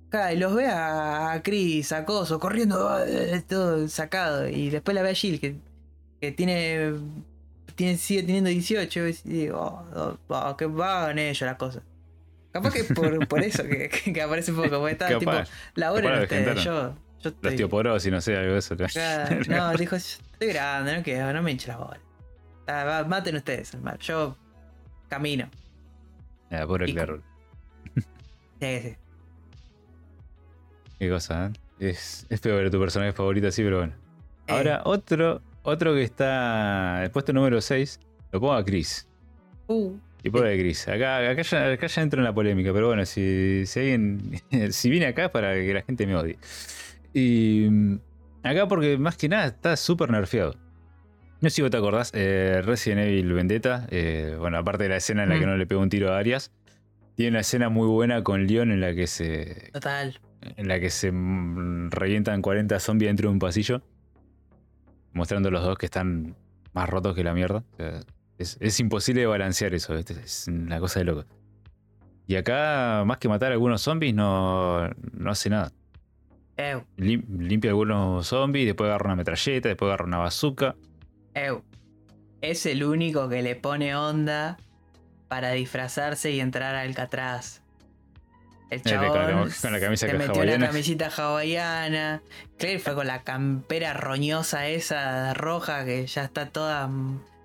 Acá, 0.08 0.32
y 0.32 0.38
los 0.38 0.54
ve 0.56 0.68
a, 0.68 1.34
a 1.34 1.44
Chris, 1.44 1.92
a 1.92 2.06
Coso, 2.06 2.40
corriendo, 2.40 2.88
ah, 2.88 3.04
eh, 3.06 3.42
todo 3.48 3.88
sacado. 3.90 4.48
Y 4.48 4.70
después 4.70 4.96
la 4.96 5.02
ve 5.02 5.10
a 5.10 5.14
Jill, 5.14 5.40
que, 5.42 5.56
que 6.22 6.32
tiene, 6.32 6.94
tiene. 7.76 7.98
sigue 7.98 8.24
teniendo 8.24 8.50
18. 8.50 9.08
Y 9.08 9.14
digo, 9.26 9.58
oh, 9.60 10.18
oh, 10.30 10.34
oh, 10.34 10.56
que 10.58 10.66
van 10.68 11.20
ellos 11.20 11.42
las 11.42 11.58
cosas. 11.58 11.84
Capaz 12.52 12.72
que 12.72 12.86
por, 12.86 13.28
por 13.28 13.44
eso 13.44 13.64
que, 13.64 13.90
que- 13.90 14.22
aparece 14.22 14.52
un 14.52 14.58
poco, 14.64 14.80
porque 14.80 14.94
está 14.94 15.08
tipo, 15.20 15.32
Capaz. 15.32 15.50
laburen 15.74 16.06
capaz 16.06 16.18
la 16.18 16.24
ustedes, 16.24 16.64
yo, 16.64 16.74
yo 16.74 16.94
La 17.24 17.30
estoy. 17.32 17.50
osteoporosis, 17.52 18.12
no 18.12 18.22
sé, 18.22 18.38
algo 18.38 18.54
de 18.54 18.60
eso. 18.60 18.78
Claro, 18.78 19.36
no, 19.50 19.74
dijo, 19.74 19.98
"Yo 19.98 20.04
estoy 20.36 20.50
grande, 20.54 20.96
no 20.98 21.04
quiero, 21.04 21.34
no 21.34 21.42
me 21.42 21.52
hinche 21.52 21.68
las 21.68 21.78
bolas. 21.78 22.00
Ah, 22.68 23.06
maten 23.08 23.36
ustedes, 23.36 23.74
hermano. 23.74 23.98
Yo 24.00 24.36
camino. 25.08 25.50
Ah, 26.52 26.66
pobre 26.68 26.90
Y- 26.90 26.94
Claire. 26.94 27.20
Sí, 28.62 28.80
sí. 28.82 28.96
Qué 31.00 31.10
cosa, 31.10 31.48
¿eh? 31.80 31.90
Es, 31.90 32.26
es 32.30 32.40
peor 32.40 32.70
tu 32.70 32.80
personaje 32.80 33.12
favorito 33.12 33.48
así, 33.48 33.62
pero 33.64 33.80
bueno. 33.80 33.94
Eh. 34.48 34.54
Ahora, 34.54 34.82
otro, 34.86 35.42
otro 35.64 35.94
que 35.94 36.04
está. 36.04 37.04
El 37.04 37.12
puesto 37.12 37.34
número 37.34 37.60
6, 37.60 38.00
lo 38.32 38.40
pongo 38.40 38.54
a 38.54 38.64
Chris. 38.64 39.08
Uh, 39.68 39.98
Y 40.24 40.30
pobre 40.30 40.52
de 40.52 40.60
Chris. 40.60 40.88
Acá, 40.88 41.30
acá, 41.30 41.42
ya, 41.42 41.72
acá 41.74 41.88
ya 41.88 42.02
entro 42.02 42.20
en 42.22 42.24
la 42.26 42.34
polémica, 42.34 42.72
pero 42.72 42.88
bueno, 42.88 43.06
si, 43.06 43.66
si 43.66 43.80
alguien. 43.80 44.42
si 44.72 44.90
viene 44.90 45.08
acá 45.08 45.26
es 45.26 45.32
para 45.32 45.54
que 45.54 45.74
la 45.74 45.82
gente 45.82 46.08
me 46.08 46.16
odie. 46.16 46.38
Y. 47.14 47.68
Acá 48.46 48.68
porque 48.68 48.98
más 48.98 49.18
que 49.18 49.28
nada 49.30 49.48
está 49.48 49.76
súper 49.76 50.10
nerfeado. 50.12 50.56
No 51.42 51.50
sé 51.50 51.58
si 51.58 51.62
vos 51.62 51.72
te 51.72 51.78
acordás, 51.78 52.12
eh, 52.14 52.62
Resident 52.64 53.02
Evil 53.02 53.34
Vendetta, 53.34 53.88
eh, 53.92 54.36
bueno, 54.40 54.58
aparte 54.58 54.84
de 54.84 54.90
la 54.90 54.96
escena 54.98 55.24
en 55.24 55.30
la 55.30 55.36
que 55.40 55.46
Mm. 55.46 55.50
no 55.50 55.58
le 55.58 55.68
pegó 55.68 55.82
un 55.82 55.90
tiro 55.90 56.14
a 56.14 56.18
Arias, 56.18 56.52
tiene 57.16 57.32
una 57.32 57.40
escena 57.42 57.70
muy 57.70 57.88
buena 57.88 58.24
con 58.24 58.48
Leon 58.48 58.72
en 58.72 58.82
la 58.82 58.94
que 58.96 59.08
se, 59.08 59.70
total. 59.74 60.20
en 60.42 60.68
la 60.68 60.80
que 60.80 60.90
se 60.90 61.12
mm, 61.12 61.92
revientan 61.92 62.42
40 62.42 62.80
zombies 62.80 63.10
dentro 63.10 63.30
de 63.30 63.34
un 63.34 63.40
pasillo, 63.40 63.82
mostrando 65.14 65.52
los 65.52 65.64
dos 65.64 65.78
que 65.78 65.86
están 65.86 66.36
más 66.74 66.90
rotos 66.90 67.16
que 67.16 67.24
la 67.24 67.34
mierda. 67.34 67.64
O 67.74 67.76
sea, 67.78 68.00
es, 68.38 68.58
es 68.60 68.80
imposible 68.80 69.26
balancear 69.26 69.74
eso, 69.74 69.96
¿viste? 69.96 70.14
es 70.24 70.48
una 70.48 70.80
cosa 70.80 71.00
de 71.00 71.06
loco. 71.06 71.26
Y 72.28 72.36
acá, 72.38 73.04
más 73.06 73.18
que 73.20 73.30
matar 73.30 73.52
a 73.52 73.54
algunos 73.54 73.82
zombies, 73.82 74.14
no, 74.16 74.90
no 75.14 75.32
hace 75.32 75.50
nada. 75.50 75.72
Lim- 76.98 77.26
limpia 77.40 77.72
algunos 77.72 78.28
zombies, 78.28 78.66
después 78.66 78.88
agarra 78.88 79.06
una 79.08 79.16
metralleta, 79.18 79.68
después 79.70 79.88
agarra 79.90 80.06
una 80.06 80.18
bazooka. 80.18 80.76
eu. 81.34 81.64
Es 82.42 82.66
el 82.66 82.84
único 82.84 83.28
que 83.28 83.42
le 83.42 83.56
pone 83.56 83.96
onda 83.96 84.58
para 85.28 85.52
disfrazarse 85.52 86.32
y 86.32 86.40
entrar 86.40 86.76
a 86.76 86.82
Alcatraz. 86.82 87.62
El 88.70 88.82
con 88.82 88.92
la 88.92 89.00
chabón 89.00 89.50
cam- 89.50 89.62
con 89.62 89.72
la 89.74 89.80
camisa 89.80 90.08
se 90.08 90.14
metió 90.14 90.34
hawaiana. 90.34 90.56
una 90.58 90.68
camisita 90.68 91.08
hawaiana. 91.16 92.22
Claire 92.58 92.80
fue 92.80 92.96
con 92.96 93.08
la 93.08 93.24
campera 93.24 93.94
roñosa 93.94 94.68
esa 94.68 95.34
roja 95.34 95.86
que 95.86 96.06
ya 96.08 96.24
está 96.24 96.50
toda. 96.50 96.90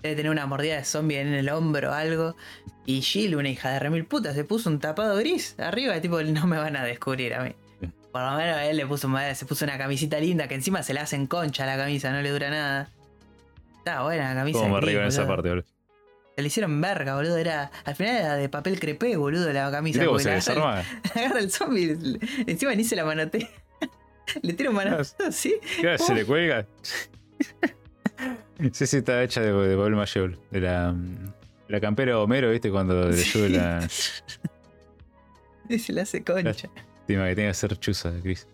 Debe 0.03 0.17
tener 0.17 0.31
una 0.31 0.47
mordida 0.47 0.77
de 0.77 0.85
zombie 0.85 1.21
en 1.21 1.29
el 1.35 1.49
hombro 1.51 1.91
o 1.91 1.93
algo. 1.95 2.37
Y 2.87 3.03
Jill, 3.03 3.37
una 3.37 3.49
hija 3.51 3.71
de 3.71 3.79
remil 3.79 4.07
puta, 4.07 4.33
se 4.35 4.45
puso 4.45 4.71
un 4.71 4.79
tapado 4.81 5.17
gris 5.17 5.55
arriba, 5.59 6.01
tipo, 6.01 6.23
no 6.23 6.47
me 6.47 6.57
van 6.57 6.77
a 6.77 6.85
descubrir 6.85 7.35
a 7.35 7.45
mí. 7.45 7.55
Sí. 8.11 8.13
Por 8.13 8.23
lo 8.23 8.37
menos 8.37 8.59
él 8.63 8.77
le 8.77 8.87
puso, 8.87 9.09
se 9.35 9.47
puso 9.47 9.65
una 9.65 9.79
camisita 9.79 10.19
linda 10.19 10.49
que 10.49 10.55
encima 10.55 10.83
se 10.83 10.95
le 10.95 11.01
hacen 11.01 11.27
concha 11.27 11.65
a 11.65 11.67
la 11.67 11.77
camisa, 11.77 12.11
no 12.11 12.23
le 12.23 12.31
dura 12.31 12.51
nada. 12.51 12.91
Está 13.79 14.03
buena 14.03 14.31
la 14.31 14.35
camisa. 14.35 14.59
Como 14.59 14.75
me 14.75 14.81
río 14.81 15.01
en 15.01 15.07
esa 15.07 15.27
parte, 15.27 15.49
boludo. 15.49 15.65
le 16.37 16.47
hicieron 16.47 16.81
verga, 16.81 17.15
boludo. 17.15 17.37
Era, 17.37 17.71
al 17.85 17.95
final 17.95 18.17
era 18.17 18.35
de 18.37 18.49
papel 18.49 18.81
crepé, 18.81 19.17
boludo, 19.17 19.53
la 19.53 19.71
camisa. 19.71 20.01
¿Viste 20.01 20.07
cómo 20.07 20.13
porque 20.13 20.25
se 20.25 20.29
la 20.29 20.35
desarma? 20.35 20.85
agarra, 21.15 21.39
el 21.39 21.51
zombie, 21.51 21.97
encima 22.47 22.75
ni 22.75 22.85
se 22.85 22.97
la 22.97 23.05
manotea. 23.05 23.49
le 24.43 24.53
tira 24.55 24.71
un 24.71 24.77
manotazo 24.77 25.17
así. 25.27 25.55
Claro, 25.81 25.99
se 25.99 26.15
le 26.15 26.25
cuelga. 26.25 26.67
sí, 28.73 28.87
sí, 28.87 28.97
está 28.97 29.23
hecha 29.23 29.41
de, 29.41 29.53
de 29.53 29.77
papel 29.77 29.95
mayol. 29.95 30.39
De 30.51 30.61
la, 30.61 30.95
la 31.69 31.81
campera 31.81 32.19
Homero, 32.19 32.51
¿viste? 32.51 32.71
Cuando 32.71 33.09
le 33.09 33.17
sube 33.17 33.49
la. 33.49 33.89
Y 35.69 35.79
se 35.79 35.93
le 35.93 36.01
hace 36.01 36.25
concha. 36.25 36.69
Lástima 37.15 37.29
que 37.29 37.35
tenga 37.37 37.49
que 37.51 37.55
ser 37.55 37.77
chuza, 37.79 38.13
Chris. 38.23 38.47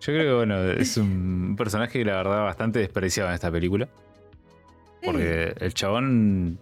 Yo 0.00 0.12
creo 0.12 0.22
que, 0.24 0.34
bueno, 0.34 0.70
es 0.72 0.96
un 0.96 1.54
personaje, 1.58 2.04
la 2.04 2.16
verdad, 2.16 2.42
bastante 2.44 2.78
despreciado 2.80 3.28
en 3.30 3.34
esta 3.34 3.50
película. 3.50 3.88
Porque 5.04 5.54
el 5.60 5.72
chabón 5.74 6.58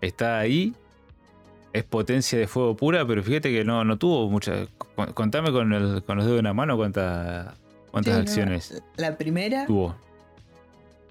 está 0.00 0.38
ahí, 0.40 0.74
es 1.72 1.84
potencia 1.84 2.38
de 2.38 2.46
fuego 2.48 2.76
pura, 2.76 3.06
pero 3.06 3.22
fíjate 3.22 3.50
que 3.52 3.64
no, 3.64 3.84
no 3.84 3.96
tuvo 3.96 4.28
mucha. 4.28 4.66
cu- 4.78 5.12
Contame 5.14 5.52
con, 5.52 5.72
el- 5.72 6.02
con 6.02 6.16
los 6.16 6.24
dedos 6.26 6.36
de 6.36 6.40
una 6.40 6.52
mano 6.54 6.76
cuántas, 6.76 7.54
cuántas 7.90 8.12
Sí, 8.14 8.16
no, 8.16 8.22
acciones 8.22 8.82
La 8.96 9.16
primera 9.16 9.66
tuvo. 9.66 9.94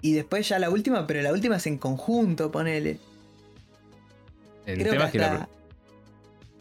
y 0.02 0.12
después 0.12 0.46
ya 0.48 0.58
la 0.58 0.68
última, 0.70 1.06
pero 1.06 1.22
la 1.22 1.32
última 1.32 1.56
es 1.56 1.66
en 1.66 1.78
conjunto, 1.78 2.50
ponele. 2.52 2.98
El 4.66 4.78
Creo 4.80 4.92
tema 4.92 5.04
que 5.04 5.06
es 5.06 5.12
que 5.12 5.18
la- 5.18 5.32
hasta- 5.34 5.48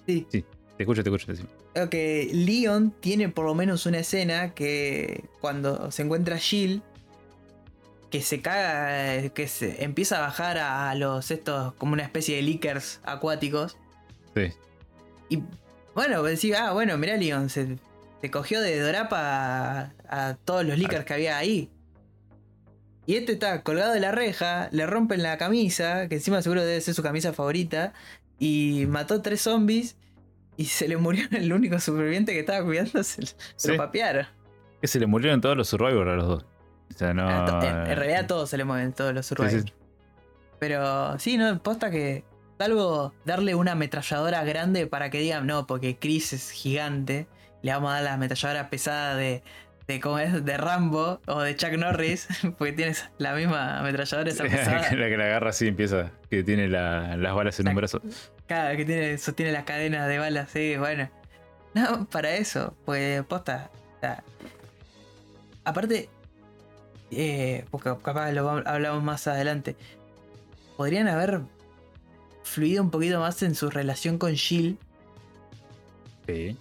Sí, 0.05 0.27
Te 0.31 0.43
escucho, 0.83 1.03
te 1.03 1.09
escucho. 1.09 1.31
decime. 1.31 1.49
Que 1.89 2.29
Leon 2.33 2.91
tiene 2.99 3.29
por 3.29 3.45
lo 3.45 3.55
menos 3.55 3.85
una 3.85 3.99
escena 3.99 4.53
que 4.53 5.25
cuando 5.41 5.91
se 5.91 6.03
encuentra 6.03 6.37
Jill, 6.37 6.83
que 8.11 8.21
se 8.21 8.41
caga, 8.41 9.29
que 9.29 9.47
se 9.47 9.83
empieza 9.83 10.17
a 10.17 10.21
bajar 10.21 10.59
a 10.59 10.93
los 10.95 11.31
estos 11.31 11.73
como 11.75 11.93
una 11.93 12.03
especie 12.03 12.35
de 12.35 12.43
lickers 12.43 12.99
acuáticos. 13.03 13.75
Sí. 14.35 14.53
Y 15.29 15.41
bueno, 15.95 16.21
decís, 16.21 16.55
ah, 16.55 16.73
bueno, 16.73 16.97
mirá 16.97 17.17
Leon, 17.17 17.49
se, 17.49 17.79
se 18.21 18.31
cogió 18.31 18.61
de 18.61 18.79
dorapa 18.79 19.17
a, 19.19 19.93
a 20.09 20.35
todos 20.35 20.63
los 20.63 20.77
lickers 20.77 21.05
que 21.05 21.13
había 21.13 21.37
ahí. 21.37 21.71
Y 23.05 23.15
este 23.15 23.33
está 23.33 23.63
colgado 23.63 23.93
de 23.93 23.99
la 23.99 24.11
reja, 24.11 24.69
le 24.71 24.85
rompen 24.85 25.23
la 25.23 25.37
camisa, 25.37 26.07
que 26.07 26.15
encima 26.15 26.41
seguro 26.41 26.63
debe 26.63 26.79
ser 26.81 26.93
su 26.93 27.03
camisa 27.03 27.33
favorita, 27.33 27.93
y 28.39 28.85
mató 28.87 29.21
tres 29.21 29.41
zombies 29.41 29.95
y 30.57 30.65
se 30.65 30.87
le 30.87 30.97
murió 30.97 31.25
el 31.31 31.51
único 31.53 31.79
superviviente 31.79 32.33
que 32.33 32.39
estaba 32.41 32.63
cuidando, 32.63 33.03
se, 33.03 33.25
Sí. 33.55 33.67
lo 33.71 33.77
papearon. 33.77 34.25
Que 34.81 34.87
se 34.87 34.99
le 34.99 35.07
murieron 35.07 35.41
todos 35.41 35.55
los 35.57 35.67
survivors 35.69 36.09
a 36.09 36.15
los 36.15 36.27
dos. 36.27 36.45
O 36.93 36.97
sea, 36.97 37.13
no. 37.13 37.27
A 37.27 37.45
to- 37.45 37.61
en, 37.67 37.75
en 37.91 37.97
realidad 37.97 38.27
todos 38.27 38.49
se 38.49 38.57
le 38.57 38.65
mueven, 38.65 38.93
todos 38.93 39.13
los 39.13 39.25
survivors. 39.25 39.63
sí. 39.63 39.73
Pero 40.59 41.17
sí, 41.19 41.37
no, 41.37 41.61
posta 41.61 41.89
que 41.91 42.23
salvo 42.57 43.13
darle 43.25 43.55
una 43.55 43.73
ametralladora 43.73 44.43
grande 44.43 44.87
para 44.87 45.09
que 45.09 45.19
digan, 45.19 45.45
no, 45.47 45.67
porque 45.67 45.97
Chris 45.97 46.33
es 46.33 46.51
gigante, 46.51 47.27
le 47.61 47.71
vamos 47.73 47.91
a 47.91 47.95
dar 47.95 48.03
la 48.03 48.13
ametralladora 48.13 48.69
pesada 48.69 49.15
de, 49.15 49.43
de, 49.87 49.99
¿cómo 49.99 50.19
es? 50.19 50.45
de 50.45 50.57
Rambo 50.57 51.19
o 51.27 51.41
de 51.41 51.55
Chuck 51.57 51.71
Norris, 51.73 52.27
porque 52.57 52.71
tienes 52.73 53.09
la 53.17 53.33
misma 53.33 53.79
ametralladora 53.79 54.29
esa 54.29 54.43
pesada. 54.45 54.81
la 54.95 55.09
que 55.09 55.17
la 55.17 55.25
agarra 55.25 55.49
así 55.49 55.67
empieza, 55.67 56.11
que 56.29 56.43
tiene 56.43 56.69
la- 56.69 57.17
las 57.17 57.33
balas 57.33 57.59
en 57.59 57.67
un 57.67 57.75
brazo. 57.75 58.01
Cada 58.47 58.75
que 58.75 58.85
tiene, 58.85 59.17
sostiene 59.17 59.51
las 59.51 59.63
cadenas 59.63 60.07
de 60.07 60.17
balas, 60.19 60.49
sí, 60.51 60.75
bueno. 60.77 61.09
No, 61.73 62.05
para 62.05 62.35
eso, 62.35 62.75
pues 62.85 63.23
posta. 63.23 63.71
o 63.97 63.99
sea, 64.01 64.23
aparte, 65.63 66.09
eh, 67.11 67.65
porque 67.71 67.93
capaz 68.03 68.31
lo 68.31 68.49
hablamos 68.49 69.01
más 69.03 69.27
adelante, 69.27 69.75
podrían 70.77 71.07
haber 71.07 71.41
fluido 72.43 72.83
un 72.83 72.91
poquito 72.91 73.19
más 73.19 73.41
en 73.43 73.55
su 73.55 73.69
relación 73.69 74.17
con 74.17 74.35
Jill. 74.35 74.77
Sí. 76.27 76.57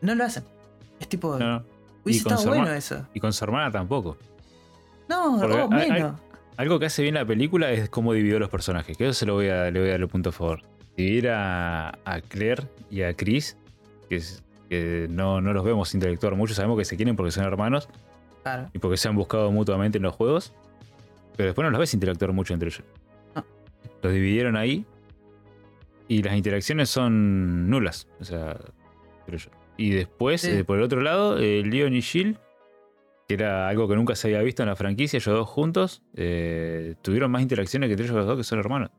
No 0.00 0.14
lo 0.14 0.24
hacen. 0.24 0.44
Es 1.00 1.08
tipo, 1.08 1.38
No, 1.38 1.58
no. 1.58 1.64
hubiese 2.04 2.20
estado 2.28 2.46
bueno 2.48 2.72
eso. 2.72 3.06
Y 3.12 3.20
con 3.20 3.32
su 3.32 3.44
hermana 3.44 3.70
tampoco. 3.70 4.16
No, 5.08 5.38
Porque 5.40 5.56
oh, 5.56 5.68
hay- 5.72 5.90
menos. 5.92 6.20
Algo 6.56 6.78
que 6.78 6.86
hace 6.86 7.02
bien 7.02 7.14
la 7.14 7.26
película 7.26 7.70
es 7.70 7.90
cómo 7.90 8.14
dividió 8.14 8.38
los 8.38 8.48
personajes. 8.48 8.96
Que 8.96 9.04
eso 9.04 9.12
se 9.12 9.26
lo 9.26 9.34
voy 9.34 9.48
a, 9.50 9.70
le 9.70 9.78
voy 9.78 9.88
a 9.88 9.92
dar 9.92 10.00
el 10.00 10.08
punto 10.08 10.30
a 10.30 10.32
favor. 10.32 10.62
Dividir 10.96 11.28
a, 11.30 11.90
a 12.04 12.20
Claire 12.20 12.64
y 12.90 13.02
a 13.02 13.14
Chris, 13.14 13.56
que, 14.08 14.16
es- 14.16 14.42
que 14.68 15.06
no, 15.10 15.40
no 15.40 15.52
los 15.52 15.64
vemos 15.64 15.94
interactuar 15.94 16.34
mucho, 16.36 16.54
sabemos 16.54 16.78
que 16.78 16.84
se 16.84 16.96
quieren 16.96 17.16
porque 17.16 17.30
son 17.32 17.44
hermanos 17.44 17.88
Claro. 18.42 18.68
y 18.72 18.78
porque 18.78 18.96
se 18.96 19.08
han 19.08 19.14
buscado 19.16 19.50
mutuamente 19.52 19.98
en 19.98 20.02
los 20.04 20.14
juegos. 20.14 20.52
Pero 21.36 21.48
después 21.48 21.64
no 21.64 21.70
los 21.70 21.78
ves 21.80 21.92
interactuar 21.94 22.32
mucho 22.32 22.54
entre 22.54 22.68
ellos. 22.70 22.82
No. 23.34 23.44
Los 24.02 24.12
dividieron 24.12 24.56
ahí 24.56 24.86
y 26.08 26.22
las 26.22 26.34
interacciones 26.36 26.88
son 26.88 27.68
nulas. 27.68 28.08
O 28.20 28.24
sea. 28.24 28.56
Y 29.76 29.90
después, 29.90 30.40
Sí. 30.42 30.50
eh, 30.50 30.64
por 30.64 30.78
el 30.78 30.84
otro 30.84 31.00
lado, 31.02 31.38
eh, 31.38 31.62
Leon 31.64 31.94
y 31.94 32.00
Jill, 32.00 32.38
que 33.28 33.34
era 33.34 33.68
algo 33.68 33.88
que 33.88 33.96
nunca 33.96 34.14
se 34.14 34.28
había 34.28 34.40
visto 34.40 34.62
en 34.62 34.68
la 34.68 34.76
franquicia, 34.76 35.16
ellos 35.18 35.34
dos 35.34 35.48
juntos, 35.48 36.02
eh, 36.14 36.94
tuvieron 37.02 37.30
más 37.32 37.42
interacciones 37.42 37.88
que 37.88 37.92
entre 37.94 38.06
ellos 38.06 38.16
los 38.16 38.26
dos, 38.26 38.36
que 38.38 38.44
son 38.44 38.58
hermanos. 38.60 38.90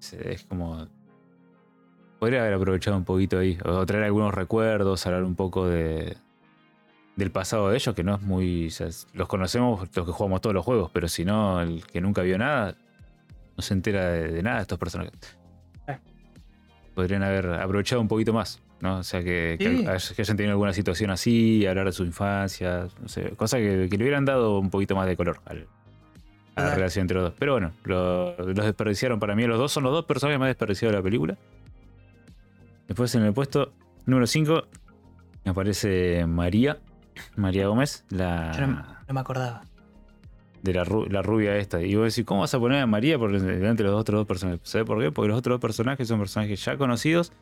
Es, 0.00 0.14
es 0.14 0.44
como. 0.44 0.88
Podría 2.18 2.40
haber 2.40 2.54
aprovechado 2.54 2.96
un 2.96 3.04
poquito 3.04 3.38
ahí, 3.38 3.58
o 3.64 3.86
traer 3.86 4.04
algunos 4.04 4.34
recuerdos, 4.34 5.06
hablar 5.06 5.22
un 5.22 5.36
poco 5.36 5.68
de, 5.68 6.16
del 7.14 7.30
pasado 7.30 7.68
de 7.70 7.76
ellos, 7.76 7.94
que 7.94 8.02
no 8.02 8.16
es 8.16 8.22
muy. 8.22 8.66
o 8.66 8.70
sea, 8.70 8.88
los 9.12 9.28
conocemos 9.28 9.88
los 9.94 10.06
que 10.06 10.12
jugamos 10.12 10.40
todos 10.40 10.54
los 10.54 10.64
juegos, 10.64 10.90
pero 10.92 11.06
si 11.08 11.24
no, 11.24 11.60
el 11.60 11.86
que 11.86 12.00
nunca 12.00 12.22
vio 12.22 12.36
nada, 12.36 12.74
no 13.56 13.62
se 13.62 13.74
entera 13.74 14.06
de, 14.10 14.32
de 14.32 14.42
nada 14.42 14.56
de 14.56 14.62
estos 14.62 14.78
personajes. 14.78 15.12
Ah. 15.86 15.98
Podrían 16.94 17.22
haber 17.22 17.46
aprovechado 17.54 18.00
un 18.00 18.08
poquito 18.08 18.32
más, 18.32 18.60
¿no? 18.80 18.98
O 18.98 19.02
sea, 19.04 19.22
que, 19.22 19.56
que 19.58 19.76
Sí. 19.78 19.86
hay- 19.86 20.14
que 20.16 20.22
hayan 20.22 20.36
tenido 20.36 20.52
alguna 20.52 20.72
situación 20.72 21.10
así, 21.10 21.66
hablar 21.66 21.86
de 21.86 21.92
su 21.92 22.04
infancia, 22.04 22.88
no 23.00 23.08
sé, 23.08 23.30
cosa 23.36 23.58
que, 23.58 23.86
que 23.88 23.96
le 23.96 24.02
hubieran 24.04 24.24
dado 24.24 24.58
un 24.58 24.70
poquito 24.70 24.96
más 24.96 25.06
de 25.06 25.16
color 25.16 25.40
al- 25.46 25.68
a 26.56 26.62
la 26.64 26.74
relación 26.74 27.02
entre 27.04 27.14
los 27.18 27.24
dos. 27.30 27.34
Pero 27.38 27.52
bueno, 27.52 27.70
lo- 27.84 28.36
los 28.36 28.64
desperdiciaron 28.66 29.20
para 29.20 29.36
mí. 29.36 29.44
Los 29.46 29.58
dos 29.58 29.70
son 29.70 29.84
los 29.84 29.92
dos 29.92 30.04
personajes 30.06 30.40
más 30.40 30.48
desperdiciados 30.48 30.92
de 30.92 30.98
la 30.98 31.02
película. 31.04 31.36
Después 32.88 33.14
en 33.14 33.22
el 33.22 33.32
puesto 33.32 33.72
número 34.06 34.26
5 34.26 34.62
aparece 35.44 36.26
María, 36.26 36.78
María 37.36 37.68
Gómez, 37.68 38.04
la, 38.10 38.52
Yo 38.58 38.66
no, 38.66 38.82
no 39.06 39.14
me 39.14 39.20
acordaba. 39.20 39.62
de 40.62 40.72
la, 40.74 40.84
ru- 40.84 41.08
la 41.08 41.22
rubia 41.22 41.56
esta. 41.56 41.80
Y 41.82 41.94
vos 41.94 42.12
decís, 42.14 42.26
¿cómo 42.26 42.40
vas 42.40 42.54
a 42.54 42.58
poner 42.58 42.80
a 42.82 42.86
María 42.86 43.18
por 43.18 43.30
delante 43.38 43.82
de 43.82 43.88
los 43.90 44.00
otros 44.00 44.20
dos 44.20 44.26
personajes? 44.26 44.60
¿Sabes 44.64 44.86
por 44.86 45.00
qué? 45.00 45.12
Porque 45.12 45.28
los 45.28 45.38
otros 45.38 45.54
dos 45.54 45.60
personajes 45.60 46.08
son 46.08 46.18
personajes 46.18 46.64
ya 46.64 46.76
conocidos 46.76 47.32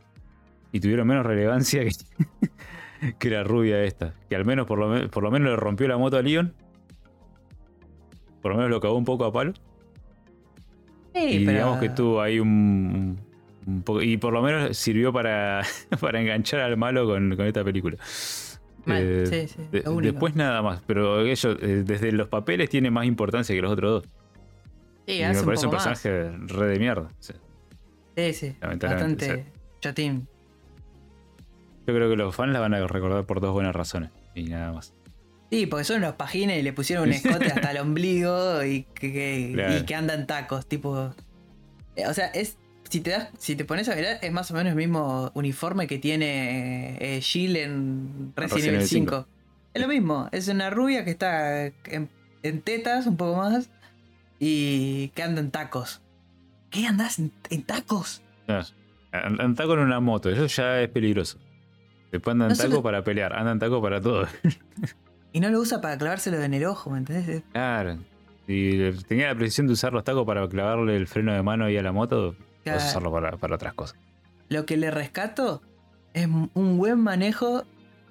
y 0.73 0.81
tuvieron 0.81 1.07
menos 1.07 1.25
relevancia 1.25 1.83
que, 1.85 3.13
que 3.19 3.31
la 3.31 3.45
rubia 3.45 3.83
esta. 3.85 4.15
Que 4.29 4.37
al 4.37 4.45
menos, 4.45 4.67
por 4.67 4.79
lo, 4.79 4.89
me- 4.89 5.09
por 5.09 5.23
lo 5.23 5.31
menos 5.31 5.49
le 5.51 5.57
rompió 5.57 5.87
la 5.89 5.97
moto 5.97 6.17
a 6.17 6.23
Leon. 6.23 6.53
Por 8.43 8.51
lo 8.53 8.57
menos 8.59 8.71
lo 8.71 8.81
cagó 8.81 8.97
un 8.97 9.05
poco 9.05 9.25
a 9.25 9.33
palo. 9.33 9.53
Sí, 11.15 11.21
y 11.23 11.39
pero- 11.47 11.53
digamos 11.59 11.79
que 11.81 11.89
tuvo 11.91 12.21
ahí 12.21 12.39
un. 12.41 13.19
Y 14.03 14.17
por 14.19 14.33
lo 14.33 14.43
menos 14.43 14.77
sirvió 14.77 15.13
para, 15.13 15.63
para 16.01 16.21
enganchar 16.21 16.61
al 16.61 16.77
malo 16.77 17.07
con, 17.07 17.35
con 17.37 17.47
esta 17.47 17.65
película. 17.65 17.97
Mal, 18.85 19.03
Eh, 19.03 19.27
sí, 19.27 19.49
sí, 19.49 19.63
de- 19.73 19.83
después 20.03 20.37
nada 20.37 20.63
más. 20.63 20.83
Pero 20.87 21.23
ellos, 21.23 21.45
eh, 21.61 21.83
desde 21.85 22.13
los 22.13 22.29
papeles, 22.29 22.71
tienen 22.71 22.93
más 22.93 23.07
importancia 23.07 23.55
que 23.55 23.61
los 23.63 23.73
otros 23.73 24.05
dos. 24.05 24.13
Sí, 25.07 25.15
y 25.15 25.23
hace 25.23 25.35
me 25.35 25.41
un 25.41 25.47
parece 25.47 25.67
un 25.67 25.73
poco 25.73 25.85
más. 25.85 26.01
personaje 26.01 26.37
re 26.47 26.67
de 26.69 26.79
mierda. 26.79 27.11
Sí, 27.19 27.33
sí. 28.33 28.57
Lamentablemente, 28.61 29.27
Bastante 29.29 29.53
chotín. 29.81 30.29
yo 31.87 31.95
creo 31.95 32.09
que 32.09 32.17
los 32.17 32.35
fans 32.35 32.53
la 32.53 32.61
van 32.61 32.75
a 32.75 32.87
recordar 32.87 33.25
por 33.27 33.41
dos 33.41 33.53
buenas 33.53 33.75
razones. 33.75 34.11
Y 34.35 34.45
nada 34.45 34.73
más. 34.73 34.93
Sí, 35.51 35.67
porque 35.67 35.85
son 35.85 35.99
unos 35.99 36.15
pajines 36.15 36.59
y 36.59 36.63
le 36.63 36.73
pusieron 36.73 37.07
un 37.09 37.15
escote 37.15 37.47
hasta 37.47 37.71
el 37.73 37.79
ombligo 37.83 38.63
y 38.65 38.83
que, 38.95 39.13
que- 39.13 39.51
Claro. 39.55 39.77
y 39.79 39.85
que 39.85 39.95
andan 39.95 40.27
tacos, 40.27 40.67
tipo. 40.67 41.13
eh, 41.97 42.07
O 42.07 42.15
sea, 42.15 42.27
es. 42.29 42.59
Si 42.89 43.01
te 43.01 43.11
das, 43.11 43.29
si 43.39 43.57
te 43.57 43.65
pones 43.65 43.89
a 43.89 43.95
mirar, 43.97 44.19
es 44.23 44.33
más 44.33 44.51
o 44.51 44.55
menos 44.55 44.71
el 44.71 44.77
mismo 44.77 45.31
uniforme 45.35 45.87
que 45.87 45.99
tiene 45.99 46.97
eh, 47.01 47.21
Jill 47.21 47.57
en 47.57 48.33
Resident 48.37 48.65
Evil 48.67 48.75
Evil 48.77 48.89
5. 48.89 49.27
Es 49.75 49.83
lo 49.83 49.89
mismo, 49.89 50.29
es 50.33 50.49
una 50.49 50.71
rubia 50.71 51.05
que 51.05 51.11
está 51.11 51.67
en, 51.67 52.09
en 52.43 52.63
tetas 52.63 53.07
un 53.07 53.17
poco 53.17 53.37
más 53.37 53.71
y 54.39 55.09
que 55.09 55.23
anda 55.23 55.41
en 55.41 55.51
tacos. 55.51 56.01
¿Qué 56.71 56.87
andas 56.87 57.19
en, 57.19 57.33
en 57.51 57.63
tacos? 57.63 58.23
No, 58.49 58.57
and- 58.59 58.73
Andan 59.13 59.55
taco 59.55 59.73
en 59.75 59.81
una 59.81 59.99
moto, 60.01 60.29
eso 60.31 60.47
ya 60.47 60.81
es 60.83 60.89
peligroso. 60.91 61.39
Después 62.13 62.33
andan 62.33 62.49
No 62.51 62.57
taco 62.57 62.83
para 62.83 63.03
pelear, 63.03 63.33
andan 63.33 63.59
taco 63.59 63.81
para 63.83 64.01
todo. 64.01 64.27
Y 65.33 65.41
no 65.41 65.51
lo 65.51 65.61
usa 65.61 65.83
para 65.83 65.99
clavárselo 65.99 66.41
en 66.43 66.55
el 66.55 66.65
ojo, 66.65 66.89
¿me 66.91 66.99
entendés? 66.99 67.43
claro. 67.53 67.99
Si 68.47 68.79
tenía 69.09 69.27
la 69.27 69.35
precisión 69.35 69.67
de 69.67 69.73
usar 69.75 69.93
los 69.93 70.03
tacos 70.05 70.25
para 70.25 70.49
clavarle 70.49 70.97
el 70.97 71.07
freno 71.09 71.35
de 71.35 71.43
mano 71.43 71.65
ahí 71.67 71.77
a 71.77 71.83
la 71.83 71.93
moto, 71.93 72.35
Claro. 72.73 72.85
usarlo 72.85 73.13
para, 73.13 73.37
para 73.37 73.55
otras 73.55 73.75
cosas. 73.75 73.99
Lo 74.49 74.67
que 74.67 74.77
le 74.77 74.91
rescato 74.91 75.63
es 76.15 76.27
un 76.27 76.79
buen 76.79 76.99
manejo 76.99 77.65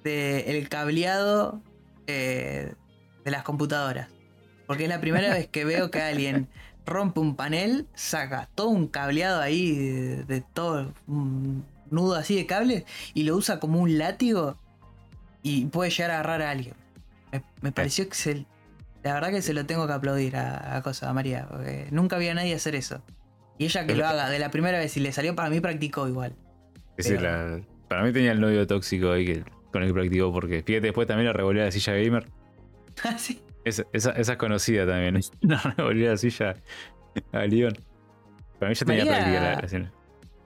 del 0.04 0.68
cableado 0.68 1.60
eh, 2.06 2.72
de 3.24 3.30
las 3.30 3.42
computadoras. 3.42 4.08
Porque 4.66 4.84
es 4.84 4.88
la 4.88 5.00
primera 5.00 5.32
vez 5.32 5.48
que 5.48 5.64
veo 5.64 5.90
que 5.90 6.00
alguien 6.00 6.48
rompe 6.86 7.20
un 7.20 7.36
panel, 7.36 7.86
saca 7.94 8.48
todo 8.54 8.68
un 8.68 8.86
cableado 8.86 9.40
ahí 9.40 9.74
de, 9.76 10.24
de 10.24 10.40
todo, 10.40 10.92
un 11.06 11.64
nudo 11.90 12.14
así 12.14 12.36
de 12.36 12.46
cables, 12.46 12.84
y 13.14 13.24
lo 13.24 13.36
usa 13.36 13.58
como 13.60 13.80
un 13.80 13.98
látigo 13.98 14.56
y 15.42 15.66
puede 15.66 15.90
llegar 15.90 16.12
a 16.12 16.14
agarrar 16.14 16.42
a 16.42 16.50
alguien. 16.50 16.74
Me, 17.32 17.42
me 17.60 17.72
pareció 17.72 18.04
excelente. 18.04 18.50
La 19.02 19.14
verdad 19.14 19.30
que 19.30 19.42
se 19.42 19.54
lo 19.54 19.66
tengo 19.66 19.86
que 19.86 19.92
aplaudir 19.92 20.36
a, 20.36 20.76
a 20.76 20.82
cosa, 20.82 21.08
a 21.08 21.12
María, 21.12 21.46
porque 21.48 21.88
nunca 21.90 22.18
vi 22.18 22.28
a 22.28 22.34
nadie 22.34 22.54
hacer 22.54 22.74
eso. 22.74 23.02
Y 23.58 23.64
ella 23.66 23.86
que 23.86 23.94
lo 23.94 24.06
haga 24.06 24.28
de 24.28 24.38
la 24.38 24.50
primera 24.50 24.78
vez 24.78 24.96
y 24.96 25.00
le 25.00 25.12
salió 25.12 25.34
para 25.34 25.48
mí 25.50 25.60
practicó 25.60 26.06
igual. 26.08 26.34
Es 26.96 27.06
decir, 27.06 27.18
Pero- 27.20 27.56
la- 27.58 27.62
para 27.88 28.02
mí 28.02 28.12
tenía 28.12 28.32
el 28.32 28.40
novio 28.40 28.66
tóxico 28.66 29.12
ahí 29.12 29.24
que, 29.24 29.44
con 29.72 29.82
el 29.82 29.88
que 29.88 29.94
practicó, 29.94 30.32
porque 30.32 30.62
fíjate, 30.62 30.86
después 30.86 31.06
también 31.06 31.26
la 31.26 31.32
revolea 31.32 31.64
de 31.64 31.72
silla 31.72 31.94
gamer. 31.94 32.26
Ah, 33.04 33.18
sí. 33.18 33.42
Esa, 33.64 33.82
esa, 33.92 34.12
esa 34.12 34.32
es 34.32 34.38
conocida 34.38 34.86
también. 34.86 35.20
La 35.42 35.58
revolea 35.76 36.10
de 36.12 36.16
silla 36.16 36.54
a 37.32 37.44
Leon. 37.44 37.74
Para 38.58 38.70
mí 38.70 38.74
ya 38.74 38.86
tenía 38.86 39.04
María- 39.04 39.18
práctica 39.18 39.40
la 39.42 39.54
relación. 39.56 39.92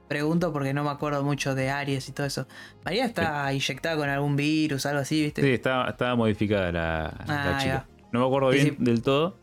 Pregunto 0.08 0.52
porque 0.52 0.74
no 0.74 0.82
me 0.82 0.90
acuerdo 0.90 1.22
mucho 1.22 1.54
de 1.54 1.70
Aries 1.70 2.08
y 2.08 2.12
todo 2.12 2.26
eso. 2.26 2.48
María 2.84 3.04
está 3.04 3.52
inyectada 3.52 3.96
con 3.96 4.08
algún 4.08 4.34
virus, 4.34 4.84
algo 4.86 5.00
así, 5.02 5.22
¿viste? 5.22 5.42
Sí, 5.42 5.50
estaba, 5.52 5.88
estaba 5.90 6.16
modificada 6.16 6.72
la, 6.72 7.06
Ah, 7.28 7.50
la 7.52 7.58
chica. 7.58 7.86
No 8.10 8.18
me 8.20 8.26
acuerdo 8.26 8.50
Sí, 8.52 8.58
bien 8.58 8.76
sí. 8.78 8.84
del 8.84 9.02
todo. 9.02 9.38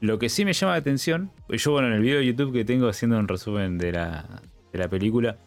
Lo 0.00 0.18
que 0.18 0.28
sí 0.28 0.44
me 0.44 0.52
llama 0.52 0.72
la 0.72 0.78
atención, 0.78 1.32
yo 1.48 1.72
bueno, 1.72 1.88
en 1.88 1.94
el 1.94 2.00
video 2.02 2.18
de 2.18 2.26
YouTube 2.26 2.52
que 2.52 2.64
tengo 2.64 2.88
haciendo 2.88 3.18
un 3.18 3.26
resumen 3.26 3.78
de 3.78 3.92
la, 3.92 4.42
de 4.72 4.78
la 4.78 4.88
película, 4.88 5.38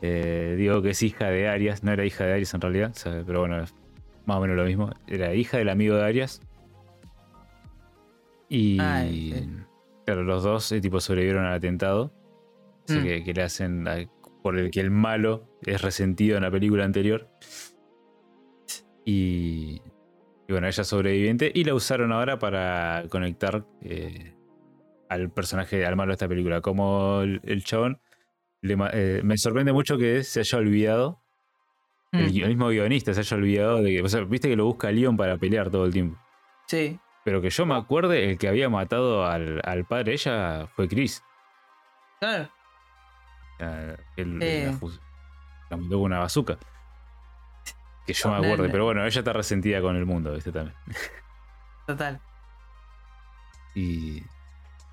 eh, 0.00 0.54
digo 0.58 0.80
que 0.80 0.90
es 0.90 1.02
hija 1.02 1.28
de 1.28 1.48
Arias, 1.48 1.84
no 1.84 1.92
era 1.92 2.04
hija 2.06 2.24
de 2.24 2.32
Arias 2.32 2.54
en 2.54 2.60
realidad, 2.62 2.94
pero 3.26 3.40
bueno, 3.40 3.62
es 3.62 3.74
más 4.24 4.38
o 4.38 4.40
menos 4.40 4.56
lo 4.56 4.64
mismo. 4.64 4.90
Era 5.06 5.34
hija 5.34 5.58
del 5.58 5.68
amigo 5.68 5.96
de 5.96 6.04
Arias. 6.04 6.40
Y 8.48 8.78
Ay, 8.80 9.32
sí. 9.34 9.48
claro, 10.06 10.22
los 10.24 10.42
dos 10.42 10.72
eh, 10.72 10.80
tipo 10.80 10.98
sobrevivieron 11.00 11.44
al 11.44 11.54
atentado. 11.54 12.12
Así 12.88 12.98
Mm. 12.98 13.02
que, 13.02 13.24
que 13.24 13.34
le 13.34 13.42
hacen 13.42 13.86
a- 13.86 13.98
por 14.42 14.58
el 14.58 14.70
que 14.70 14.80
el 14.80 14.90
malo 14.90 15.46
es 15.66 15.82
resentido 15.82 16.36
en 16.38 16.42
la 16.44 16.50
película 16.50 16.84
anterior. 16.84 17.28
Y, 19.04 19.82
y 20.50 20.52
bueno, 20.52 20.66
ella 20.66 20.82
es 20.82 20.88
sobreviviente 20.88 21.52
y 21.54 21.62
la 21.62 21.74
usaron 21.74 22.10
ahora 22.10 22.40
para 22.40 23.04
conectar 23.08 23.64
eh, 23.82 24.34
al 25.08 25.30
personaje, 25.30 25.86
al 25.86 25.94
malo 25.94 26.10
de 26.10 26.14
esta 26.14 26.26
película. 26.26 26.60
Como 26.60 27.20
el, 27.20 27.40
el 27.44 27.62
chabón, 27.62 28.00
le 28.60 28.76
eh, 28.92 29.20
me 29.22 29.38
sorprende 29.38 29.72
mucho 29.72 29.96
que 29.96 30.24
se 30.24 30.40
haya 30.40 30.58
olvidado, 30.58 31.22
el, 32.10 32.32
Mm, 32.32 32.36
el 32.42 32.48
mismo 32.48 32.68
guionista 32.70 33.14
se 33.14 33.20
haya 33.20 33.36
olvidado 33.36 33.80
de 33.80 33.90
que, 33.92 34.02
o 34.02 34.08
sea, 34.08 34.22
viste 34.24 34.48
que 34.48 34.56
lo 34.56 34.64
busca 34.64 34.90
Leon 34.90 35.16
para 35.16 35.38
pelear 35.38 35.70
todo 35.70 35.84
el 35.84 35.92
tiempo. 35.92 36.18
Sí. 36.66 36.98
Pero 37.24 37.40
que 37.40 37.50
yo 37.50 37.64
me 37.66 37.76
acuerde, 37.76 38.28
el 38.30 38.36
que 38.38 38.48
había 38.48 38.68
matado 38.68 39.24
al, 39.24 39.60
al 39.64 39.84
padre 39.84 40.14
ella 40.14 40.66
fue 40.74 40.88
Chris. 40.88 41.22
Claro. 42.18 42.50
Eh, 43.60 43.96
él 44.16 44.38
Sí. 44.40 44.64
la, 44.66 44.72
fus- 44.72 45.00
la 45.70 45.76
mató 45.76 45.90
con 45.90 46.00
una 46.06 46.18
bazooka. 46.18 46.58
Que 48.06 48.12
yo 48.14 48.30
me 48.30 48.36
acuerde, 48.36 48.68
pero 48.70 48.84
bueno, 48.84 49.04
ella 49.06 49.18
está 49.20 49.32
resentida 49.32 49.80
con 49.80 49.96
el 49.96 50.06
mundo, 50.06 50.32
¿viste? 50.34 50.50
También. 50.52 50.74
Total. 51.86 52.20
Y 53.74 54.22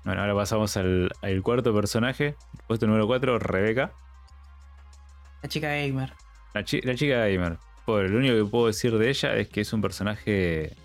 bueno, 0.04 0.20
ahora 0.20 0.34
pasamos 0.34 0.76
al, 0.76 1.10
al 1.22 1.42
cuarto 1.42 1.74
personaje, 1.74 2.36
puesto 2.66 2.86
número 2.86 3.06
4, 3.06 3.38
Rebeca, 3.38 3.92
La 5.42 5.48
chica 5.48 5.68
gamer. 5.68 6.12
la, 6.54 6.64
chi- 6.64 6.80
la 6.82 6.94
chica 6.94 7.26
gamer. 7.26 7.58
Pobre, 7.84 8.08
lo 8.08 8.18
único 8.18 8.34
que 8.44 8.50
puedo 8.50 8.66
decir 8.66 8.96
de 8.98 9.08
ella 9.08 9.34
es 9.36 9.48
que 9.48 9.62
es 9.62 9.72
un 9.72 9.80
personaje 9.80 10.76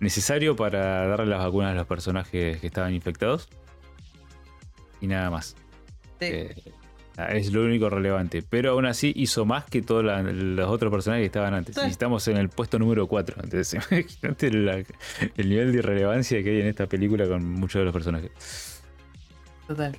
necesario 0.00 0.54
para 0.54 1.06
darle 1.08 1.26
las 1.26 1.38
vacunas 1.40 1.72
a 1.72 1.74
los 1.74 1.86
personajes 1.86 2.60
que 2.60 2.66
estaban 2.66 2.94
infectados. 2.94 3.48
Y 5.00 5.06
nada 5.06 5.30
más. 5.30 5.56
Sí. 6.20 6.26
Eh, 6.26 6.54
es 7.30 7.52
lo 7.52 7.62
único 7.64 7.90
relevante. 7.90 8.42
Pero 8.48 8.70
aún 8.72 8.86
así 8.86 9.12
hizo 9.16 9.44
más 9.44 9.64
que 9.64 9.82
todos 9.82 10.02
los 10.04 10.68
otros 10.68 10.90
personajes 10.90 11.22
que 11.22 11.26
estaban 11.26 11.52
antes. 11.54 11.74
Sí. 11.74 11.82
Y 11.86 11.90
estamos 11.90 12.26
en 12.28 12.36
el 12.38 12.48
puesto 12.48 12.78
número 12.78 13.06
4. 13.06 13.36
Entonces, 13.44 13.74
imagínate 13.90 14.50
la- 14.52 14.76
el 15.36 15.48
nivel 15.48 15.72
de 15.72 15.78
irrelevancia 15.78 16.42
que 16.42 16.50
hay 16.50 16.60
en 16.62 16.66
esta 16.68 16.86
película 16.86 17.26
con 17.28 17.44
muchos 17.44 17.80
de 17.80 17.84
los 17.84 17.92
personajes. 17.92 18.82
Total. 19.68 19.96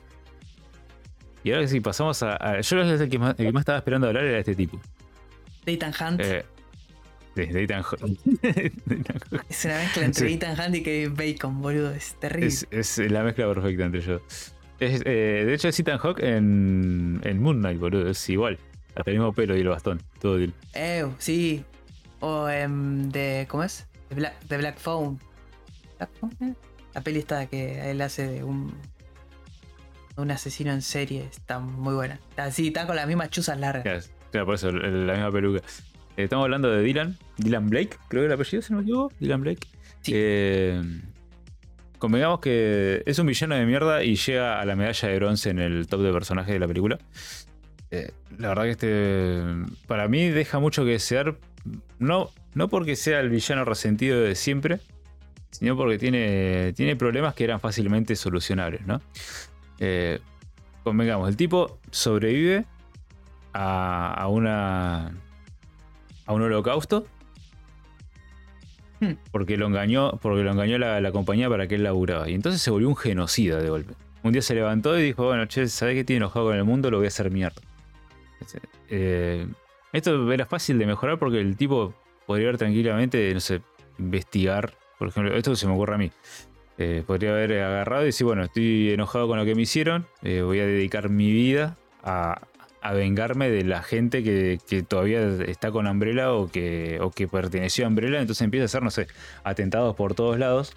Y 1.43 1.51
ahora 1.51 1.63
que 1.63 1.67
sí, 1.69 1.79
pasamos 1.79 2.21
a. 2.23 2.35
a- 2.35 2.61
yo 2.61 2.81
el 2.81 3.09
que, 3.09 3.19
más, 3.19 3.35
el 3.39 3.45
que 3.47 3.51
más 3.51 3.61
estaba 3.61 3.77
esperando 3.77 4.07
hablar 4.07 4.25
era 4.25 4.39
este 4.39 4.55
tipo. 4.55 4.79
Ethan 5.65 5.93
Hunt. 5.99 6.21
Eh, 6.21 6.43
de, 7.35 7.45
de 7.47 7.63
Ethan 7.63 7.81
Hawke. 7.83 8.03
es 9.49 9.65
una 9.65 9.77
mezcla 9.77 10.05
entre 10.05 10.27
sí. 10.27 10.33
Ethan 10.33 10.59
Hunt 10.59 10.75
y 10.75 10.83
Kevin 10.83 11.15
Bacon, 11.15 11.61
boludo. 11.61 11.91
Es 11.91 12.15
terrible. 12.19 12.47
es, 12.47 12.67
es 12.71 12.97
la 13.11 13.23
mezcla 13.23 13.47
perfecta 13.53 13.85
entre 13.85 14.01
ellos. 14.01 14.21
Es, 14.81 15.01
eh, 15.05 15.43
de 15.45 15.53
hecho, 15.53 15.67
es 15.69 15.79
Ethan 15.79 15.99
Hawke 15.99 16.19
en, 16.23 17.21
en 17.23 17.41
Moon 17.41 17.59
Knight, 17.59 17.79
boludo. 17.79 18.09
Es 18.09 18.27
igual. 18.29 18.57
Hasta 18.95 19.11
el 19.11 19.17
mismo 19.17 19.31
pelo 19.31 19.55
y 19.55 19.61
el 19.61 19.67
bastón. 19.67 20.01
Todo 20.19 20.37
deal. 20.37 20.53
Eh, 20.73 21.05
sí. 21.19 21.63
O 22.19 22.49
em, 22.49 23.09
de. 23.09 23.45
¿Cómo 23.49 23.63
es? 23.63 23.87
De 24.09 24.15
Black, 24.15 24.41
de 24.47 24.57
Black 24.57 24.77
Phone. 24.79 25.19
¿Black 25.97 26.09
Phone? 26.19 26.35
eh? 26.41 26.53
La 26.93 27.01
peli 27.01 27.19
está 27.19 27.45
que 27.45 27.89
él 27.91 28.01
hace 28.01 28.27
de 28.27 28.43
un. 28.43 28.73
un 30.17 30.31
asesino 30.31 30.71
en 30.73 30.81
serie. 30.81 31.25
Está 31.31 31.59
muy 31.59 31.93
buena. 31.93 32.19
Está 32.31 32.45
así, 32.45 32.67
está 32.67 32.85
con 32.87 32.95
las 32.95 33.07
mismas 33.07 33.29
chuzas 33.29 33.59
largas. 33.59 33.83
Claro, 33.83 34.01
claro, 34.31 34.45
por 34.47 34.55
eso, 34.55 34.69
el- 34.69 35.07
la 35.07 35.13
misma 35.13 35.31
peluca. 35.31 35.59
Eh, 36.17 36.23
estamos 36.23 36.43
hablando 36.45 36.69
de 36.69 36.81
Dylan. 36.83 37.17
Dylan 37.37 37.69
Blake, 37.69 37.97
creo 38.09 38.23
que 38.23 38.25
el 38.27 38.33
apellido, 38.33 38.61
si 38.61 38.73
no 38.73 38.79
me 38.79 38.83
equivoco. 38.83 39.13
Dylan 39.19 39.41
Blake. 39.41 39.67
Sí. 40.01 40.11
Eh, 40.15 40.81
convengamos 42.01 42.39
que 42.39 43.03
es 43.05 43.19
un 43.19 43.27
villano 43.27 43.53
de 43.53 43.65
mierda 43.67 44.03
y 44.03 44.15
llega 44.15 44.59
a 44.59 44.65
la 44.65 44.75
medalla 44.75 45.07
de 45.07 45.15
bronce 45.17 45.51
en 45.51 45.59
el 45.59 45.85
top 45.85 46.01
de 46.01 46.11
personajes 46.11 46.51
de 46.51 46.59
la 46.59 46.67
película. 46.67 46.97
Eh, 47.91 48.11
la 48.39 48.49
verdad 48.49 48.63
que 48.63 48.71
este, 48.71 49.43
para 49.85 50.07
mí 50.07 50.29
deja 50.29 50.57
mucho 50.57 50.83
que 50.83 50.91
desear. 50.91 51.37
No, 51.99 52.31
no 52.55 52.69
porque 52.69 52.95
sea 52.95 53.19
el 53.19 53.29
villano 53.29 53.65
resentido 53.65 54.19
de 54.19 54.33
siempre, 54.33 54.79
sino 55.51 55.77
porque 55.77 55.99
tiene, 55.99 56.73
tiene 56.73 56.95
problemas 56.95 57.35
que 57.35 57.43
eran 57.43 57.59
fácilmente 57.59 58.15
solucionables, 58.15 58.83
¿no? 58.87 58.99
Eh, 59.77 60.19
convengamos, 60.83 61.29
el 61.29 61.37
tipo 61.37 61.77
sobrevive 61.91 62.65
a, 63.53 64.11
a 64.15 64.27
una 64.27 65.13
a 66.25 66.33
un 66.33 66.41
holocausto. 66.41 67.05
Porque 69.31 69.57
lo 69.57 69.67
engañó 69.67 70.11
porque 70.21 70.43
lo 70.43 70.51
engañó 70.51 70.77
la, 70.77 71.01
la 71.01 71.11
compañía 71.11 71.49
para 71.49 71.67
que 71.67 71.75
él 71.75 71.83
laburaba. 71.83 72.29
Y 72.29 72.33
entonces 72.33 72.61
se 72.61 72.71
volvió 72.71 72.89
un 72.89 72.95
genocida 72.95 73.59
de 73.61 73.69
golpe. 73.69 73.93
Un 74.23 74.31
día 74.31 74.41
se 74.41 74.53
levantó 74.55 74.97
y 74.99 75.03
dijo 75.03 75.25
bueno 75.25 75.45
che 75.47 75.67
sabes 75.67 75.95
que 75.95 76.01
estoy 76.01 76.17
enojado 76.17 76.47
con 76.47 76.55
el 76.55 76.63
mundo 76.63 76.91
lo 76.91 76.97
voy 76.97 77.05
a 77.05 77.07
hacer 77.07 77.31
mierda 77.31 77.61
Eh, 78.89 79.47
esto 79.93 80.31
era 80.31 80.45
fácil 80.45 80.77
de 80.77 80.85
mejorar 80.85 81.17
porque 81.17 81.39
el 81.39 81.55
tipo 81.55 81.93
podría 82.25 82.47
haber 82.47 82.57
tranquilamente 82.57 83.33
no 83.33 83.39
sé 83.39 83.61
investigar. 83.97 84.73
Por 84.99 85.09
ejemplo 85.09 85.35
esto 85.35 85.55
se 85.55 85.67
me 85.67 85.73
ocurre 85.73 85.95
a 85.95 85.97
mí. 85.97 86.11
Eh, 86.77 87.03
podría 87.05 87.31
haber 87.31 87.61
agarrado 87.61 88.03
y 88.03 88.05
decir, 88.07 88.25
bueno, 88.25 88.43
estoy 88.43 88.91
enojado 88.91 89.27
con 89.27 89.37
lo 89.37 89.45
que 89.45 89.53
me 89.53 89.61
hicieron, 89.61 90.07
eh, 90.23 90.41
voy 90.41 90.59
a 90.59 90.65
dedicar 90.65 91.09
mi 91.09 91.31
vida 91.31 91.77
a, 92.03 92.41
a 92.81 92.93
vengarme 92.93 93.49
de 93.49 93.63
la 93.63 93.83
gente 93.83 94.23
que, 94.23 94.59
que 94.67 94.83
todavía 94.83 95.21
está 95.45 95.71
con 95.71 95.87
Umbrella 95.87 96.33
o 96.33 96.47
que, 96.47 96.99
o 97.01 97.11
que 97.11 97.27
perteneció 97.27 97.85
a 97.85 97.87
Umbrella, 97.89 98.19
entonces 98.19 98.43
empieza 98.43 98.63
a 98.63 98.65
hacer, 98.65 98.83
no 98.83 98.89
sé, 98.89 99.07
atentados 99.43 99.95
por 99.95 100.15
todos 100.15 100.37
lados. 100.39 100.73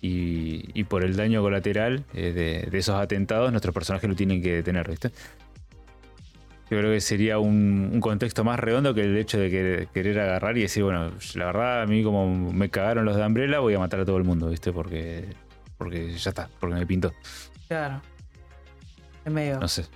Y, 0.00 0.68
y 0.78 0.84
por 0.84 1.02
el 1.02 1.16
daño 1.16 1.40
colateral 1.40 2.04
eh, 2.12 2.32
de, 2.32 2.70
de 2.70 2.78
esos 2.78 2.94
atentados, 2.94 3.50
nuestros 3.52 3.72
personajes 3.72 4.06
lo 4.10 4.14
tienen 4.14 4.42
que 4.42 4.56
detener, 4.56 4.86
¿viste? 4.90 5.10
Yo 6.70 6.78
creo 6.78 6.92
que 6.92 7.00
sería 7.00 7.38
un, 7.38 7.88
un 7.90 8.00
contexto 8.00 8.44
más 8.44 8.60
redondo 8.60 8.92
que 8.92 9.00
el 9.00 9.16
hecho 9.16 9.38
de 9.38 9.48
querer, 9.50 9.86
querer 9.88 10.20
agarrar 10.20 10.58
y 10.58 10.60
decir, 10.62 10.82
bueno, 10.82 11.10
la 11.36 11.46
verdad, 11.46 11.82
a 11.82 11.86
mí 11.86 12.02
como 12.02 12.52
me 12.52 12.68
cagaron 12.68 13.06
los 13.06 13.16
de 13.16 13.24
Umbrella, 13.24 13.60
voy 13.60 13.72
a 13.74 13.78
matar 13.78 14.00
a 14.00 14.04
todo 14.04 14.18
el 14.18 14.24
mundo, 14.24 14.48
¿viste? 14.50 14.72
Porque, 14.72 15.24
porque 15.78 16.12
ya 16.12 16.30
está, 16.30 16.50
porque 16.60 16.74
me 16.74 16.86
pintó. 16.86 17.14
Claro. 17.68 18.02
Es 19.24 19.32
medio. 19.32 19.58
No 19.58 19.68
sé. 19.68 19.86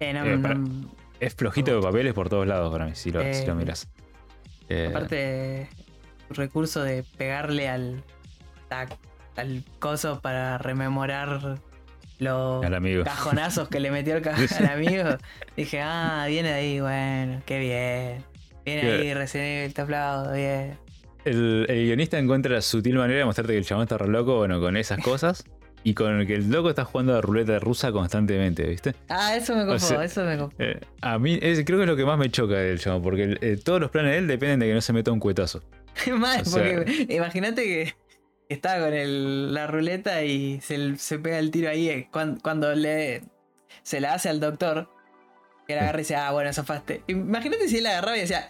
Eh, 0.00 0.12
no, 0.12 0.24
Eh, 0.24 0.36
no- 0.38 0.90
Es 1.20 1.34
flojito 1.34 1.74
de 1.74 1.80
papeles 1.82 2.12
por 2.12 2.28
todos 2.28 2.46
lados 2.46 2.70
para 2.70 2.84
mí, 2.86 2.92
si 2.94 3.10
lo, 3.10 3.20
Eh, 3.22 3.32
si 3.34 3.46
lo 3.46 3.54
miras. 3.54 3.88
Eh, 4.68 4.88
Aparte, 4.90 5.62
el 6.30 6.36
recurso 6.36 6.82
de 6.82 7.04
pegarle 7.16 7.68
al. 7.68 8.02
coso 9.78 10.20
para 10.20 10.58
rememorar 10.58 11.58
los 12.18 12.64
cajonazos 13.04 13.68
que 13.68 13.80
le 13.80 13.90
metió 13.90 14.16
el 14.16 14.22
ca- 14.22 14.34
al 14.58 14.66
amigo. 14.66 15.04
Dije, 15.56 15.80
ah, 15.80 16.24
viene 16.28 16.48
de 16.48 16.54
ahí, 16.54 16.80
bueno, 16.80 17.42
qué 17.46 17.58
bien. 17.58 18.24
Viene 18.64 18.90
ahí, 18.90 19.14
recién 19.14 19.72
te 19.72 19.80
aplaudo, 19.82 20.32
bien. 20.32 20.76
El, 21.24 21.66
el 21.68 21.84
guionista 21.86 22.18
encuentra 22.18 22.60
sutil 22.60 22.96
manera 22.96 23.20
de 23.20 23.24
mostrarte 23.24 23.52
que 23.52 23.58
el 23.58 23.64
chabón 23.64 23.82
está 23.84 23.98
re 23.98 24.08
loco, 24.08 24.36
bueno, 24.38 24.60
con 24.60 24.76
esas 24.76 24.98
cosas. 25.00 25.44
Y 25.86 25.94
con 25.94 26.26
que 26.26 26.34
el 26.34 26.50
loco 26.50 26.68
está 26.70 26.84
jugando 26.84 27.14
a 27.16 27.20
ruleta 27.20 27.60
rusa 27.60 27.92
constantemente, 27.92 28.64
¿viste? 28.66 28.96
Ah, 29.08 29.36
eso 29.36 29.54
me 29.54 29.64
copó, 29.64 29.78
sea, 29.78 30.02
eso 30.04 30.24
me 30.24 30.36
copó. 30.36 30.52
Eh, 30.58 30.80
a 31.00 31.16
mí 31.20 31.38
es- 31.40 31.64
creo 31.64 31.78
que 31.78 31.84
es 31.84 31.88
lo 31.88 31.94
que 31.94 32.04
más 32.04 32.18
me 32.18 32.28
choca 32.28 32.54
del 32.54 32.80
chabón, 32.80 33.02
porque 33.02 33.22
el- 33.22 33.38
eh, 33.40 33.56
todos 33.56 33.80
los 33.80 33.92
planes 33.92 34.10
de 34.10 34.18
él 34.18 34.26
dependen 34.26 34.58
de 34.58 34.66
que 34.66 34.74
no 34.74 34.80
se 34.80 34.92
meta 34.92 35.12
un 35.12 35.20
cuetazo. 35.20 35.62
Mal, 36.12 36.40
o 36.40 36.44
sea- 36.44 36.74
porque 36.74 37.06
imagínate 37.08 37.62
que 37.62 37.94
Está 38.48 38.78
con 38.80 38.94
el- 38.94 39.52
la 39.54 39.66
ruleta 39.66 40.22
y 40.24 40.60
se, 40.60 40.96
se 40.98 41.18
pega 41.18 41.38
el 41.40 41.50
tiro 41.50 41.68
ahí 41.68 41.88
eh, 41.88 42.08
cuan- 42.12 42.38
cuando, 42.40 42.72
le 42.74 43.22
se 43.82 44.00
la 44.00 44.14
hace 44.14 44.28
al 44.28 44.38
doctor. 44.40 44.88
Que 45.66 45.74
la 45.74 45.82
agarra 45.82 45.98
y 45.98 46.02
dice, 46.02 46.14
ah, 46.16 46.30
bueno, 46.32 46.52
zafaste. 46.52 47.02
Imagínate 47.08 47.68
si 47.68 47.78
él 47.78 47.82
la 47.84 47.90
agarraba 47.90 48.16
y 48.16 48.20
decía, 48.20 48.48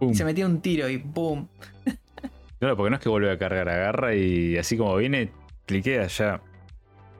y 0.00 0.12
se 0.14 0.24
metía 0.24 0.44
un 0.46 0.60
tiro 0.60 0.88
y 0.88 0.98
¡pum! 0.98 1.46
Claro, 2.58 2.76
porque 2.76 2.90
no 2.90 2.96
es 2.96 3.02
que 3.02 3.08
vuelve 3.08 3.30
a 3.30 3.38
cargar, 3.38 3.68
agarra 3.68 4.14
y 4.16 4.56
así 4.58 4.76
como 4.76 4.96
viene, 4.96 5.30
cliquea 5.66 6.06
ya. 6.06 6.40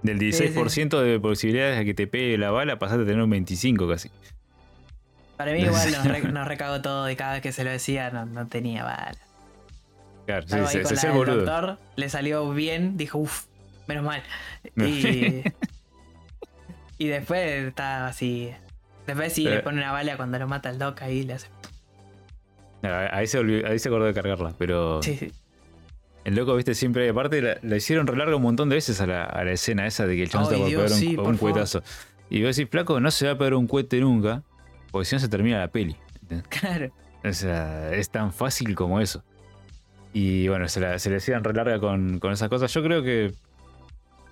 Del 0.03 0.19
16% 0.19 1.01
de 1.01 1.19
posibilidades 1.21 1.79
de 1.79 1.85
que 1.85 1.95
te 1.95 2.07
pegue 2.07 2.39
la 2.39 2.51
bala, 2.51 2.79
pasaste 2.79 3.03
a 3.03 3.07
tener 3.07 3.23
un 3.23 3.31
25 3.31 3.89
casi. 3.89 4.11
Para 5.37 5.53
mí 5.53 5.61
igual 5.61 5.91
nos, 5.93 6.05
re- 6.07 6.23
nos 6.33 6.47
recagó 6.47 6.81
todo 6.81 7.11
y 7.11 7.17
cada 7.17 7.33
vez 7.35 7.43
que 7.43 7.53
se 7.53 7.65
lo 7.65 7.71
decía 7.71 8.11
no, 8.11 8.25
no 8.27 8.47
tenía 8.47 8.85
bala. 8.85 9.17
Claro, 10.27 10.47
sí, 10.49 10.57
se, 10.85 10.97
se 10.97 11.07
del 11.09 11.17
boludo. 11.17 11.37
doctor, 11.45 11.79
le 11.97 12.09
salió 12.09 12.49
bien, 12.51 12.97
dijo, 12.97 13.19
uff, 13.19 13.45
menos 13.87 14.05
mal. 14.05 14.23
Y, 14.77 15.43
y 16.99 17.07
después 17.09 17.41
estaba 17.69 18.09
así. 18.09 18.53
Después 19.07 19.33
sí 19.33 19.45
le 19.45 19.61
pone 19.61 19.79
una 19.79 19.93
bala 19.93 20.17
cuando 20.17 20.39
lo 20.39 20.49
mata 20.49 20.69
el 20.71 20.79
doc 20.79 21.01
ahí 21.03 21.23
le 21.23 21.35
hace. 21.35 21.49
Ah, 22.83 23.09
Ahí 23.13 23.27
se, 23.27 23.39
olvidó- 23.39 23.67
ahí 23.69 23.79
se 23.79 23.89
acordó 23.89 24.05
de 24.07 24.15
cargarla, 24.15 24.53
pero 24.59 25.03
Sí, 25.03 25.17
sí. 25.17 25.33
El 26.27 26.35
loco, 26.35 26.55
viste, 26.57 26.75
siempre, 26.75 27.09
aparte 27.09 27.41
la, 27.41 27.57
la 27.63 27.77
hicieron 27.77 28.07
re 28.07 28.17
larga 28.17 28.37
un 28.37 28.43
montón 28.43 28.69
de 28.69 28.75
veces 28.77 29.01
a 29.01 29.07
la, 29.07 29.25
a 29.25 29.45
la 29.45 29.53
escena 29.53 29.87
esa 29.87 30.07
de 30.07 30.17
que 30.17 30.23
el 30.25 30.29
chabón 30.29 30.47
está 30.53 30.59
por 30.59 30.69
pegar 30.69 30.83
un, 30.93 30.99
sí, 30.99 31.17
un 31.17 31.37
cuetazo. 31.39 31.83
Y 32.29 32.43
vos 32.43 32.57
decís, 32.57 32.71
flaco, 32.71 33.01
no 33.01 33.11
se 33.11 33.27
va 33.27 33.33
a 33.33 33.39
pegar 33.39 33.55
un 33.55 33.67
cohete 33.67 34.01
nunca, 34.01 34.43
porque 34.91 35.07
si 35.07 35.15
no 35.17 35.21
se 35.21 35.29
termina 35.29 35.59
la 35.61 35.69
peli. 35.69 35.97
Claro. 36.49 36.91
O 37.25 37.33
sea, 37.33 37.93
es 37.95 38.11
tan 38.11 38.33
fácil 38.33 38.75
como 38.75 39.01
eso. 39.01 39.25
Y 40.13 40.49
bueno, 40.49 40.69
se, 40.69 40.81
la, 40.81 40.99
se 40.99 41.11
le 41.11 41.17
hacían 41.17 41.43
re 41.45 41.53
larga 41.55 41.79
con, 41.81 42.19
con 42.21 42.33
esas 42.33 42.49
cosas. 42.49 42.73
Yo 42.73 42.83
creo 42.83 43.03
que, 43.03 43.33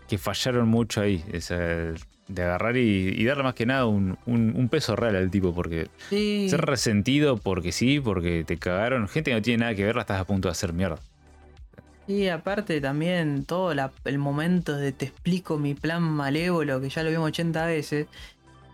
que 0.09 0.19
fallaron 0.19 0.69
mucho 0.69 1.01
ahí. 1.01 1.23
esa- 1.33 1.93
de 2.27 2.43
agarrar 2.43 2.77
y, 2.79 3.09
y 3.21 3.25
darle 3.27 3.43
más 3.43 3.55
que 3.55 3.67
nada 3.67 3.85
un, 3.85 4.17
un- 4.25 4.55
un 4.57 4.69
peso 4.71 4.97
real 4.97 5.15
al 5.17 5.31
tipo. 5.31 5.55
Porque 5.55 5.89
Sí. 6.09 6.47
ser 6.49 6.63
resentido 6.63 7.37
porque 7.37 7.71
sí, 7.71 8.01
porque 8.01 8.45
te 8.47 8.57
cagaron. 8.57 9.07
Gente 9.09 9.31
que 9.31 9.35
no 9.37 9.43
tiene 9.43 9.61
nada 9.65 9.75
que 9.75 9.85
ver, 9.85 9.95
la 9.95 10.03
estás 10.03 10.21
a 10.21 10.25
punto 10.25 10.49
de 10.49 10.53
hacer 10.53 10.73
mierda. 10.73 10.99
Y 12.07 12.29
aparte 12.29 12.81
también 12.81 13.45
todo 13.47 13.73
la- 13.75 13.93
el 14.05 14.19
momento 14.19 14.77
de 14.77 14.93
te 14.93 15.07
explico 15.07 15.59
mi 15.59 15.75
plan 15.75 16.03
malévolo, 16.03 16.81
que 16.81 16.89
ya 16.91 17.03
lo 17.03 17.11
vimos 17.11 17.29
80 17.29 17.65
veces, 17.67 18.07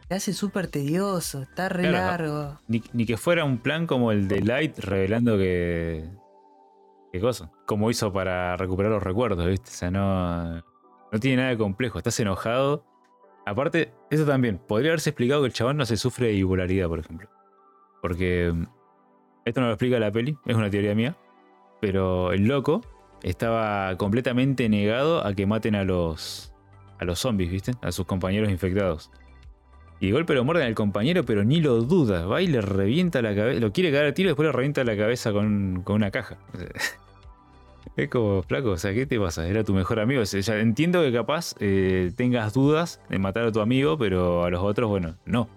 te 0.08 0.14
hace 0.16 0.32
súper 0.32 0.66
tedioso, 0.66 1.42
está 1.42 1.68
re 1.68 1.88
Claro. 1.88 1.96
largo. 2.26 2.58
Ni, 2.66 2.82
ni 2.92 3.06
que 3.06 3.16
fuera 3.16 3.44
un 3.44 3.58
plan 3.58 3.86
como 3.86 4.10
el 4.10 4.26
de 4.26 4.40
Light 4.40 4.78
revelando 4.80 5.36
que. 5.38 6.04
¿Qué 7.12 7.20
cosa? 7.20 7.50
Como 7.66 7.90
hizo 7.90 8.12
para 8.12 8.56
recuperar 8.56 8.90
los 8.92 9.02
recuerdos, 9.02 9.46
¿viste? 9.46 9.70
O 9.70 9.74
sea, 9.74 9.90
no. 9.90 10.56
No 11.12 11.18
tiene 11.20 11.38
nada 11.38 11.48
de 11.50 11.58
complejo. 11.58 11.98
Estás 11.98 12.18
enojado. 12.20 12.84
Aparte, 13.46 13.92
eso 14.10 14.24
también. 14.24 14.58
Podría 14.58 14.90
haberse 14.90 15.10
explicado 15.10 15.40
que 15.42 15.46
el 15.48 15.52
chabón 15.52 15.76
no 15.76 15.84
se 15.86 15.96
sufre 15.96 16.26
de 16.28 16.32
bipolaridad, 16.34 16.88
por 16.88 16.98
ejemplo. 17.00 17.28
Porque. 18.02 18.52
mm, 18.54 18.64
Esto 19.44 19.60
no 19.60 19.68
lo 19.68 19.72
explica 19.72 19.98
la 19.98 20.12
peli, 20.12 20.36
es 20.46 20.54
una 20.56 20.68
teoría 20.70 20.94
mía. 20.94 21.16
Pero 21.80 22.32
el 22.32 22.44
loco 22.46 22.82
estaba 23.22 23.96
completamente 23.96 24.68
negado 24.68 25.24
a 25.24 25.34
que 25.34 25.46
maten 25.46 25.74
a 25.74 25.84
los. 25.84 26.52
a 26.98 27.04
los 27.04 27.18
zombies, 27.18 27.50
¿viste? 27.50 27.72
A 27.82 27.92
sus 27.92 28.06
compañeros 28.06 28.50
infectados. 28.50 29.10
Y 30.00 30.06
de 30.06 30.12
golpe 30.12 30.34
lo 30.34 30.44
muerden 30.44 30.66
al 30.66 30.74
compañero, 30.74 31.24
pero 31.24 31.44
ni 31.44 31.60
lo 31.60 31.82
duda. 31.82 32.24
Va 32.24 32.40
y 32.40 32.46
le 32.46 32.62
revienta 32.62 33.20
la 33.20 33.34
cabeza. 33.34 33.60
Lo 33.60 33.72
quiere 33.72 33.90
cagar 33.90 34.06
a 34.06 34.14
tiro 34.14 34.28
y 34.28 34.30
después 34.30 34.46
le 34.46 34.52
revienta 34.52 34.82
la 34.82 34.96
cabeza 34.96 35.32
con, 35.32 35.82
con 35.84 35.96
una 35.96 36.10
caja. 36.10 36.38
Es 37.96 38.08
como, 38.08 38.42
flaco, 38.42 38.70
o 38.70 38.76
sea, 38.78 38.94
¿qué 38.94 39.04
te 39.04 39.18
pasa? 39.18 39.46
Era 39.46 39.64
tu 39.64 39.74
mejor 39.74 40.00
amigo. 40.00 40.22
O 40.22 40.52
entiendo 40.52 41.02
que 41.02 41.12
capaz 41.12 41.54
eh, 41.60 42.12
tengas 42.16 42.54
dudas 42.54 43.00
de 43.08 43.18
matar 43.18 43.44
a 43.44 43.52
tu 43.52 43.60
amigo, 43.60 43.98
pero 43.98 44.44
a 44.44 44.50
los 44.50 44.62
otros, 44.62 44.88
bueno, 44.88 45.16
no. 45.24 45.48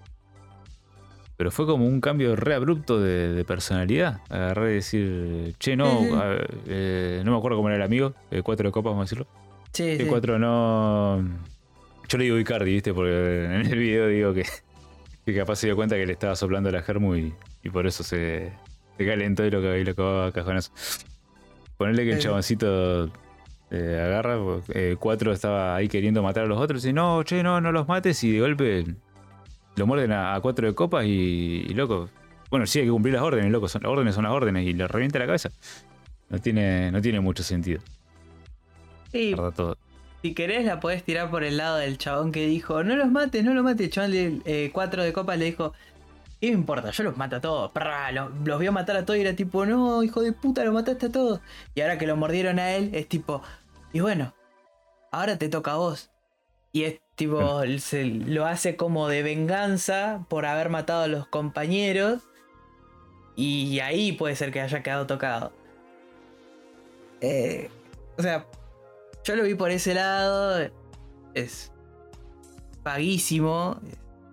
Pero 1.36 1.50
fue 1.52 1.66
como 1.66 1.86
un 1.88 2.00
cambio 2.00 2.36
re 2.36 2.54
abrupto 2.54 3.00
de, 3.02 3.34
de 3.34 3.44
personalidad. 3.46 4.22
Agarrar 4.30 4.70
y 4.70 4.74
decir, 4.76 5.56
che, 5.60 5.76
no, 5.76 5.88
a- 6.16 6.38
eh, 6.68 7.22
no 7.26 7.32
me 7.32 7.38
acuerdo 7.38 7.58
cómo 7.58 7.70
era 7.70 7.78
el 7.78 7.84
amigo, 7.84 8.14
eh, 8.32 8.42
cuatro 8.44 8.68
de 8.70 8.72
copas, 8.72 8.92
vamos 8.92 9.02
a 9.02 9.06
decirlo. 9.06 9.28
Sí, 9.72 9.84
El 9.90 9.98
sí. 10.02 10.06
4 10.08 10.38
no. 10.38 11.28
Yo 12.08 12.18
le 12.20 12.26
digo 12.26 12.38
Icardi, 12.38 12.72
¿viste? 12.74 12.94
Porque 12.94 13.46
en 13.46 13.66
el 13.66 13.78
video 13.80 14.08
digo 14.08 14.34
que, 14.34 14.46
que 15.26 15.36
capaz 15.36 15.56
se 15.56 15.68
dio 15.68 15.76
cuenta 15.76 15.96
que 15.96 16.06
le 16.06 16.14
estaba 16.14 16.36
soplando 16.36 16.70
la 16.70 16.84
germu 16.84 17.16
y, 17.16 17.34
y 17.64 17.70
por 17.72 17.88
eso 17.88 18.04
se, 18.04 18.54
se 18.98 19.06
calentó 19.06 19.44
y 19.46 19.50
lo, 19.50 19.76
y 19.76 19.84
lo 19.84 19.92
acabó 19.92 20.22
a 20.22 20.32
cajonazo. 20.32 20.72
Ponerle 21.78 22.04
que 22.04 22.12
el 22.12 22.18
Eh. 22.18 22.22
chaboncito 22.22 23.06
eh, 23.72 24.00
agarra, 24.06 24.38
4 25.00 25.32
estaba 25.34 25.76
ahí 25.76 25.88
queriendo 25.88 26.22
matar 26.22 26.44
a 26.44 26.48
los 26.48 26.60
otros 26.60 26.84
y 26.84 26.90
dice, 26.90 26.94
no, 26.94 27.24
che, 27.24 27.42
no, 27.42 27.60
no 27.60 27.72
los 27.72 27.88
mates 27.88 28.24
y 28.24 28.32
de 28.32 28.42
golpe 28.42 28.86
lo 29.76 29.88
muerden 29.88 30.12
a 30.14 30.40
4 30.42 30.68
de 30.68 30.76
copas 30.76 31.06
y, 31.06 31.66
y 31.68 31.74
loco. 31.74 32.10
Bueno, 32.50 32.68
sí, 32.68 32.80
hay 32.80 32.86
que 32.86 32.92
cumplir 32.92 33.14
las 33.16 33.24
órdenes, 33.24 33.52
loco. 33.52 33.68
Son, 33.68 33.82
las 33.84 33.92
órdenes 33.92 34.16
son 34.16 34.24
las 34.26 34.34
órdenes 34.34 34.66
y 34.68 34.74
le 34.74 34.88
revienta 34.88 35.20
la 35.20 35.26
cabeza. 35.26 35.50
No 36.30 36.40
tiene, 36.40 36.92
no 36.92 37.02
tiene 37.02 37.20
mucho 37.20 37.44
sentido, 37.44 37.82
Sí, 39.12 39.36
todo. 39.56 39.78
si 40.22 40.34
querés 40.34 40.66
la 40.66 40.80
podés 40.80 41.04
tirar 41.04 41.30
por 41.30 41.44
el 41.44 41.58
lado 41.58 41.78
del 41.78 41.98
chabón 41.98 42.32
que 42.32 42.48
dijo, 42.48 42.84
no 42.84 42.96
los 42.96 43.12
mates, 43.12 43.44
no 43.44 43.54
los 43.54 43.64
mates. 43.64 43.88
El 43.88 43.92
chabón 43.92 44.12
de 44.12 44.42
eh, 44.46 44.72
cuatro 44.74 45.04
de 45.04 45.14
copas 45.14 45.38
le 45.38 45.46
dijo, 45.46 45.74
¿qué 46.42 46.48
me 46.50 46.54
importa? 46.56 46.92
Yo 46.92 47.04
los 47.04 47.18
mato 47.18 47.38
a 47.38 47.42
todos. 47.42 47.72
Prrra, 47.72 48.12
los, 48.12 48.32
los 48.46 48.60
vio 48.60 48.72
matar 48.72 48.96
a 48.98 49.06
todos 49.06 49.18
y 49.20 49.22
era 49.22 49.36
tipo, 49.36 49.66
no, 49.66 50.04
hijo 50.04 50.22
de 50.22 50.34
puta, 50.34 50.64
lo 50.66 50.74
mataste 50.74 51.08
a 51.08 51.12
todos. 51.12 51.42
Y 51.76 51.82
ahora 51.82 51.98
que 51.98 52.08
lo 52.08 52.16
mordieron 52.18 52.60
a 52.60 52.74
él, 52.74 52.92
es 52.94 53.08
tipo, 53.10 53.44
y 53.94 54.00
bueno, 54.02 54.34
ahora 55.12 55.38
te 55.38 55.50
toca 55.50 55.74
a 55.74 55.78
vos. 55.78 56.12
Y 56.72 56.84
es 56.84 57.02
tipo, 57.16 57.62
se 57.80 58.06
lo 58.06 58.46
hace 58.46 58.76
como 58.76 59.08
de 59.08 59.24
venganza 59.24 60.26
por 60.30 60.46
haber 60.46 60.70
matado 60.70 61.04
a 61.04 61.08
los 61.08 61.28
compañeros. 61.28 62.24
Y 63.36 63.80
ahí 63.80 64.12
puede 64.12 64.36
ser 64.36 64.52
que 64.52 64.62
haya 64.62 64.84
quedado 64.84 65.08
tocado. 65.08 65.54
Eh, 67.22 67.70
o 68.18 68.22
sea, 68.22 68.46
yo 69.24 69.36
lo 69.36 69.44
vi 69.44 69.56
por 69.56 69.72
ese 69.72 69.94
lado. 69.94 70.70
Es 71.34 71.72
vaguísimo. 72.84 73.80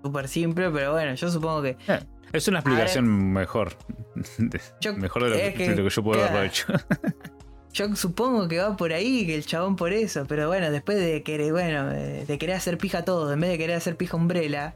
Súper 0.03 0.29
simple, 0.29 0.71
pero 0.71 0.93
bueno, 0.93 1.15
yo 1.15 1.31
supongo 1.31 1.63
que. 1.63 1.77
Eh, 1.89 2.01
Es 2.33 2.49
una 2.49 2.59
explicación 2.61 3.33
mejor. 3.33 3.73
Yo- 4.81 4.95
mejor 4.97 5.25
de 5.25 5.31
lo, 5.31 5.37
que, 5.37 5.55
que- 5.55 5.69
de 5.71 5.77
lo 5.77 5.85
que 5.85 5.91
yo 5.91 6.03
puedo 6.03 6.21
haberlo 6.25 6.39
claro. 6.39 6.47
hecho. 6.47 6.67
Yo 7.73 7.95
supongo 7.95 8.49
que 8.49 8.59
va 8.59 8.77
por 8.77 8.93
ahí, 8.93 9.27
que 9.27 9.35
el 9.35 9.47
chabón 9.47 9.77
por 9.77 9.93
eso. 9.93 10.25
Pero 10.27 10.49
bueno, 10.49 10.71
después 10.71 10.99
de 10.99 11.23
querer, 11.23 11.53
bueno, 11.53 11.93
eh, 11.93 12.25
de 12.27 12.39
querer 12.39 12.57
hacer 12.57 12.79
pija 12.79 13.05
todo, 13.05 13.33
en 13.33 13.41
vez 13.41 13.51
de 13.51 13.59
querer 13.59 13.77
hacer 13.77 13.97
pija 13.97 14.17
umbrella. 14.17 14.75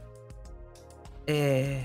eh, 1.27 1.83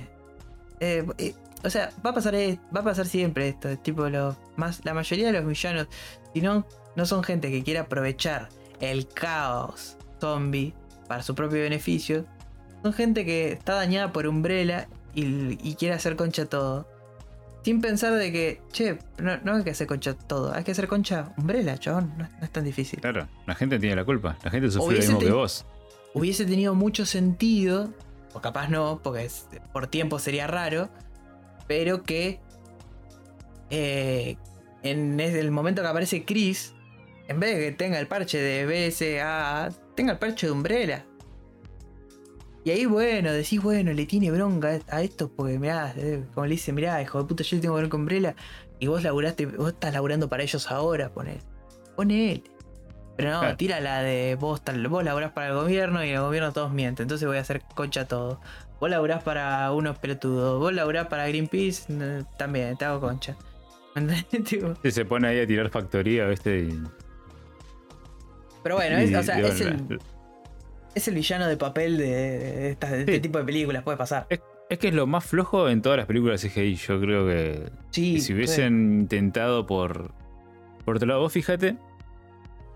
eh, 0.81 1.35
o 1.63 1.71
sea, 1.71 1.93
va 2.05 2.11
a 2.11 2.15
pasar 2.15 2.35
eh, 2.35 2.59
va 2.75 2.81
a 2.81 2.85
pasar 2.85 3.07
siempre 3.07 3.49
esto. 3.49 3.77
Tipo, 3.79 4.09
los 4.09 4.37
más, 4.57 4.85
la 4.85 4.95
mayoría 4.95 5.27
de 5.27 5.33
los 5.33 5.47
villanos, 5.47 5.89
si 6.33 6.41
no, 6.41 6.67
no 6.97 7.07
son 7.07 7.23
gente 7.23 7.51
que 7.51 7.63
quiere 7.63 7.81
aprovechar 7.81 8.49
el 8.81 9.09
caos 9.09 9.97
zombie 10.21 10.75
para 11.09 11.23
su 11.23 11.35
propio 11.35 11.61
beneficio. 11.61 12.25
Son 12.83 12.93
gente 12.93 13.25
que 13.25 13.53
está 13.53 13.75
dañada 13.75 14.13
por 14.13 14.27
Umbrella 14.27 14.89
y 15.15 15.75
quiere 15.75 15.95
hacer 15.95 16.17
concha 16.17 16.47
todo. 16.47 16.87
Sin 17.63 17.81
pensar 17.83 18.15
de 18.15 18.33
que, 18.33 18.63
che, 18.73 18.99
no, 19.19 19.37
no 19.39 19.57
hay 19.57 19.65
que 19.65 19.71
hacer 19.71 19.87
concha 19.87 20.15
todo, 20.15 20.55
hay 20.55 20.65
que 20.65 20.71
hacer 20.73 20.89
concha 20.89 21.35
Umbrella, 21.37 21.77
chabón, 21.79 22.15
no, 22.17 22.27
no 22.29 22.45
es 22.45 22.51
tan 22.51 22.65
difícil. 22.65 23.01
Claro, 23.01 23.29
la 23.47 23.55
gente 23.55 23.79
tiene 23.79 23.97
la 23.97 24.05
culpa. 24.05 24.39
La 24.43 24.51
gente 24.51 24.71
sufre 24.71 24.97
lo 24.97 25.01
mismo 25.03 25.19
que 25.19 25.31
vos. 25.31 25.67
Hubiese 26.15 26.45
tenido 26.47 26.75
mucho 26.75 27.05
sentido, 27.05 27.93
o 28.33 28.41
capaz 28.41 28.69
no, 28.69 29.01
porque 29.03 29.25
es- 29.27 29.47
por 29.73 29.87
tiempo 29.89 30.19
sería 30.19 30.47
raro, 30.47 30.89
pero 31.69 32.03
que 32.03 32.41
eh, 33.71 34.37
en 34.83 35.21
el 35.21 35.51
momento 35.51 35.83
que 35.83 35.89
aparece 35.89 36.25
Chris, 36.25 36.73
en 37.29 37.39
vez 37.41 37.57
de 37.57 37.65
que 37.67 37.73
tenga 37.73 37.99
el 38.01 38.07
parche 38.09 38.39
de 38.39 38.67
BSA, 38.67 39.69
tenga 39.95 40.13
el 40.13 40.19
parche 40.19 40.47
de 40.47 40.53
Umbrella. 40.53 41.05
Y 42.65 42.71
ahí, 42.71 42.85
bueno, 42.85 43.33
decís, 43.33 43.63
bueno, 43.63 43.93
le 43.93 44.05
tiene 44.05 44.31
bronca 44.31 44.79
a 44.89 45.03
esto 45.03 45.31
porque, 45.35 45.59
mirá, 45.59 45.95
eh, 45.97 46.25
como 46.35 46.47
le 46.47 46.53
dice, 46.53 46.73
mirá, 46.73 47.01
hijo 47.01 47.19
de 47.19 47.25
puta, 47.25 47.43
yo 47.43 47.57
le 47.57 47.63
tengo 47.63 47.75
bronca 47.77 47.97
Umbrella 47.97 48.35
y 48.79 48.87
vos 48.87 49.03
laburaste, 49.03 49.47
vos 49.47 49.73
estás 49.73 49.95
laburando 49.95 50.29
para 50.29 50.43
ellos 50.43 50.71
ahora, 50.71 51.09
pone. 51.11 51.39
Ponele. 51.97 52.43
Pero 53.17 53.33
no, 53.33 53.41
Claro. 53.41 53.57
tira 53.57 53.81
la 53.81 54.03
de 54.03 54.37
vos, 54.39 54.63
tal, 54.63 54.87
vos 54.89 55.05
laburás 55.05 55.33
para 55.33 55.49
el 55.49 55.55
gobierno 55.55 56.05
y 56.05 56.11
el 56.11 56.21
gobierno 56.21 56.53
todos 56.53 56.73
mienten, 56.73 57.05
entonces 57.05 57.27
voy 57.27 57.37
a 57.39 57.41
hacer 57.41 57.63
concha 57.75 58.07
todo. 58.07 58.41
Vos 58.79 58.89
laburás 58.89 59.23
para 59.23 59.71
unos 59.73 59.99
pelotudos, 59.99 60.59
vos 60.59 60.73
laburás 60.73 61.07
para 61.09 61.29
Greenpeace, 61.29 61.85
eh, 61.91 62.25
también, 62.39 62.77
te 62.77 62.85
hago 62.85 63.01
concha. 63.01 63.37
Sí, 64.83 64.91
se 64.91 65.05
pone 65.05 65.29
ahí 65.29 65.41
a 65.41 65.47
tirar 65.47 65.69
factoría, 65.69 66.27
¿viste? 66.29 66.61
Y, 66.61 66.83
Pero 68.63 68.77
bueno, 68.77 68.99
es, 68.99 69.15
o 69.15 69.23
sea, 69.23 69.41
es, 69.41 69.61
el, 69.61 70.01
es 70.95 71.09
el 71.09 71.15
villano 71.15 71.47
de 71.47 71.57
papel 71.57 71.97
de, 71.99 72.07
de 72.09 72.77
de 72.77 73.01
este 73.01 73.21
tipo 73.21 73.39
de 73.39 73.45
películas, 73.45 73.83
puede 73.83 73.97
pasar. 73.99 74.27
Es, 74.31 74.41
es 74.69 74.79
que 74.79 74.89
es 74.89 74.95
lo 74.95 75.07
más 75.07 75.25
flojo 75.25 75.69
en 75.69 75.83
todas 75.83 75.97
las 75.99 76.07
películas 76.07 76.41
CGI. 76.43 76.75
Yo 76.77 77.01
creo 77.01 77.27
que 77.27 77.71
Sí, 77.91 78.15
que 78.15 78.21
si 78.21 78.35
hubiesen 78.35 79.01
intentado 79.01 79.67
por. 79.67 80.13
Por 80.85 80.97
otro 80.97 81.07
lado, 81.09 81.21
vos 81.21 81.33
fíjate 81.33 81.77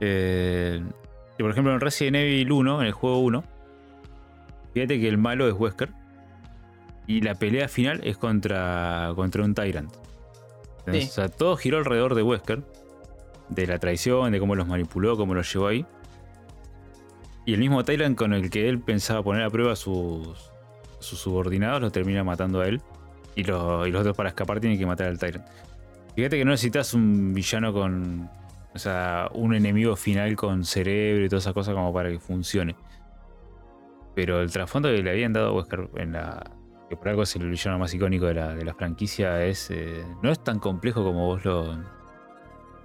Eh, 0.01 0.83
que 1.37 1.43
por 1.43 1.51
ejemplo 1.51 1.73
en 1.73 1.81
Resident 1.81 2.17
Evil 2.17 2.53
1, 2.53 2.81
en 2.81 2.87
el 2.87 2.93
juego 2.93 3.19
1, 3.21 3.45
fíjate 4.75 5.01
que 5.01 5.09
el 5.09 5.19
malo 5.19 5.49
es 5.49 5.55
Wesker. 5.55 5.91
Y 7.07 7.21
la 7.21 7.35
pelea 7.35 7.69
final 7.69 8.01
es 8.05 8.17
contra, 8.17 9.13
contra 9.15 9.45
un 9.45 9.55
Tyrant. 9.55 9.93
Entonces, 10.81 11.05
Sí. 11.05 11.11
O 11.11 11.13
sea, 11.13 11.29
todo 11.29 11.57
giró 11.57 11.79
alrededor 11.79 12.15
de 12.15 12.23
Wesker. 12.23 12.63
De 13.51 13.67
la 13.67 13.79
traición, 13.79 14.33
de 14.33 14.41
cómo 14.41 14.55
los 14.55 14.67
manipuló, 14.67 15.17
cómo 15.17 15.35
los 15.35 15.53
llevó 15.53 15.67
ahí. 15.67 15.85
Y 17.47 17.55
el 17.55 17.61
mismo 17.61 17.85
Tyrant 17.85 18.17
con 18.17 18.33
el 18.33 18.49
que 18.51 18.69
él 18.69 18.81
pensaba 18.81 19.23
poner 19.23 19.43
a 19.43 19.51
prueba 19.51 19.77
sus, 19.77 20.51
sus 20.99 21.19
subordinados 21.19 21.81
lo 21.83 21.91
termina 21.91 22.25
matando 22.25 22.61
a 22.61 22.67
él. 22.69 22.81
Y, 23.37 23.45
los- 23.45 23.87
otros 23.95 24.17
para 24.17 24.31
escapar 24.31 24.61
tienen 24.61 24.79
que 24.79 24.87
matar 24.87 25.09
al 25.09 25.19
Tyrant. 25.19 25.47
Fíjate 26.15 26.39
que 26.39 26.45
no 26.45 26.53
necesitas 26.53 26.95
un 26.95 27.35
villano 27.35 27.73
con. 27.73 28.31
O 28.75 28.79
sea, 28.79 29.29
un 29.35 29.55
enemigo 29.55 29.95
final 29.95 30.35
con 30.37 30.65
cerebro 30.65 31.25
y 31.25 31.29
todas 31.29 31.45
esas 31.45 31.55
cosas 31.55 31.75
como 31.75 31.93
para 31.93 32.11
que 32.11 32.19
funcione. 32.19 32.75
Pero 34.15 34.41
el 34.41 34.51
trasfondo 34.51 34.89
que 34.89 35.03
le 35.03 35.11
habían 35.11 35.33
dado 35.33 35.49
a 35.49 35.53
Wesker 35.53 35.91
en 35.97 36.13
la. 36.13 36.51
que 36.89 36.97
por 36.97 37.09
algo 37.09 37.23
es 37.23 37.35
el 37.37 37.49
villano 37.51 37.79
más 37.79 37.93
icónico 37.95 38.27
de 38.27 38.35
la, 38.35 38.75
franquicia, 38.75 39.45
es. 39.45 39.71
eh, 39.71 40.05
no 40.23 40.31
es 40.31 40.43
tan 40.43 40.59
complejo 40.61 41.03
como 41.05 41.27
vos 41.27 41.45
lo. 41.45 41.77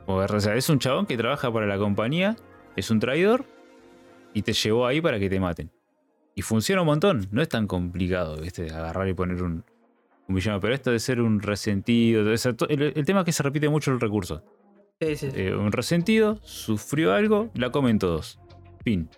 o 0.07 0.39
sea, 0.39 0.55
es 0.55 0.69
un 0.69 0.79
chabón 0.79 1.05
que 1.05 1.15
trabaja 1.17 1.51
para 1.51 1.65
la 1.67 1.77
compañía, 1.77 2.35
es 2.75 2.89
un 2.91 2.99
traidor 2.99 3.45
y 4.39 4.41
te 4.41 4.53
llevó 4.53 4.85
ahí 4.87 5.01
para 5.01 5.19
que 5.19 5.29
te 5.29 5.39
maten. 5.39 5.69
Y 6.35 6.41
funciona 6.41 6.81
un 6.81 6.87
montón, 6.87 7.27
no 7.31 7.41
es 7.41 7.49
tan 7.49 7.67
complicado, 7.67 8.37
¿viste? 8.41 8.71
Agarrar 8.71 9.07
y 9.09 9.13
poner 9.13 9.43
un, 9.43 9.63
un 10.27 10.35
villano. 10.35 10.59
Pero 10.61 10.73
esto 10.73 10.91
de 10.91 10.99
ser 10.99 11.19
un 11.21 11.41
resentido. 11.41 12.21
el, 12.69 12.81
el 12.95 13.05
tema 13.05 13.19
es 13.19 13.25
que 13.25 13.31
se 13.33 13.43
repite 13.43 13.67
mucho 13.67 13.91
el 13.91 13.99
recurso. 13.99 14.43
Sí, 15.01 15.15
sí. 15.15 15.29
Eh, 15.33 15.53
un 15.53 15.71
resentido, 15.71 16.39
sufrió 16.43 17.13
algo, 17.13 17.49
la 17.55 17.71
comen 17.71 17.99
todos. 17.99 18.39
Fin. 18.83 19.09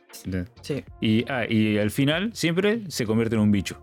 sí. 0.61 0.83
Y, 0.99 1.25
ah, 1.31 1.45
y 1.47 1.77
al 1.77 1.91
final 1.91 2.31
siempre 2.33 2.81
se 2.89 3.05
convierte 3.05 3.35
en 3.35 3.41
un 3.41 3.51
bicho. 3.51 3.81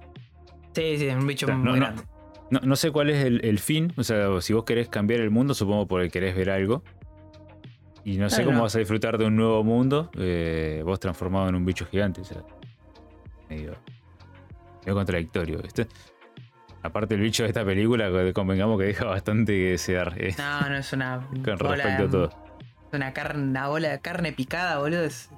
Sí, 0.74 0.96
sí, 0.98 1.06
un 1.08 1.26
bicho 1.26 1.46
O 1.46 1.48
sea, 1.48 1.56
muy 1.56 1.64
no, 1.66 1.70
no- 1.72 1.76
grande. 1.80 2.02
no- 2.50 2.60
no 2.60 2.76
sé 2.76 2.90
cuál 2.90 3.10
es 3.10 3.24
el, 3.24 3.44
el 3.44 3.58
fin. 3.60 3.92
O 3.96 4.02
sea, 4.02 4.40
si 4.40 4.52
vos 4.52 4.64
querés 4.64 4.88
cambiar 4.88 5.20
el 5.20 5.30
mundo, 5.30 5.54
supongo 5.54 5.86
porque 5.86 6.08
querés 6.10 6.34
ver 6.36 6.50
algo. 6.50 6.82
Y 8.04 8.16
no 8.16 8.30
sé 8.30 8.44
cómo 8.44 8.58
no. 8.58 8.62
vas 8.62 8.74
a 8.74 8.78
disfrutar 8.78 9.18
de 9.18 9.26
un 9.26 9.36
nuevo 9.36 9.62
mundo, 9.64 10.10
eh, 10.18 10.82
vos 10.84 10.98
transformado 11.00 11.48
en 11.48 11.54
un 11.54 11.64
bicho 11.64 11.84
gigante. 11.86 12.20
O 12.22 12.24
sea, 12.24 12.38
medio, 13.50 13.74
medio 14.82 14.94
contradictorio, 14.94 15.58
¿viste? 15.58 15.86
Aparte, 16.82 17.16
el 17.16 17.20
bicho 17.20 17.42
de 17.42 17.48
esta 17.48 17.64
película, 17.64 18.08
convengamos 18.32 18.78
que 18.78 18.86
deja 18.86 19.04
bastante 19.04 19.52
que 19.52 19.70
desear 19.72 20.14
eh, 20.16 20.34
No, 20.38 20.68
no 20.70 20.76
es 20.76 20.92
una. 20.92 21.20
con 21.44 21.56
bola- 21.58 21.74
respecto 21.74 22.04
a 22.04 22.08
todo. 22.10 22.24
Es 22.28 22.94
una, 22.94 23.12
carne, 23.12 23.42
una 23.42 23.68
bola 23.68 23.88
de 23.90 24.00
carne 24.00 24.32
picada, 24.32 24.78
boludo. 24.78 25.02
Es, 25.04 25.28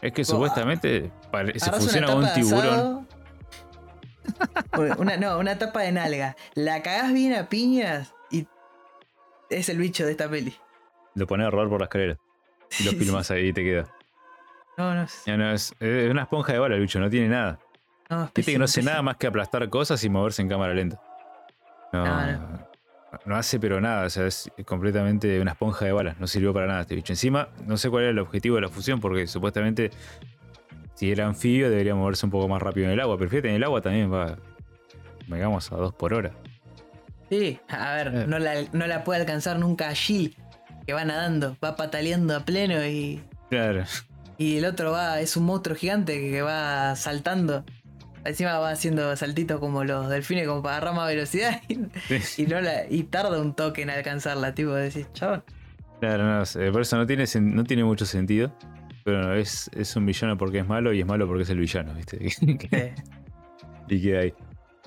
Es 0.00 0.12
que 0.12 0.22
Oh, 0.22 0.24
supuestamente 0.24 1.12
se 1.56 1.70
fusiona 1.72 2.06
con 2.08 2.24
un 2.24 2.32
tiburón. 2.34 3.08
Una, 4.98 5.16
no, 5.16 5.38
una 5.38 5.58
tapa 5.58 5.82
de 5.82 5.92
nalga. 5.92 6.36
La 6.54 6.82
cagás 6.82 7.12
bien 7.12 7.34
a 7.34 7.48
piñas 7.48 8.14
y 8.30 8.46
es 9.50 9.68
el 9.68 9.78
bicho 9.78 10.04
de 10.06 10.12
esta 10.12 10.28
peli. 10.28 10.54
Lo 11.14 11.26
pones 11.26 11.46
a 11.46 11.50
rodar 11.50 11.68
por 11.68 11.80
la 11.80 11.84
escalera. 11.84 12.18
Y 12.80 12.84
lo 12.84 12.92
filmas 12.98 13.30
ahí 13.30 13.48
y 13.48 13.52
te 13.52 13.62
queda. 13.62 13.88
No, 14.78 14.94
no, 14.94 15.02
es- 15.02 15.22
no, 15.26 15.52
es, 15.52 15.74
es 15.80 16.10
una 16.10 16.22
esponja 16.22 16.52
de 16.52 16.58
bala 16.58 16.74
el 16.76 16.80
bicho, 16.80 16.98
no 16.98 17.10
tiene 17.10 17.28
nada. 17.28 17.58
no, 18.08 18.24
es 18.24 18.32
Viste 18.34 18.52
que 18.52 18.58
no 18.58 18.64
hace 18.64 18.76
pésimo. 18.80 18.90
nada 18.90 19.02
más 19.02 19.16
que 19.16 19.26
aplastar 19.26 19.68
cosas 19.68 20.02
y 20.04 20.08
moverse 20.08 20.40
en 20.42 20.48
cámara 20.48 20.72
lenta. 20.74 21.00
No, 21.92 22.04
No, 22.04 22.66
no. 23.26 23.36
hace 23.36 23.60
pero 23.60 23.80
nada, 23.82 24.06
o 24.06 24.10
sea, 24.10 24.26
es 24.26 24.50
completamente 24.64 25.38
una 25.40 25.50
esponja 25.52 25.84
de 25.84 25.92
balas, 25.92 26.18
no 26.18 26.26
sirvió 26.26 26.54
para 26.54 26.66
nada 26.66 26.80
este 26.80 26.94
bicho. 26.94 27.12
Encima, 27.12 27.48
no 27.66 27.76
sé 27.76 27.90
cuál 27.90 28.04
era 28.04 28.10
el 28.12 28.18
objetivo 28.18 28.54
de 28.56 28.62
la 28.62 28.68
fusión, 28.70 28.98
porque 29.00 29.26
supuestamente 29.26 29.90
si 30.94 31.12
era 31.12 31.26
anfibio 31.26 31.68
debería 31.68 31.94
moverse 31.94 32.24
un 32.24 32.32
poco 32.32 32.48
más 32.48 32.62
rápido 32.62 32.86
en 32.86 32.92
el 32.92 33.00
agua, 33.00 33.18
pero 33.18 33.28
fíjate, 33.28 33.50
en 33.50 33.56
el 33.56 33.64
agua 33.64 33.82
también 33.82 34.10
va, 34.10 34.38
digamos, 35.26 35.70
a 35.70 35.76
dos 35.76 35.92
por 35.94 36.14
hora. 36.14 36.32
Sí, 37.28 37.60
a 37.68 37.94
ver, 37.96 38.06
Eh. 38.14 38.24
no 38.26 38.38
la, 38.38 38.54
no 38.72 38.86
la 38.86 39.04
puede 39.04 39.20
alcanzar 39.20 39.58
nunca 39.58 39.88
a 39.90 39.94
Jill, 39.94 40.34
que 40.86 40.92
va 40.92 41.04
nadando, 41.04 41.56
va 41.64 41.76
pataleando 41.76 42.36
a 42.36 42.40
pleno 42.44 42.84
y, 42.86 43.20
Claro, 43.50 43.84
y 44.38 44.56
el 44.58 44.64
otro 44.64 44.92
va, 44.92 45.20
es 45.20 45.36
un 45.36 45.44
monstruo 45.44 45.76
gigante 45.76 46.18
que 46.20 46.42
va 46.42 46.96
saltando. 46.96 47.64
Encima 48.24 48.58
va 48.58 48.70
haciendo 48.70 49.14
saltitos 49.16 49.58
como 49.58 49.82
los 49.84 50.08
delfines, 50.08 50.46
como 50.46 50.62
para 50.62 50.76
agarrar 50.76 50.94
más 50.94 51.08
velocidad 51.08 51.60
y, 51.68 51.76
Sí, 52.20 52.42
y 52.44 52.46
no 52.46 52.60
la, 52.60 52.86
y 52.88 53.02
tarda 53.04 53.40
un 53.40 53.54
toque 53.54 53.82
en 53.82 53.90
alcanzarla, 53.90 54.54
tipo, 54.54 54.72
decís, 54.72 55.08
chabón. 55.12 55.42
claro, 56.00 56.24
no, 56.24 56.44
sé, 56.46 56.70
por 56.70 56.82
eso 56.82 56.96
no 56.96 57.06
tiene, 57.06 57.24
no 57.40 57.64
tiene 57.64 57.84
mucho 57.84 58.06
sentido. 58.06 58.52
Pero 59.04 59.20
no, 59.20 59.34
es, 59.34 59.68
es 59.74 59.96
un 59.96 60.06
villano 60.06 60.38
porque 60.38 60.60
es 60.60 60.66
malo 60.68 60.92
y 60.92 61.00
es 61.00 61.06
malo 61.06 61.26
porque 61.26 61.42
es 61.42 61.50
el 61.50 61.58
villano, 61.58 61.92
¿viste? 61.94 62.18
Eh, 62.70 62.94
Y 63.88 64.00
queda 64.00 64.20
ahí. 64.20 64.32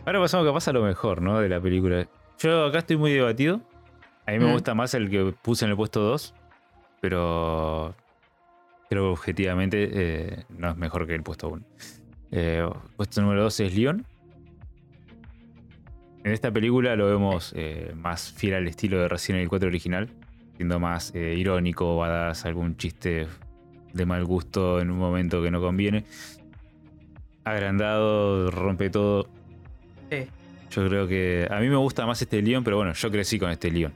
Ahora 0.06 0.22
pasamos 0.22 0.46
capaz 0.48 0.68
a 0.70 0.72
lo 0.74 0.84
mejor, 0.84 1.22
¿no? 1.22 1.40
De 1.42 1.50
la 1.50 1.60
película. 1.60 2.08
Yo 2.40 2.66
acá 2.66 2.80
estoy 2.80 2.96
muy 2.96 3.12
debatido. 3.12 3.62
A 4.28 4.32
mí 4.32 4.40
me 4.40 4.46
Mm. 4.48 4.54
gusta 4.54 4.74
más 4.74 4.94
el 4.94 5.10
que 5.10 5.34
puse 5.42 5.66
en 5.66 5.72
el 5.72 5.78
puesto 5.78 6.02
2. 6.02 6.34
Pero 7.02 7.94
creo 8.90 9.04
que 9.04 9.10
objetivamente 9.10 9.90
eh, 9.92 10.44
no 10.58 10.70
es 10.72 10.78
mejor 10.78 11.06
que 11.06 11.14
el 11.16 11.22
puesto 11.24 11.50
1. 11.50 11.64
puesto 12.98 13.22
número 13.22 13.44
2 13.44 13.60
es 13.62 13.76
Leon. 13.76 14.06
En 16.24 16.32
esta 16.32 16.52
película 16.52 16.96
lo 16.96 17.06
vemos 17.08 17.54
eh, 17.56 17.92
más 17.96 18.32
fiel 18.32 18.56
al 18.56 18.68
estilo 18.68 19.00
de 19.00 19.08
Resident 19.08 19.38
Evil 19.42 19.50
4 19.50 19.68
original. 19.68 20.10
Siendo 20.58 20.80
más 20.80 21.14
eh, 21.14 21.36
irónico, 21.38 21.98
badass, 21.98 22.46
algún 22.46 22.78
chiste 22.78 23.28
de 23.94 24.06
mal 24.06 24.26
gusto 24.26 24.80
en 24.82 24.90
un 24.90 24.98
momento 24.98 25.44
que 25.44 25.52
no 25.52 25.62
conviene. 25.62 26.06
Agrandado, 27.44 28.50
rompe 28.50 28.90
todo. 28.90 29.28
sí, 30.10 30.26
Yo 30.72 30.88
creo 30.88 31.08
que. 31.08 31.48
A 31.52 31.60
mí 31.60 31.70
me 31.70 31.76
gusta 31.76 32.06
más 32.08 32.22
este 32.22 32.42
Leon, 32.42 32.64
pero 32.64 32.78
bueno, 32.78 32.94
yo 32.94 33.12
crecí 33.12 33.38
con 33.38 33.52
este 33.52 33.70
Leon. 33.70 33.94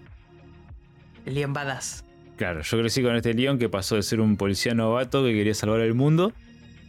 El 1.29 1.35
Liam 1.35 1.53
Badass. 1.53 2.03
Claro, 2.35 2.61
yo 2.61 2.79
crecí 2.79 3.01
con 3.01 3.15
este 3.15 3.33
Leon 3.33 3.57
que 3.59 3.69
pasó 3.69 3.95
de 3.95 4.03
ser 4.03 4.19
un 4.19 4.37
policía 4.37 4.73
novato 4.73 5.23
que 5.23 5.33
quería 5.33 5.53
salvar 5.53 5.81
el 5.81 5.93
mundo 5.93 6.33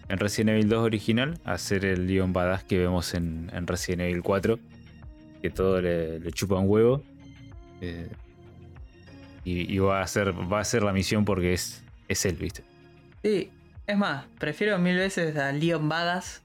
en 0.09 0.19
Resident 0.19 0.51
Evil 0.51 0.69
2 0.69 0.85
original 0.85 1.39
a 1.45 1.59
ser 1.59 1.85
el 1.85 2.07
Leon 2.07 2.33
Badass 2.33 2.65
que 2.65 2.79
vemos 2.79 3.15
en, 3.15 3.51
en 3.53 3.67
Resident 3.67 4.03
Evil 4.03 4.23
4. 4.23 4.59
Que 5.43 5.51
todo 5.51 5.81
le, 5.81 6.21
le 6.21 6.33
chupa 6.33 6.57
un 6.57 6.69
huevo. 6.69 7.03
Eh, 7.81 8.09
y, 9.45 9.75
y 9.75 9.79
va 9.79 10.01
a 10.01 10.03
hacer 10.03 10.33
va 10.33 10.59
a 10.59 10.61
hacer 10.61 10.83
la 10.83 10.93
misión 10.93 11.25
porque 11.25 11.55
es, 11.55 11.83
es 12.09 12.25
él, 12.27 12.37
¿viste? 12.37 12.63
Sí, 13.23 13.51
es 13.87 13.97
más, 13.97 14.27
prefiero 14.39 14.79
mil 14.79 14.97
veces 14.97 15.37
a 15.37 15.51
Leon 15.53 15.89
Badass 15.89 16.43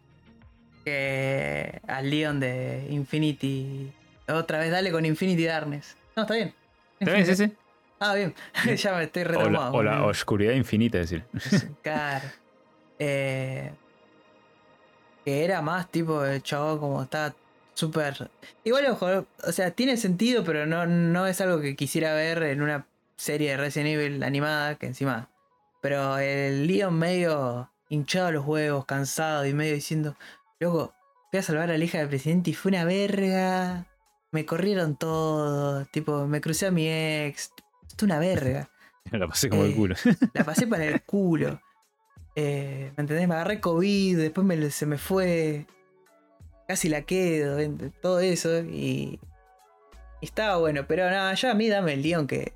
que 0.83 1.79
al 1.87 2.09
Leon 2.09 2.39
de 2.39 2.87
Infinity. 2.89 3.91
Otra 4.27 4.59
vez 4.59 4.71
dale 4.71 4.91
con 4.91 5.05
Infinity 5.05 5.43
Darkness. 5.45 5.95
No, 6.15 6.23
está 6.23 6.35
bien. 6.35 6.53
¿Está 6.99 7.13
bien, 7.13 7.25
sí, 7.25 7.35
sí? 7.35 7.51
Ah, 7.99 8.13
bien. 8.13 8.33
ya 8.77 8.93
me 8.95 9.03
estoy 9.03 9.23
O 9.23 9.25
la, 9.25 9.31
retomado. 9.37 9.73
o 9.73 9.83
la 9.83 10.05
oscuridad 10.05 10.53
infinita, 10.53 10.99
es 10.99 11.09
decir. 11.09 11.25
Claro. 11.81 12.25
Eh, 12.99 13.71
que 15.23 15.43
era 15.43 15.61
más 15.61 15.89
tipo 15.91 16.23
el 16.23 16.41
chavo 16.43 16.79
como 16.79 17.03
está 17.03 17.33
súper. 17.73 18.29
Igual, 18.63 18.85
ojo, 18.87 19.25
o 19.43 19.51
sea, 19.51 19.71
tiene 19.71 19.97
sentido, 19.97 20.43
pero 20.43 20.65
no, 20.65 20.85
no 20.85 21.27
es 21.27 21.41
algo 21.41 21.59
que 21.61 21.75
quisiera 21.75 22.13
ver 22.13 22.43
en 22.43 22.61
una 22.61 22.85
serie 23.17 23.51
de 23.51 23.57
Resident 23.57 23.89
Evil 23.89 24.23
animada, 24.23 24.75
que 24.75 24.85
encima. 24.87 25.29
Pero 25.81 26.17
el 26.17 26.67
Leon 26.67 26.97
medio 26.97 27.69
hinchado 27.89 28.27
a 28.27 28.31
los 28.31 28.45
huevos, 28.45 28.85
cansado 28.85 29.45
y 29.45 29.53
medio 29.53 29.73
diciendo, 29.73 30.15
loco, 30.59 30.93
fui 31.31 31.39
a 31.39 31.43
salvar 31.43 31.71
a 31.71 31.77
la 31.77 31.83
hija 31.83 31.99
del 31.99 32.07
presidente 32.09 32.51
y 32.51 32.53
fue 32.53 32.69
una 32.69 32.85
verga. 32.85 33.85
Me 34.31 34.45
corrieron 34.45 34.95
todo, 34.95 35.85
tipo, 35.85 36.27
me 36.27 36.41
crucé 36.41 36.67
a 36.67 36.71
mi 36.71 36.87
ex. 36.89 37.51
Esto 37.95 38.05
es 38.05 38.11
una 38.11 38.19
verga. 38.19 38.69
La 39.11 39.25
pasé 39.27 39.49
como 39.49 39.63
el 39.63 39.71
Eh, 39.71 39.75
culo. 39.75 39.95
La 40.33 40.43
pasé 40.43 40.67
para 40.67 40.83
el 40.85 41.01
culo. 41.03 41.61
Eh, 42.35 42.91
¿Me 42.97 43.01
entendés? 43.01 43.25
Me 43.29 43.35
agarré 43.35 43.61
COVID, 43.61 44.17
después 44.17 44.45
me- 44.45 44.69
se 44.69 44.85
me 44.85 44.97
fue. 44.97 45.65
Casi 46.67 46.89
la 46.89 47.03
quedo, 47.03 47.61
¿ent- 47.61 47.93
todo 48.01 48.19
eso. 48.19 48.59
Y, 48.59 49.19
y 50.19 50.25
estaba 50.25 50.57
bueno, 50.57 50.85
pero 50.87 51.09
nada, 51.09 51.33
yo 51.35 51.49
a 51.49 51.53
mí 51.53 51.69
dame 51.69 51.93
el 51.93 52.01
Leon 52.01 52.27
que, 52.27 52.51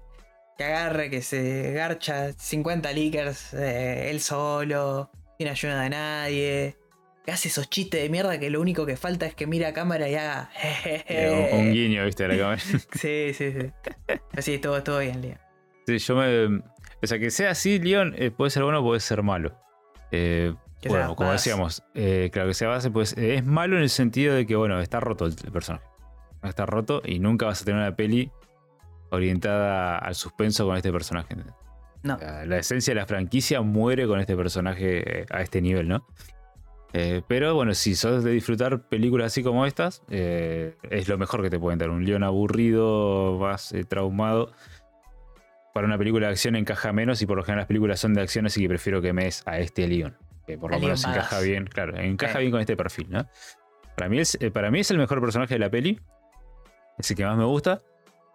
que 0.57 0.63
agarre, 0.65 1.09
que 1.09 1.21
se 1.21 1.71
garcha 1.71 2.33
50 2.33 2.91
leakers 2.91 3.53
eh, 3.53 4.09
él 4.09 4.19
solo, 4.19 5.09
sin 5.37 5.47
ayuda 5.47 5.81
de 5.83 5.89
nadie. 5.91 6.77
Que 7.25 7.31
hace 7.31 7.49
esos 7.49 7.69
chistes 7.69 8.01
de 8.01 8.09
mierda 8.09 8.39
que 8.39 8.49
lo 8.49 8.61
único 8.61 8.85
que 8.85 8.95
falta 8.95 9.25
es 9.25 9.35
que 9.35 9.45
mire 9.45 9.65
a 9.65 9.73
cámara 9.73 10.07
y 10.09 10.15
haga. 10.15 10.49
Eh, 10.85 11.49
un, 11.53 11.59
un 11.59 11.73
guiño, 11.73 12.05
viste, 12.05 12.25
a 12.25 12.27
la 12.29 12.37
cámara. 12.37 12.61
Sí, 12.93 13.33
sí, 13.33 13.51
sí. 13.51 13.71
Pero 14.05 14.41
sí, 14.41 14.53
estuvo, 14.53 14.77
estuvo 14.77 14.99
bien, 14.99 15.21
Leon. 15.21 15.37
Sí, 15.85 15.97
yo 15.97 16.15
me. 16.15 16.61
O 17.01 17.07
sea, 17.07 17.19
que 17.19 17.31
sea 17.31 17.51
así, 17.51 17.79
Leon 17.79 18.13
eh, 18.17 18.31
puede 18.31 18.51
ser 18.51 18.63
bueno, 18.63 18.83
puede 18.83 18.99
ser 18.99 19.23
malo. 19.23 19.55
Eh, 20.11 20.53
bueno, 20.87 21.15
como 21.15 21.31
decíamos, 21.31 21.83
eh, 21.93 22.29
claro 22.31 22.47
que 22.49 22.53
sea 22.53 22.69
base, 22.69 22.89
pues 22.89 23.13
es 23.17 23.45
malo 23.45 23.75
en 23.75 23.83
el 23.83 23.89
sentido 23.89 24.33
de 24.33 24.45
que, 24.45 24.55
bueno, 24.55 24.79
está 24.79 24.99
roto 24.99 25.25
el, 25.25 25.35
el 25.43 25.51
personaje. 25.51 25.85
Está 26.43 26.65
roto 26.65 27.01
y 27.03 27.19
nunca 27.19 27.45
vas 27.45 27.61
a 27.61 27.65
tener 27.65 27.81
una 27.81 27.95
peli 27.95 28.31
orientada 29.09 29.97
al 29.97 30.15
suspenso 30.15 30.65
con 30.65 30.77
este 30.77 30.91
personaje. 30.91 31.35
No. 32.03 32.17
La, 32.17 32.45
la 32.45 32.57
esencia 32.57 32.93
de 32.93 32.99
la 32.99 33.05
franquicia 33.05 33.61
muere 33.61 34.07
con 34.07 34.19
este 34.19 34.35
personaje 34.35 35.25
a 35.29 35.41
este 35.41 35.61
nivel, 35.61 35.87
¿no? 35.87 36.07
Eh, 36.93 37.21
pero 37.27 37.53
bueno, 37.53 37.73
si 37.73 37.95
sos 37.95 38.23
de 38.23 38.31
disfrutar 38.31 38.81
películas 38.81 39.27
así 39.27 39.43
como 39.43 39.65
estas, 39.65 40.01
eh, 40.09 40.75
es 40.89 41.07
lo 41.07 41.17
mejor 41.17 41.41
que 41.41 41.49
te 41.49 41.59
pueden 41.59 41.77
dar. 41.77 41.89
Un 41.89 42.05
león 42.05 42.23
aburrido, 42.23 43.37
más 43.39 43.71
eh, 43.73 43.83
traumado. 43.83 44.51
Para 45.73 45.85
una 45.85 45.97
película 45.97 46.27
de 46.27 46.31
acción 46.33 46.55
encaja 46.55 46.91
menos 46.91 47.21
y 47.21 47.25
por 47.27 47.37
lo 47.37 47.43
general 47.43 47.61
las 47.61 47.67
películas 47.67 47.99
son 47.99 48.13
de 48.13 48.21
acción, 48.21 48.47
así 48.47 48.61
que 48.61 48.67
prefiero 48.67 49.01
que 49.01 49.13
me 49.13 49.25
des 49.25 49.43
a 49.45 49.59
este 49.59 49.87
león. 49.87 50.17
Que 50.47 50.57
por 50.57 50.71
lo 50.71 50.79
menos 50.79 51.05
encaja 51.05 51.39
bien, 51.41 51.67
claro, 51.67 51.95
encaja 51.95 52.39
bien 52.39 52.51
con 52.51 52.59
este 52.59 52.75
perfil, 52.75 53.07
¿no? 53.11 53.27
Para 53.95 54.09
mí, 54.09 54.19
es, 54.19 54.37
para 54.51 54.71
mí 54.71 54.79
es 54.79 54.89
el 54.89 54.97
mejor 54.97 55.21
personaje 55.21 55.53
de 55.53 55.59
la 55.59 55.69
peli. 55.69 55.99
Es 56.97 57.11
el 57.11 57.17
que 57.17 57.23
más 57.23 57.37
me 57.37 57.45
gusta. 57.45 57.81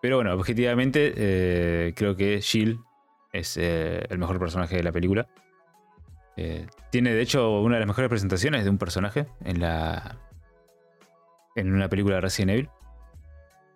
Pero 0.00 0.16
bueno, 0.16 0.32
objetivamente 0.34 1.92
creo 1.96 2.14
que 2.14 2.40
Jill 2.40 2.78
es 3.32 3.56
el 3.56 4.18
mejor 4.18 4.38
personaje 4.38 4.76
de 4.76 4.82
la 4.84 4.92
película. 4.92 5.26
Eh, 6.36 6.66
tiene 6.90 7.12
de 7.14 7.22
hecho 7.22 7.60
una 7.60 7.76
de 7.76 7.80
las 7.80 7.86
mejores 7.86 8.08
presentaciones 8.08 8.64
de 8.64 8.70
un 8.70 8.78
personaje 8.78 9.26
en 9.44 9.60
la. 9.60 10.18
en 11.56 11.72
una 11.72 11.88
película 11.88 12.16
de 12.16 12.20
Resident 12.22 12.50
Evil. 12.50 12.68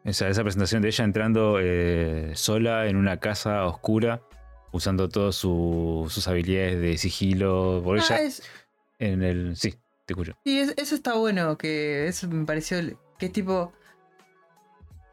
Esa, 0.04 0.28
esa 0.28 0.42
presentación 0.42 0.82
de 0.82 0.88
ella 0.88 1.04
entrando 1.04 1.58
eh, 1.60 2.32
sola 2.34 2.86
en 2.86 2.96
una 2.96 3.18
casa 3.20 3.64
oscura, 3.66 4.22
usando 4.72 5.08
todas 5.08 5.34
su- 5.34 6.06
sus 6.08 6.26
habilidades 6.28 6.80
de 6.80 6.96
sigilo. 6.98 7.80
Por 7.84 7.98
Ah, 7.98 8.02
ella 8.04 8.22
es- 8.22 8.42
en 8.98 9.22
el. 9.22 9.56
Sí, 9.56 9.72
te 10.06 10.14
escucho. 10.14 10.32
Sí, 10.44 10.58
es- 10.60 10.74
eso 10.76 10.94
está 10.94 11.14
bueno, 11.14 11.56
que 11.58 12.08
eso 12.08 12.26
me 12.28 12.44
pareció 12.46 12.78
que 13.18 13.26
es 13.26 13.32
tipo 13.32 13.72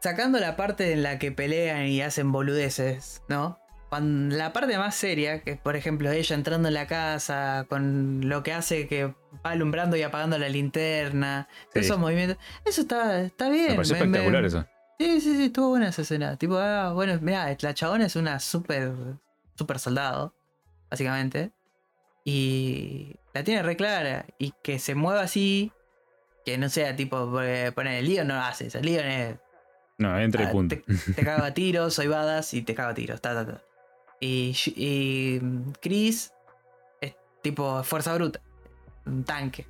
sacando 0.00 0.38
la 0.38 0.56
parte 0.56 0.92
en 0.92 1.02
la 1.02 1.18
que 1.18 1.32
pelean 1.32 1.86
y 1.86 2.00
hacen 2.00 2.30
boludeces, 2.32 3.22
¿no? 3.28 3.58
Cuando 3.88 4.34
la 4.36 4.52
parte 4.52 4.76
más 4.78 4.94
seria, 4.96 5.42
que 5.42 5.52
es 5.52 5.58
por 5.60 5.76
ejemplo 5.76 6.10
ella 6.10 6.34
entrando 6.34 6.66
en 6.68 6.74
la 6.74 6.86
casa 6.88 7.66
con 7.68 8.28
lo 8.28 8.42
que 8.42 8.52
hace 8.52 8.88
que 8.88 9.06
va 9.06 9.14
alumbrando 9.52 9.96
y 9.96 10.02
apagando 10.02 10.36
la 10.38 10.48
linterna, 10.48 11.48
Sí. 11.72 11.80
esos 11.80 11.96
movimientos, 11.98 12.36
eso 12.64 12.80
está, 12.80 13.20
está 13.22 13.48
bien. 13.48 13.68
Me 13.70 13.74
pareció 13.76 13.94
me- 13.96 14.00
me- 14.00 14.06
espectacular 14.18 14.44
eso. 14.44 14.66
Sí, 14.98 15.20
sí, 15.20 15.36
sí, 15.36 15.44
estuvo 15.44 15.68
buena 15.68 15.88
esa 15.88 16.02
escena. 16.02 16.36
Tipo, 16.36 16.56
ah, 16.58 16.92
bueno, 16.94 17.16
mira, 17.20 17.54
la 17.60 17.74
chabona 17.74 18.06
es 18.06 18.16
una 18.16 18.40
super, 18.40 18.92
super 19.54 19.78
soldado, 19.78 20.34
básicamente. 20.90 21.52
Y 22.24 23.14
la 23.34 23.44
tiene 23.44 23.62
re 23.62 23.76
clara. 23.76 24.26
Y 24.38 24.52
que 24.62 24.78
se 24.78 24.94
mueva 24.94 25.20
así, 25.22 25.70
que 26.44 26.58
no 26.58 26.68
sea 26.68 26.96
tipo, 26.96 27.30
porque 27.30 27.72
poner 27.74 27.94
el 28.02 28.08
Leon 28.08 28.26
no 28.28 28.34
lo 28.34 28.40
hace. 28.40 28.66
El 28.78 28.84
Leon 28.86 29.06
es, 29.06 29.36
No, 29.98 30.18
entre 30.18 30.44
ah, 30.46 30.50
punto. 30.50 30.76
te, 30.76 31.12
te 31.12 31.22
cago 31.24 31.44
a 31.44 31.50
tiros, 31.54 31.94
soy 31.94 32.08
badass 32.08 32.54
y 32.54 32.62
te 32.62 32.74
cago 32.74 32.90
a 32.90 32.94
tiros. 32.94 33.20
Ta, 33.20 33.34
ta, 33.34 33.46
ta. 33.46 33.62
Y, 34.20 34.56
y 34.76 35.38
mm, 35.40 35.72
Chris 35.80 36.32
es 37.00 37.14
tipo 37.42 37.82
fuerza 37.84 38.14
bruta, 38.14 38.40
un 39.04 39.24
tanque. 39.24 39.66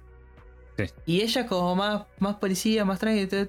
Sí. 0.76 0.84
Y 1.06 1.20
ella 1.22 1.42
es 1.42 1.46
como 1.48 1.74
más, 1.74 2.04
más 2.18 2.36
policía, 2.36 2.84
más 2.84 2.98
tranquila. 2.98 3.46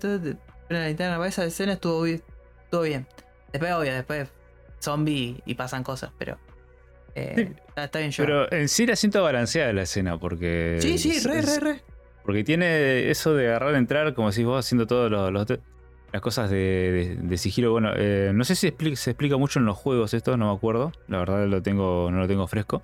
la 0.69 0.87
linterna 0.87 1.17
para 1.17 1.29
esa 1.29 1.45
escena 1.45 1.73
estuvo 1.73 2.01
bien. 2.03 2.23
Estuvo 2.63 2.81
bien. 2.81 3.05
Después, 3.51 3.71
obvio, 3.73 3.93
después 3.93 4.29
zombie 4.79 5.41
y 5.45 5.55
pasan 5.55 5.83
cosas, 5.83 6.11
pero. 6.17 6.37
eh, 7.15 7.33
Sí. 7.35 7.61
está, 7.67 7.83
está 7.85 7.99
bien 7.99 8.11
llevado. 8.11 8.47
Pero 8.49 8.61
en 8.61 8.69
sí 8.69 8.85
la 8.85 8.95
siento 8.95 9.21
balanceada 9.23 9.73
la 9.73 9.83
escena 9.83 10.17
porque. 10.19 10.77
Sí, 10.81 10.97
sí, 10.97 11.19
re, 11.27 11.39
es- 11.39 11.59
re, 11.61 11.73
re. 11.73 11.81
Porque 12.23 12.43
tiene 12.43 13.09
eso 13.09 13.33
de 13.35 13.47
agarrar, 13.47 13.75
entrar, 13.75 14.13
como 14.13 14.31
si 14.33 14.43
vos 14.43 14.65
haciendo 14.65 14.85
todas 14.85 15.09
las 16.11 16.21
cosas 16.21 16.49
de, 16.49 17.17
de- 17.21 17.37
sigilo. 17.37 17.71
Bueno, 17.71 17.91
eh, 17.95 18.31
no 18.33 18.43
sé 18.43 18.55
si 18.55 18.73
se 18.95 19.11
explica 19.11 19.37
mucho 19.37 19.59
en 19.59 19.65
los 19.65 19.77
juegos 19.77 20.13
esto, 20.13 20.35
no 20.37 20.49
me 20.51 20.55
acuerdo. 20.55 20.91
La 21.07 21.19
verdad 21.19 21.45
lo 21.47 21.61
tengo, 21.61 22.09
no 22.11 22.19
lo 22.19 22.27
tengo 22.27 22.47
fresco. 22.47 22.81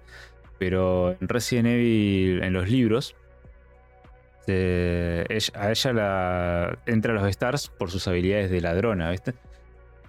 Pero 0.59 1.15
en 1.19 1.27
Resident 1.27 1.67
Evil, 1.67 2.43
en 2.43 2.53
los 2.53 2.69
libros, 2.69 3.15
ella- 5.29 5.53
a 5.55 5.71
ella 5.71 5.93
la 5.93 6.77
entra 6.85 7.13
a 7.13 7.15
los 7.15 7.27
Stars 7.29 7.69
por 7.69 7.89
sus 7.91 8.07
habilidades 8.07 8.51
de 8.51 8.61
ladrona, 8.61 9.09
¿viste? 9.11 9.33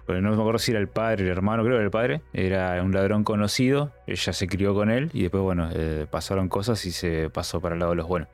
Porque 0.05 0.21
no 0.21 0.29
me 0.29 0.39
acuerdo 0.39 0.59
si 0.59 0.69
era 0.71 0.79
el 0.79 0.87
padre, 0.87 1.23
el 1.23 1.29
hermano, 1.31 1.63
creo 1.63 1.73
que 1.73 1.77
era 1.77 1.85
el 1.85 1.91
padre. 1.91 2.21
Era 2.31 2.81
un 2.83 2.93
ladrón 2.93 3.23
conocido. 3.23 3.91
Ella 4.05 4.33
se 4.33 4.47
crió 4.47 4.75
con 4.75 4.91
él 4.91 5.09
y 5.13 5.23
después, 5.23 5.41
bueno, 5.41 5.69
eh, 5.73 6.05
pasaron 6.09 6.47
cosas 6.47 6.85
y 6.85 6.91
se 6.91 7.29
pasó 7.31 7.59
para 7.59 7.73
el 7.73 7.79
lado 7.79 7.91
de 7.93 7.95
los 7.97 8.07
buenos. 8.07 8.29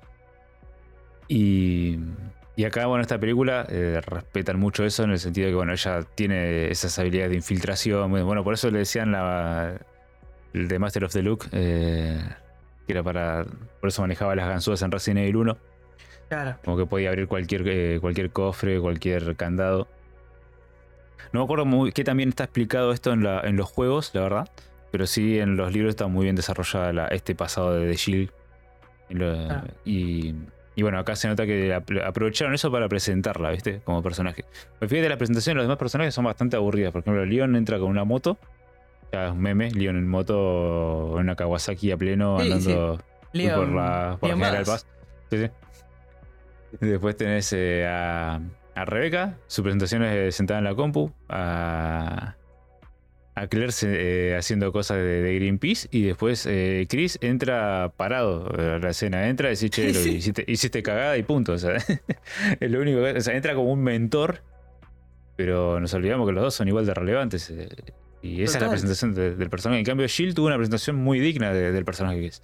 Y, 1.30 1.98
y 2.62 2.66
acá, 2.66 2.86
bueno, 2.86 3.02
esta 3.02 3.18
película 3.20 3.66
eh, 3.70 4.00
respetan 4.06 4.60
mucho 4.60 4.84
eso 4.86 5.04
en 5.04 5.12
el 5.12 5.20
sentido 5.20 5.46
de 5.48 5.52
que, 5.52 5.56
bueno, 5.56 5.72
ella 5.74 6.02
tiene 6.16 6.70
esas 6.70 6.98
habilidades 7.00 7.32
de 7.32 7.38
infiltración. 7.38 8.12
Bueno, 8.12 8.44
por 8.44 8.54
eso 8.54 8.70
le 8.70 8.80
decían 8.80 9.12
la, 9.12 9.74
el 10.54 10.68
de 10.68 10.80
Master 10.80 11.06
of 11.06 11.14
the 11.14 11.22
Look, 11.24 11.46
eh, 11.52 12.20
que 12.86 12.94
era 12.94 13.04
para. 13.04 13.46
Por 13.80 13.88
eso 13.90 14.02
manejaba 14.02 14.36
las 14.36 14.48
ganzúas 14.48 14.82
en 14.82 14.92
Resident 14.92 15.20
Evil 15.22 15.38
1. 15.38 15.58
Claro. 16.30 16.58
Como 16.64 16.78
que 16.78 16.86
podía 16.86 17.10
abrir 17.10 17.28
cualquier, 17.28 17.64
eh, 17.68 17.98
cualquier 18.00 18.30
cofre, 18.32 18.80
cualquier 18.80 19.36
candado. 19.36 19.88
No 21.34 21.40
me 21.40 21.44
acuerdo 21.46 21.66
muy 21.66 21.92
qué 21.92 22.04
también 22.04 22.30
está 22.30 22.44
explicado 22.46 22.92
esto 22.92 23.12
en, 23.14 23.24
la- 23.24 23.42
en 23.42 23.56
los 23.58 23.70
juegos, 23.70 24.12
la 24.14 24.22
verdad. 24.22 24.50
Pero 24.92 25.08
sí 25.08 25.40
en 25.40 25.56
los 25.58 25.72
libros 25.74 25.90
está 25.92 26.08
muy 26.08 26.26
bien 26.26 26.36
desarrollada 26.36 26.92
la- 26.94 27.08
este 27.08 27.34
pasado 27.36 27.74
de 27.74 27.90
The 27.90 27.96
Shield. 27.98 28.32
Lo- 29.10 29.50
Ah. 29.50 29.64
y- 29.86 30.36
y 30.76 30.84
bueno, 30.84 31.00
acá 31.00 31.16
se 31.16 31.28
nota 31.28 31.46
que 31.46 31.74
ap- 31.74 31.90
aprovecharon 32.06 32.54
eso 32.54 32.72
para 32.72 32.88
presentarla, 32.88 33.52
¿viste? 33.52 33.82
Como 33.84 34.02
personaje. 34.02 34.46
Pues 34.80 34.90
fíjate, 34.90 35.10
las 35.10 35.18
presentaciones 35.18 35.56
de 35.56 35.58
los 35.58 35.66
demás 35.66 35.78
personajes 35.78 36.14
son 36.14 36.26
bastante 36.26 36.56
aburridas. 36.56 36.92
Por 36.92 37.02
ejemplo, 37.02 37.26
Leon 37.26 37.56
entra 37.56 37.78
con 37.80 37.90
una 37.90 38.04
moto. 38.04 38.38
Ya 39.12 39.26
es 39.28 39.32
un 39.34 39.42
meme, 39.42 39.70
Leon 39.72 39.98
en 39.98 40.08
moto, 40.08 41.16
en 41.16 41.24
una 41.24 41.36
Kawasaki 41.36 41.92
a 41.92 41.98
pleno, 41.98 42.40
Sí, 42.40 42.52
andando 42.52 43.00
Leon, 43.34 43.56
por 43.60 43.68
la, 43.70 44.18
por 44.20 44.30
la 44.30 44.36
General. 44.36 44.64
Paz. 44.66 44.86
Sí, 45.30 45.38
sí. 45.38 45.50
Después 46.80 47.18
tenés 47.18 47.52
eh, 47.52 47.86
a, 47.86 48.40
a 48.76 48.86
Rebeca, 48.86 49.36
su 49.48 49.62
presentación 49.64 50.04
es 50.04 50.34
sentada 50.36 50.60
en 50.60 50.64
la 50.64 50.74
compu, 50.76 51.12
a, 51.28 52.36
a 53.36 53.48
Claire 53.48 53.72
se- 53.72 54.32
eh, 54.32 54.36
haciendo 54.38 54.72
cosas 54.72 54.98
de, 54.98 55.22
de 55.22 55.36
Greenpeace 55.36 55.88
y 55.92 56.04
después 56.04 56.46
eh, 56.50 56.86
Chris 56.90 57.18
entra 57.22 57.94
parado 57.96 58.48
a 58.58 58.78
la 58.80 58.90
escena, 58.90 59.28
entra 59.30 59.48
y 59.48 59.52
dice, 59.52 59.70
che, 59.70 59.88
lo 59.94 60.00
Sí. 60.00 60.10
hiciste, 60.18 60.44
hiciste 60.48 60.84
cagada 60.84 61.18
y 61.18 61.24
punto. 61.24 61.54
O 61.54 61.58
sea, 61.58 61.76
es 62.60 62.72
lo 62.72 62.82
único 62.82 63.02
que, 63.02 63.12
o 63.12 63.22
sea, 63.22 63.36
entra 63.36 63.56
como 63.56 63.72
un 63.72 63.82
mentor, 63.84 64.42
pero 65.36 65.80
nos 65.80 65.94
olvidamos 65.94 66.28
que 66.28 66.34
los 66.34 66.44
dos 66.44 66.54
son 66.54 66.68
igual 66.68 66.86
de 66.86 66.94
relevantes. 66.94 67.50
eh, 67.50 67.70
y 68.24 68.44
esa 68.44 68.58
es 68.60 68.64
la 68.64 68.70
presentación 68.70 69.16
de- 69.16 69.36
del 69.36 69.50
personaje. 69.50 69.80
En 69.80 69.86
cambio, 69.86 70.08
Jill 70.08 70.36
tuvo 70.36 70.46
una 70.48 70.58
presentación 70.58 70.96
muy 70.98 71.20
digna 71.20 71.52
de- 71.54 71.72
del 71.72 71.86
personaje 71.86 72.20
que 72.20 72.28
es 72.28 72.42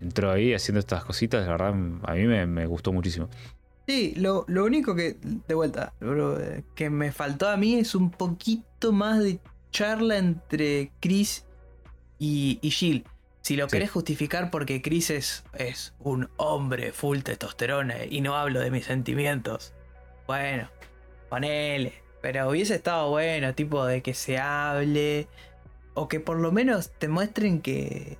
entró 0.00 0.30
ahí 0.30 0.52
haciendo 0.52 0.80
estas 0.80 1.04
cositas, 1.04 1.46
la 1.46 1.52
verdad, 1.52 1.68
a 2.02 2.12
mí 2.14 2.24
me, 2.26 2.46
me 2.46 2.66
gustó 2.66 2.92
muchísimo. 2.92 3.30
Sí, 3.86 4.12
lo, 4.16 4.44
lo 4.48 4.64
único 4.64 4.94
que, 4.94 5.16
de 5.48 5.54
vuelta, 5.54 5.94
lo 6.00 6.38
que 6.74 6.90
me 6.90 7.12
faltó 7.12 7.48
a 7.48 7.56
mí 7.56 7.76
es 7.76 7.94
un 7.94 8.10
poquito 8.10 8.92
más 8.92 9.22
de 9.22 9.38
charla 9.74 10.16
entre 10.18 10.92
Chris 11.00 11.44
y, 12.18 12.58
y 12.62 12.70
Jill. 12.70 13.04
Si 13.42 13.56
lo 13.56 13.66
Sí. 13.68 13.72
querés 13.72 13.90
justificar 13.90 14.50
porque 14.50 14.80
Chris 14.80 15.10
es, 15.10 15.44
es 15.52 15.92
un 15.98 16.30
hombre 16.36 16.92
full 16.92 17.18
testosterona 17.18 18.04
y 18.08 18.20
no 18.22 18.36
hablo 18.36 18.60
de 18.60 18.70
mis 18.70 18.86
sentimientos. 18.86 19.74
Bueno, 20.26 20.70
ponele. 21.28 21.92
Pero 22.22 22.48
hubiese 22.48 22.76
estado 22.76 23.10
bueno, 23.10 23.54
tipo 23.54 23.84
de 23.84 24.00
que 24.02 24.14
se 24.14 24.38
hable. 24.38 25.28
O 25.92 26.08
que 26.08 26.20
por 26.20 26.38
lo 26.38 26.52
menos 26.52 26.90
te 26.98 27.08
muestren 27.08 27.60
que. 27.60 28.16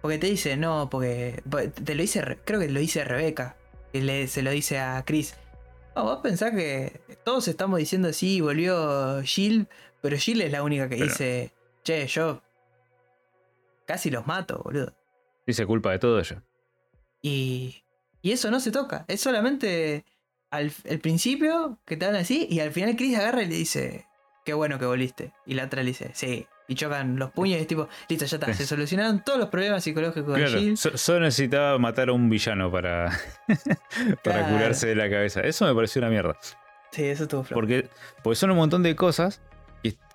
Porque 0.00 0.16
te 0.18 0.28
dice, 0.28 0.56
no, 0.56 0.88
porque. 0.88 1.42
Te 1.84 1.94
lo 1.94 2.00
dice, 2.00 2.22
Re- 2.22 2.38
creo 2.44 2.58
que 2.60 2.70
lo 2.70 2.80
dice 2.80 3.04
Rebeca. 3.04 3.56
Que 3.92 4.00
le, 4.00 4.28
se 4.28 4.40
lo 4.42 4.50
dice 4.50 4.78
a 4.78 5.02
Chris. 5.04 5.34
No, 5.94 6.04
vos 6.04 6.20
pensás 6.22 6.52
que 6.52 7.02
todos 7.22 7.48
estamos 7.48 7.78
diciendo 7.78 8.14
sí, 8.14 8.40
volvió 8.40 9.20
Jill, 9.24 9.68
pero 10.02 10.16
Jill 10.18 10.42
es 10.42 10.52
la 10.52 10.62
única 10.62 10.88
que 10.88 10.96
Pero- 10.96 11.06
dice, 11.08 11.52
che, 11.84 12.06
yo 12.06 12.42
casi 13.86 14.10
los 14.10 14.26
mato, 14.26 14.60
boludo. 14.64 14.94
Dice 15.46 15.66
culpa 15.66 15.90
de 15.92 15.98
todo 15.98 16.18
ello. 16.18 16.42
Y, 17.20 17.82
y 18.20 18.32
eso 18.32 18.50
no 18.50 18.60
se 18.60 18.70
toca. 18.70 19.04
Es 19.08 19.20
solamente 19.20 20.04
al 20.50 20.70
el 20.84 20.98
principio 21.00 21.78
que 21.86 21.96
te 21.96 22.04
hablan 22.06 22.20
así 22.22 22.46
y 22.50 22.60
al 22.60 22.72
final 22.72 22.94
Chris 22.96 23.16
agarra 23.18 23.42
y 23.42 23.46
le 23.46 23.54
dice, 23.54 24.06
qué 24.44 24.52
bueno 24.54 24.78
que 24.78 24.84
volviste. 24.86 25.32
Y 25.46 25.54
la 25.54 25.64
otra 25.64 25.82
le 25.82 25.88
dice, 25.88 26.10
sí. 26.14 26.46
Y 26.68 26.74
chocan 26.76 27.18
los 27.18 27.30
puños 27.32 27.58
y 27.58 27.62
es 27.62 27.66
tipo, 27.66 27.88
listo, 28.08 28.24
ya 28.24 28.36
está. 28.36 28.52
Se 28.54 28.66
solucionaron 28.66 29.22
todos 29.24 29.38
los 29.38 29.48
problemas 29.48 29.82
psicológicos 29.84 30.36
de 30.36 30.46
Jill. 30.46 30.76
so- 30.76 30.96
solo 30.96 31.20
necesitaba 31.20 31.76
matar 31.78 32.08
a 32.08 32.12
un 32.12 32.30
villano 32.30 32.70
para, 32.70 33.10
para 34.22 34.38
Claro. 34.40 34.54
curarse 34.56 34.86
de 34.88 34.94
la 34.94 35.10
cabeza. 35.10 35.40
Eso 35.40 35.66
me 35.66 35.74
pareció 35.74 36.00
una 36.00 36.08
mierda. 36.10 36.36
Sí, 36.92 37.04
eso 37.04 37.24
estuvo 37.24 37.42
flojo. 37.42 37.54
Porque, 37.60 37.88
porque 38.22 38.36
son 38.36 38.50
un 38.52 38.56
montón 38.58 38.82
de 38.82 38.94
cosas 38.94 39.40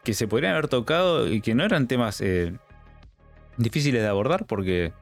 que, 0.04 0.14
se 0.14 0.28
podrían 0.28 0.54
haber 0.54 0.68
tocado 0.68 1.28
y 1.28 1.42
que 1.42 1.54
no 1.56 1.64
eran 1.66 1.88
temas 1.88 2.22
eh, 2.22 2.54
difíciles 3.58 4.02
de 4.02 4.08
abordar. 4.08 4.46
Porque, 4.46 4.94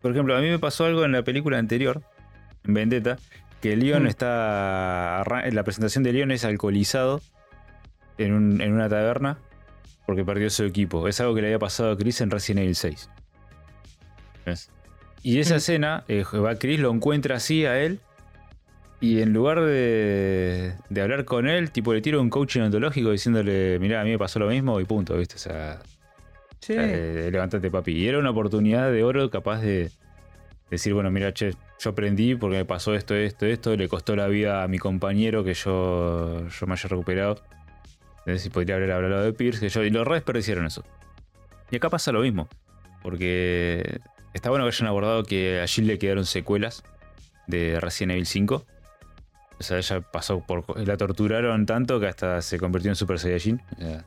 por 0.00 0.12
ejemplo, 0.12 0.36
a 0.36 0.40
mí 0.40 0.48
me 0.48 0.58
pasó 0.58 0.84
algo 0.84 1.04
en 1.04 1.12
la 1.12 1.22
película 1.22 1.58
anterior, 1.58 2.02
en 2.64 2.74
Vendetta, 2.74 3.18
que 3.60 3.76
Leon 3.76 4.04
Mm. 4.04 4.06
está. 4.08 5.24
La 5.52 5.62
presentación 5.64 6.04
de 6.04 6.12
Leon 6.12 6.30
es 6.32 6.44
alcoholizado 6.44 7.20
en, 8.18 8.32
un- 8.32 8.60
en 8.60 8.72
una 8.72 8.88
taberna. 8.88 9.38
porque 10.04 10.24
perdió 10.24 10.50
su 10.50 10.64
equipo. 10.64 11.06
Es 11.06 11.20
algo 11.20 11.32
que 11.34 11.42
le 11.42 11.46
había 11.46 11.60
pasado 11.60 11.92
a 11.92 11.96
Chris 11.96 12.20
en 12.20 12.30
Resident 12.30 12.62
Evil 12.64 12.74
6. 12.74 13.08
¿Ves? 14.44 14.68
Y 15.22 15.38
esa 15.38 15.54
Mm. 15.54 15.58
escena, 15.58 16.04
eh, 16.08 16.24
va 16.34 16.56
Chris, 16.56 16.80
lo 16.80 16.90
encuentra 16.90 17.36
así 17.36 17.64
a 17.64 17.78
él. 17.80 18.00
Y 19.02 19.20
en 19.20 19.32
lugar 19.32 19.60
de, 19.60 20.74
de 20.88 21.00
hablar 21.02 21.24
con 21.24 21.48
él, 21.48 21.72
tipo 21.72 21.92
le 21.92 22.00
tira 22.00 22.20
un 22.20 22.30
coaching 22.30 22.60
ontológico 22.60 23.10
diciéndole, 23.10 23.78
mirá, 23.80 24.00
a 24.00 24.04
mí 24.04 24.10
me 24.10 24.18
pasó 24.18 24.38
lo 24.38 24.46
mismo 24.46 24.78
y 24.80 24.84
punto, 24.84 25.16
¿viste? 25.18 25.34
O 25.34 25.38
sea, 25.38 25.80
Sí. 26.60 26.74
eh, 26.78 27.28
levántate 27.32 27.68
papi. 27.68 27.90
Y 27.92 28.06
era 28.06 28.20
una 28.20 28.30
oportunidad 28.30 28.92
de 28.92 29.02
oro 29.02 29.28
capaz 29.28 29.60
de 29.60 29.90
decir, 30.70 30.94
bueno, 30.94 31.10
mira, 31.10 31.34
che, 31.34 31.50
yo 31.80 31.90
aprendí 31.90 32.36
porque 32.36 32.58
me 32.58 32.64
pasó 32.64 32.94
esto, 32.94 33.16
esto, 33.16 33.44
esto, 33.44 33.76
le 33.76 33.88
costó 33.88 34.14
la 34.14 34.28
vida 34.28 34.62
a 34.62 34.68
mi 34.68 34.78
compañero 34.78 35.42
que 35.42 35.54
yo, 35.54 36.46
yo 36.48 36.66
me 36.68 36.74
haya 36.74 36.88
recuperado. 36.88 37.42
Entonces, 38.18 38.42
si 38.42 38.50
podría 38.50 38.76
haber 38.76 38.92
hablado 38.92 39.24
de 39.24 39.32
Pierce, 39.32 39.58
que 39.58 39.68
yo, 39.68 39.82
y 39.82 39.90
los 39.90 40.06
re 40.06 40.14
desperdiciaron 40.14 40.64
eso. 40.64 40.84
Y 41.72 41.76
acá 41.76 41.90
pasa 41.90 42.12
lo 42.12 42.20
mismo, 42.20 42.48
porque 43.02 43.98
está 44.32 44.48
bueno 44.50 44.64
que 44.64 44.68
hayan 44.68 44.86
abordado 44.86 45.24
que 45.24 45.60
a 45.60 45.66
Jill 45.66 45.88
le 45.88 45.98
quedaron 45.98 46.24
secuelas 46.24 46.84
de 47.48 47.80
Resident 47.80 48.12
Evil 48.12 48.26
5. 48.26 48.64
O 49.62 49.64
sea, 49.64 49.78
ella 49.78 50.00
pasó 50.00 50.40
por. 50.40 50.64
La 50.86 50.96
torturaron 50.96 51.64
tanto 51.66 51.98
que 52.00 52.06
hasta 52.08 52.42
se 52.42 52.58
convirtió 52.58 52.90
en 52.90 52.96
Super 52.96 53.18
Saiyajin. 53.18 53.60
O 53.76 53.80
sea, 53.80 54.04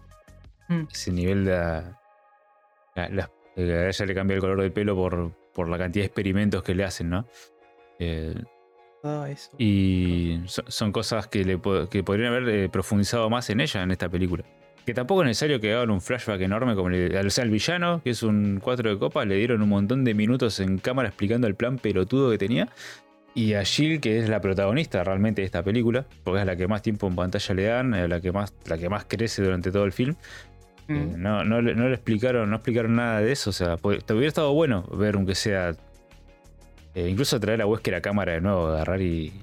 Mm. 0.67 0.87
ese 0.91 1.11
nivel 1.11 1.45
de. 1.45 1.51
la- 1.51 3.09
la- 3.09 3.31
a 3.57 3.61
ella 3.89 4.05
le 4.05 4.13
cambia 4.15 4.35
el 4.35 4.41
color 4.41 4.61
del 4.61 4.71
pelo 4.71 4.95
por, 4.95 5.31
por 5.53 5.69
la 5.69 5.77
cantidad 5.77 6.03
de 6.03 6.07
experimentos 6.07 6.61
que 6.63 6.75
le 6.75 6.83
hacen, 6.83 7.09
¿no? 7.09 7.25
Eh, 7.99 8.35
Todo 9.01 9.25
eso. 9.27 9.51
y 9.57 10.41
so- 10.47 10.63
son 10.67 10.91
cosas 10.91 11.27
que, 11.27 11.45
le, 11.45 11.59
que 11.89 12.03
podrían 12.03 12.33
haber 12.33 12.49
eh, 12.49 12.69
profundizado 12.69 13.29
más 13.29 13.49
en 13.49 13.61
ella 13.61 13.83
en 13.83 13.91
esta 13.91 14.09
película. 14.09 14.43
Que 14.85 14.93
tampoco 14.93 15.21
es 15.21 15.27
necesario 15.27 15.59
que 15.59 15.73
hagan 15.73 15.89
un 15.89 16.01
flashback 16.01 16.41
enorme 16.41 16.75
como 16.75 16.89
el, 16.89 17.15
o 17.15 17.29
sea, 17.29 17.43
el 17.43 17.49
villano, 17.49 18.01
que 18.03 18.09
es 18.11 18.21
un 18.23 18.59
4 18.61 18.89
de 18.89 18.99
copa, 18.99 19.23
le 19.25 19.35
dieron 19.35 19.61
un 19.61 19.69
montón 19.69 20.03
de 20.03 20.13
minutos 20.13 20.59
en 20.59 20.77
cámara 20.77 21.07
explicando 21.09 21.47
el 21.47 21.55
plan 21.55 21.77
pelotudo 21.79 22.29
que 22.31 22.37
tenía. 22.37 22.67
Y 23.35 23.53
a 23.53 23.63
Jill, 23.65 23.99
que 23.99 24.17
es 24.17 24.29
la 24.29 24.39
protagonista 24.39 25.03
realmente 25.03 25.41
de 25.41 25.45
esta 25.45 25.61
película, 25.61 26.05
porque 26.23 26.39
es 26.39 26.45
la 26.45 26.55
que 26.55 26.67
más 26.69 26.81
tiempo 26.81 27.05
en 27.07 27.15
pantalla 27.15 27.53
le 27.53 27.63
dan, 27.65 27.93
eh, 27.93 28.07
la 28.07 28.21
que 28.21 28.31
más, 28.31 28.53
la 28.65 28.77
que 28.77 28.87
más 28.87 29.03
crece 29.05 29.43
durante 29.43 29.71
todo 29.71 29.83
el 29.83 29.91
film. 29.91 30.15
Mm. 30.87 30.93
Eh, 30.95 31.13
no, 31.17 31.43
no, 31.43 31.61
no 31.61 31.87
le 31.89 31.93
explicaron, 31.95 32.49
no 32.49 32.55
explicaron 32.55 32.95
nada 32.95 33.19
de 33.19 33.31
eso. 33.33 33.49
O 33.49 33.53
sea, 33.53 33.75
po- 33.75 33.97
te 33.97 34.13
hubiera 34.13 34.29
estado 34.29 34.53
bueno 34.53 34.83
ver 34.83 35.15
aunque 35.15 35.35
sea. 35.35 35.75
eh, 36.93 37.09
incluso 37.09 37.37
traer 37.39 37.61
a 37.61 37.65
Wesker 37.67 37.95
a 37.95 38.01
cámara 38.01 38.31
de 38.33 38.41
nuevo, 38.41 38.67
agarrar 38.67 39.01
y. 39.01 39.33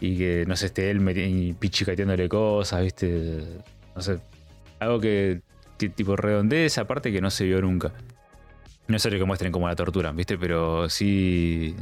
Y 0.00 0.16
que 0.16 0.44
no 0.48 0.56
sé, 0.56 0.66
esté 0.66 0.90
él 0.90 1.00
y 1.16 1.52
pichicateándole 1.52 2.28
cosas, 2.28 2.82
¿viste? 2.82 3.42
No 3.94 4.00
sé. 4.02 4.18
Algo 4.80 4.98
que, 4.98 5.42
que 5.78 5.90
tipo 5.90 6.16
redondee 6.16 6.64
esa 6.64 6.86
parte 6.86 7.12
que 7.12 7.20
no 7.20 7.30
se 7.30 7.44
vio 7.44 7.60
nunca. 7.60 7.92
No 8.88 8.96
es 8.96 9.02
que 9.06 9.24
muestren 9.24 9.52
como 9.52 9.68
la 9.68 9.76
tortura, 9.76 10.10
¿viste? 10.10 10.36
Pero 10.38 10.88
sí. 10.88 11.76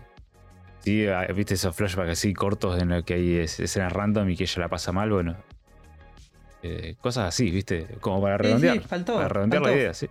Sí, 0.81 1.07
ah, 1.07 1.27
¿viste 1.35 1.55
esos 1.55 1.75
flashbacks 1.75 2.11
así 2.11 2.33
cortos 2.35 2.81
en 2.81 2.89
los 2.91 3.05
que 3.05 3.15
hay 3.15 3.37
es- 3.39 3.61
escenas 3.61 3.93
random 3.93 4.29
y 4.31 4.37
que 4.37 4.45
ella 4.45 4.61
la 4.63 4.69
pasa 4.69 4.93
mal? 4.93 5.11
Bueno. 5.11 5.37
Eh, 6.63 6.97
cosas 7.01 7.29
así, 7.29 7.51
¿viste? 7.51 7.87
Como 8.01 8.21
para 8.21 8.37
Sí, 8.39 8.43
redondear. 8.45 8.75
sí, 8.83 8.89
faltó. 8.89 9.15
Para 9.15 9.29
redondear 9.29 9.63
la 9.63 9.69
faltó. 9.69 9.81
idea, 9.81 9.95
sí. 9.95 10.09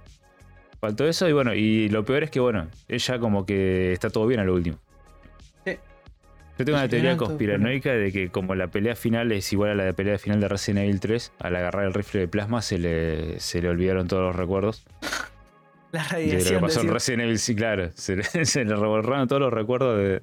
Faltó 0.79 1.07
eso 1.07 1.27
y 1.27 1.33
bueno, 1.33 1.53
y 1.55 1.89
lo 1.89 2.05
peor 2.05 2.23
es 2.23 2.31
que, 2.31 2.39
bueno, 2.39 2.67
ella 2.87 3.19
como 3.19 3.45
que 3.45 3.91
está 3.93 4.09
todo 4.09 4.27
bien 4.27 4.39
a 4.39 4.43
lo 4.43 4.53
último. 4.53 4.77
Sí. 5.65 5.77
Yo 6.59 6.65
tengo 6.65 6.77
una 6.77 6.87
teoría 6.87 7.17
conspiranoica 7.17 7.91
de 7.93 8.11
que 8.11 8.29
como 8.29 8.55
la 8.55 8.67
pelea 8.67 8.95
final 8.95 9.31
es 9.31 9.51
igual 9.53 9.71
a 9.71 9.75
la 9.75 9.83
de 9.85 9.93
pelea 9.93 10.17
final 10.19 10.39
de 10.39 10.47
Resident 10.47 10.85
Evil 10.85 10.99
3, 10.99 11.31
al 11.39 11.55
agarrar 11.55 11.85
el 11.85 11.93
rifle 11.93 12.21
de 12.21 12.27
plasma 12.27 12.61
se 12.61 12.77
le, 12.77 13.39
se 13.39 13.61
le 13.61 13.69
olvidaron 13.69 14.07
todos 14.07 14.23
los 14.23 14.35
recuerdos. 14.35 14.85
La 15.91 16.03
De 16.03 16.07
lo 16.07 16.09
que 16.09 16.13
radiación. 16.33 16.61
pasó 16.61 16.81
en. 16.81 16.89
Resident 16.93 17.23
Evil, 17.23 17.39
sí, 17.39 17.55
claro. 17.55 17.89
Se 17.95 18.15
le, 18.17 18.23
se 18.45 18.63
le 18.65 18.75
reborraron 18.75 19.27
todos 19.27 19.41
los 19.41 19.51
recuerdos 19.53 19.97
de, 19.97 20.21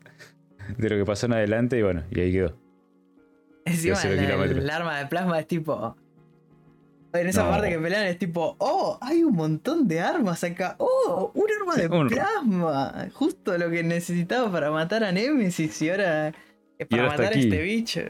de 0.78 0.91
lo 0.91 0.97
que 0.97 1.05
pasó 1.05 1.27
en 1.27 1.32
adelante 1.35 1.78
y 1.78 1.82
bueno, 1.82 2.05
y 2.11 2.20
ahí 2.20 2.32
quedó. 2.32 2.57
Encima 3.65 3.97
la- 4.05 4.45
el 4.45 4.70
arma 4.70 4.99
de 4.99 5.07
plasma 5.07 5.39
es 5.41 5.47
tipo. 5.47 5.97
En 7.12 7.28
esa 7.28 7.45
No. 7.45 7.51
parte 7.51 7.70
que 7.70 7.78
pelean 7.78 8.07
es 8.07 8.19
tipo, 8.19 8.57
oh, 8.59 8.99
hay 9.01 9.23
un 9.23 9.35
montón 9.36 9.86
de 9.86 10.01
armas 10.01 10.43
acá. 10.43 10.74
Oh, 10.78 11.31
un 11.35 11.45
arma 11.61 11.74
de 11.77 11.86
Un- 11.97 12.09
plasma. 12.09 13.09
Justo 13.15 13.57
lo 13.57 13.70
que 13.70 13.82
necesitaba 13.85 14.51
para 14.51 14.70
matar 14.70 15.05
a 15.05 15.12
Nemesis 15.12 15.81
y 15.82 15.91
ahora 15.91 16.32
es 16.78 16.86
para 16.89 17.05
matar 17.07 17.27
a 17.32 17.36
este 17.39 17.62
bicho. 17.62 18.01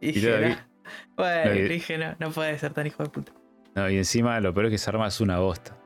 Y 0.00 0.12
dije, 0.12 0.48
no. 0.48 0.56
Bueno, 1.16 1.50
No, 1.52 1.56
y- 1.60 1.68
dije, 1.68 1.98
no, 1.98 2.14
no 2.18 2.30
puede 2.30 2.56
ser 2.58 2.72
tan 2.72 2.86
hijo 2.86 3.02
de 3.02 3.10
puta. 3.10 3.32
No, 3.74 3.90
y 3.90 3.96
encima 3.98 4.40
lo 4.40 4.54
peor 4.54 4.66
es 4.66 4.70
que 4.70 4.76
esa 4.76 4.90
arma 4.90 5.08
es 5.08 5.20
una 5.20 5.38
bosta. 5.38 5.76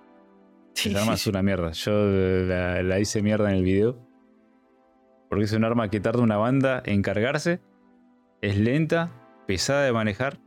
Sí, 0.75 0.91
Esa 0.91 1.01
arma 1.01 1.15
es 1.15 1.27
una 1.27 1.43
mierda. 1.43 1.73
Yo 1.73 1.93
la, 1.93 2.83
la 2.83 3.01
hice 3.01 3.21
mierda 3.23 3.51
en 3.51 3.57
el 3.57 3.65
video. 3.65 3.99
Porque 5.31 5.45
es 5.45 5.53
un 5.53 5.65
arma 5.65 5.89
que 5.89 6.01
tarda 6.01 6.21
una 6.23 6.37
banda 6.37 6.83
en 6.85 7.01
cargarse. 7.01 7.61
Es 8.43 8.59
lenta, 8.59 9.11
pesada 9.47 9.85
de 9.85 9.93
manejar. 9.93 10.39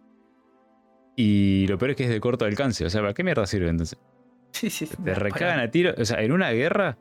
Y 1.15 1.65
lo 1.67 1.77
peor 1.77 1.91
es 1.91 1.97
que 1.97 2.03
es 2.03 2.09
de 2.09 2.19
corto 2.19 2.45
alcance. 2.45 2.85
O 2.85 2.89
sea, 2.89 3.01
¿para 3.01 3.13
qué 3.13 3.23
mierda 3.23 3.45
sirve 3.47 3.69
entonces? 3.69 3.97
sí, 4.51 4.69
sí, 4.69 4.85
sí, 4.85 4.95
Te 5.03 5.15
recagan 5.15 5.59
a 5.59 5.71
tiros. 5.71 5.95
O 5.97 6.05
sea, 6.05 6.21
en 6.21 6.31
una 6.31 6.51
guerra. 6.51 6.97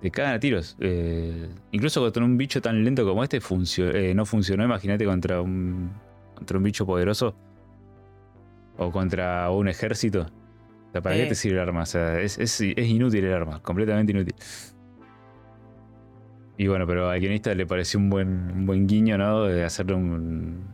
Te 0.00 0.10
cagan 0.12 0.34
a 0.34 0.38
tiros. 0.40 0.76
Eh, 0.80 1.48
incluso 1.72 2.00
contra 2.00 2.24
un 2.24 2.36
bicho 2.38 2.62
tan 2.62 2.84
lento 2.84 3.04
como 3.04 3.24
este 3.24 3.40
funcio- 3.40 3.92
eh, 3.92 4.14
no 4.14 4.24
funcionó. 4.24 4.64
Imagínate 4.64 5.04
contra 5.04 5.40
un, 5.42 5.90
contra 6.36 6.56
un 6.56 6.62
bicho 6.64 6.86
poderoso. 6.86 7.34
O 8.76 8.92
contra 8.92 9.50
un 9.50 9.66
ejército. 9.66 10.20
O 10.88 10.92
sea, 10.92 11.00
¿para 11.02 11.16
qué 11.16 11.24
Eh. 11.24 11.28
te 11.28 11.34
sirve 11.34 11.56
el 11.56 11.62
arma? 11.68 11.82
O 11.82 11.86
sea, 11.86 12.20
es, 12.20 12.38
es- 12.38 12.60
es 12.60 12.86
inútil 12.86 13.24
el 13.24 13.32
arma. 13.32 13.60
Completamente 13.60 14.12
inútil. 14.12 14.34
Y 16.58 16.66
bueno, 16.66 16.88
pero 16.88 17.08
al 17.08 17.20
guionista 17.20 17.54
le 17.54 17.66
pareció 17.66 18.00
un 18.00 18.10
buen, 18.10 18.28
un 18.50 18.66
buen 18.66 18.88
guiño, 18.88 19.16
¿no? 19.16 19.44
De 19.44 19.64
hacerle 19.64 19.94
un. 19.94 20.66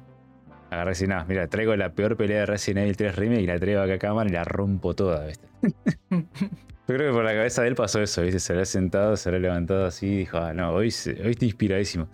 Agarrar 0.70 0.96
y 0.98 1.06
nada, 1.06 1.24
mira, 1.28 1.46
traigo 1.46 1.76
la 1.76 1.92
peor 1.92 2.16
pelea 2.16 2.40
de 2.40 2.46
Resident 2.46 2.84
Evil 2.84 2.96
3 2.96 3.16
Remake 3.16 3.42
y 3.42 3.46
la 3.46 3.58
traigo 3.60 3.82
acá 3.82 3.94
a 3.94 3.98
cámara 3.98 4.28
y 4.28 4.32
la 4.32 4.44
rompo 4.44 4.94
toda, 4.94 5.26
¿viste? 5.26 5.46
Yo 6.10 6.96
creo 6.96 7.10
que 7.10 7.14
por 7.14 7.24
la 7.24 7.32
cabeza 7.32 7.62
de 7.62 7.68
él 7.68 7.74
pasó 7.74 8.00
eso, 8.00 8.22
¿viste? 8.22 8.40
Se 8.40 8.54
habrá 8.54 8.64
sentado, 8.64 9.16
se 9.16 9.28
habrá 9.28 9.38
levantado 9.38 9.84
así 9.84 10.06
y 10.06 10.16
dijo, 10.16 10.38
ah, 10.38 10.54
no, 10.54 10.70
hoy, 10.70 10.86
hoy 10.86 11.30
estoy 11.30 11.48
inspiradísimo. 11.48 12.08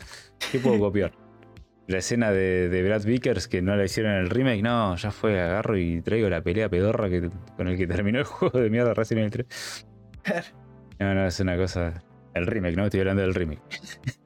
¿Qué 0.51 0.59
puedo 0.59 0.79
copiar? 0.79 1.13
La 1.87 1.99
escena 1.99 2.33
de, 2.33 2.69
de 2.69 2.83
Brad 2.83 3.05
Vickers 3.05 3.49
que 3.49 3.63
no 3.63 3.75
la 3.77 3.85
hicieron 3.85 4.13
en 4.13 4.19
el 4.19 4.31
remake, 4.31 4.63
no, 4.63 4.95
ya 4.97 5.11
fue, 5.11 5.41
agarro 5.41 5.77
y 5.77 6.03
traigo 6.03 6.29
la 6.29 6.41
pelea 6.43 6.69
pedorra 6.69 7.09
que, 7.09 7.31
con 7.57 7.67
el 7.67 7.77
que 7.77 7.87
terminó 7.87 8.19
el 8.19 8.25
juego 8.27 8.61
de 8.61 8.69
mierda 8.69 8.95
Resident 8.95 9.35
Evil 9.35 9.47
3. 9.49 9.87
No, 11.01 11.15
no, 11.15 11.27
es 11.27 11.41
una 11.41 11.57
cosa. 11.57 12.03
El 12.35 12.47
remake, 12.47 12.77
¿no? 12.77 12.85
Estoy 12.85 13.01
hablando 13.01 13.23
del 13.23 13.35
remake. 13.35 13.61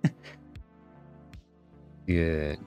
y 2.07 2.15
de- 2.15 2.59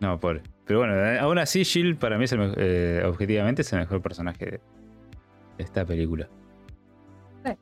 No, 0.00 0.18
pobre. 0.18 0.42
Pero 0.64 0.80
bueno, 0.80 0.94
eh, 0.96 1.18
aún 1.18 1.38
así, 1.38 1.64
Jill 1.64 1.96
para 1.96 2.18
mí 2.18 2.24
es 2.24 2.32
el 2.32 2.38
mejor, 2.38 2.54
eh, 2.58 3.02
objetivamente 3.06 3.62
es 3.62 3.72
el 3.72 3.80
mejor 3.80 4.00
personaje 4.02 4.44
de, 4.46 4.60
esta 5.58 5.84
película. 5.84 6.28
Sí. 7.44 7.52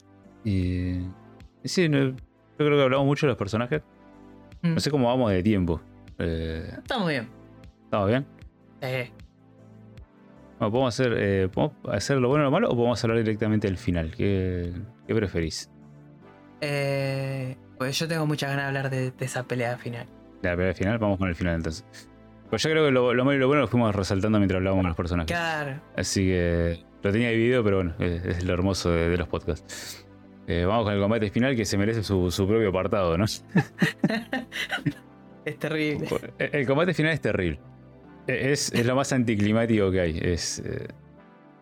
Y. 0.44 1.68
sí, 1.68 1.88
no- 1.88 1.98
yo 2.10 2.14
creo 2.66 2.76
que 2.76 2.82
hablamos 2.82 3.06
mucho 3.06 3.26
de 3.26 3.30
los 3.32 3.38
personajes. 3.38 3.82
Mm. 4.62 4.74
No 4.74 4.80
sé 4.80 4.90
cómo 4.90 5.08
vamos 5.08 5.30
de 5.30 5.42
tiempo. 5.42 5.80
Eh, 6.18 6.70
Está 6.78 6.98
muy 6.98 7.12
bien. 7.14 7.28
¿Estamos 7.84 8.08
bien? 8.08 8.26
Eh, 8.82 9.10
Bueno, 10.58 10.70
¿podemos, 10.72 10.94
hacer, 11.00 11.14
eh, 11.18 11.48
¿Podemos 11.52 11.76
hacer 11.90 12.18
lo 12.18 12.28
bueno 12.28 12.42
o 12.42 12.46
lo 12.46 12.50
malo 12.50 12.68
o 12.68 12.76
podemos 12.76 13.02
hablar 13.04 13.18
directamente 13.18 13.66
del 13.66 13.78
final? 13.78 14.14
¿Qué, 14.14 14.72
qué 15.06 15.14
preferís? 15.14 15.70
Eh, 16.60 17.56
pues 17.78 17.98
yo 17.98 18.06
tengo 18.08 18.26
muchas 18.26 18.50
ganas 18.50 18.64
de 18.64 18.68
hablar 18.68 18.90
de, 18.90 19.10
de 19.10 19.24
esa 19.24 19.44
pelea 19.44 19.76
final. 19.78 20.06
La 20.42 20.56
pelea 20.56 20.74
final, 20.74 20.98
vamos 20.98 21.18
con 21.18 21.28
el 21.28 21.34
final 21.34 21.56
entonces. 21.56 21.84
Pues 22.48 22.62
yo 22.62 22.70
creo 22.70 22.86
que 22.86 22.90
lo, 22.90 23.14
lo 23.14 23.24
malo 23.24 23.36
y 23.36 23.40
lo 23.40 23.46
bueno 23.46 23.62
lo 23.62 23.68
fuimos 23.68 23.94
resaltando 23.94 24.38
mientras 24.38 24.58
hablábamos 24.58 24.84
de 24.84 24.88
los 24.88 24.96
personajes. 24.96 25.30
Claro. 25.30 25.80
Así 25.96 26.26
que 26.26 26.82
lo 27.02 27.12
tenía 27.12 27.30
dividido, 27.30 27.62
pero 27.62 27.76
bueno, 27.76 27.94
es, 28.00 28.24
es 28.24 28.44
lo 28.44 28.52
hermoso 28.54 28.90
de, 28.90 29.08
de 29.08 29.16
los 29.16 29.28
podcasts. 29.28 30.06
Eh, 30.46 30.64
vamos 30.64 30.84
con 30.84 30.94
el 30.94 31.00
combate 31.00 31.30
final 31.30 31.54
que 31.54 31.64
se 31.64 31.78
merece 31.78 32.02
su, 32.02 32.30
su 32.30 32.48
propio 32.48 32.70
apartado, 32.70 33.16
¿no? 33.16 33.24
Es 35.44 35.58
terrible. 35.58 36.06
El, 36.38 36.50
el 36.54 36.66
combate 36.66 36.92
final 36.94 37.12
es 37.12 37.20
terrible. 37.20 37.60
E, 38.26 38.52
Es, 38.52 38.72
es 38.72 38.84
lo 38.86 38.94
más 38.94 39.12
anticlimático 39.12 39.90
que 39.90 40.00
hay. 40.00 40.18
Es, 40.22 40.58
eh, 40.64 40.88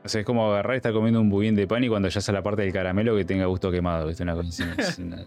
o 0.05 0.09
sea, 0.09 0.21
es 0.21 0.27
como 0.27 0.51
agarrar 0.51 0.75
y 0.75 0.79
estar 0.79 0.93
comiendo 0.93 1.21
un 1.21 1.29
budín 1.29 1.55
de 1.55 1.67
pan 1.67 1.83
y 1.85 1.89
cuando 1.89 2.09
ya 2.09 2.21
sea 2.21 2.33
la 2.35 2.43
parte 2.43 2.63
del 2.63 2.73
caramelo 2.73 3.17
que 3.17 3.25
tenga 3.25 3.47
gusto 3.47 3.71
quemado. 3.71 4.07
¿viste? 4.07 4.23
Una 4.23 4.35
cosa, 4.37 4.65
es 4.79 4.99
una, 4.99 5.27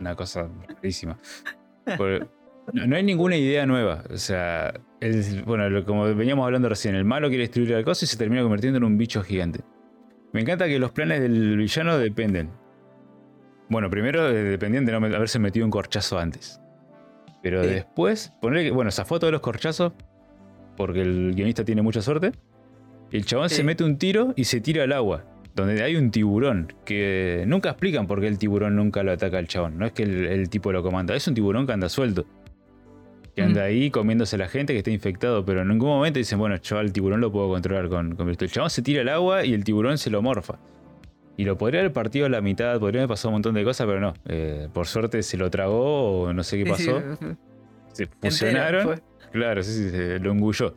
una 0.00 0.14
cosa 0.14 0.48
rarísima. 0.68 1.18
Por- 1.96 2.28
no, 2.72 2.86
no 2.86 2.96
hay 2.96 3.02
ninguna 3.04 3.36
idea 3.36 3.64
nueva. 3.66 4.02
O 4.12 4.16
sea, 4.18 4.74
el- 5.00 5.42
bueno, 5.44 5.68
lo- 5.70 5.84
como 5.84 6.02
veníamos 6.14 6.44
hablando 6.44 6.68
recién, 6.68 6.94
el 6.94 7.04
malo 7.04 7.28
quiere 7.28 7.44
destruir 7.44 7.74
al 7.74 7.84
coso 7.84 8.04
y 8.04 8.08
se 8.08 8.16
termina 8.16 8.42
convirtiendo 8.42 8.76
en 8.78 8.84
un 8.84 8.98
bicho 8.98 9.22
gigante. 9.22 9.60
Me 10.32 10.40
encanta 10.40 10.66
que 10.66 10.78
los 10.78 10.90
planes 10.92 11.20
del 11.20 11.56
villano 11.56 11.96
dependen. 11.98 12.50
Bueno, 13.68 13.88
primero 13.90 14.28
eh, 14.28 14.34
dependían 14.42 14.84
de 14.84 14.92
no 14.92 14.98
haberse 14.98 15.38
metido 15.38 15.64
un 15.64 15.70
corchazo 15.70 16.18
antes. 16.18 16.60
Pero 17.42 17.62
Sí. 17.62 17.70
después, 17.70 18.32
ponerle 18.40 18.64
que, 18.64 18.70
bueno, 18.72 18.90
zafó 18.90 19.18
todos 19.18 19.32
los 19.32 19.40
corchazos 19.40 19.92
porque 20.76 21.00
el 21.02 21.34
guionista 21.34 21.64
tiene 21.64 21.82
mucha 21.82 22.02
suerte. 22.02 22.32
El 23.12 23.24
chabón 23.24 23.48
Sí. 23.48 23.56
se 23.56 23.64
mete 23.64 23.84
un 23.84 23.98
tiro 23.98 24.32
y 24.36 24.44
se 24.44 24.60
tira 24.60 24.84
al 24.84 24.92
agua. 24.92 25.24
Donde 25.54 25.82
hay 25.82 25.96
un 25.96 26.10
tiburón. 26.10 26.72
Que 26.84 27.44
nunca 27.46 27.70
explican 27.70 28.06
por 28.06 28.20
qué 28.20 28.26
el 28.28 28.38
tiburón 28.38 28.76
nunca 28.76 29.02
lo 29.02 29.12
ataca 29.12 29.38
al 29.38 29.48
chabón. 29.48 29.78
No 29.78 29.86
es 29.86 29.92
que 29.92 30.02
el, 30.02 30.26
el 30.26 30.50
tipo 30.50 30.70
lo 30.72 30.82
comanda. 30.82 31.14
Es 31.14 31.26
un 31.28 31.34
tiburón 31.34 31.66
que 31.66 31.72
anda 31.72 31.88
suelto. 31.88 32.26
Que 33.34 33.42
anda 33.42 33.62
Mm. 33.62 33.64
ahí 33.66 33.90
comiéndose 33.90 34.36
a 34.36 34.38
la 34.40 34.48
gente 34.48 34.72
que 34.74 34.78
está 34.78 34.90
infectado. 34.90 35.44
Pero 35.46 35.62
en 35.62 35.68
ningún 35.68 35.88
momento 35.88 36.18
dicen, 36.18 36.38
bueno, 36.38 36.56
yo 36.56 36.78
al 36.78 36.92
tiburón 36.92 37.20
lo 37.20 37.32
puedo 37.32 37.48
controlar 37.48 37.88
con, 37.88 38.16
con 38.16 38.26
virtud. 38.26 38.44
El 38.44 38.52
chabón 38.52 38.70
se 38.70 38.82
tira 38.82 39.00
al 39.02 39.08
agua 39.08 39.44
y 39.46 39.54
el 39.54 39.64
tiburón 39.64 39.96
se 39.98 40.10
lo 40.10 40.20
morfa. 40.20 40.58
Y 41.38 41.44
lo 41.44 41.56
podría 41.58 41.80
haber 41.80 41.92
partido 41.92 42.26
a 42.26 42.28
la 42.30 42.40
mitad, 42.40 42.78
podría 42.80 43.02
haber 43.02 43.08
pasado 43.10 43.28
un 43.30 43.34
montón 43.34 43.54
de 43.54 43.62
cosas, 43.64 43.86
pero 43.86 44.00
no. 44.00 44.14
Eh, 44.26 44.68
por 44.72 44.86
suerte 44.86 45.22
se 45.22 45.36
lo 45.36 45.50
tragó 45.50 46.22
o 46.22 46.32
no 46.32 46.42
sé 46.42 46.62
qué 46.64 46.74
Sí, 46.74 46.82
sí, 46.84 46.90
pasó. 46.90 47.36
Se 47.92 48.06
fusionaron. 48.06 49.00
Claro, 49.32 49.62
sí, 49.62 49.72
sí, 49.72 49.90
se 49.90 50.18
lo 50.18 50.32
engulló. 50.32 50.74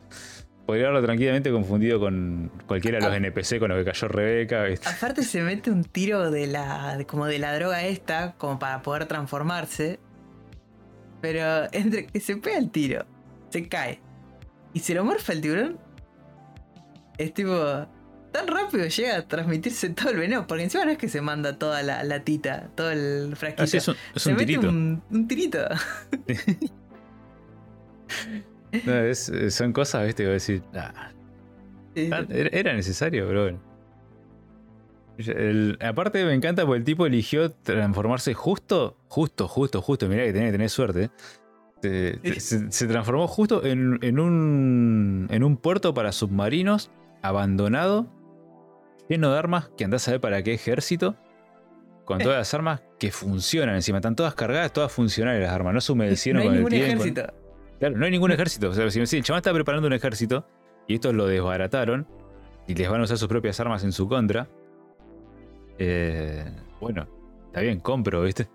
Podría 0.70 0.86
haberlo 0.90 1.04
tranquilamente 1.04 1.50
confundido 1.50 2.00
con 2.00 2.52
cualquiera 2.68 3.00
de 3.00 3.06
los 3.06 3.12
Ah. 3.12 3.18
NPC 3.18 3.58
con 3.58 3.70
los 3.70 3.80
que 3.80 3.86
cayó 3.86 4.08
Rebeca. 4.08 4.66
¿viste? 4.66 4.88
Aparte 4.88 5.24
se 5.24 5.41
mete 5.41 5.72
un 5.72 5.84
tiro 5.84 6.30
de 6.30 6.46
la. 6.46 7.04
como 7.08 7.26
de 7.26 7.40
la 7.40 7.56
droga 7.56 7.84
esta, 7.86 8.34
como 8.34 8.60
para 8.60 8.84
poder 8.84 9.08
transformarse. 9.08 10.00
Pero 11.22 11.68
entre 11.72 12.06
que 12.06 12.20
se 12.20 12.38
pega 12.38 12.60
el 12.60 12.70
tiro, 12.70 13.04
se 13.50 13.68
cae. 13.68 14.00
Y 14.76 14.82
se 14.82 14.94
lo 14.94 15.04
morfa 15.04 15.34
el 15.34 15.41
tiburón. 15.41 15.80
Es 17.18 17.34
tipo. 17.34 17.88
Tan 18.32 18.46
rápido 18.48 18.86
llega 18.86 19.18
a 19.18 19.28
transmitirse 19.28 19.90
todo 19.90 20.12
el 20.12 20.18
veneno. 20.18 20.46
Porque 20.46 20.66
encima 20.66 20.86
no 20.86 20.91
es 20.91 21.00
que 21.00 21.10
se 21.10 21.20
manda 21.20 21.58
toda 21.58 21.82
la, 21.82 22.04
la 22.04 22.20
tita, 22.24 22.70
todo 22.76 22.91
el 22.91 23.36
frasquito. 23.36 23.64
Ah, 23.64 23.66
sí, 23.66 23.78
es 23.78 23.88
un, 23.88 23.96
es 24.14 24.22
se 24.22 24.30
un 24.30 24.36
mete 24.36 24.46
tirito. 24.46 24.70
Un, 24.70 25.02
un 25.10 25.28
tirito. 25.28 25.68
No, 28.86 28.94
es- 28.96 29.32
son 29.50 29.74
cosas, 29.74 30.06
viste, 30.06 30.24
que 30.24 30.28
voy 30.28 30.32
a 30.32 30.34
decir. 30.34 30.62
"Ah, 30.74 31.12
tan- 32.10 32.28
era, 32.30 32.74
necesario. 32.74 33.28
El- 35.18 35.78
aparte 35.82 36.24
me 36.24 36.34
encanta 36.34 36.66
porque 36.66 36.78
el 36.80 36.84
tipo 36.86 37.06
eligió 37.06 37.52
transformarse 37.52 38.34
justo, 38.34 38.96
justo, 39.10 39.48
justo, 39.50 39.82
justo. 39.82 40.08
Mirá 40.08 40.24
que 40.24 40.32
tenía 40.34 40.48
que 40.48 40.52
tener 40.54 40.70
suerte. 40.70 41.04
¿eh? 41.04 41.10
Se, 41.82 42.18
te- 42.22 42.40
se- 42.40 42.72
se 42.72 42.88
transformó 42.88 43.28
justo 43.28 43.66
en, 43.66 44.00
en 44.02 44.20
un, 44.20 45.28
en 45.30 45.44
un 45.44 45.58
puerto 45.58 45.94
para 45.94 46.12
submarinos, 46.14 46.90
abandonado, 47.22 48.08
lleno 49.10 49.32
de 49.32 49.38
armas, 49.40 49.72
que 49.78 49.84
andás 49.84 50.08
a 50.08 50.12
ver 50.12 50.22
para 50.22 50.41
qué 50.41 50.54
ejército, 50.54 51.18
con 52.06 52.20
todas 52.20 52.38
las 52.38 52.54
armas 52.54 52.82
que 52.98 53.12
funcionan 53.12 53.76
encima. 53.76 53.98
Están 53.98 54.16
todas 54.16 54.36
cargadas, 54.36 54.72
todas 54.72 54.91
funcionales 54.91 55.41
las 55.41 55.52
armas. 55.52 55.74
No 55.74 55.82
se 55.82 55.91
no 55.91 55.96
humedecieron 55.96 56.41
hay 56.41 56.48
con 56.48 56.58
el 56.58 56.66
tiempo. 56.68 57.04
ejército. 57.04 57.34
Claro, 57.80 57.97
no 57.97 58.06
hay 58.06 58.11
ningún 58.11 58.31
ejército. 58.31 58.69
O 58.69 58.73
sea, 58.73 58.89
si 58.91 59.18
el 59.18 59.23
chaval 59.23 59.39
está 59.39 59.53
preparando 59.53 59.88
un 59.88 59.93
ejército 59.93 60.45
y 60.88 60.95
estos 60.95 61.14
lo 61.14 61.26
desbarataron 61.27 62.06
y 62.68 62.76
les 62.76 62.89
van 62.89 63.01
a 63.01 63.03
usar 63.06 63.18
sus 63.18 63.27
propias 63.27 63.60
armas 63.60 63.84
en 63.84 63.91
su 63.91 64.07
contra, 64.07 64.47
eh, 65.77 66.45
bueno, 66.81 67.07
está 67.47 67.61
bien, 67.61 67.80
compro, 67.80 68.22
¿viste? 68.22 68.49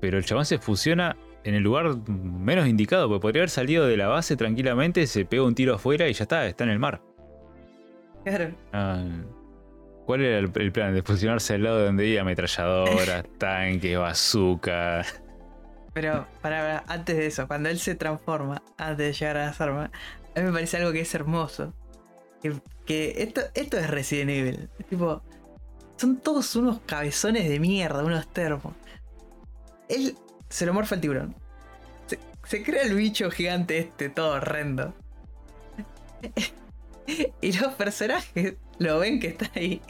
Pero 0.00 0.18
el 0.18 0.24
chabón 0.24 0.44
se 0.44 0.58
fusiona 0.58 1.16
en 1.44 1.54
el 1.54 1.62
lugar 1.62 1.96
menos 2.08 2.66
indicado, 2.68 3.08
porque 3.08 3.22
podría 3.22 3.42
haber 3.42 3.50
salido 3.50 3.86
de 3.86 3.96
la 3.96 4.08
base 4.08 4.36
tranquilamente, 4.36 5.06
se 5.06 5.24
pega 5.24 5.44
un 5.44 5.54
tiro 5.54 5.74
afuera 5.74 6.08
y 6.08 6.12
ya 6.12 6.24
está, 6.24 6.46
está 6.46 6.64
en 6.64 6.70
el 6.70 6.78
mar. 6.78 7.00
Claro. 8.24 8.54
Ah, 8.72 9.04
¿Cuál 10.04 10.22
era 10.22 10.38
el, 10.38 10.50
el 10.54 10.72
plan? 10.72 10.92
De 10.92 11.02
fusionarse 11.02 11.54
al 11.54 11.62
lado 11.62 11.84
donde 11.84 12.06
iba 12.06 12.22
ametralladoras, 12.22 13.24
tanques, 13.38 13.98
bazooka. 13.98 15.04
Pero 15.96 16.26
para 16.42 16.84
antes 16.88 17.16
de 17.16 17.26
eso, 17.26 17.48
cuando 17.48 17.70
él 17.70 17.78
se 17.78 17.94
transforma, 17.94 18.62
antes 18.76 18.98
de 18.98 19.12
llegar 19.14 19.38
a 19.38 19.46
las 19.46 19.58
armas, 19.62 19.90
a 20.34 20.40
mí 20.40 20.44
me 20.44 20.52
parece 20.52 20.76
algo 20.76 20.92
que 20.92 21.00
es 21.00 21.14
hermoso. 21.14 21.72
Que, 22.84 23.14
esto, 23.22 23.40
esto 23.54 23.78
es 23.78 23.88
Resident 23.88 24.28
Evil. 24.28 24.68
Tipo, 24.90 25.22
son 25.96 26.18
todos 26.18 26.54
unos 26.54 26.80
cabezones 26.84 27.48
de 27.48 27.58
mierda, 27.60 28.04
unos 28.04 28.30
termos. 28.30 28.74
Él 29.88 30.18
se 30.50 30.66
lo 30.66 30.74
morfa 30.74 30.96
el 30.96 31.00
tiburón. 31.00 31.34
Se 32.44 32.62
crea 32.62 32.82
el 32.82 32.94
bicho 32.94 33.30
gigante 33.30 33.78
este, 33.78 34.10
todo 34.10 34.34
horrendo. 34.34 34.92
Y 37.40 37.52
los 37.52 37.72
personajes 37.74 38.56
lo 38.78 38.98
ven 38.98 39.18
que 39.18 39.28
está 39.28 39.48
ahí. 39.54 39.80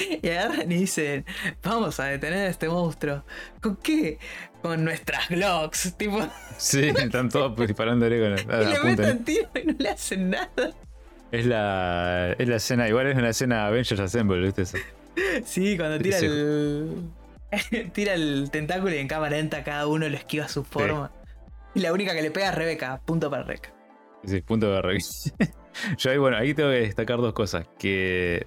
Y 0.22 0.28
agarran 0.28 0.70
y 0.70 0.76
dicen, 0.76 1.24
vamos 1.62 1.98
a 2.00 2.04
detener 2.06 2.46
a 2.46 2.48
este 2.48 2.68
monstruo. 2.68 3.24
¿Con 3.60 3.76
qué? 3.76 4.18
Con 4.62 4.84
nuestras 4.84 5.28
Glocks. 5.28 5.94
Tipo, 5.96 6.20
Sí, 6.58 6.88
están 6.96 7.28
todos 7.28 7.56
disparándole 7.66 8.20
con 8.20 8.48
la, 8.48 8.62
y 8.62 8.66
le 8.66 8.80
meten 8.84 9.24
tiro 9.24 9.48
y 9.54 9.66
no 9.66 9.74
le 9.78 9.88
hacen 9.90 10.30
nada. 10.30 10.72
Es 11.32 11.46
la, 11.46 12.34
es 12.38 12.48
la 12.48 12.56
escena, 12.56 12.88
igual 12.88 13.06
es 13.06 13.16
una 13.16 13.28
escena 13.30 13.66
Avengers 13.66 14.00
Assemble, 14.00 14.40
¿viste? 14.44 14.62
Eso. 14.62 14.78
Sí, 15.44 15.76
cuando 15.76 15.98
tira 15.98 16.18
Sí. 16.18 16.26
el. 16.26 17.10
tira 17.92 18.14
el 18.14 18.48
tentáculo 18.50 18.94
y 18.94 18.98
en 18.98 19.08
cámara 19.08 19.36
lenta 19.36 19.62
cada 19.64 19.86
uno 19.86 20.08
lo 20.08 20.16
esquiva 20.16 20.44
a 20.46 20.48
su 20.48 20.64
forma. 20.64 21.10
Y 21.74 21.80
la 21.80 21.92
única 21.92 22.14
que 22.14 22.22
le 22.22 22.30
pega 22.30 22.48
es 22.48 22.54
Rebeca. 22.56 23.00
Punto 23.04 23.30
para 23.30 23.44
Rebeca. 23.44 23.72
Sí, 24.24 24.40
punto 24.42 24.70
de 24.72 24.82
re- 24.82 24.98
Yo 25.96 26.10
ahí, 26.10 26.18
bueno, 26.18 26.36
ahí 26.36 26.52
tengo 26.52 26.68
que 26.70 26.80
destacar 26.80 27.18
dos 27.18 27.32
cosas. 27.32 27.66
Que 27.78 28.46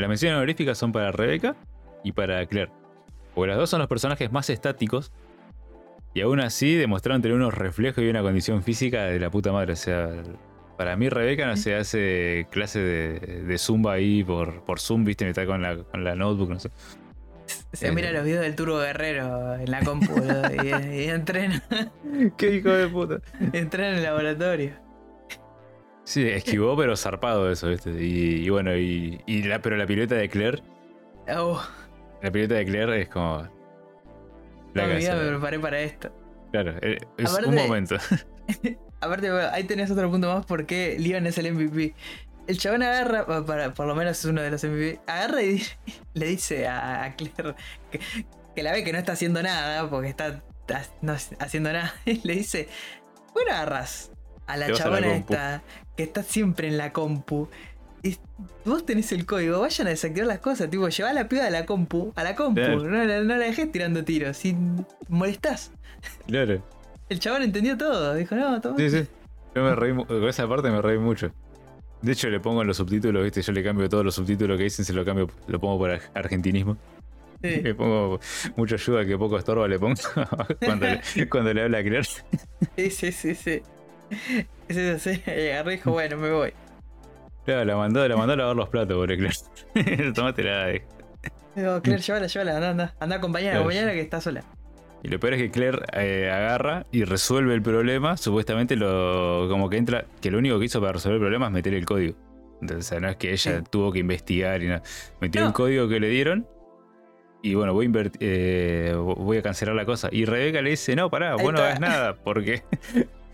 las 0.00 0.08
menciones 0.08 0.36
honoríficas 0.36 0.78
son 0.78 0.92
para 0.92 1.10
Rebeca 1.12 1.56
y 2.04 2.12
para 2.12 2.44
Claire. 2.46 2.70
Porque 3.34 3.48
las 3.48 3.58
dos 3.58 3.70
son 3.70 3.80
los 3.80 3.88
personajes 3.88 4.30
más 4.32 4.48
estáticos. 4.50 5.12
Y 6.14 6.22
aún 6.22 6.40
así 6.40 6.74
demostraron 6.74 7.20
tener 7.20 7.36
unos 7.36 7.52
reflejos 7.52 8.02
y 8.02 8.08
una 8.08 8.22
condición 8.22 8.62
física 8.62 9.04
de 9.04 9.20
la 9.20 9.30
puta 9.30 9.52
madre. 9.52 9.74
O 9.74 9.76
sea, 9.76 10.08
para 10.78 10.96
mí 10.96 11.08
Rebeca 11.10 11.46
no 11.46 11.56
se 11.58 11.74
hace 11.74 12.46
clase 12.50 12.78
de, 12.80 13.18
de 13.44 13.58
zumba 13.58 13.92
ahí 13.94 14.24
por, 14.24 14.64
por 14.64 14.80
Zoom, 14.80 15.04
viste, 15.04 15.28
está 15.28 15.44
con 15.44 15.60
la, 15.60 15.76
con 15.76 16.04
la 16.04 16.14
notebook, 16.14 16.48
no 16.50 16.58
sé. 16.58 16.70
Se 17.74 17.88
Eh. 17.88 17.92
mira 17.92 18.10
los 18.12 18.24
videos 18.24 18.42
del 18.42 18.56
Turbo 18.56 18.78
Guerrero 18.78 19.54
en 19.56 19.70
la 19.70 19.80
compu 19.84 20.12
y, 20.64 20.94
y 21.02 21.08
entrena, 21.08 21.62
¡Qué 22.38 22.56
hijo 22.56 22.70
de 22.70 22.88
puta! 22.88 23.20
entrena 23.52 23.90
en 23.90 23.96
el 23.96 24.02
laboratorio. 24.02 24.72
Sí, 26.06 26.26
esquivó, 26.28 26.76
pero 26.76 26.96
zarpado 26.96 27.50
eso, 27.50 27.68
¿viste? 27.68 27.90
Y, 27.90 28.44
y 28.46 28.48
bueno, 28.48 28.76
y, 28.76 29.20
y 29.26 29.42
la, 29.42 29.60
pero 29.60 29.76
la 29.76 29.86
pirueta 29.86 30.14
de 30.14 30.28
Claire, 30.28 30.62
Oh, 31.36 31.60
la 32.22 32.30
pirueta 32.30 32.54
de 32.54 32.64
Claire 32.64 33.02
es 33.02 33.08
como. 33.08 33.48
La 34.74 34.86
mi 34.86 34.96
vida 34.96 35.16
me 35.16 35.28
preparé 35.30 35.58
para 35.58 35.80
esto. 35.80 36.12
Claro, 36.52 36.74
eh, 36.80 36.98
es 37.18 37.30
Aparte- 37.30 37.48
un 37.48 37.54
momento. 37.56 37.96
Aparte, 39.00 39.30
bueno, 39.32 39.48
ahí 39.52 39.64
tenés 39.64 39.90
otro 39.90 40.08
punto 40.10 40.32
más 40.32 40.46
porque 40.46 40.96
Leon 41.00 41.26
es 41.26 41.36
el 41.38 41.52
MVP. 41.52 41.94
El 42.46 42.58
chabón 42.58 42.84
agarra, 42.84 43.26
pa- 43.26 43.44
para, 43.44 43.74
por 43.74 43.86
lo 43.88 43.96
menos 43.96 44.16
es 44.18 44.24
uno 44.26 44.40
de 44.40 44.50
los 44.52 44.62
MVP, 44.62 45.00
agarra 45.08 45.42
y 45.42 45.60
le 46.14 46.26
dice 46.26 46.68
a, 46.68 47.02
a 47.04 47.16
Claire 47.16 47.54
que, 47.90 47.98
que 48.54 48.62
la 48.62 48.70
ve 48.72 48.84
que 48.84 48.92
no 48.92 48.98
está 48.98 49.12
haciendo 49.12 49.42
nada, 49.42 49.90
porque 49.90 50.08
está 50.10 50.26
ha- 50.72 50.82
no 51.02 51.14
haciendo 51.40 51.72
nada, 51.72 51.92
y 52.04 52.20
le 52.26 52.34
dice, 52.36 52.68
bueno 53.34 53.50
agarras 53.50 54.12
a 54.46 54.56
la 54.56 54.72
chabona 54.72 55.08
compu". 55.08 55.32
esta 55.34 55.62
que 55.96 56.02
está 56.02 56.22
siempre 56.22 56.68
en 56.68 56.76
la 56.78 56.92
compu. 56.92 57.48
Y 58.02 58.16
vos 58.64 58.84
tenés 58.86 59.10
el 59.12 59.26
código, 59.26 59.60
vayan 59.60 59.86
a 59.88 59.90
desactivar 59.90 60.28
las 60.28 60.38
cosas, 60.38 60.70
tipo, 60.70 60.88
lleva 60.88 61.12
la 61.12 61.28
piba 61.28 61.46
a 61.46 61.50
la 61.50 61.66
compu, 61.66 62.12
a 62.14 62.22
la 62.22 62.36
compu, 62.36 62.60
Claro. 62.60 62.84
no, 62.84 63.04
la- 63.04 63.20
no 63.20 63.36
la 63.36 63.44
dejes 63.44 63.72
tirando 63.72 64.04
tiros, 64.04 64.36
si 64.36 64.54
molestás. 65.08 65.72
Claro. 66.26 66.62
El 67.08 67.18
chabón 67.20 67.42
entendió 67.42 67.76
todo, 67.76 68.14
dijo, 68.14 68.34
no, 68.36 68.60
toma. 68.60 68.76
Sí, 68.78 68.90
sí. 68.90 69.06
Yo 69.54 69.64
me 69.64 69.74
reí, 69.74 69.94
con 69.94 70.28
esa 70.28 70.46
parte 70.48 70.70
me 70.70 70.80
reí 70.82 70.98
mucho. 70.98 71.32
De 72.02 72.12
hecho, 72.12 72.28
le 72.28 72.38
pongo 72.40 72.60
en 72.60 72.68
los 72.68 72.76
subtítulos, 72.76 73.24
¿viste? 73.24 73.40
Yo 73.42 73.52
le 73.52 73.64
cambio 73.64 73.88
todos 73.88 74.04
los 74.04 74.14
subtítulos 74.14 74.56
que 74.58 74.64
dicen, 74.64 74.84
se 74.84 74.92
lo 74.92 75.04
cambio, 75.04 75.28
lo 75.48 75.58
pongo 75.58 75.78
por 75.78 75.90
ar- 75.90 76.02
argentinismo. 76.14 76.76
Sí. 77.42 77.56
Le 77.62 77.74
pongo 77.74 78.18
mucha 78.56 78.76
ayuda 78.76 79.04
que 79.04 79.16
poco 79.18 79.38
estorba, 79.38 79.66
le 79.68 79.78
pongo 79.78 79.94
cuando, 80.64 80.86
le, 80.86 81.00
cuando 81.30 81.52
le 81.54 81.62
habla 81.62 81.78
a 81.78 81.82
Claire. 81.82 82.04
Sí, 82.76 82.90
sí, 82.90 83.12
sí, 83.12 83.34
sí. 83.34 83.62
Escena 84.68 85.20
y 85.26 85.48
agarré 85.50 85.74
y 85.74 85.76
dijo, 85.76 85.92
bueno, 85.92 86.16
me 86.16 86.30
voy. 86.30 86.52
Claro, 87.44 87.64
la 87.64 87.76
mandó, 87.76 88.06
la 88.08 88.16
mandó 88.16 88.32
a 88.32 88.36
lavar 88.36 88.56
los 88.56 88.68
platos, 88.68 88.96
pobre 88.96 89.16
Claire. 89.16 90.12
Tomate 90.14 90.42
la. 90.42 90.66
Digo, 91.54 91.80
Claire, 91.82 92.02
llévala, 92.02 92.26
llévala, 92.26 92.56
anda, 92.56 92.70
anda. 92.70 92.94
Anda, 93.00 93.16
acompañala, 93.16 93.56
acompañala 93.56 93.92
que 93.92 94.00
está 94.00 94.20
sola. 94.20 94.42
Y 95.02 95.08
lo 95.08 95.20
peor 95.20 95.34
es 95.34 95.42
que 95.42 95.50
Claire 95.50 95.78
eh, 95.92 96.30
agarra 96.32 96.84
y 96.90 97.04
resuelve 97.04 97.54
el 97.54 97.62
problema. 97.62 98.16
Supuestamente 98.16 98.74
lo 98.76 99.46
como 99.48 99.70
que 99.70 99.76
entra, 99.76 100.06
que 100.20 100.30
lo 100.32 100.38
único 100.38 100.58
que 100.58 100.64
hizo 100.64 100.80
para 100.80 100.94
resolver 100.94 101.16
el 101.16 101.20
problema 101.22 101.46
es 101.46 101.52
meter 101.52 101.74
el 101.74 101.84
código. 101.86 102.16
Entonces, 102.60 102.86
o 102.86 102.88
sea, 102.88 103.00
no 103.00 103.08
es 103.08 103.16
que 103.16 103.30
ella 103.32 103.58
Sí. 103.58 103.64
tuvo 103.70 103.92
que 103.92 104.00
investigar 104.00 104.62
y 104.62 104.66
nada. 104.68 104.82
Metió 105.20 105.42
No. 105.42 105.48
el 105.48 105.52
código 105.52 105.88
que 105.88 106.00
le 106.00 106.08
dieron. 106.08 106.48
Y 107.42 107.54
bueno, 107.54 107.74
voy 107.74 107.86
a, 107.86 107.88
invert- 107.90 108.16
eh, 108.18 108.94
voy 108.96 109.36
a 109.36 109.42
cancelar 109.42 109.76
la 109.76 109.84
cosa. 109.84 110.08
Y 110.10 110.24
Rebeca 110.24 110.60
le 110.62 110.70
dice, 110.70 110.96
no, 110.96 111.10
pará, 111.10 111.34
Ahí 111.34 111.42
vos 111.42 111.52
no 111.52 111.60
hagas 111.60 111.78
nada. 111.78 112.16
Porque 112.16 112.64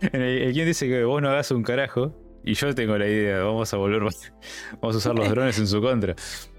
el, 0.12 0.53
quien 0.53 0.66
dice 0.66 0.89
que 0.89 1.05
vos 1.05 1.20
no 1.23 1.29
hagas 1.31 1.51
un 1.51 1.62
carajo. 1.62 2.19
Y 2.45 2.55
yo 2.55 2.74
tengo 2.74 2.99
la 2.99 3.07
idea, 3.07 3.39
vamos 3.45 3.73
a 3.73 3.77
volver, 3.77 4.01
vamos 4.81 4.95
a 4.97 4.99
usar 4.99 5.15
los 5.15 5.29
drones 5.31 5.59
en 5.59 5.66
su 5.69 5.81
contra. 5.81 6.15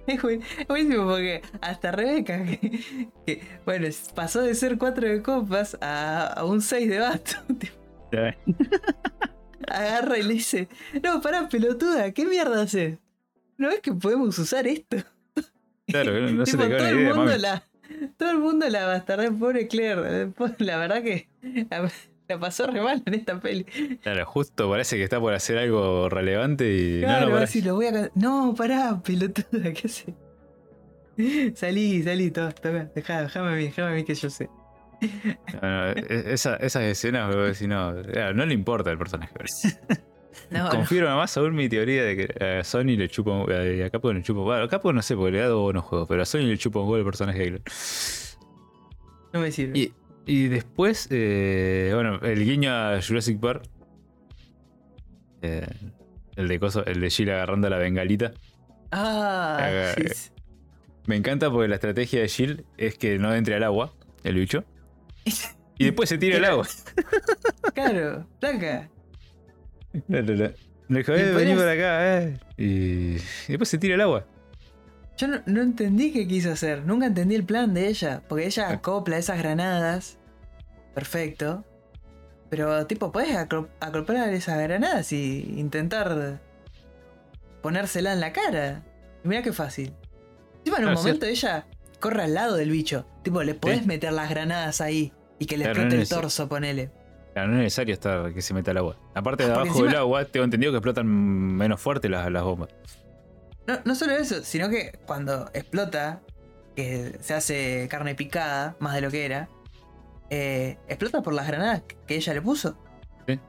Es 0.07 0.21
buen- 0.21 0.41
es 0.57 0.67
buenísimo 0.67 1.05
porque 1.09 1.41
hasta 1.61 1.91
Rebeca, 1.91 2.43
que, 2.45 2.79
que, 3.25 3.41
bueno, 3.65 3.87
pasó 4.15 4.41
de 4.41 4.55
ser 4.55 4.77
4 4.77 5.07
de 5.09 5.21
copas 5.21 5.77
a, 5.81 6.27
a 6.27 6.45
un 6.45 6.61
6 6.61 6.89
de 6.89 6.99
basto. 6.99 7.35
Agarra 9.67 10.17
y 10.17 10.23
le 10.23 10.33
dice, 10.33 10.67
no, 11.03 11.21
pará, 11.21 11.47
pelotuda, 11.49 12.11
¿qué 12.11 12.25
mierda 12.25 12.61
haces? 12.61 12.99
¿No 13.57 13.69
es 13.69 13.79
que 13.79 13.93
podemos 13.93 14.37
usar 14.37 14.67
esto? 14.67 14.97
Claro, 15.87 16.19
no, 16.19 16.31
no 16.31 16.45
se 16.45 16.51
Tipo, 16.53 16.63
te 16.63 16.75
todo, 16.77 16.87
el 16.87 16.99
idea, 16.99 17.13
mundo 17.13 17.31
mami. 17.31 17.41
la, 17.41 17.63
todo 18.17 18.31
el 18.31 18.37
mundo 18.39 18.69
la 18.69 18.85
pobre 19.37 19.67
Claire. 19.67 20.31
La 20.59 20.77
verdad 20.77 21.01
que 21.01 21.27
la, 21.69 21.89
la 22.33 22.39
pasó 22.39 22.67
re 22.67 22.81
mal 22.81 23.01
en 23.05 23.13
esta 23.13 23.39
peli. 23.39 23.63
Claro, 24.01 24.25
justo 24.25 24.69
parece 24.69 24.97
que 24.97 25.03
está 25.03 25.19
por 25.19 25.33
hacer 25.33 25.57
algo 25.57 26.09
relevante 26.09 26.71
y 26.73 26.99
Claro, 27.01 27.21
no, 27.21 27.25
no, 27.27 27.31
pará. 27.33 27.43
así 27.45 27.61
lo 27.61 27.75
voy 27.75 27.87
a... 27.87 28.11
No, 28.15 28.53
pará, 28.57 29.01
pelotuda, 29.03 29.71
¿qué 29.73 29.87
haces? 29.87 30.13
Salí, 31.55 32.01
salí, 32.03 32.31
todo, 32.31 32.49
dejá, 32.95 33.21
déjame 33.21 33.49
a 33.49 33.55
mí, 33.55 33.63
déjame 33.65 33.91
a 33.91 33.93
mí 33.95 34.03
que 34.03 34.15
yo 34.15 34.29
sé. 34.29 34.49
No, 35.61 35.61
no, 35.61 35.89
e- 35.91 36.33
esa- 36.33 36.55
esas 36.55 36.83
escenas, 36.83 37.29
bro, 37.29 37.43
decís, 37.45 37.67
no, 37.67 37.93
claro, 38.11 38.33
no 38.33 38.45
le 38.45 38.53
importa 38.53 38.89
el 38.89 38.97
personaje. 38.97 39.31
No, 40.49 40.63
no. 40.63 40.69
Confirma 40.69 41.15
más 41.15 41.37
aún 41.37 41.53
mi 41.53 41.69
teoría 41.69 42.03
de 42.03 42.15
que 42.17 42.43
a 42.45 42.63
Sony 42.63 42.95
le 42.97 43.09
chupa 43.09 43.31
un- 43.31 43.51
eh, 43.51 43.83
a 43.85 43.89
Capcom 43.91 44.15
le 44.15 44.23
chupa 44.23 44.41
bueno, 44.41 44.63
a 44.63 44.67
Capcom 44.69 44.95
no 44.95 45.01
sé 45.03 45.15
porque 45.15 45.33
le 45.33 45.39
ha 45.41 45.43
dado 45.43 45.61
buenos 45.61 45.83
juegos, 45.83 46.07
pero 46.07 46.23
a 46.23 46.25
Sony 46.25 46.39
le 46.47 46.57
chupa 46.57 46.79
un 46.79 46.85
huevo 46.85 46.97
el 46.97 47.05
personaje 47.05 47.51
de 47.51 47.61
no 49.33 49.39
me 49.39 49.51
sirve. 49.51 49.77
Y, 49.79 49.93
y 50.25 50.47
después, 50.47 51.07
eh, 51.11 51.91
bueno, 51.93 52.19
el 52.21 52.43
guiño 52.45 52.71
a 52.71 53.01
Jurassic 53.01 53.39
Park. 53.39 53.63
eh, 55.41 55.67
el 56.35 56.47
de 56.47 56.59
coso, 56.59 56.85
el 56.85 56.99
de 57.01 57.09
Jill 57.09 57.29
agarrando 57.29 57.69
la 57.69 57.77
bengalita. 57.77 58.33
Ah, 58.91 59.93
sí. 59.97 60.29
Me 61.05 61.15
encanta 61.17 61.51
porque 61.51 61.67
la 61.67 61.75
estrategia 61.75 62.21
de 62.21 62.27
Jill 62.27 62.65
es 62.77 62.97
que 62.97 63.19
no 63.19 63.33
entre 63.35 63.55
al 63.55 63.63
agua, 63.63 63.93
el 64.23 64.35
bicho. 64.35 64.63
Y 65.77 65.85
después 65.85 66.07
se 66.09 66.17
tira 66.17 66.37
al 66.37 66.45
agua. 66.45 66.67
claro, 67.73 68.27
placa. 68.39 68.89
Le 70.07 70.99
eh, 70.99 71.55
por 71.55 71.67
acá, 71.67 72.21
eh. 72.23 72.39
Y, 72.57 73.15
y 73.15 73.47
después 73.47 73.69
se 73.69 73.77
tira 73.77 73.95
al 73.95 74.01
agua. 74.01 74.25
Yo 75.17 75.27
no, 75.27 75.41
no 75.45 75.61
entendí 75.61 76.11
qué 76.11 76.27
quiso 76.27 76.51
hacer, 76.51 76.85
nunca 76.85 77.05
entendí 77.05 77.35
el 77.35 77.43
plan 77.45 77.73
de 77.73 77.87
ella, 77.87 78.21
porque 78.27 78.45
ella 78.47 78.69
Ah. 78.69 78.73
acopla 78.73 79.17
esas 79.17 79.37
granadas, 79.37 80.17
perfecto, 80.95 81.63
pero 82.49 82.85
tipo, 82.87 83.11
podés 83.11 83.35
acro- 83.35 83.69
acoplar 83.79 84.29
esas 84.33 84.59
granadas 84.61 85.11
y 85.11 85.53
intentar 85.57 86.39
ponérsela 87.61 88.13
en 88.13 88.19
la 88.19 88.33
cara. 88.33 88.83
Y 89.23 89.27
mirá 89.27 89.41
qué 89.43 89.53
fácil. 89.53 89.93
Encima 90.59 90.77
en 90.79 90.85
un 90.89 90.97
sí. 90.97 91.03
momento 91.03 91.25
ella 91.25 91.65
corre 91.99 92.23
al 92.23 92.33
lado 92.33 92.55
del 92.55 92.69
bicho, 92.71 93.05
tipo, 93.23 93.43
le 93.43 93.53
podés 93.53 93.79
Sí. 93.81 93.85
meter 93.87 94.13
las 94.13 94.29
granadas 94.29 94.81
ahí 94.81 95.13
y 95.39 95.45
que 95.45 95.57
le 95.57 95.65
explote 95.65 95.95
no 95.95 96.01
el 96.01 96.09
torso, 96.09 96.49
ponele. 96.49 96.91
Claro, 97.33 97.47
no 97.49 97.55
es 97.57 97.63
necesario 97.63 97.93
estar 97.93 98.33
que 98.33 98.41
se 98.41 98.53
meta 98.53 98.71
al 98.71 98.77
agua. 98.77 98.97
Aparte 99.15 99.43
de 99.45 99.51
Ah, 99.51 99.55
porque 99.55 99.69
abajo 99.69 99.85
del 99.85 99.95
agua, 99.95 100.25
tengo 100.25 100.43
entendido 100.43 100.71
que 100.71 100.77
explotan 100.77 101.07
menos 101.07 101.81
fuerte 101.81 102.07
las, 102.09 102.29
las 102.31 102.43
bombas. 102.43 102.69
No, 103.67 103.79
no 103.85 103.95
solo 103.95 104.13
eso, 104.13 104.43
sino 104.43 104.69
que 104.69 104.99
cuando 105.05 105.49
explota, 105.53 106.21
que 106.75 107.17
se 107.21 107.33
hace 107.33 107.87
carne 107.89 108.15
picada, 108.15 108.75
más 108.79 108.95
de 108.95 109.01
lo 109.01 109.09
que 109.11 109.25
era, 109.25 109.47
eh, 110.29 110.77
explota 110.87 111.21
por 111.21 111.33
las 111.33 111.47
granadas 111.47 111.83
que 112.07 112.15
ella 112.15 112.33
le 112.33 112.41
puso. 112.41 112.77
Sí. 113.27 113.35
Sí, 113.35 113.39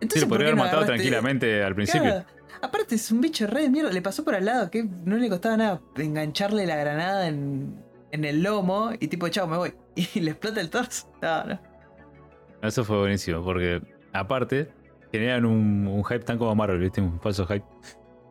Entonces, 0.00 0.22
lo 0.22 0.28
¿por 0.28 0.36
podría 0.36 0.48
haber 0.48 0.56
no 0.58 0.64
matado 0.64 0.82
agarraste- 0.82 0.86
tranquilamente 0.86 1.62
al 1.62 1.74
principio. 1.74 2.02
Claro, 2.02 2.24
Aparte 2.62 2.94
es 2.94 3.10
un 3.12 3.20
bicho 3.20 3.46
re 3.46 3.62
de 3.62 3.68
mierda, 3.68 3.90
le 3.90 4.00
pasó 4.00 4.24
por 4.24 4.34
al 4.34 4.46
lado, 4.46 4.70
que 4.70 4.84
no 4.84 5.16
le 5.16 5.28
costaba 5.28 5.56
nada 5.58 5.80
engancharle 5.96 6.64
la 6.66 6.76
granada 6.76 7.28
en, 7.28 7.76
en 8.10 8.24
el 8.24 8.42
lomo 8.42 8.92
y 8.98 9.08
tipo, 9.08 9.28
chao, 9.28 9.46
me 9.46 9.56
voy. 9.58 9.74
Y 10.14 10.20
le 10.20 10.30
explota 10.30 10.60
el 10.62 10.70
torso. 10.70 11.12
No, 11.20 11.44
no. 11.44 11.60
Eso 12.62 12.82
fue 12.84 12.96
buenísimo, 12.98 13.44
porque 13.44 13.82
aparte 14.14 14.70
generan 15.12 15.44
un, 15.44 15.86
un 15.86 16.02
hype 16.04 16.20
tan 16.24 16.38
como 16.38 16.54
Marvel, 16.54 16.78
¿viste? 16.78 17.02
Un 17.02 17.20
falso 17.20 17.46
hype. 17.46 17.64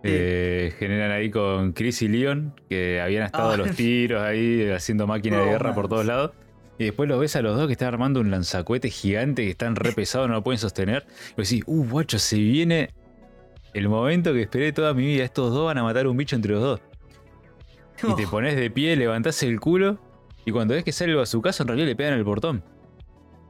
Eh, 0.05 0.73
generan 0.79 1.11
ahí 1.11 1.29
con 1.31 1.71
Chris 1.73 2.01
y 2.01 2.07
Leon, 2.09 2.53
que 2.69 2.99
habían 3.01 3.23
estado 3.23 3.51
Ah. 3.51 3.53
a 3.53 3.57
los 3.57 3.71
tiros 3.75 4.21
ahí, 4.21 4.69
haciendo 4.69 5.07
máquina 5.07 5.39
de 5.39 5.45
guerra 5.45 5.73
por 5.73 5.87
todos 5.87 6.05
lados. 6.05 6.31
Y 6.77 6.85
después 6.85 7.07
los 7.07 7.19
ves 7.19 7.35
a 7.35 7.41
los 7.41 7.55
dos 7.55 7.67
que 7.67 7.73
están 7.73 7.87
armando 7.89 8.19
un 8.19 8.31
lanzacohete 8.31 8.89
gigante 8.89 9.43
que 9.43 9.51
están 9.51 9.75
re 9.75 9.91
pesados, 9.93 10.27
no 10.27 10.33
lo 10.35 10.43
pueden 10.43 10.57
sostener. 10.59 11.05
Y 11.37 11.41
decís, 11.43 11.63
uh, 11.67 11.85
guacho, 11.87 12.19
se 12.19 12.37
viene 12.37 12.89
el 13.73 13.87
momento 13.89 14.33
que 14.33 14.41
esperé 14.41 14.73
toda 14.73 14.93
mi 14.93 15.05
vida. 15.05 15.23
Estos 15.23 15.51
dos 15.53 15.65
van 15.67 15.77
a 15.77 15.83
matar 15.83 16.07
un 16.07 16.17
bicho 16.17 16.35
entre 16.35 16.53
los 16.53 16.61
dos. 16.61 16.81
Y 18.03 18.15
te 18.15 18.25
Oh, 18.25 18.29
pones 18.29 18.55
de 18.55 18.69
pie, 18.71 18.95
levantás 18.95 19.41
el 19.43 19.59
culo. 19.59 19.99
Y 20.45 20.51
cuando 20.51 20.73
ves 20.73 20.83
que 20.83 20.91
sale 20.91 21.11
el 21.11 21.17
bazucazo, 21.17 21.63
en 21.63 21.67
realidad 21.67 21.87
le 21.87 21.95
pegan 21.95 22.13
al 22.15 22.25
portón. 22.25 22.63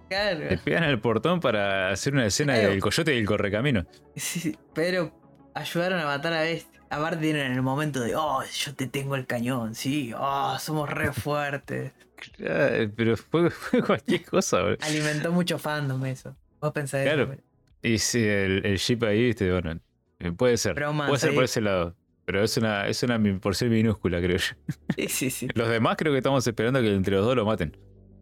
claro. 0.10 0.42
Le 0.42 0.58
pegan 0.60 0.84
al 0.84 1.00
portón 1.00 1.40
para 1.40 1.90
hacer 1.90 2.14
una 2.14 2.26
escena 2.28 2.54
del 2.54 2.80
coyote 2.80 3.16
y 3.16 3.18
el 3.20 3.26
correcamino. 3.26 3.86
Sí, 4.16 4.56
pero 4.76 5.12
ayudaron 5.54 6.00
a 6.00 6.06
matar 6.06 6.34
a 6.34 6.42
Bestia. 6.42 6.82
Aparte 6.90 7.18
tienen 7.18 7.52
el 7.52 7.62
momento 7.62 8.02
de, 8.02 8.16
oh, 8.16 8.44
yo 8.44 8.76
te 8.76 8.86
tengo 8.88 9.16
el 9.16 9.26
cañón, 9.26 9.74
sí, 9.74 10.14
oh, 10.16 10.58
somos 10.60 10.90
re 10.90 11.12
fuertes. 11.12 11.92
Pero 12.38 13.18
fue, 13.18 13.50
fue 13.52 13.82
cualquier 13.82 14.24
cosa, 14.26 14.62
boludo. 14.62 14.78
Alimentó 14.82 15.32
mucho 15.32 15.58
fandom 15.58 16.06
eso. 16.06 16.36
Vos 16.62 16.72
pensás 16.72 17.04
Claro. 17.04 17.24
eso. 17.34 17.42
Y 17.82 17.98
sí, 17.98 18.24
el, 18.24 18.66
el 18.66 18.78
ship 18.78 19.04
ahí, 19.04 19.24
viste, 19.24 19.52
bueno, 19.52 19.80
eh, 20.20 20.32
puede 20.32 20.56
ser. 20.58 20.76
Puede 20.76 21.18
ser 21.18 21.34
por 21.34 21.44
ese 21.44 21.62
lado. 21.62 21.96
Pero 22.26 22.42
es 22.42 22.56
una, 22.56 22.88
es 22.88 23.04
una 23.04 23.20
porción 23.42 23.70
minúscula, 23.72 24.22
creo 24.22 24.38
yo. 24.38 24.56
Sí, 24.96 25.08
sí, 25.10 25.30
sí. 25.30 25.48
Los 25.56 25.68
demás 25.68 25.98
creo 25.98 26.14
que 26.14 26.20
estamos 26.20 26.46
esperando 26.48 26.80
que 26.80 26.94
entre 26.94 27.16
los 27.16 27.26
dos 27.26 27.36
lo 27.36 27.46
maten. 27.46 27.76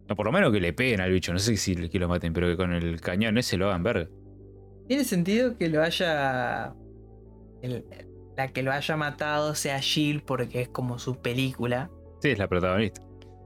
O 0.08 0.16
por 0.16 0.26
lo 0.26 0.32
menos 0.32 0.50
que 0.52 0.60
le 0.60 0.72
peguen 0.72 1.00
al 1.00 1.12
bicho. 1.12 1.32
No 1.32 1.38
sé 1.38 1.56
si 1.56 1.76
que 1.88 1.98
lo 2.00 2.08
maten, 2.08 2.32
pero 2.32 2.48
que 2.48 2.56
con 2.56 2.72
el 2.72 3.00
cañón 3.00 3.38
ese 3.38 3.56
lo 3.56 3.68
hagan 3.68 3.82
verga. 3.84 4.08
Tiene 4.88 5.04
sentido 5.04 5.56
que 5.56 5.68
lo 5.68 5.82
haya. 5.82 6.74
El- 7.62 7.84
la 8.36 8.48
que 8.48 8.62
lo 8.62 8.72
haya 8.72 8.96
matado 8.96 9.54
sea 9.54 9.78
Jill 9.80 10.22
porque 10.22 10.62
es 10.62 10.68
como 10.68 10.98
su 10.98 11.16
película. 11.20 11.90
Sí, 12.20 12.30
es 12.30 12.38
la 12.38 12.48
protagonista. 12.48 13.02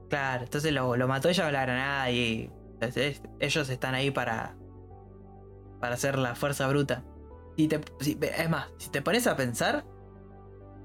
Claro, 0.09 0.43
entonces 0.43 0.71
lo, 0.71 0.95
lo 0.95 1.07
mató 1.07 1.27
ella 1.29 1.43
con 1.43 1.53
la 1.53 1.61
granada 1.63 2.09
y. 2.11 2.49
entonces, 2.73 3.21
ellos 3.39 3.69
están 3.69 3.95
ahí 3.95 4.11
para. 4.11 4.55
para 5.81 5.95
hacer 5.95 6.17
la 6.17 6.35
fuerza 6.35 6.67
bruta. 6.67 7.03
Y 7.57 7.67
te, 7.67 7.81
si- 7.99 8.17
es 8.21 8.49
más, 8.49 8.67
si 8.77 8.89
te 8.89 9.01
pones 9.01 9.27
a 9.27 9.35
pensar, 9.35 9.83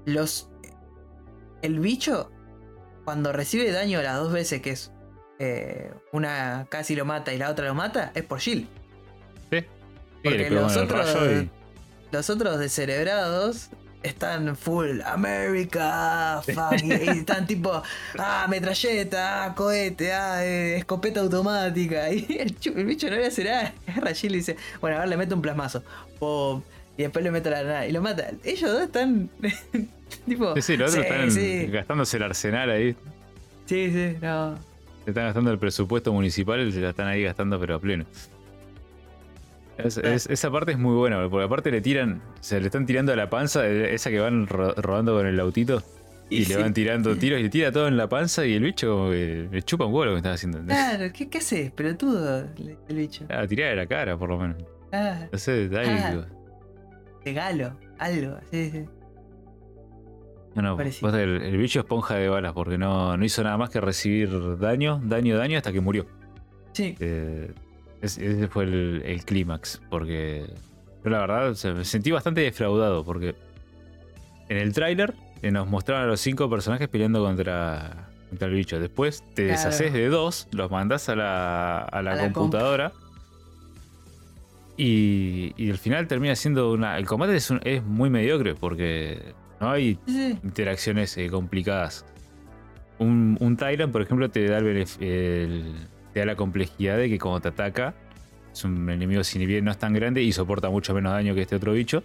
los. 0.05 0.49
El 1.61 1.79
bicho, 1.79 2.29
cuando 3.05 3.31
recibe 3.31 3.71
daño 3.71 4.01
las 4.01 4.17
dos 4.17 4.33
veces, 4.33 4.61
que 4.61 4.71
es. 4.71 4.91
eh, 5.39 5.93
una 6.11 6.67
casi 6.69 6.95
lo 6.95 7.05
mata 7.05 7.33
y 7.33 7.37
la 7.37 7.49
otra 7.49 7.67
lo 7.67 7.73
mata, 7.73 8.11
es 8.15 8.23
por 8.23 8.39
Jill. 8.39 8.67
Sí, 9.51 9.59
Porque 10.23 10.37
le 10.37 10.43
pegó 10.49 10.61
los 10.61 10.75
otros- 10.77 11.15
y- 11.31 11.49
Los 12.13 12.29
otros 12.29 12.59
descerebrados 12.59 13.69
están 14.03 14.55
full 14.55 15.01
America, 15.03 16.43
fuck, 16.45 16.79
y, 16.83 16.93
y 16.93 17.09
están 17.17 17.47
tipo, 17.47 17.81
ah, 18.19 18.45
metralleta, 18.47 19.45
ah, 19.45 19.55
cohete, 19.55 20.13
ah, 20.13 20.45
eh, 20.45 20.77
escopeta 20.77 21.21
automática. 21.21 22.11
Y 22.13 22.37
el, 22.39 22.55
el 22.63 22.85
bicho 22.85 23.09
no 23.09 23.15
le 23.15 23.25
hace 23.25 23.43
nada. 23.45 23.73
Jill 24.13 24.35
y 24.35 24.37
dice, 24.37 24.57
bueno, 24.79 24.97
a 24.97 24.99
ver, 24.99 25.09
le 25.09 25.17
meto 25.17 25.33
un 25.33 25.41
plasmazo. 25.41 25.81
Pum, 26.19 26.61
y 26.99 27.01
después 27.01 27.23
le 27.23 27.31
meto 27.31 27.49
la 27.49 27.63
granada 27.63 27.87
y 27.87 27.91
lo 27.91 28.03
mata. 28.03 28.29
Ellos 28.43 28.71
dos 28.71 28.81
están 28.83 29.31
tipo. 30.27 30.53
Sí, 30.53 30.61
sí, 30.61 30.77
los 30.77 30.91
otros 30.91 31.05
sí, 31.07 31.11
están 31.11 31.31
sí, 31.31 31.65
gastándose 31.71 32.17
el 32.17 32.23
arsenal 32.23 32.69
ahí. 32.69 32.95
sí, 33.65 33.89
sí, 33.91 34.17
no. 34.21 34.55
Se 35.03 35.09
están 35.09 35.25
gastando 35.25 35.49
el 35.49 35.57
presupuesto 35.57 36.13
municipal 36.13 36.59
y 36.59 36.71
se 36.71 36.79
la 36.79 36.91
están 36.91 37.07
ahí 37.07 37.23
gastando, 37.23 37.59
pero 37.59 37.73
a 37.73 37.79
pleno. 37.79 38.05
Es- 39.77 39.97
es- 39.97 40.27
esa 40.27 40.51
parte 40.51 40.71
es 40.73 40.77
muy 40.77 40.95
buena, 40.95 41.27
porque 41.29 41.45
aparte 41.45 41.71
le 41.71 41.81
tiran, 41.81 42.21
se 42.41 42.59
le 42.59 42.67
están 42.67 42.85
tirando 42.85 43.11
a 43.11 43.15
la 43.15 43.29
panza, 43.29 43.67
eh, 43.67 43.93
esa 43.93 44.09
que 44.11 44.19
van 44.19 44.45
ro- 44.47 44.73
rodando 44.75 45.15
con 45.15 45.25
el 45.25 45.39
autito, 45.39 45.81
y, 46.29 46.39
le 46.39 46.45
sí. 46.45 46.55
van 46.55 46.73
tirando 46.73 47.15
tiros 47.17 47.39
y 47.39 47.43
le 47.43 47.49
tira 47.49 47.71
todo 47.71 47.87
en 47.87 47.97
la 47.97 48.07
panza 48.07 48.45
y 48.45 48.53
el 48.53 48.63
bicho 48.63 49.09
que 49.09 49.47
le 49.51 49.61
chupa 49.63 49.85
un 49.85 49.93
huevo 49.93 50.05
lo 50.05 50.11
que 50.11 50.17
está 50.17 50.33
haciendo. 50.33 50.63
Claro, 50.63 51.05
¿qué, 51.13 51.29
qué 51.29 51.37
haces? 51.39 51.71
Pelotudo, 51.71 52.47
el 52.87 52.95
bicho. 52.95 53.25
Ah, 53.29 53.45
tirá 53.47 53.67
de 53.69 53.75
la 53.75 53.85
cara, 53.87 54.17
por 54.17 54.29
lo 54.29 54.37
menos. 54.37 54.57
Ah, 54.91 55.27
No 55.31 55.37
sé, 55.39 55.67
da 55.69 55.81
algo. 55.81 56.25
regalo, 57.25 57.77
algo, 57.99 58.37
sí, 58.51 58.69
sí. 58.71 58.85
No, 60.55 60.61
no, 60.61 60.79
el, 60.79 61.41
el 61.41 61.57
bicho 61.57 61.79
esponja 61.79 62.13
de 62.15 62.29
balas, 62.29 62.53
porque 62.53 62.77
no, 62.77 63.17
no 63.17 63.25
hizo 63.25 63.43
nada 63.43 63.57
más 63.57 63.71
que 63.71 63.81
recibir 63.81 64.29
daño, 64.59 65.01
daño, 65.03 65.35
daño 65.35 65.57
hasta 65.57 65.71
que 65.71 65.81
murió. 65.81 66.05
Sí, 66.73 66.95
Eh, 66.99 67.51
ese 68.03 68.47
fue 68.47 68.65
el, 68.65 69.01
el 69.05 69.23
clímax, 69.25 69.81
porque 69.89 70.45
yo 71.03 71.09
la 71.09 71.19
verdad 71.19 71.49
o 71.49 71.55
sea, 71.55 71.73
me 71.73 71.85
sentí 71.85 72.11
bastante 72.11 72.41
defraudado, 72.41 73.03
porque 73.03 73.35
en 74.49 74.57
el 74.57 74.73
tráiler 74.73 75.13
eh, 75.41 75.51
nos 75.51 75.67
mostraron 75.67 76.03
a 76.03 76.07
los 76.07 76.19
cinco 76.19 76.49
personajes 76.49 76.87
peleando 76.89 77.23
contra, 77.23 78.09
contra 78.29 78.47
el 78.47 78.53
bicho. 78.53 78.79
Después 78.79 79.23
te 79.33 79.47
Claro. 79.47 79.51
deshaces 79.51 79.93
de 79.93 80.07
dos, 80.09 80.47
los 80.51 80.69
mandás 80.71 81.09
a 81.09 81.15
la, 81.15 81.79
a 81.79 82.01
la 82.01 82.11
A 82.11 82.15
la 82.15 82.21
compu. 82.23 82.39
computadora. 82.41 82.91
Y, 84.75 85.53
y 85.55 85.69
al 85.69 85.77
final 85.77 86.07
termina 86.07 86.35
siendo 86.35 86.71
una... 86.71 86.97
El 86.97 87.05
combate 87.05 87.35
es, 87.35 87.49
un- 87.51 87.61
es 87.63 87.83
muy 87.83 88.09
mediocre 88.09 88.55
porque 88.55 89.33
no 89.59 89.69
hay 89.71 89.99
sí, 90.07 90.37
interacciones 90.43 91.15
eh, 91.17 91.29
complicadas. 91.29 92.05
Un, 92.97 93.37
un 93.39 93.55
Tyrant, 93.55 93.91
por 93.91 94.01
ejemplo, 94.01 94.29
te 94.31 94.45
da, 94.47 94.57
el 94.57 94.85
el- 94.99 95.87
te 96.13 96.19
da 96.19 96.25
la 96.25 96.35
complejidad 96.35 96.97
de 96.97 97.09
que 97.09 97.17
cuando 97.19 97.39
te 97.41 97.47
ataca, 97.49 97.93
es 98.51 98.63
un 98.63 98.89
enemigo 98.89 99.23
si 99.23 99.43
bien 99.45 99.65
no 99.65 99.71
es 99.71 99.77
tan 99.79 99.93
grande 99.93 100.21
y 100.21 100.31
soporta 100.31 100.69
mucho 100.69 100.93
menos 100.93 101.11
daño 101.13 101.33
que 101.35 101.41
este 101.41 101.55
otro 101.55 101.73
bicho. 101.73 102.03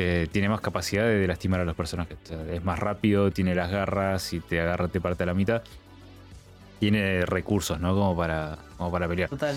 eh, 0.00 0.28
tiene 0.30 0.48
más 0.48 0.60
capacidad 0.60 1.04
de 1.04 1.26
lastimar 1.26 1.58
a 1.60 1.64
los 1.64 1.74
personajes. 1.74 2.16
O 2.24 2.26
sea, 2.28 2.44
es 2.54 2.62
más 2.64 2.78
rápido, 2.78 3.32
tiene 3.32 3.54
las 3.56 3.68
garras, 3.70 4.22
si 4.22 4.38
te 4.38 4.60
agarra 4.60 4.86
te 4.86 5.00
parte 5.00 5.24
a 5.24 5.26
la 5.26 5.34
mitad. 5.34 5.62
Tiene 6.78 7.26
recursos, 7.26 7.80
¿no? 7.80 7.94
Como 7.94 8.16
para, 8.16 8.58
como 8.76 8.92
para 8.92 9.08
pelear. 9.08 9.28
Total. 9.28 9.56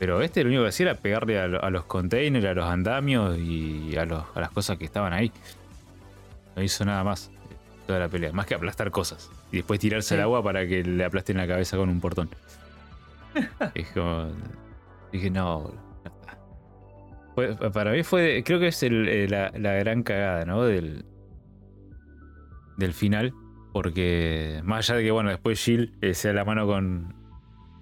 Pero 0.00 0.20
este 0.22 0.42
lo 0.42 0.48
único 0.48 0.62
que 0.64 0.68
hacía 0.70 0.90
era 0.90 0.94
pegarle 0.98 1.38
a, 1.38 1.46
lo- 1.46 1.62
a 1.62 1.70
los 1.70 1.84
containers, 1.84 2.44
a 2.46 2.54
los 2.54 2.64
andamios 2.66 3.38
y 3.38 3.96
a, 3.96 4.04
los- 4.04 4.24
a 4.34 4.40
las 4.40 4.50
cosas 4.50 4.78
que 4.78 4.84
estaban 4.84 5.12
ahí. 5.12 5.30
No 6.56 6.62
hizo 6.62 6.84
nada 6.84 7.04
más 7.04 7.28
eh, 7.28 7.54
toda 7.86 8.00
la 8.00 8.08
pelea. 8.08 8.32
Más 8.32 8.46
que 8.46 8.54
aplastar 8.54 8.90
cosas. 8.90 9.30
Y 9.52 9.58
después 9.58 9.78
tirarse 9.78 10.14
al 10.14 10.22
agua 10.22 10.42
para 10.42 10.66
que 10.66 10.82
le 10.82 11.04
aplasten 11.04 11.36
la 11.36 11.46
cabeza 11.46 11.76
con 11.76 11.88
un 11.88 12.00
portón. 12.00 12.28
Es 13.74 13.90
como. 13.90 14.32
Dije, 15.12 15.30
no, 15.30 15.72
boludo, 17.34 17.72
para 17.72 17.92
mí 17.92 18.02
fue. 18.02 18.42
Creo 18.44 18.58
que 18.58 18.68
es 18.68 18.82
eh, 18.82 19.26
la, 19.28 19.50
gran 19.50 20.02
cagada, 20.02 20.44
¿no? 20.44 20.64
Del. 20.64 21.04
Del 22.76 22.92
final. 22.92 23.32
Porque. 23.72 24.60
Más 24.64 24.88
allá 24.88 24.98
de 24.98 25.04
que, 25.04 25.10
bueno, 25.10 25.30
después 25.30 25.62
Jill 25.62 25.94
eh, 26.00 26.14
se 26.14 26.28
da 26.28 26.34
la 26.34 26.44
mano 26.44 26.66
con. 26.66 27.16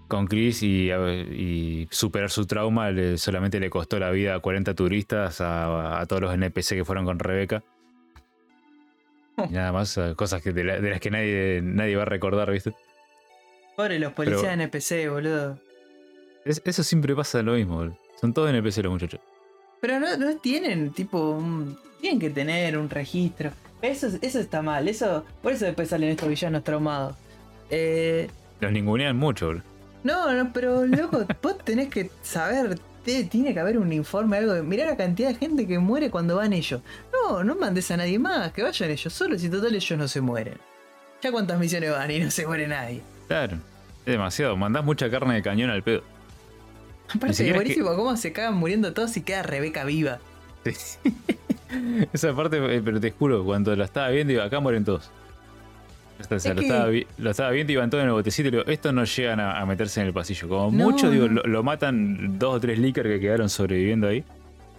Con 0.09 0.28
Chris 0.28 0.62
y, 0.62 1.89
superar 1.90 2.31
su 2.31 2.47
trauma 2.47 2.90
solamente 3.16 3.59
le 3.59 3.68
costó 3.68 3.98
la 3.98 4.12
vida 4.12 4.36
a 4.36 4.39
40 4.39 4.74
turistas, 4.74 5.40
a, 5.40 6.05
todos 6.09 6.23
los 6.23 6.32
NPC 6.32 6.77
que 6.77 6.85
fueron 6.85 7.05
con 7.05 7.18
Rebeca. 7.18 7.64
Y 9.36 9.52
nada 9.52 9.73
más, 9.73 9.98
eh, 9.98 10.14
cosas 10.14 10.43
que 10.43 10.52
de, 10.52 10.62
de 10.62 10.90
las 10.90 11.01
que 11.01 11.10
nadie, 11.10 11.60
nadie 11.60 11.97
va 11.97 12.02
a 12.02 12.06
recordar, 12.06 12.52
¿viste? 12.52 12.73
Pobre 13.77 13.98
los 13.98 14.12
policías 14.12 14.43
Pero- 14.43 14.53
NPC, 14.55 15.09
boludo. 15.09 15.59
Es- 16.44 16.62
eso 16.65 16.82
siempre 16.82 17.15
pasa 17.15 17.43
lo 17.43 17.53
mismo, 17.55 17.77
boludo. 17.77 17.98
Son 18.20 18.32
todos 18.32 18.51
NPC 18.51 18.82
los 18.82 18.93
muchachos. 18.93 19.20
Pero 19.81 20.01
no, 20.01 20.16
no 20.16 20.36
tienen, 20.39 20.90
tipo, 20.93 21.31
un- 21.32 21.78
tienen 22.01 22.19
que 22.19 22.31
tener 22.31 22.78
un 22.78 22.89
registro. 22.89 23.51
Eso, 23.82 24.09
eso 24.23 24.40
está 24.40 24.62
mal, 24.62 24.89
eso. 24.89 25.24
Por 25.43 25.53
eso 25.53 25.66
después 25.66 25.89
salen 25.89 26.11
estos 26.11 26.28
villanos 26.28 26.65
traumados. 26.65 27.15
Eh, 27.70 28.28
Los 28.61 28.73
ningunean 28.73 29.16
mucho, 29.16 29.47
boludo. 29.48 29.62
no, 30.05 30.32
no, 30.32 30.51
pero 30.53 30.86
loco, 30.86 31.27
vos 31.43 31.59
tenés 31.65 31.89
que 31.89 32.11
saber. 32.23 32.78
te- 33.05 33.23
tiene 33.24 33.53
que 33.55 33.61
haber 33.61 33.78
un 33.78 33.93
informe, 33.93 34.36
algo 34.39 34.53
de. 34.55 34.62
Mirá 34.62 34.86
la 34.86 34.97
cantidad 34.97 35.28
de 35.28 35.35
gente 35.36 35.66
que 35.66 35.78
muere 35.78 36.11
cuando 36.11 36.36
van 36.36 36.53
ellos. 36.53 36.81
No, 37.12 37.44
no 37.44 37.55
mandes 37.55 37.89
a 37.93 37.97
nadie 37.97 38.19
más, 38.19 38.53
que 38.53 38.62
vayan 38.62 38.90
ellos 38.90 39.12
solos 39.12 39.44
y 39.44 39.48
total 39.48 39.74
ellos 39.74 39.97
no 39.98 40.09
se 40.09 40.20
mueren. 40.20 40.59
Ya 41.23 41.31
cuántas 41.31 41.59
misiones 41.61 41.90
van 41.93 42.11
y 42.11 42.19
no 42.19 42.31
se 42.32 42.47
muere 42.47 42.66
nadie. 42.66 43.03
Claro. 43.28 43.57
Es 44.05 44.12
demasiado. 44.12 44.57
Mandás 44.57 44.85
mucha 44.85 45.11
carne 45.11 45.35
de 45.35 45.43
cañón 45.43 45.70
al 45.70 45.82
pedo. 45.82 46.03
Aparte, 47.09 47.32
es 47.32 47.39
que- 47.39 47.53
buenísimo 47.53 47.94
cómo 47.97 48.16
se 48.16 48.32
cagan 48.32 48.55
muriendo 48.55 48.93
todos 48.93 49.16
y 49.16 49.23
queda 49.23 49.43
Rebeca 49.43 49.85
viva. 49.85 50.19
Esa 52.12 52.35
parte, 52.35 52.59
eh, 52.77 52.81
pero 52.85 53.01
te 53.01 53.11
juro, 53.11 53.44
cuando 53.44 53.74
lo 53.74 53.85
estaba 53.85 54.09
viendo, 54.09 54.32
digo, 54.32 54.43
acá 54.43 54.61
mueren 54.61 54.85
todos. 54.85 55.11
O 56.19 56.24
sea, 56.24 56.36
Es 56.39 56.47
lo, 56.47 56.55
que- 56.57 56.66
estaba, 56.66 56.86
vi- 56.86 57.07
lo 57.19 57.31
estaba 57.31 57.51
viendo 57.51 57.73
y 57.73 57.74
iban 57.74 57.90
todos 57.90 58.03
en 58.03 58.09
el 58.09 58.15
botecito 58.15 58.48
y 58.48 58.51
digo, 58.53 58.65
estos 58.66 58.93
no 58.94 59.05
llegan 59.05 59.40
a, 59.40 59.61
a 59.61 59.66
meterse 59.66 60.01
en 60.01 60.07
el 60.07 60.12
pasillo. 60.12 60.48
Como 60.48 60.70
No, 60.77 60.85
mucho, 60.90 61.11
digo, 61.11 61.28
lo, 61.28 61.43
lo 61.43 61.62
matan 61.62 62.39
dos 62.39 62.55
o 62.55 62.61
tres 62.61 62.78
líker 62.78 63.05
que 63.07 63.20
quedaron 63.20 63.48
sobreviviendo 63.48 64.09
ahí. 64.09 64.24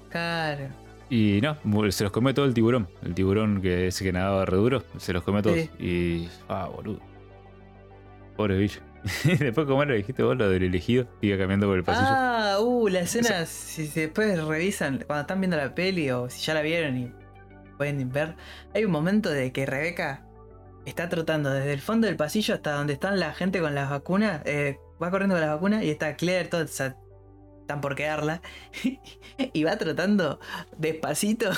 Claro. 0.09 0.67
Y 1.09 1.39
no, 1.41 1.55
se 1.91 2.03
los 2.03 2.11
comió 2.11 2.33
todo 2.33 2.45
el 2.45 2.53
tiburón. 2.53 2.87
El 3.03 3.13
tiburón 3.13 3.61
que 3.61 3.87
ese 3.87 4.03
que 4.03 4.11
nadaba 4.11 4.45
re 4.45 4.57
duro, 4.57 4.83
se 4.97 5.13
los 5.13 5.23
comió 5.23 5.41
todos. 5.41 5.57
Sí. 5.57 5.69
Y. 5.79 6.29
Ah, 6.49 6.69
boludo. 6.73 6.99
Pobre 8.37 8.57
bicho. 8.57 8.81
después, 9.39 9.67
¿cómo 9.67 9.83
lo 9.83 9.93
dijiste 9.95 10.21
vos, 10.23 10.37
lo 10.37 10.49
del 10.49 10.63
elegido? 10.63 11.07
Iba 11.21 11.37
caminando 11.37 11.67
por 11.67 11.77
el 11.77 11.83
pasillo. 11.83 12.07
Ah, 12.09 12.57
uh, 12.59 12.87
la 12.87 12.99
escena, 13.01 13.45
si 13.45 13.87
si 13.87 14.01
después 14.01 14.43
revisan, 14.43 15.03
cuando 15.07 15.21
están 15.21 15.41
viendo 15.41 15.57
la 15.57 15.73
peli 15.73 16.11
o 16.11 16.29
si 16.29 16.45
ya 16.45 16.53
la 16.53 16.61
vieron 16.61 16.97
y 16.97 17.11
pueden 17.77 18.11
ver, 18.11 18.35
hay 18.73 18.85
un 18.85 18.91
momento 18.91 19.29
de 19.29 19.51
que 19.51 19.65
Rebeca 19.65 20.23
está 20.85 21.09
trotando 21.09 21.49
desde 21.49 21.73
el 21.73 21.81
fondo 21.81 22.07
del 22.07 22.15
pasillo 22.15 22.53
hasta 22.53 22.73
donde 22.73 22.93
están 22.93 23.19
la 23.19 23.33
gente 23.33 23.59
con 23.59 23.75
las 23.75 23.89
vacunas, 23.89 24.41
eh, 24.45 24.77
va 25.01 25.09
corriendo 25.09 25.35
con 25.35 25.41
las 25.41 25.49
vacunas 25.51 25.83
y 25.83 25.89
está 25.89 26.15
Claire, 26.15 26.47
todo, 26.47 26.63
o 26.63 26.67
sea, 26.67 26.95
están 27.61 27.81
por 27.81 27.95
quedarla, 27.95 28.41
y 29.53 29.63
va 29.63 29.77
trotando 29.77 30.39
despacito. 30.77 31.49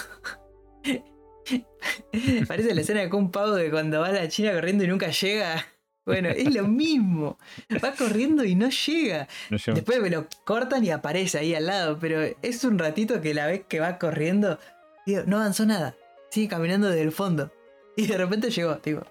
Parece 2.48 2.74
la 2.74 2.82
escena 2.82 3.02
de 3.02 3.16
un 3.16 3.32
pavo 3.32 3.54
de 3.54 3.70
cuando 3.70 4.00
va 4.00 4.08
a 4.08 4.12
la 4.12 4.28
China 4.28 4.54
corriendo 4.54 4.84
y 4.84 4.88
nunca 4.88 5.10
llega. 5.10 5.66
Bueno, 6.14 6.30
es 6.30 6.54
lo 6.54 6.68
mismo. 6.68 7.38
Va 7.84 7.92
corriendo 7.94 8.44
y 8.44 8.56
no 8.56 8.70
llega. 8.70 9.28
No. 9.50 9.58
Después 9.74 10.00
me 10.02 10.10
lo 10.10 10.28
cortan 10.44 10.84
y 10.84 10.90
aparece 10.92 11.40
ahí 11.40 11.54
al 11.56 11.66
lado, 11.68 11.98
pero 12.00 12.22
es 12.42 12.64
un 12.64 12.78
ratito 12.80 13.22
que 13.22 13.34
la 13.34 13.46
vez 13.48 13.64
que 13.68 13.80
va 13.80 13.98
corriendo, 13.98 14.60
digo, 15.06 15.24
no 15.26 15.38
avanzó 15.38 15.66
nada. 15.66 15.96
Sigue 16.32 16.48
caminando 16.48 16.88
desde 16.90 17.02
el 17.04 17.12
fondo. 17.12 17.52
Y 17.96 18.08
de 18.08 18.18
repente 18.18 18.50
llegó, 18.50 18.76
digo, 18.84 19.04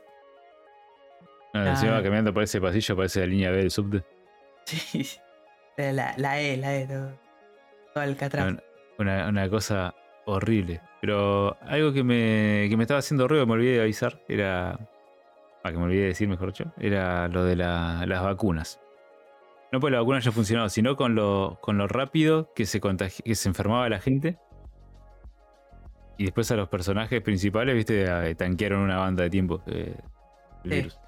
No, 1.54 1.66
encima 1.66 1.92
Ah. 1.92 1.96
va 1.96 2.02
caminando 2.02 2.32
por 2.34 2.42
ese 2.42 2.60
pasillo, 2.60 2.96
parece 2.96 3.20
la 3.20 3.26
línea 3.26 3.50
B 3.50 3.56
del 3.58 3.70
subte. 3.70 4.02
sí. 4.64 5.06
La, 5.76 6.14
la 6.16 6.40
E, 6.40 6.56
la 6.56 6.76
E, 6.76 6.86
todo, 6.86 7.10
todo. 7.94 8.44
Una, 8.44 8.62
una- 8.98 9.28
una 9.28 9.48
cosa 9.48 9.94
horrible. 10.26 10.80
Pero 11.00 11.56
algo 11.62 11.92
que 11.92 12.02
me, 12.02 12.66
que 12.68 12.76
me 12.76 12.82
estaba 12.82 12.98
haciendo 12.98 13.28
ruido, 13.28 13.46
me 13.46 13.52
olvidé 13.52 13.74
de 13.76 13.82
avisar, 13.82 14.20
era. 14.28 14.78
Ah, 15.64 15.70
que 15.72 15.78
me 15.78 15.84
olvidé 15.84 16.02
de 16.02 16.06
decir, 16.08 16.28
mejor 16.28 16.48
dicho, 16.52 16.72
era 16.78 17.28
lo 17.28 17.44
de 17.44 17.56
la- 17.56 18.04
las 18.06 18.22
vacunas. 18.22 18.80
No 19.72 19.80
pues 19.80 19.92
la 19.92 20.00
vacuna 20.00 20.20
ya 20.20 20.32
funcionado, 20.32 20.68
sino 20.70 20.96
con 20.96 21.14
lo, 21.14 21.58
con 21.60 21.76
lo 21.76 21.86
rápido 21.88 22.52
que 22.54 22.64
se, 22.64 22.80
que 22.80 23.34
se 23.34 23.48
enfermaba 23.48 23.88
la 23.88 23.98
gente. 24.00 24.38
Y 26.16 26.24
después 26.24 26.50
a 26.50 26.56
los 26.56 26.68
personajes 26.68 27.20
principales, 27.22 27.74
viste, 27.74 28.04
eh, 28.30 28.34
tanquearon 28.34 28.80
una 28.80 28.96
banda 28.98 29.22
de 29.24 29.30
tiempo. 29.30 29.62
eh, 29.66 29.94
el 30.64 30.70
virus. 30.70 30.98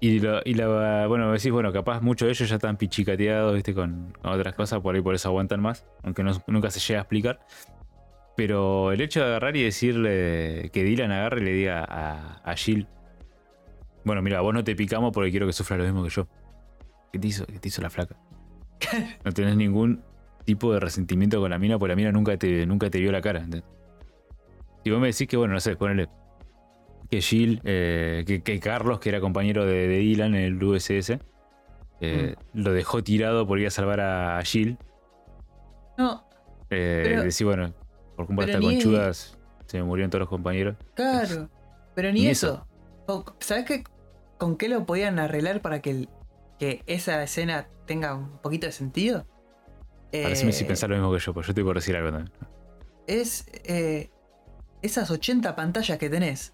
Y, 0.00 0.20
lo- 0.20 0.42
y 0.44 0.54
la, 0.54 1.06
bueno, 1.06 1.32
decís, 1.32 1.50
bueno, 1.50 1.72
capaz 1.72 2.00
muchos 2.02 2.26
de 2.26 2.32
ellos 2.32 2.48
ya 2.48 2.56
están 2.56 2.76
pichicateados, 2.76 3.54
viste, 3.54 3.74
con, 3.74 4.12
con 4.20 4.32
otras 4.32 4.54
cosas, 4.54 4.80
por 4.80 4.94
ahí 4.94 5.00
por 5.00 5.14
eso 5.14 5.28
aguantan 5.28 5.60
más, 5.60 5.86
aunque 6.02 6.22
no- 6.22 6.42
nunca 6.46 6.70
se 6.70 6.78
llega 6.80 7.00
a 7.00 7.02
explicar. 7.02 7.40
Pero 8.36 8.92
el 8.92 9.00
hecho 9.00 9.20
de 9.20 9.26
agarrar 9.26 9.56
y 9.56 9.62
decirle 9.62 10.68
que 10.72 10.82
Dylan 10.84 11.10
agarre 11.10 11.40
y 11.40 11.44
le 11.44 11.52
diga 11.52 11.84
a, 11.88 12.40
a 12.44 12.54
Jill, 12.56 12.86
bueno, 14.04 14.22
mira, 14.22 14.40
vos 14.40 14.52
no 14.54 14.62
te 14.64 14.74
picamos 14.76 15.12
porque 15.12 15.30
quiero 15.30 15.46
que 15.46 15.52
sufras 15.52 15.78
lo 15.78 15.84
mismo 15.84 16.02
que 16.04 16.10
yo. 16.10 16.26
¿Qué 17.12 17.18
te 17.18 17.26
hizo, 17.28 17.46
qué 17.46 17.58
te 17.58 17.68
hizo 17.68 17.80
la 17.82 17.90
flaca? 17.90 18.16
No 19.24 19.32
tenés 19.32 19.56
ningún 19.56 20.02
tipo 20.44 20.72
de 20.72 20.80
resentimiento 20.80 21.40
con 21.40 21.50
la 21.50 21.58
mina, 21.58 21.78
porque 21.78 21.90
la 21.92 21.96
mina 21.96 22.12
nunca 22.12 22.36
te, 22.36 22.66
nunca 22.66 22.90
te 22.90 22.98
vio 23.00 23.10
la 23.12 23.20
cara. 23.22 23.40
¿entendés? 23.40 23.64
Si 24.84 24.90
vos 24.90 25.00
me 25.00 25.06
decís 25.08 25.26
que, 25.26 25.36
bueno, 25.36 25.54
no 25.54 25.60
sé, 25.60 25.76
ponele 25.76 26.08
que 27.10 27.20
Jill, 27.22 27.60
eh, 27.64 28.24
que, 28.26 28.42
que 28.42 28.60
Carlos, 28.60 28.98
que 28.98 29.08
era 29.08 29.20
compañero 29.20 29.64
de, 29.64 29.88
de 29.88 29.98
Dylan 29.98 30.34
en 30.34 30.42
el 30.42 30.62
USS, 30.62 31.18
eh, 32.00 32.34
lo 32.52 32.72
dejó 32.72 33.02
tirado 33.02 33.46
por 33.46 33.58
ir 33.58 33.68
a 33.68 33.70
salvar 33.70 34.00
a, 34.00 34.38
a 34.38 34.42
Jill. 34.42 34.76
No, 35.96 36.26
Eh, 36.70 37.02
Pero- 37.04 37.22
decir, 37.22 37.46
bueno, 37.46 37.72
por 38.16 38.26
culpa 38.26 38.46
de 38.46 38.58
ni- 38.58 38.66
conchudas 38.66 39.38
se 39.66 39.78
me 39.78 39.84
murieron 39.84 40.10
todos 40.10 40.20
los 40.20 40.28
compañeros. 40.28 40.76
claro. 40.94 41.48
Pero 41.94 42.12
ni 42.12 42.22
Ni 42.22 42.26
eso. 42.26 42.66
Con- 43.06 43.24
¿Sabes 43.38 43.64
qué? 43.66 43.84
¿Con 44.44 44.58
qué 44.58 44.68
lo 44.68 44.84
podían 44.84 45.18
arreglar 45.18 45.62
para 45.62 45.80
que, 45.80 45.90
el- 45.90 46.08
que 46.58 46.82
esa 46.86 47.22
escena 47.22 47.66
tenga 47.86 48.14
un 48.14 48.36
poquito 48.42 48.66
de 48.66 48.72
sentido? 48.72 49.24
Pareceme 50.12 50.52
si 50.52 50.64
Eh, 50.64 50.66
pensás 50.66 50.86
lo 50.90 50.96
mismo 50.96 51.10
que 51.14 51.18
yo, 51.18 51.32
pues 51.32 51.46
yo 51.46 51.52
estoy 51.52 51.64
por 51.64 51.76
decir 51.76 51.96
algo 51.96 52.10
también. 52.10 52.30
es 53.06 53.46
eh, 53.64 54.10
esas 54.82 55.10
80 55.10 55.56
pantallas 55.56 55.96
que 55.96 56.10
tenés. 56.10 56.52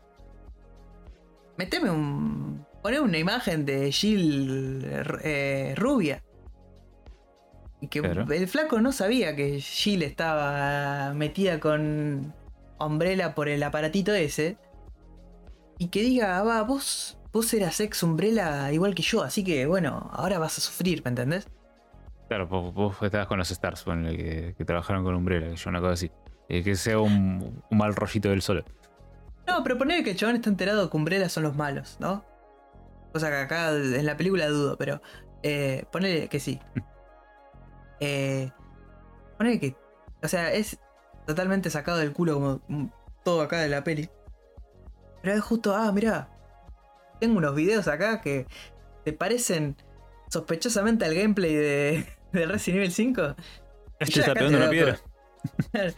Meteme 1.56 1.90
un. 1.90 2.64
Poné 2.80 3.00
una 3.00 3.18
imagen 3.18 3.66
de 3.66 3.90
Jill 3.90 4.86
eh, 5.24 5.74
rubia. 5.76 6.22
Y 7.80 7.88
que 7.88 8.02
Claro. 8.02 8.24
el 8.32 8.46
flaco 8.46 8.80
no 8.80 8.92
sabía 8.92 9.34
que 9.34 9.60
Jill 9.60 10.04
estaba 10.04 11.12
metida 11.14 11.58
con 11.58 12.32
Umbrella 12.78 13.34
por 13.34 13.48
el 13.48 13.64
aparatito 13.64 14.14
ese. 14.14 14.58
Y 15.76 15.88
que 15.88 16.02
diga, 16.02 16.38
"Ah, 16.38 16.44
va, 16.44 16.62
vos, 16.62 17.16
vos 17.32 17.52
eras 17.55 17.81
ex 17.81 18.02
Umbrella 18.02 18.73
igual 18.73 18.94
que 18.94 19.02
yo, 19.02 19.23
así 19.23 19.44
que 19.44 19.66
bueno, 19.66 20.11
ahora 20.12 20.39
vas 20.39 20.59
a 20.59 20.61
sufrir, 20.61 21.02
¿me 21.05 21.11
entendés? 21.11 21.48
Claro, 22.28 22.47
vos, 22.47 22.73
vos 22.73 22.97
estabas 23.02 23.27
con 23.27 23.39
los 23.39 23.51
Stars, 23.51 23.82
ponele, 23.82 24.16
que, 24.16 24.55
que 24.57 24.65
trabajaron 24.65 25.02
con 25.02 25.15
Umbrella, 25.15 25.51
que 25.51 25.57
yo 25.57 25.70
una 25.70 25.81
cosa 25.81 25.93
así. 25.94 26.11
Eh, 26.48 26.65
que 26.65 26.74
sea 26.74 26.98
un, 26.98 27.62
un 27.70 27.78
mal 27.78 27.94
rollito 27.94 28.28
del 28.28 28.43
solo. 28.43 28.65
No, 29.47 29.62
pero 29.62 29.78
poner 29.78 30.02
que 30.05 30.11
el 30.11 30.16
chabón 30.16 30.36
está 30.36 30.51
enterado 30.51 30.90
que 30.90 30.97
Umbrella 30.97 31.28
son 31.28 31.44
los 31.44 31.57
malos, 31.57 31.97
¿no? 32.01 32.24
Cosa 33.12 33.31
que 33.31 33.36
acá 33.36 33.70
en 33.70 34.07
la 34.07 34.16
película 34.16 34.48
dudo, 34.48 34.77
pero 34.77 35.01
eh, 35.43 35.85
ponele 35.90 36.28
que 36.28 36.40
sí. 36.40 36.61
Eh, 38.02 38.51
ponele 39.36 39.61
que. 39.61 39.77
O 40.23 40.28
sea, 40.28 40.55
es 40.55 40.78
totalmente 41.27 41.69
sacado 41.69 41.98
del 41.98 42.15
culo 42.15 42.32
como 42.32 42.90
todo 43.23 43.43
acá 43.43 43.59
de 43.59 43.69
la 43.69 43.85
peli. 43.85 44.09
Pero 45.20 45.36
es 45.36 45.43
justo, 45.43 45.77
ah, 45.77 45.93
mira. 45.93 46.31
Tengo 47.20 47.38
unos 47.38 47.55
videos 47.55 47.86
acá 47.88 48.20
que 48.20 48.47
te 49.05 49.12
parecen 49.12 49.76
sospechosamente 50.28 51.05
al 51.05 51.14
gameplay 51.14 51.55
de, 51.55 52.06
Resident 52.32 52.78
Evil 52.78 52.92
5. 52.92 53.34
Este 54.01 54.14
Yo 54.14 54.20
está 54.20 54.32
acá 54.32 54.40
pegando 54.40 54.59
te 54.59 54.64
una 54.64 54.70
piedra. 54.70 54.98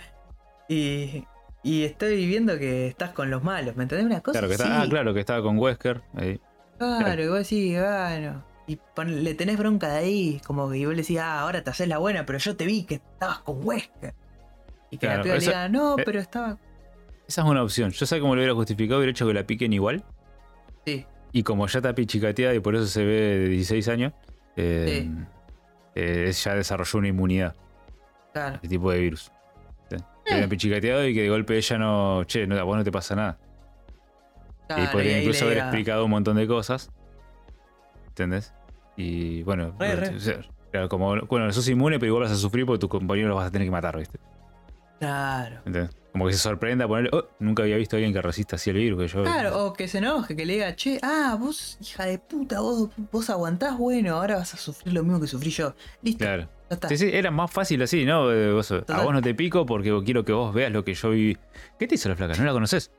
Y, 0.69 1.25
y 1.63 1.85
estoy 1.85 2.27
viendo 2.27 2.59
que 2.59 2.87
estás 2.89 3.11
con 3.11 3.31
los 3.31 3.43
malos, 3.43 3.77
¿me 3.77 3.83
entendés? 3.83 4.07
Una 4.07 4.21
cosa 4.21 4.39
Claro 4.39 4.49
que 4.49 4.55
está, 4.55 4.83
ah, 4.83 4.87
claro 4.89 5.13
que 5.15 5.21
estaba 5.21 5.43
con 5.43 5.59
Wesker. 5.59 6.01
ahí. 6.15 6.41
Claro, 6.79 7.23
y 7.23 7.29
vos 7.29 7.39
decís, 7.39 7.79
bueno. 7.79 8.45
Y 8.67 8.77
pon- 8.95 9.23
le 9.25 9.35
tenés 9.35 9.59
bronca 9.59 9.89
de 9.89 9.99
ahí, 9.99 10.41
como 10.47 10.71
que 10.71 10.79
y 10.79 10.85
vos 10.87 10.95
le 10.95 11.03
decís, 11.03 11.19
ah, 11.19 11.41
ahora 11.41 11.63
te 11.63 11.71
haces 11.71 11.89
la 11.89 11.99
buena, 11.99 12.25
pero 12.25 12.39
yo 12.39 12.57
te 12.57 12.65
vi 12.65 12.85
que 12.85 12.95
estabas 12.97 13.41
con 13.41 13.65
Wesker. 13.67 14.15
Y 14.91 14.99
que 14.99 15.07
Claro, 15.07 15.19
la 15.19 15.23
piba 15.25 15.35
le 15.35 15.41
diga, 15.41 15.69
no, 15.69 15.99
eh. 15.99 16.03
pero 16.05 16.21
estaba. 16.21 16.59
Esa 17.27 17.43
es 17.43 17.47
una 17.49 17.63
opción. 17.63 17.91
Yo 17.91 18.07
sé 18.07 18.21
cómo 18.21 18.35
lo 18.35 18.41
hubiera 18.41 18.55
justificado, 18.55 18.99
hubiera 18.99 19.11
hecho 19.11 19.27
que 19.27 19.35
la 19.35 19.45
piquen 19.47 19.73
igual. 19.73 20.05
Sí, 20.87 21.05
Y 21.33 21.43
como 21.43 21.67
ya 21.67 21.79
está 21.79 21.95
pichicateada 21.95 22.55
y 22.55 22.61
por 22.61 22.75
eso 22.77 22.87
se 22.87 23.05
ve 23.05 23.13
de 23.39 23.49
16 23.49 23.89
años, 23.89 24.13
eh, 24.57 25.09
Sí. 25.09 25.25
eh, 25.95 26.31
ya 26.33 26.55
desarrolló 26.55 26.99
una 26.99 27.09
inmunidad 27.09 27.55
claro. 28.33 28.53
a 28.53 28.55
este 28.57 28.69
tipo 28.69 28.91
de 28.91 28.99
virus. 29.01 29.33
Sí. 29.91 29.97
Eh. 29.97 29.99
Que 30.27 30.35
habían 30.35 30.49
pichicateado 30.51 31.07
y 31.07 31.15
que 31.15 31.23
de 31.23 31.29
golpe 31.31 31.57
ella 31.57 31.79
no, 31.79 32.25
che, 32.25 32.47
no, 32.47 32.59
a 32.59 32.63
vos 32.63 32.77
no 32.77 32.85
te 32.85 32.93
pasa 32.93 33.15
nada. 33.17 33.39
claro, 34.69 34.85
y 34.85 34.87
podría 34.89 35.19
incluso 35.21 35.45
haber 35.47 35.59
explicado 35.59 36.05
un 36.05 36.11
montón 36.11 36.37
de 36.37 36.47
cosas. 36.47 36.91
¿Entendés? 38.09 38.53
Y 38.97 39.43
bueno, 39.43 39.75
Re, 39.79 39.97
re. 39.97 40.17
o 40.17 40.21
sea, 40.21 40.41
claro, 40.71 40.89
como 40.91 41.17
bueno, 41.23 41.51
sos 41.53 41.67
inmune, 41.69 41.99
pero 41.99 42.09
igual 42.09 42.25
vas 42.25 42.33
a 42.33 42.37
sufrir 42.37 42.67
porque 42.67 42.81
tus 42.81 42.91
compañeros 42.91 43.31
los 43.31 43.39
vas 43.39 43.49
a 43.49 43.51
tener 43.51 43.67
que 43.67 43.73
matar, 43.73 43.97
¿viste? 43.99 44.19
Claro. 45.03 45.57
¿Entendés? 45.67 45.91
Como 46.13 46.27
que 46.27 46.33
se 46.35 46.39
sorprenda 46.39 46.87
ponerle, 46.87 47.11
oh, 47.13 47.25
nunca 47.41 47.63
había 47.63 47.77
visto 47.77 47.97
a 47.97 47.99
alguien 47.99 48.13
que 48.13 48.21
resista 48.23 48.57
así 48.57 48.69
el 48.71 48.77
virus 48.77 49.01
que 49.01 49.09
yo. 49.09 49.23
Claro, 49.25 49.65
o 49.67 49.73
que 49.73 49.89
se 49.89 49.99
enoje, 49.99 50.37
que 50.37 50.45
le 50.47 50.53
diga, 50.53 50.77
che, 50.77 51.01
ah, 51.03 51.37
vos, 51.41 51.79
hija 51.81 52.05
de 52.05 52.19
puta, 52.19 52.61
vos, 52.61 52.91
vos 53.11 53.31
aguantás, 53.31 53.77
bueno, 53.79 54.15
ahora 54.17 54.37
vas 54.37 54.53
a 54.55 54.59
sufrir 54.59 54.93
lo 54.95 55.03
mismo 55.03 55.21
que 55.21 55.27
sufrí 55.27 55.51
yo. 55.51 55.75
Listo, 56.03 56.25
Claro. 56.25 56.43
ya 56.69 56.75
está. 56.75 56.89
Sí, 56.89 56.99
sí, 56.99 57.11
era 57.13 57.31
más 57.31 57.51
fácil 57.51 57.83
así, 57.83 58.05
¿no? 58.05 58.31
Eh, 58.31 58.53
vos- 58.53 58.71
a 58.71 59.03
vos 59.03 59.13
no 59.13 59.23
te 59.23 59.35
pico 59.35 59.65
porque 59.67 59.91
quiero 60.05 60.25
que 60.25 60.33
vos 60.33 60.53
veas 60.55 60.71
lo 60.71 60.85
que 60.85 60.93
yo 60.95 61.11
vi. 61.11 61.37
¿Qué 61.79 61.89
te 61.89 61.95
hizo 61.97 62.09
la 62.11 62.15
flaca? 62.17 62.35
¿No 62.37 62.45
la 62.45 62.53
conoces? 62.53 62.91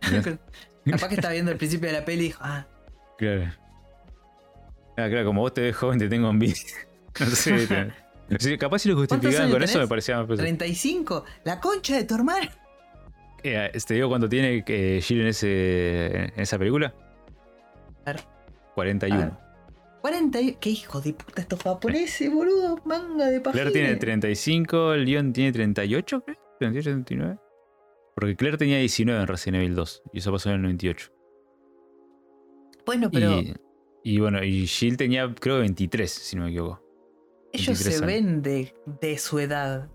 Capaz 0.90 1.08
que 1.08 1.14
está 1.16 1.30
viendo 1.30 1.50
el 1.52 1.58
principio 1.58 1.88
de 1.90 1.98
la 2.00 2.04
peli 2.04 2.20
y 2.24 2.26
dijo, 2.28 2.40
ah, 2.42 2.66
Claro. 3.18 3.52
Ah, 4.96 5.08
claro, 5.08 5.26
como 5.26 5.42
vos 5.42 5.52
te 5.54 5.60
ves 5.60 5.76
joven, 5.76 5.98
te 5.98 6.08
tengo 6.08 6.30
envidia. 6.30 6.56
No 7.20 7.26
sé. 7.26 7.66
te- 7.68 7.92
Sí, 8.38 8.58
capaz 8.58 8.80
si 8.80 8.88
lo 8.88 8.96
justificaban 8.96 9.50
con 9.50 9.62
eso 9.62 9.72
tenés? 9.72 9.84
me 9.84 9.88
parecía 9.88 10.16
más 10.16 10.26
pesado. 10.26 10.42
35, 10.42 11.24
la 11.44 11.60
concha 11.60 11.96
de 11.96 12.04
tu 12.04 12.14
hermano. 12.14 12.48
Eh, 13.42 13.70
¿Te 13.86 13.94
digo 13.94 14.08
cuánto 14.08 14.28
tiene 14.28 14.64
que 14.64 15.00
Jill 15.02 15.20
en, 15.20 15.26
ese, 15.28 16.24
en 16.34 16.40
esa 16.40 16.58
película? 16.58 16.94
A 18.06 18.12
ver. 18.12 18.20
41. 18.74 19.20
A 19.20 19.24
ver. 19.26 19.44
40 20.00 20.40
y... 20.40 20.54
¿Qué 20.54 20.70
hijo 20.70 21.00
de 21.00 21.12
puta 21.14 21.42
estos 21.42 21.62
japoneses, 21.62 22.32
boludo? 22.32 22.78
Manga 22.84 23.26
de 23.26 23.40
Claire 23.40 23.70
pajines. 23.70 23.72
tiene 23.72 23.96
35, 23.96 24.94
Leon 24.96 25.32
tiene 25.32 25.52
38, 25.52 26.24
creo. 26.24 26.36
38, 26.58 26.90
39. 26.90 27.38
Porque 28.14 28.36
Claire 28.36 28.58
tenía 28.58 28.78
19 28.78 29.20
en 29.20 29.26
Resident 29.26 29.62
Evil 29.62 29.74
2 29.74 30.02
y 30.12 30.18
eso 30.18 30.32
pasó 30.32 30.50
en 30.50 30.56
el 30.56 30.62
98. 30.62 31.10
Bueno, 32.86 33.10
pero 33.10 33.40
Y, 33.40 33.54
y 34.02 34.20
bueno, 34.20 34.44
y 34.44 34.66
Jill 34.66 34.96
tenía 34.96 35.34
creo 35.34 35.58
23, 35.60 36.10
si 36.10 36.36
no 36.36 36.44
me 36.44 36.50
equivoco. 36.50 36.83
Ellos 37.54 37.84
23 37.84 37.96
se 37.96 38.06
ven 38.06 38.42
de, 38.42 38.74
de 39.00 39.18
su 39.18 39.38
edad. 39.38 39.88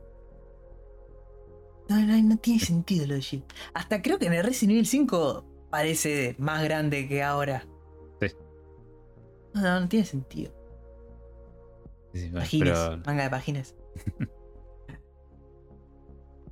No, 1.89 1.99
no, 1.99 2.21
no 2.21 2.37
tiene 2.37 2.59
sentido 2.59 3.07
lo 3.07 3.15
de 3.15 3.21
Jill. 3.21 3.43
Hasta 3.73 4.01
creo 4.01 4.19
que 4.19 4.27
en 4.27 4.33
el 4.33 4.43
Resident 4.43 4.71
Evil 4.73 4.85
5 4.85 5.45
parece 5.71 6.35
más 6.37 6.63
grande 6.63 7.07
que 7.07 7.23
ahora. 7.23 7.65
Sí. 8.21 8.27
No, 9.55 9.61
no, 9.61 9.79
no 9.81 9.87
tiene 9.89 10.05
sentido. 10.05 10.53
Sí, 12.13 12.59
pero 12.59 12.97
manga 13.05 13.23
de 13.23 13.29
pajines. 13.29 13.75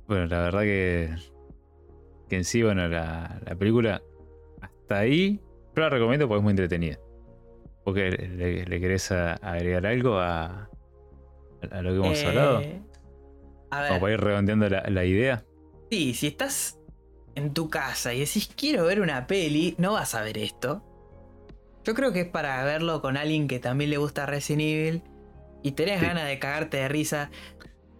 bueno, 0.06 0.26
la 0.26 0.38
verdad 0.40 0.60
que, 0.62 1.14
que 2.28 2.36
en 2.36 2.44
sí, 2.44 2.62
bueno, 2.62 2.88
la, 2.88 3.40
la 3.44 3.54
película 3.56 4.02
hasta 4.60 4.98
ahí 4.98 5.40
yo 5.76 5.82
la 5.82 5.90
recomiendo 5.90 6.26
porque 6.26 6.38
es 6.38 6.42
muy 6.44 6.50
entretenida. 6.52 6.98
Porque 7.84 8.10
le, 8.10 8.64
le 8.64 8.80
querés 8.80 9.10
a- 9.12 9.34
agregar 9.34 9.86
algo 9.86 10.18
a, 10.18 10.68
a 11.70 11.82
lo 11.82 11.90
que 11.90 11.96
hemos 12.06 12.18
Eh, 12.18 12.26
hablado. 12.26 12.56
A 13.70 13.80
ver. 13.80 13.88
Como 13.88 14.00
para 14.00 14.12
ir 14.14 14.20
redondeando 14.20 14.68
la, 14.68 14.82
la 14.88 15.04
idea. 15.04 15.44
Sí, 15.90 16.14
si 16.14 16.26
estás 16.28 16.78
en 17.34 17.52
tu 17.54 17.68
casa 17.70 18.12
y 18.14 18.20
decís 18.20 18.50
quiero 18.56 18.84
ver 18.84 19.00
una 19.00 19.26
peli, 19.26 19.74
no 19.78 19.92
vas 19.94 20.14
a 20.14 20.22
ver 20.22 20.38
esto. 20.38 20.82
Yo 21.84 21.94
creo 21.94 22.12
que 22.12 22.22
es 22.22 22.28
para 22.28 22.62
verlo 22.64 23.00
con 23.00 23.16
alguien 23.16 23.48
que 23.48 23.58
también 23.58 23.90
le 23.90 23.96
gusta 23.96 24.26
Resident 24.26 24.62
Evil 24.62 25.02
y 25.62 25.72
tenés 25.72 26.00
Sí. 26.00 26.06
ganas 26.06 26.26
de 26.26 26.38
cagarte 26.38 26.76
de 26.78 26.88
risa. 26.88 27.30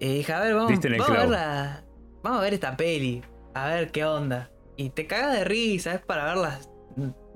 Y 0.01 0.15
dije, 0.19 0.33
a 0.33 0.41
ver, 0.41 0.55
vamos, 0.55 0.71
vamos 0.73 0.85
a 0.85 0.89
ver 0.89 1.03
clavo. 1.03 1.31
la- 1.33 1.85
vamos 2.23 2.39
a 2.41 2.43
ver 2.43 2.55
esta 2.55 2.77
peli, 2.77 3.23
a 3.55 3.69
ver 3.69 3.91
qué 3.91 4.05
onda. 4.05 4.51
Y 4.77 4.91
te 4.91 5.07
cagas 5.07 5.37
de 5.39 5.45
risa, 5.45 5.95
es 5.95 6.01
para 6.01 6.25
verla, 6.25 6.61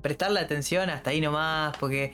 prestarle 0.01 0.39
atención 0.39 0.89
hasta 0.89 1.09
ahí 1.09 1.21
nomás, 1.21 1.75
porque 1.77 2.13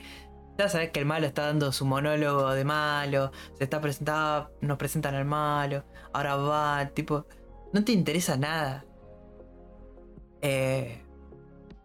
ya 0.60 0.68
sabes 0.68 0.90
que 0.90 1.00
el 1.00 1.06
malo 1.06 1.26
está 1.26 1.46
dando 1.46 1.72
su 1.72 1.84
monólogo 1.86 2.50
de 2.52 2.64
malo, 2.64 3.32
se 3.56 3.64
está 3.64 3.80
presentando, 3.80 4.50
nos 4.60 4.76
presentan 4.78 5.14
al 5.14 5.24
malo, 5.24 5.84
ahora 6.12 6.36
va, 6.36 6.86
tipo, 6.94 7.26
no 7.72 7.84
te 7.84 7.92
interesa 7.92 8.36
nada. 8.36 8.84
Eh, 10.42 11.02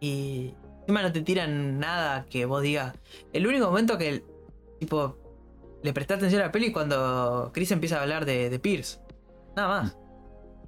y 0.00 0.54
encima 0.80 1.02
no 1.02 1.12
te 1.12 1.22
tiran 1.22 1.78
nada 1.78 2.26
que 2.26 2.44
vos 2.46 2.62
digas. 2.62 2.94
El 3.32 3.46
único 3.46 3.66
momento 3.66 3.98
que, 3.98 4.24
tipo, 4.78 5.16
le 5.82 5.92
presté 5.92 6.14
atención 6.14 6.42
a 6.42 6.46
la 6.46 6.52
peli 6.52 6.66
es 6.66 6.72
cuando 6.72 7.50
Chris 7.52 7.70
empieza 7.72 7.98
a 7.98 8.02
hablar 8.02 8.24
de, 8.24 8.50
de 8.50 8.58
Pierce. 8.58 9.00
Nada 9.56 9.68
más. 9.68 9.96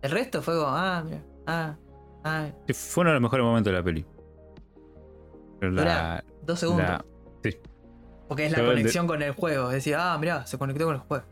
El 0.02 0.10
resto 0.12 0.42
fue 0.42 0.54
como, 0.54 0.68
ah, 0.68 1.02
mira, 1.04 1.22
ah, 1.46 1.76
ah, 2.24 2.48
Sí, 2.66 2.72
Fue 2.72 3.02
uno 3.02 3.10
de 3.10 3.14
los 3.14 3.22
mejores 3.22 3.44
momentos 3.44 3.72
de 3.72 3.78
la 3.78 3.84
peli. 3.84 4.06
Pero 5.60 5.72
la- 5.72 5.82
Dura 5.82 6.24
dos 6.42 6.58
segundos. 6.60 6.86
la- 6.88 7.04
porque 8.28 8.46
es 8.46 8.52
la 8.52 8.58
yo 8.58 8.64
el 8.64 8.68
de- 8.70 8.74
conexión 8.82 9.06
con 9.06 9.22
el 9.22 9.32
juego. 9.32 9.68
Es 9.68 9.74
decir, 9.74 9.94
ah, 9.98 10.16
mira, 10.20 10.46
se 10.46 10.58
conectó 10.58 10.84
con 10.86 10.94
el 10.96 11.00
juego. 11.00 11.24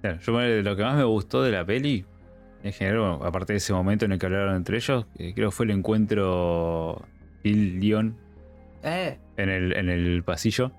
Claro, 0.00 0.18
yo 0.20 0.32
lo 0.62 0.76
que 0.76 0.82
más 0.82 0.96
me 0.96 1.04
gustó 1.04 1.42
de 1.42 1.50
la 1.52 1.64
peli, 1.64 2.06
en 2.62 2.72
general, 2.72 2.98
bueno, 3.00 3.20
aparte 3.24 3.52
de 3.52 3.58
ese 3.58 3.72
momento 3.72 4.04
en 4.06 4.12
el 4.12 4.18
que 4.18 4.26
hablaron 4.26 4.54
entre 4.56 4.76
ellos, 4.78 5.06
eh, 5.18 5.32
creo 5.34 5.50
que 5.50 5.56
fue 5.56 5.64
el 5.66 5.72
encuentro 5.72 7.02
Jill-Leon 7.42 8.16
Eh, 8.82 9.18
en 9.36 9.48
el, 9.50 9.76
en 9.76 9.88
el 9.90 10.22
pasillo, 10.22 10.72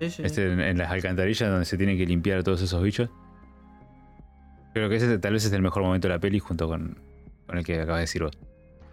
sí, 0.00 0.10
sí. 0.10 0.22
este, 0.24 0.52
en, 0.52 0.60
en 0.60 0.76
las 0.78 0.90
alcantarillas 0.90 1.48
donde 1.50 1.64
se 1.64 1.78
tienen 1.78 1.96
que 1.96 2.04
limpiar 2.06 2.42
todos 2.42 2.60
esos 2.60 2.82
bichos. 2.82 3.08
Creo 4.74 4.88
que 4.88 4.96
ese 4.96 5.18
tal 5.18 5.34
vez 5.34 5.44
es 5.44 5.52
el 5.52 5.62
mejor 5.62 5.82
momento 5.82 6.08
de 6.08 6.14
la 6.14 6.20
peli 6.20 6.38
junto 6.38 6.66
con, 6.68 6.98
con 7.46 7.58
el 7.58 7.64
que 7.64 7.76
acabas 7.80 7.98
de 7.98 8.02
decir 8.02 8.22
vos. 8.22 8.32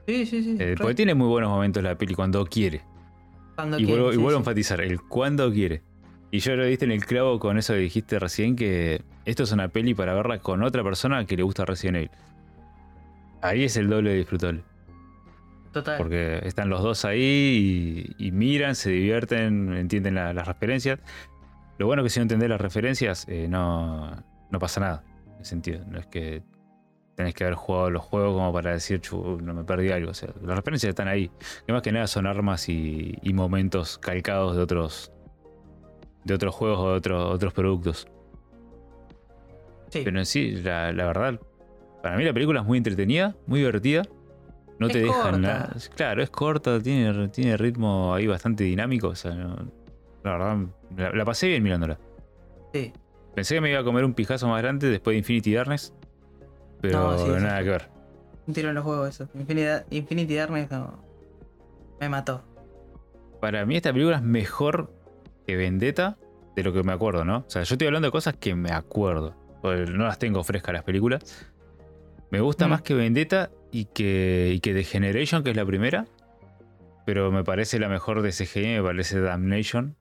Sí, 0.06 0.26
sí, 0.26 0.44
sí. 0.44 0.58
Eh, 0.60 0.76
porque 0.78 0.96
tiene 0.96 1.14
muy 1.16 1.28
buenos 1.28 1.50
momentos 1.50 1.84
la 1.84 1.96
peli 1.96 2.16
cuando 2.16 2.46
quiere. 2.46 2.82
Cuando 3.60 3.78
Y 3.80 3.86
quiere, 3.86 3.94
vuelvo, 4.02 4.12
y 4.14 4.16
sí, 4.16 4.22
vuelvo 4.22 4.38
a 4.38 4.42
enfatizar, 4.42 4.82
el 4.82 5.02
cuando 5.02 5.52
quiere. 5.52 5.82
Y 6.32 6.40
yo 6.40 6.56
lo 6.56 6.64
diste 6.66 6.86
en 6.86 6.92
el 6.92 7.06
clavo 7.06 7.40
con 7.40 7.58
eso 7.58 7.74
que 7.74 7.80
dijiste 7.80 8.20
recién, 8.20 8.56
que 8.56 9.02
esto 9.26 9.44
es 9.44 9.52
una 9.52 9.68
peli 9.68 9.94
para 9.94 10.14
verla 10.14 10.40
con 10.40 10.64
otra 10.64 10.84
persona 10.84 11.26
que 11.26 11.36
le 11.36 11.44
gusta 11.44 11.66
Resident 11.66 11.98
Evil. 11.98 12.12
Ahí 13.42 13.64
es 13.64 13.78
el 13.78 13.90
doble 13.90 14.12
de 14.12 14.18
disfrutable. 14.18 14.64
Total. 15.72 15.98
Porque 15.98 16.40
están 16.44 16.70
los 16.70 16.82
dos 16.82 17.06
ahí 17.06 18.16
y, 18.18 18.28
y 18.28 18.32
miran, 18.32 18.76
se 18.76 18.90
divierten, 18.92 19.74
entienden 19.74 20.16
la- 20.16 20.34
las 20.34 20.48
referencias. 20.48 21.00
Lo 21.78 21.86
bueno 21.86 22.02
es 22.02 22.06
que 22.08 22.10
si 22.12 22.20
no 22.20 22.24
entendés 22.24 22.50
las 22.50 22.60
referencias, 22.62 23.26
eh, 23.30 23.48
no, 23.50 24.12
no 24.52 24.60
pasa 24.60 24.80
nada. 24.82 25.04
En 25.36 25.42
ese 25.42 25.50
sentido. 25.52 25.84
No 25.88 26.00
es 26.00 26.08
que 26.08 26.42
tenés 27.20 27.34
que 27.34 27.44
haber 27.44 27.56
jugado 27.56 27.90
los 27.90 28.02
juegos 28.02 28.34
como 28.34 28.54
para 28.54 28.72
decir, 28.72 29.02
"Chu, 29.02 29.40
no 29.44 29.54
me 29.54 29.66
perdí 29.66 29.92
algo. 29.92 30.12
O 30.12 30.14
sea, 30.14 30.30
las 30.42 30.56
referencias 30.56 30.92
están 30.92 31.10
ahí. 31.10 31.30
Que 31.68 31.74
más 31.74 31.82
que 31.82 31.92
nada 31.92 32.08
son 32.08 32.26
armas 32.26 32.70
y, 32.70 33.14
y 33.22 33.34
momentos 33.34 33.98
calcados 33.98 34.56
de 34.56 34.62
otros 34.64 35.12
de 36.24 36.34
otros 36.34 36.56
juegos 36.56 36.80
o 36.80 36.92
de 36.92 36.96
otros 36.98 37.34
otros 37.36 37.54
productos. 37.54 38.08
Sí. 39.90 40.02
Pero 40.06 40.18
en 40.18 40.26
sí, 40.26 40.52
la, 40.52 40.94
la 40.94 41.08
verdad, 41.08 41.42
para 42.02 42.16
mí 42.16 42.24
la 42.24 42.32
película 42.32 42.62
es 42.62 42.66
muy 42.66 42.78
entretenida, 42.78 43.36
muy 43.48 43.60
divertida. 43.60 44.04
No 44.80 44.88
Es 44.88 44.94
te 44.94 45.00
dejan 45.00 45.42
nada. 45.42 45.76
Claro, 45.98 46.24
es 46.24 46.30
corta, 46.30 46.80
tiene, 46.82 47.28
tiene 47.28 47.58
ritmo 47.58 48.14
ahí 48.14 48.28
bastante 48.28 48.64
dinámico. 48.64 49.10
O 49.10 49.16
sea, 49.16 49.34
no- 49.34 49.58
la 50.24 50.32
verdad, 50.32 50.58
la, 50.96 51.12
la 51.12 51.26
pasé 51.26 51.48
bien 51.50 51.64
mirándola. 51.64 52.00
sí. 52.74 52.94
Pensé 53.36 53.56
que 53.56 53.62
me 53.62 53.70
iba 53.72 53.80
a 53.80 53.84
comer 53.84 54.04
un 54.06 54.14
pijazo 54.14 54.48
más 54.48 54.62
grande 54.62 54.90
después 54.90 55.14
de 55.14 55.20
Infinity 55.20 55.54
Darkness. 55.54 55.94
Pero 56.82 57.12
No, 57.12 57.18
sí, 57.18 57.26
sí. 57.26 57.44
nada 57.44 57.64
que 57.64 57.70
ver. 57.70 57.90
Un 58.48 58.54
tiro 58.54 58.70
en 58.70 58.76
los 58.76 58.84
juegos 58.84 59.10
eso. 59.10 59.30
Infinity, 59.36 59.68
Infinity 59.98 60.36
Darkness 60.36 60.72
no. 60.72 61.04
Me 62.00 62.10
mató. 62.10 62.44
Para 63.42 63.66
mí 63.66 63.76
esta 63.76 63.92
película 63.94 64.18
es 64.18 64.22
mejor 64.24 64.92
que 65.46 65.56
Vendetta 65.56 66.18
de 66.56 66.64
lo 66.64 66.74
que 66.74 66.84
me 66.84 66.92
acuerdo, 66.94 67.24
¿no? 67.26 67.38
O 67.40 67.50
sea, 67.50 67.64
yo 67.64 67.76
estoy 67.76 67.88
hablando 67.88 68.08
de 68.08 68.12
cosas 68.12 68.36
que 68.38 68.56
me 68.56 68.72
acuerdo. 68.72 69.36
No 69.64 70.06
las 70.06 70.18
tengo 70.20 70.44
frescas 70.44 70.74
las 70.74 70.84
películas. 70.84 71.46
Me 72.32 72.40
gusta 72.42 72.68
Mm. 72.68 72.70
más 72.70 72.82
que 72.82 72.94
Vendetta 72.94 73.50
y 73.72 73.86
que, 73.86 74.52
y 74.56 74.60
que 74.62 74.74
The 74.74 74.84
Generation, 74.84 75.44
que 75.44 75.52
es 75.52 75.56
la 75.56 75.66
primera. 75.66 76.06
Pero 77.06 77.32
me 77.32 77.44
parece 77.44 77.80
la 77.80 77.90
mejor 77.90 78.22
de 78.22 78.32
CGI, 78.32 78.78
me 78.78 78.84
parece 78.84 79.20
Damnation. 79.20 79.96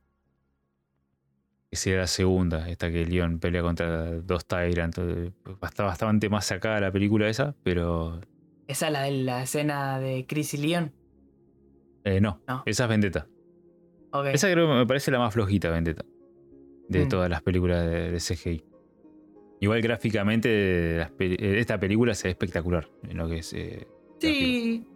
Que 1.71 1.77
sería 1.77 2.01
la 2.01 2.07
segunda, 2.07 2.69
esta 2.69 2.91
que 2.91 3.05
Leon 3.05 3.39
pelea 3.41 3.63
contra 3.63 4.13
dos 4.21 4.47
Tyrant. 4.47 4.97
Está 5.63 5.85
bastante 5.85 6.29
más 6.29 6.47
sacada 6.47 6.81
la 6.81 6.91
película 6.93 7.29
esa, 7.29 7.55
pero. 7.63 8.21
¿Esa 8.67 8.87
es 8.87 8.93
la 8.93 9.03
de 9.03 9.11
la 9.13 9.43
escena 9.43 9.99
de 10.01 10.27
Chris 10.27 10.55
y 10.55 10.59
Leon? 10.59 10.93
Eh, 12.05 12.21
no, 12.21 12.41
No. 12.49 12.63
esa 12.67 12.85
es 12.85 12.89
Vendetta. 12.91 13.27
Esa 14.33 14.51
creo 14.51 14.67
que 14.69 14.75
me 14.75 14.87
parece 14.87 15.11
la 15.11 15.19
más 15.19 15.35
flojita, 15.35 15.69
Vendetta. 15.71 16.05
De 16.89 17.05
Mm. 17.05 17.09
todas 17.09 17.29
las 17.29 17.43
películas 17.43 17.85
de, 17.85 18.11
de 18.13 18.19
CGI. 18.21 18.65
Igual 19.61 19.83
gráficamente, 19.83 21.01
eh, 21.03 21.09
esta 21.59 21.79
película 21.79 22.15
se 22.15 22.29
ve 22.29 22.31
espectacular 22.31 22.89
en 23.03 23.17
lo 23.19 23.29
que 23.29 23.39
es. 23.39 23.53
eh, 23.53 23.87
Sí, 24.21 24.87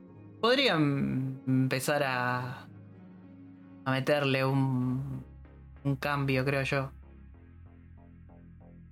podrían 0.41 1.41
empezar 1.47 2.03
a, 2.05 2.67
a 3.85 3.91
meterle 3.91 4.45
un, 4.45 5.23
un 5.85 5.97
cambio, 5.97 6.45
creo 6.45 6.63
yo. 6.63 6.93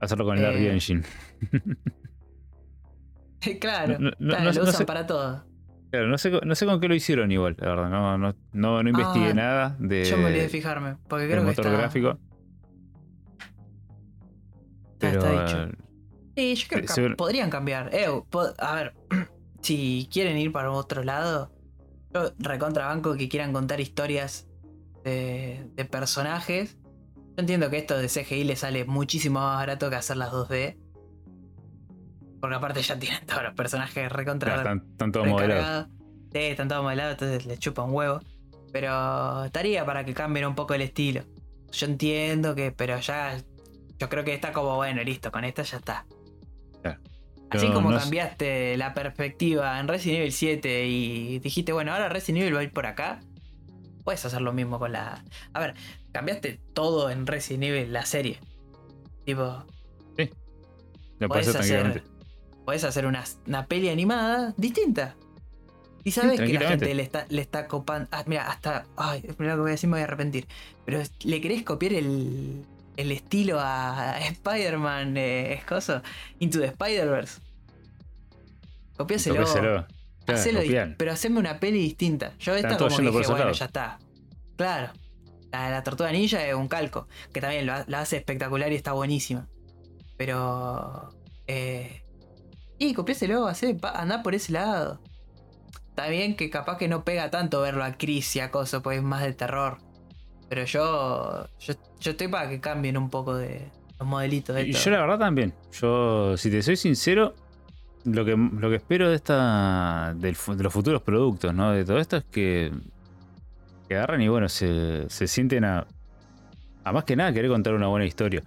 hacerlo 0.00 0.24
con 0.24 0.38
el 0.38 0.44
Eh, 0.44 0.72
Engine. 0.72 1.02
claro, 3.60 3.98
No- 3.98 4.10
no- 4.18 4.28
claro, 4.34 4.44
no- 4.44 4.52
lo 4.52 4.62
usan 4.62 4.74
sé- 4.74 4.84
para 4.86 5.06
todo. 5.06 5.44
Claro, 5.90 6.06
no 6.08 6.18
sé, 6.18 6.30
no 6.30 6.54
sé 6.54 6.66
con 6.66 6.80
qué 6.80 6.88
lo 6.88 6.94
hicieron 6.94 7.30
igual, 7.32 7.56
la 7.58 7.68
verdad. 7.68 7.90
No, 7.90 8.16
no, 8.16 8.34
no, 8.52 8.82
no 8.82 8.88
investigué 8.88 9.30
Ah, 9.30 9.34
nada 9.34 9.76
de, 9.78 10.04
yo 10.04 10.16
me 10.16 10.26
olvidé 10.26 10.42
de 10.42 10.48
fijarme, 10.48 10.96
porque 11.08 11.26
creo 11.26 11.40
que 11.42 11.48
motor 11.48 11.66
está, 11.66 11.78
gráfico. 11.78 12.18
está- 14.92 15.08
está 15.10 15.30
Pero 15.30 15.42
dicho. 15.42 15.62
eh, 15.64 15.72
Sí, 16.36 16.54
yo 16.54 16.68
creo 16.68 16.80
Sí, 16.82 16.86
que 16.86 16.92
seguro- 16.92 17.16
podrían 17.16 17.50
cambiar. 17.50 17.90
Eh, 17.92 18.06
a 18.58 18.74
ver, 18.74 18.94
si 19.62 20.08
quieren 20.12 20.38
ir 20.38 20.52
para 20.52 20.70
otro 20.70 21.02
lado, 21.02 21.50
yo 22.14 22.30
recontrabanco 22.38 23.16
que 23.16 23.28
quieran 23.28 23.52
contar 23.52 23.80
historias 23.80 24.46
de, 25.04 25.68
de 25.74 25.84
personajes. 25.84 26.78
Yo 27.40 27.42
entiendo 27.42 27.70
que 27.70 27.78
esto 27.78 27.96
de 27.96 28.06
CGI 28.08 28.44
le 28.44 28.54
sale 28.54 28.84
muchísimo 28.84 29.40
más 29.40 29.56
barato 29.56 29.88
que 29.88 29.96
hacer 29.96 30.18
las 30.18 30.30
2D. 30.30 30.76
Porque 32.38 32.54
aparte 32.54 32.82
ya 32.82 32.98
tienen 32.98 33.24
todos 33.24 33.44
los 33.44 33.54
personajes 33.54 34.12
recontra 34.12 34.52
claro, 34.52 34.60
están, 34.74 34.90
están 34.90 35.10
todos 35.12 35.26
modelados. 35.26 35.88
Sí, 36.32 36.38
están 36.38 36.68
todos 36.68 36.82
modelados, 36.82 37.12
entonces 37.12 37.46
les 37.46 37.58
chupa 37.58 37.82
un 37.82 37.94
huevo. 37.94 38.20
Pero 38.74 39.46
estaría 39.46 39.86
para 39.86 40.04
que 40.04 40.12
cambien 40.12 40.44
un 40.48 40.54
poco 40.54 40.74
el 40.74 40.82
estilo. 40.82 41.22
Yo 41.72 41.86
entiendo 41.86 42.54
que, 42.54 42.72
pero 42.72 43.00
ya. 43.00 43.38
Yo 43.98 44.10
creo 44.10 44.22
que 44.22 44.34
está 44.34 44.52
como 44.52 44.76
bueno, 44.76 45.02
listo, 45.02 45.32
con 45.32 45.44
esta 45.44 45.62
ya 45.62 45.78
está. 45.78 46.04
Claro. 46.82 47.00
Así 47.48 47.68
como 47.70 47.90
no 47.90 47.96
sé- 47.96 48.02
cambiaste 48.02 48.76
la 48.76 48.92
perspectiva 48.92 49.80
en 49.80 49.88
Resident 49.88 50.18
Evil 50.20 50.32
7 50.32 50.86
y 50.88 51.38
dijiste, 51.38 51.72
bueno, 51.72 51.94
ahora 51.94 52.10
Resident 52.10 52.42
Evil 52.42 52.56
va 52.56 52.60
a 52.60 52.64
ir 52.64 52.72
por 52.72 52.84
acá. 52.84 53.20
Puedes 54.04 54.24
hacer 54.24 54.40
lo 54.40 54.52
mismo 54.52 54.78
con 54.78 54.92
la. 54.92 55.22
A 55.52 55.60
ver, 55.60 55.74
cambiaste 56.12 56.60
todo 56.72 57.10
en 57.10 57.26
Resident 57.26 57.64
Evil, 57.64 57.92
la 57.92 58.06
serie. 58.06 58.40
Tipo, 59.24 59.64
podés 60.16 60.32
parece 61.28 61.58
hacer, 61.58 62.02
podés 62.64 62.84
hacer 62.84 63.06
una, 63.06 63.24
una 63.46 63.66
peli 63.66 63.88
animada 63.90 64.54
distinta. 64.56 65.16
Y 66.02 66.12
sabes 66.12 66.40
que 66.40 66.54
la 66.54 66.68
gente 66.70 66.94
le 66.94 67.02
está, 67.02 67.26
le 67.28 67.42
está 67.42 67.68
copando. 67.68 68.08
Ah, 68.10 68.24
mira, 68.26 68.50
hasta. 68.50 68.86
Ay, 68.96 69.22
mira 69.38 69.52
lo 69.52 69.58
que 69.58 69.62
voy 69.62 69.70
a 69.70 69.72
decir, 69.72 69.88
me 69.88 69.96
voy 69.96 70.00
a 70.00 70.04
arrepentir. 70.04 70.46
Pero 70.86 71.02
le 71.24 71.40
querés 71.42 71.62
copiar 71.62 71.92
el, 71.92 72.64
el 72.96 73.12
estilo 73.12 73.58
a 73.60 74.18
Spider-Man, 74.18 75.16
eh, 75.18 75.52
escoso, 75.52 76.00
Into 76.38 76.58
the 76.58 76.66
Spider-Verse. 76.66 77.40
Copiáselo. 78.96 79.36
Copiáselo. 79.36 79.86
Claro, 80.26 80.40
Hacelo 80.40 80.60
pero 80.96 81.12
haceme 81.12 81.38
una 81.38 81.58
peli 81.58 81.78
distinta. 81.78 82.32
Yo 82.38 82.54
esta 82.54 82.76
como 82.76 82.96
que 82.96 83.02
dije, 83.02 83.26
bueno, 83.26 83.52
ya 83.52 83.64
está. 83.64 83.98
Claro. 84.56 84.92
La 85.50 85.64
de 85.64 85.70
la 85.72 85.82
tortuga 85.82 86.12
ninja 86.12 86.46
es 86.46 86.54
un 86.54 86.68
calco. 86.68 87.08
Que 87.32 87.40
también 87.40 87.66
lo 87.66 87.72
la 87.86 88.00
hace 88.00 88.18
espectacular 88.18 88.70
y 88.70 88.76
está 88.76 88.92
buenísima. 88.92 89.48
Pero. 90.16 91.10
Eh, 91.46 92.02
y 92.78 92.94
copiáselo, 92.94 93.46
hacé, 93.46 93.74
pa- 93.74 93.90
andá 93.92 94.22
por 94.22 94.34
ese 94.34 94.52
lado. 94.52 95.00
Está 95.88 96.08
bien 96.08 96.36
que 96.36 96.48
capaz 96.50 96.78
que 96.78 96.88
no 96.88 97.04
pega 97.04 97.30
tanto 97.30 97.60
verlo 97.60 97.82
a 97.84 97.92
Chris 97.98 98.36
y 98.36 98.40
a 98.40 98.50
Coso, 98.50 98.82
pues 98.82 98.98
es 98.98 99.02
más 99.02 99.22
de 99.22 99.32
terror. 99.32 99.78
Pero 100.48 100.64
yo, 100.64 101.46
yo. 101.58 101.74
Yo 102.00 102.10
estoy 102.12 102.28
para 102.28 102.48
que 102.48 102.60
cambien 102.60 102.96
un 102.96 103.10
poco 103.10 103.34
de 103.34 103.68
los 103.98 104.08
modelitos 104.08 104.54
de 104.56 104.66
Y 104.66 104.70
esto. 104.70 104.84
yo 104.84 104.90
la 104.92 105.00
verdad 105.02 105.18
también. 105.18 105.52
Yo, 105.72 106.36
si 106.38 106.50
te 106.50 106.62
soy 106.62 106.76
sincero, 106.76 107.34
lo 108.04 108.24
que, 108.24 108.36
lo 108.36 108.70
que 108.70 108.76
espero 108.76 109.08
de 109.10 109.16
esta 109.16 110.14
del 110.16 110.36
de 110.56 110.62
los 110.62 110.72
futuros 110.72 111.02
productos, 111.02 111.54
¿no? 111.54 111.72
De 111.72 111.84
todo 111.84 111.98
esto 111.98 112.16
es 112.16 112.24
que, 112.24 112.72
que 113.88 113.96
agarran 113.96 114.22
y 114.22 114.28
bueno, 114.28 114.48
se, 114.48 115.08
se 115.08 115.26
sienten 115.26 115.64
a, 115.64 115.86
a 116.84 116.92
más 116.92 117.04
que 117.04 117.16
nada 117.16 117.32
querer 117.32 117.50
contar 117.50 117.74
una 117.74 117.86
buena 117.88 118.06
historia. 118.06 118.42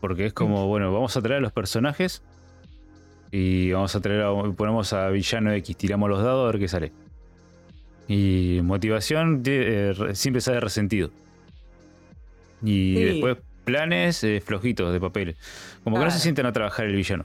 Porque 0.00 0.26
es 0.26 0.32
como, 0.32 0.66
bueno, 0.66 0.92
vamos 0.92 1.16
a 1.16 1.22
traer 1.22 1.38
a 1.38 1.40
los 1.40 1.52
personajes 1.52 2.22
y 3.30 3.72
vamos 3.72 3.94
a 3.96 4.00
traer 4.00 4.22
a, 4.22 4.30
ponemos 4.52 4.92
a 4.92 5.08
villano 5.08 5.52
X, 5.52 5.76
tiramos 5.76 6.08
los 6.10 6.22
dados 6.22 6.44
a 6.44 6.52
ver 6.52 6.60
qué 6.60 6.68
sale. 6.68 6.92
Y 8.08 8.60
motivación 8.62 9.42
eh, 9.46 9.94
re- 9.96 10.14
siempre 10.14 10.40
sale 10.40 10.60
resentido. 10.60 11.10
Y 12.62 12.94
Sí. 12.94 13.04
después 13.04 13.36
planes 13.64 14.22
eh, 14.22 14.40
flojitos 14.44 14.92
de 14.92 15.00
papel. 15.00 15.36
Como 15.82 15.98
que 15.98 16.04
no 16.04 16.10
se 16.10 16.20
sienten 16.20 16.46
a 16.46 16.52
trabajar 16.52 16.86
el 16.86 16.94
villano. 16.94 17.24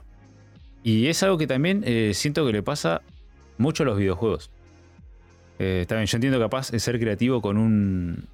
Y 0.82 1.06
es 1.08 1.22
algo 1.22 1.38
que 1.38 1.46
también 1.46 1.82
eh, 1.86 2.12
siento 2.14 2.44
que 2.46 2.52
le 2.52 2.62
pasa 2.62 3.02
mucho 3.58 3.82
a 3.84 3.86
los 3.86 3.98
videojuegos. 3.98 4.50
Eh, 5.58 5.84
también 5.88 6.06
yo 6.06 6.16
entiendo 6.16 6.40
capaz 6.40 6.70
de 6.70 6.80
ser 6.80 6.98
creativo 6.98 7.40
con 7.40 7.56
un. 7.56 8.24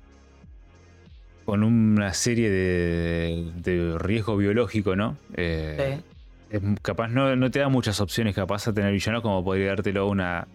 con 1.44 1.62
una 1.62 2.12
serie 2.12 2.50
de, 2.50 3.52
de 3.56 3.98
riesgo 3.98 4.36
biológico, 4.36 4.96
¿no? 4.96 5.16
Eh, 5.34 6.00
es- 6.50 6.60
capaz 6.82 7.08
no, 7.08 7.36
no 7.36 7.50
te 7.50 7.58
da 7.60 7.68
muchas 7.68 8.00
opciones 8.00 8.34
capaz 8.34 8.68
a 8.68 8.72
tener 8.72 8.92
villanos 8.92 9.22
como 9.22 9.42
podría 9.44 9.68
dártelo 9.68 10.08
una, 10.08 10.46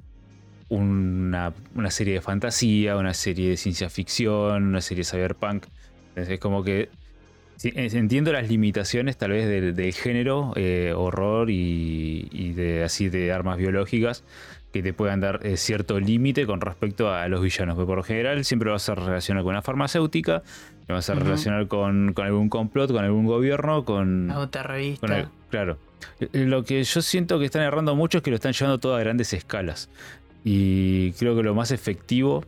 una, 0.69 1.53
una 1.75 1.91
serie 1.91 2.15
de 2.15 2.21
fantasía, 2.21 2.97
una 2.97 3.13
serie 3.13 3.49
de 3.49 3.57
ciencia 3.57 3.89
ficción, 3.89 4.63
una 4.65 4.81
serie 4.81 5.03
de 5.03 5.09
cyberpunk. 5.09 5.65
Entonces, 6.09 6.33
Es 6.35 6.39
como 6.39 6.63
que 6.63 6.89
sí, 7.57 7.71
es- 7.75 7.93
entiendo 7.93 8.31
las 8.31 8.49
limitaciones 8.49 9.17
tal 9.17 9.31
vez 9.31 9.47
del, 9.47 9.75
del 9.75 9.93
género, 9.93 10.53
eh, 10.55 10.93
horror 10.95 11.49
y, 11.49 12.27
y 12.31 12.53
de 12.53 12.83
así 12.83 13.09
de 13.09 13.31
armas 13.31 13.57
biológicas 13.57 14.23
que 14.71 14.81
te 14.81 14.91
puedan 14.93 15.19
dar 15.19 15.39
eh, 15.43 15.55
cierto 15.57 15.99
límite 15.99 16.45
con 16.47 16.59
respecto 16.59 17.11
a 17.13 17.27
los 17.27 17.41
villanos. 17.41 17.75
Pero 17.75 17.85
por 17.85 17.97
lo 17.97 18.03
general 18.03 18.43
siempre 18.43 18.71
vas 18.71 18.89
a 18.89 18.95
relacionar 18.95 19.43
con 19.43 19.51
una 19.51 19.61
farmacéutica, 19.61 20.41
lo 20.87 20.95
vas 20.95 21.09
a 21.09 21.13
Ujú. 21.13 21.23
relacionar 21.23 21.67
con, 21.67 22.13
con 22.13 22.25
algún 22.25 22.49
complot, 22.49 22.91
con 22.91 23.03
algún 23.03 23.25
gobierno, 23.27 23.85
con, 23.85 24.31
A 24.31 24.39
un 24.39 24.49
terrorista. 24.49 25.05
con 25.07 25.15
el- 25.15 25.27
claro. 25.51 25.77
Eh, 26.19 26.27
Lo 26.45 26.63
que 26.63 26.83
yo 26.83 27.01
siento 27.03 27.37
que 27.39 27.45
están 27.45 27.61
errando 27.61 27.95
mucho 27.95 28.17
es 28.17 28.23
que 28.23 28.31
lo 28.31 28.35
están 28.35 28.53
llevando 28.53 28.79
todo 28.79 28.95
a 28.95 28.99
grandes 28.99 29.31
escalas. 29.33 29.89
Y 30.43 31.11
creo 31.13 31.35
que 31.35 31.43
lo 31.43 31.53
más 31.55 31.71
efectivo 31.71 32.43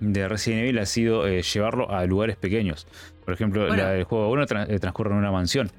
de 0.00 0.28
Resident 0.28 0.62
Evil 0.62 0.78
ha 0.78 0.86
sido 0.86 1.26
eh, 1.26 1.42
llevarlo 1.42 1.90
a 1.90 2.04
lugares 2.06 2.36
pequeños. 2.36 2.86
Por 3.24 3.34
ejemplo, 3.34 3.66
Bueno. 3.66 3.82
la 3.82 3.90
del 3.90 4.04
juego 4.04 4.30
1 4.30 4.46
tra- 4.46 4.66
eh, 4.68 4.78
transcurre 4.78 5.10
en 5.12 5.16
una 5.18 5.32
mansión. 5.32 5.70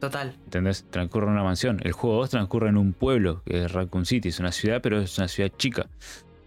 Total. 0.00 0.34
¿Entendés? 0.44 0.84
Transcurre 0.90 1.26
en 1.26 1.32
una 1.32 1.44
mansión. 1.44 1.80
El 1.84 1.92
juego 1.92 2.16
2 2.18 2.30
transcurre 2.30 2.68
en 2.68 2.76
un 2.76 2.92
pueblo, 2.92 3.42
que 3.46 3.64
es 3.64 3.72
Raccoon 3.72 4.04
City. 4.04 4.28
Es 4.30 4.40
una 4.40 4.50
ciudad, 4.52 4.80
pero 4.82 5.00
es 5.00 5.16
una 5.18 5.28
ciudad 5.28 5.50
chica. 5.56 5.86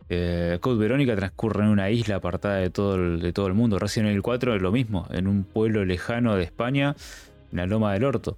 Eh, 0.10 0.57
Code 0.61 0.77
Verónica 0.77 1.15
transcurre 1.15 1.64
en 1.64 1.69
una 1.69 1.89
isla 1.89 2.18
apartada 2.18 2.57
de 2.57 2.69
todo, 2.69 2.95
el, 2.95 3.19
de 3.22 3.34
todo 3.34 3.47
el 3.47 3.53
mundo. 3.53 3.80
Resident 3.80 4.10
Evil 4.10 4.22
4 4.22 4.56
es 4.56 4.61
lo 4.61 4.72
mismo, 4.72 5.07
en 5.11 5.27
un 5.27 5.43
pueblo 5.45 5.84
lejano 5.84 6.35
de 6.35 6.43
España, 6.43 6.95
en 7.52 7.57
la 7.57 7.65
Loma 7.65 7.93
del 7.93 8.03
Orto. 8.03 8.38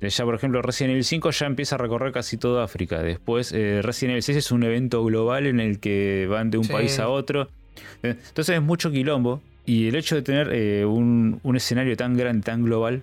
Ya, 0.00 0.24
por 0.24 0.34
ejemplo, 0.34 0.60
Resident 0.62 0.92
Evil 0.92 1.04
5 1.04 1.30
ya 1.30 1.46
empieza 1.46 1.74
a 1.76 1.78
recorrer 1.78 2.12
casi 2.12 2.36
toda 2.36 2.64
África. 2.64 3.02
Después, 3.02 3.52
eh, 3.52 3.80
Resident 3.82 4.12
Evil 4.12 4.22
6 4.22 4.38
es 4.38 4.50
un 4.52 4.62
evento 4.62 5.02
global 5.04 5.46
en 5.46 5.58
el 5.60 5.80
que 5.80 6.26
van 6.28 6.50
de 6.50 6.58
un 6.58 6.64
Sí. 6.64 6.72
país 6.72 6.98
a 6.98 7.08
otro. 7.08 7.48
Eh, 8.02 8.16
Entonces 8.28 8.56
es 8.56 8.62
mucho 8.62 8.90
quilombo. 8.90 9.42
Y 9.64 9.88
el 9.88 9.96
hecho 9.96 10.14
de 10.14 10.22
tener 10.22 10.50
eh, 10.52 10.84
un, 10.84 11.40
un 11.42 11.56
escenario 11.56 11.96
tan 11.96 12.16
grande, 12.16 12.42
tan 12.44 12.64
global, 12.64 13.02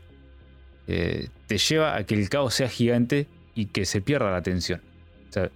eh, 0.87 1.27
te 1.47 1.57
lleva 1.57 1.95
a 1.95 2.03
que 2.05 2.15
el 2.15 2.29
caos 2.29 2.53
sea 2.53 2.69
gigante 2.69 3.27
y 3.55 3.65
que 3.67 3.85
se 3.85 4.01
pierda 4.01 4.31
la 4.31 4.41
tensión. 4.41 4.81
O 5.29 5.33
sea, 5.33 5.49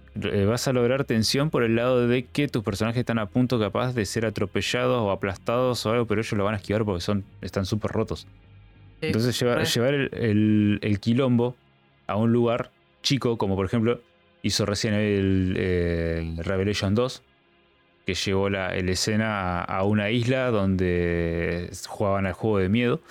vas 0.46 0.66
a 0.66 0.72
lograr 0.72 1.04
tensión 1.04 1.50
por 1.50 1.62
el 1.62 1.76
lado 1.76 2.08
de 2.08 2.24
que 2.26 2.48
tus 2.48 2.64
personajes 2.64 2.98
están 3.00 3.18
a 3.18 3.26
punto 3.26 3.60
capaz 3.60 3.92
de 3.94 4.04
ser 4.06 4.26
atropellados 4.26 5.00
o 5.00 5.10
aplastados 5.12 5.86
o 5.86 5.90
algo, 5.92 6.04
pero 6.06 6.20
ellos 6.20 6.32
lo 6.32 6.44
van 6.44 6.54
a 6.54 6.56
esquivar 6.56 6.84
porque 6.84 7.00
son, 7.00 7.24
están 7.42 7.64
súper 7.64 7.92
rotos. 7.92 8.26
Sí, 9.00 9.06
Entonces 9.06 9.38
lleva- 9.40 9.62
llevar 9.62 9.94
el, 9.94 10.10
el- 10.12 10.78
el 10.82 10.98
quilombo 11.00 11.56
a 12.08 12.16
un 12.16 12.32
lugar 12.32 12.72
chico, 13.02 13.38
como 13.38 13.54
por 13.54 13.66
ejemplo 13.66 14.00
hizo 14.42 14.66
recién 14.66 14.94
el, 14.94 15.56
el 15.56 16.44
Revelation 16.44 16.94
2, 16.96 17.22
que 18.08 18.14
llevó 18.14 18.48
la, 18.48 18.68
la 18.74 18.90
escena 18.90 19.60
a, 19.60 19.64
a 19.64 19.82
una 19.84 20.08
isla 20.10 20.50
donde 20.50 21.70
jugaban 21.88 22.24
al 22.24 22.32
juego 22.32 22.56
de 22.58 22.70
miedo. 22.70 23.02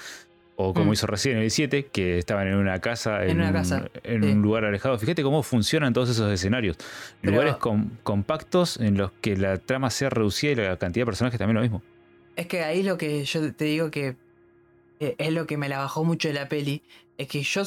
O 0.55 0.73
como 0.73 0.89
Mm. 0.89 0.93
hizo 0.93 1.05
recién 1.05 1.37
el 1.37 1.51
7, 1.51 1.85
que 1.91 2.17
estaban 2.17 2.47
en 2.47 2.55
una 2.55 2.79
casa, 2.81 3.23
En 3.23 3.29
en, 3.29 3.37
una 3.37 3.47
un- 3.49 3.53
casa, 3.53 3.89
en 4.03 4.23
sí. 4.23 4.29
un 4.31 4.41
lugar 4.41 4.65
alejado. 4.65 4.97
Fíjate 4.97 5.21
cómo 5.21 5.43
funcionan 5.43 5.93
todos 5.93 6.09
esos 6.09 6.31
escenarios. 6.33 6.77
Pero- 7.21 7.33
Lugares 7.33 7.57
com- 7.57 7.91
compactos 8.01 8.77
en 8.77 8.97
los 8.97 9.11
que 9.21 9.37
la 9.37 9.59
trama 9.59 9.91
sea 9.91 10.09
reducida 10.09 10.51
y 10.53 10.55
la 10.55 10.77
cantidad 10.77 11.03
de 11.03 11.05
personajes 11.05 11.37
también 11.37 11.57
lo 11.57 11.61
mismo. 11.61 11.83
Es 12.35 12.47
que 12.47 12.63
ahí 12.63 12.81
lo 12.81 12.97
que 12.97 13.23
yo 13.23 13.53
te 13.53 13.65
digo 13.65 13.91
que 13.91 14.15
es 14.99 15.31
lo 15.31 15.45
que 15.45 15.57
me 15.57 15.69
la 15.69 15.77
bajó 15.77 16.03
mucho 16.03 16.27
de 16.27 16.33
la 16.33 16.49
peli. 16.49 16.81
Es 17.19 17.27
que 17.27 17.43
yo, 17.43 17.61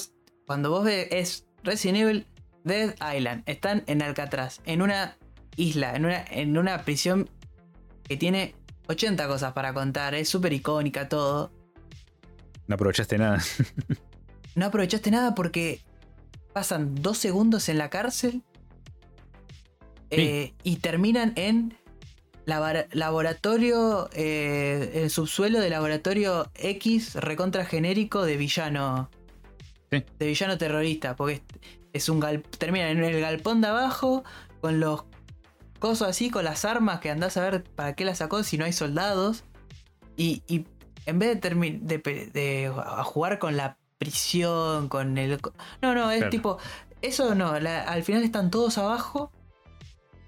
cuando 0.46 0.70
vos 0.70 0.84
ves, 0.84 1.06
es 1.12 1.44
Resident 1.62 1.98
Evil 1.98 2.26
Dead 2.64 2.96
Island. 3.16 3.44
Están 3.46 3.84
en 3.86 4.02
Alcatraz, 4.02 4.60
en 4.66 4.82
una 4.82 5.16
isla, 5.60 5.94
en 5.94 6.04
una, 6.06 6.24
en 6.30 6.56
una 6.58 6.82
prisión 6.84 7.28
que 8.04 8.16
tiene 8.16 8.54
80 8.88 9.28
cosas 9.28 9.52
para 9.52 9.72
contar. 9.74 10.14
Es 10.14 10.28
súper 10.28 10.52
icónica 10.52 11.08
todo. 11.08 11.52
No 12.66 12.74
aprovechaste 12.74 13.18
nada. 13.18 13.42
No 14.56 14.66
aprovechaste 14.66 15.12
nada 15.12 15.36
porque 15.36 15.80
pasan 16.52 16.96
dos 16.96 17.18
segundos 17.18 17.68
en 17.68 17.78
la 17.78 17.88
cárcel 17.88 18.42
eh, 20.10 20.54
y 20.64 20.76
terminan 20.76 21.32
en 21.36 21.76
labora- 22.46 22.88
laboratorio, 22.92 24.10
eh, 24.12 24.90
el 25.04 25.10
subsuelo 25.10 25.60
de 25.60 25.70
laboratorio 25.70 26.50
X 26.56 27.14
recontra 27.14 27.64
genérico 27.64 28.24
de 28.24 28.36
villano. 28.36 29.08
Sí. 29.92 30.04
De 30.18 30.26
villano 30.26 30.58
terrorista. 30.58 31.14
Porque 31.14 31.34
es, 31.34 31.42
es 31.92 32.08
un 32.08 32.20
gal- 32.20 32.42
terminan 32.58 32.98
en 32.98 33.04
el 33.04 33.20
galpón 33.20 33.60
de 33.60 33.68
abajo 33.68 34.24
con 34.60 34.80
los 34.80 35.04
cosos 35.80 36.06
así, 36.08 36.30
con 36.30 36.44
las 36.44 36.64
armas 36.64 37.00
que 37.00 37.10
andás 37.10 37.36
a 37.36 37.42
ver 37.42 37.64
para 37.64 37.94
qué 37.94 38.04
las 38.04 38.18
sacó 38.18 38.44
si 38.44 38.56
no 38.56 38.64
hay 38.64 38.72
soldados. 38.72 39.42
Y, 40.16 40.42
y 40.46 40.66
en 41.06 41.18
vez 41.18 41.40
de, 41.40 41.50
de, 41.80 42.30
de 42.32 42.72
a 42.76 43.02
jugar 43.02 43.38
con 43.40 43.56
la 43.56 43.76
prisión, 43.98 44.88
con 44.88 45.18
el... 45.18 45.40
No, 45.82 45.94
no, 45.94 46.10
es 46.10 46.18
Claro. 46.18 46.30
tipo... 46.30 46.58
Eso 47.02 47.34
no, 47.34 47.58
la- 47.58 47.82
al 47.84 48.02
final 48.02 48.22
están 48.22 48.50
todos 48.50 48.76
abajo. 48.78 49.32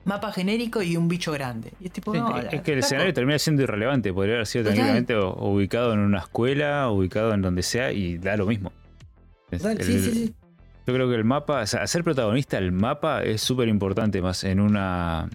Mapa 0.04 0.32
genérico 0.32 0.82
y 0.82 0.96
un 0.96 1.06
bicho 1.06 1.30
grande. 1.30 1.72
Y 1.78 1.86
es 1.86 1.92
tipo, 1.92 2.12
Sí, 2.12 2.18
no, 2.18 2.36
es 2.38 2.44
la- 2.52 2.62
que 2.62 2.72
el 2.72 2.78
escenario 2.80 3.12
termina 3.12 3.38
siendo 3.38 3.62
irrelevante. 3.62 4.12
Podría 4.12 4.34
haber 4.36 4.46
sido 4.46 4.64
tranquilamente 4.64 5.14
ubicado 5.16 5.92
en 5.92 5.98
una 6.00 6.18
escuela, 6.20 6.90
ubicado 6.90 7.34
en 7.34 7.42
donde 7.42 7.62
sea 7.62 7.92
y 7.92 8.16
da 8.18 8.36
lo 8.36 8.46
mismo. 8.46 8.72
El- 9.50 9.60
sí, 9.60 10.00
sí, 10.00 10.10
sí. 10.12 10.34
Yo 10.86 10.94
creo 10.94 11.08
que 11.08 11.14
el 11.14 11.24
mapa, 11.24 11.60
o 11.62 11.66
sea, 11.66 11.86
ser 11.86 12.02
protagonista 12.02 12.58
el 12.58 12.72
mapa 12.72 13.22
es 13.22 13.40
súper 13.40 13.68
importante 13.68 14.20
más 14.20 14.42
en 14.44 14.60
una 14.60 15.28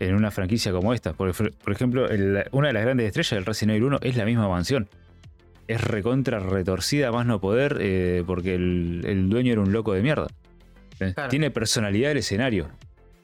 en 0.00 0.16
una 0.16 0.32
franquicia 0.32 0.72
como 0.72 0.92
esta. 0.94 1.12
Por, 1.12 1.32
por 1.32 1.72
ejemplo, 1.72 2.08
el- 2.08 2.44
una 2.50 2.68
de 2.68 2.72
las 2.74 2.82
grandes 2.82 3.06
estrellas 3.06 3.30
del 3.36 3.44
Resident 3.46 3.70
Evil 3.76 3.84
1 3.84 3.98
es 4.02 4.16
la 4.16 4.24
misma 4.24 4.48
mansión. 4.48 4.88
Es 5.68 5.80
recontra 5.80 6.40
retorcida 6.40 7.12
más 7.12 7.24
no 7.24 7.40
poder 7.40 7.78
eh, 7.80 8.24
porque 8.26 8.56
el, 8.56 9.02
el 9.06 9.28
dueño 9.28 9.52
era 9.52 9.60
un 9.60 9.70
loco 9.72 9.92
de 9.92 10.02
mierda. 10.02 10.26
Claro. 10.98 11.28
Tiene 11.30 11.52
personalidad 11.52 12.10
el 12.10 12.18
escenario. 12.18 12.68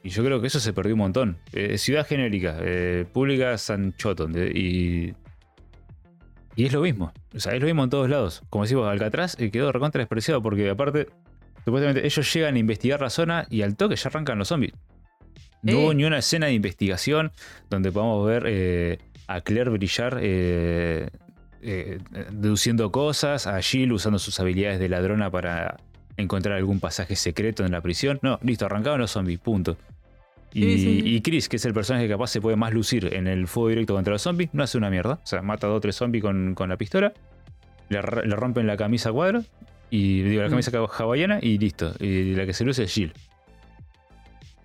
Y 0.04 0.10
yo 0.10 0.24
creo 0.24 0.40
que 0.40 0.46
eso 0.46 0.60
se 0.60 0.72
perdió 0.72 0.94
un 0.94 1.00
montón. 1.00 1.38
Eh, 1.52 1.78
ciudad 1.78 2.06
genérica, 2.06 2.56
eh, 2.60 3.04
pública 3.12 3.58
San 3.58 3.92
Choto. 3.96 4.28
de- 4.28 4.52
Y, 4.54 5.14
y 6.58 6.64
es 6.64 6.72
lo 6.72 6.80
mismo. 6.80 7.12
O 7.36 7.38
sea, 7.38 7.54
es 7.54 7.60
lo 7.60 7.66
mismo 7.66 7.84
en 7.84 7.90
todos 7.90 8.10
lados. 8.10 8.42
Como 8.50 8.64
decimos, 8.64 8.88
Alcatraz 8.88 9.38
eh, 9.38 9.52
quedó 9.52 9.70
recontra 9.70 10.00
despreciado 10.00 10.42
porque 10.42 10.68
aparte, 10.68 11.06
supuestamente 11.64 12.04
ellos 12.04 12.34
llegan 12.34 12.56
a 12.56 12.58
investigar 12.58 13.00
la 13.00 13.10
zona 13.10 13.46
y 13.48 13.62
al 13.62 13.76
toque 13.76 13.94
ya 13.94 14.08
arrancan 14.08 14.38
los 14.38 14.48
zombies. 14.48 14.72
No 15.62 15.78
hubo 15.78 15.94
ni 15.94 16.04
una 16.04 16.18
escena 16.18 16.46
de 16.46 16.54
investigación 16.54 17.30
donde 17.70 17.92
podamos 17.92 18.26
ver 18.26 18.42
eh, 18.48 18.98
a 19.28 19.40
Claire 19.40 19.70
brillar 19.70 20.18
eh, 20.20 21.08
eh, 21.62 21.98
deduciendo 22.32 22.90
cosas, 22.90 23.46
a 23.46 23.62
Jill 23.62 23.92
usando 23.92 24.18
sus 24.18 24.40
habilidades 24.40 24.80
de 24.80 24.88
ladrona 24.88 25.30
para 25.30 25.76
encontrar 26.16 26.56
algún 26.56 26.80
pasaje 26.80 27.14
secreto 27.14 27.64
en 27.64 27.70
la 27.70 27.80
prisión. 27.82 28.18
No, 28.20 28.40
listo, 28.42 28.66
arrancaban 28.66 28.98
los 28.98 29.12
zombies, 29.12 29.38
punto. 29.38 29.76
Y, 30.54 30.62
Sí, 30.62 30.78
sí, 30.78 31.00
sí. 31.02 31.14
y 31.16 31.20
Chris, 31.20 31.48
que 31.48 31.56
es 31.56 31.64
el 31.66 31.74
personaje 31.74 32.06
que 32.06 32.12
capaz 32.12 32.28
se 32.28 32.40
puede 32.40 32.56
más 32.56 32.72
lucir 32.72 33.12
en 33.14 33.26
el 33.26 33.46
fuego 33.48 33.68
directo 33.68 33.94
contra 33.94 34.12
los 34.14 34.22
zombies, 34.22 34.50
no 34.52 34.62
hace 34.62 34.78
una 34.78 34.88
mierda. 34.90 35.20
O 35.22 35.26
sea, 35.26 35.42
mata 35.42 35.66
a 35.66 35.70
dos 35.70 35.78
o 35.78 35.80
tres 35.80 35.96
zombies 35.96 36.22
con, 36.22 36.54
con 36.54 36.68
la 36.70 36.76
pistola, 36.76 37.12
le, 37.90 38.00
le 38.02 38.36
rompen 38.36 38.66
la 38.66 38.76
camisa 38.76 39.12
cuadro, 39.12 39.44
y 39.90 40.22
digo, 40.22 40.42
la 40.42 40.48
Mm. 40.48 40.50
camisa 40.50 40.70
hawaiana 40.98 41.38
y 41.42 41.58
listo. 41.58 41.94
Y 42.00 42.34
la 42.34 42.46
que 42.46 42.52
se 42.54 42.64
luce 42.64 42.84
es 42.84 42.92
Jill. 42.92 43.12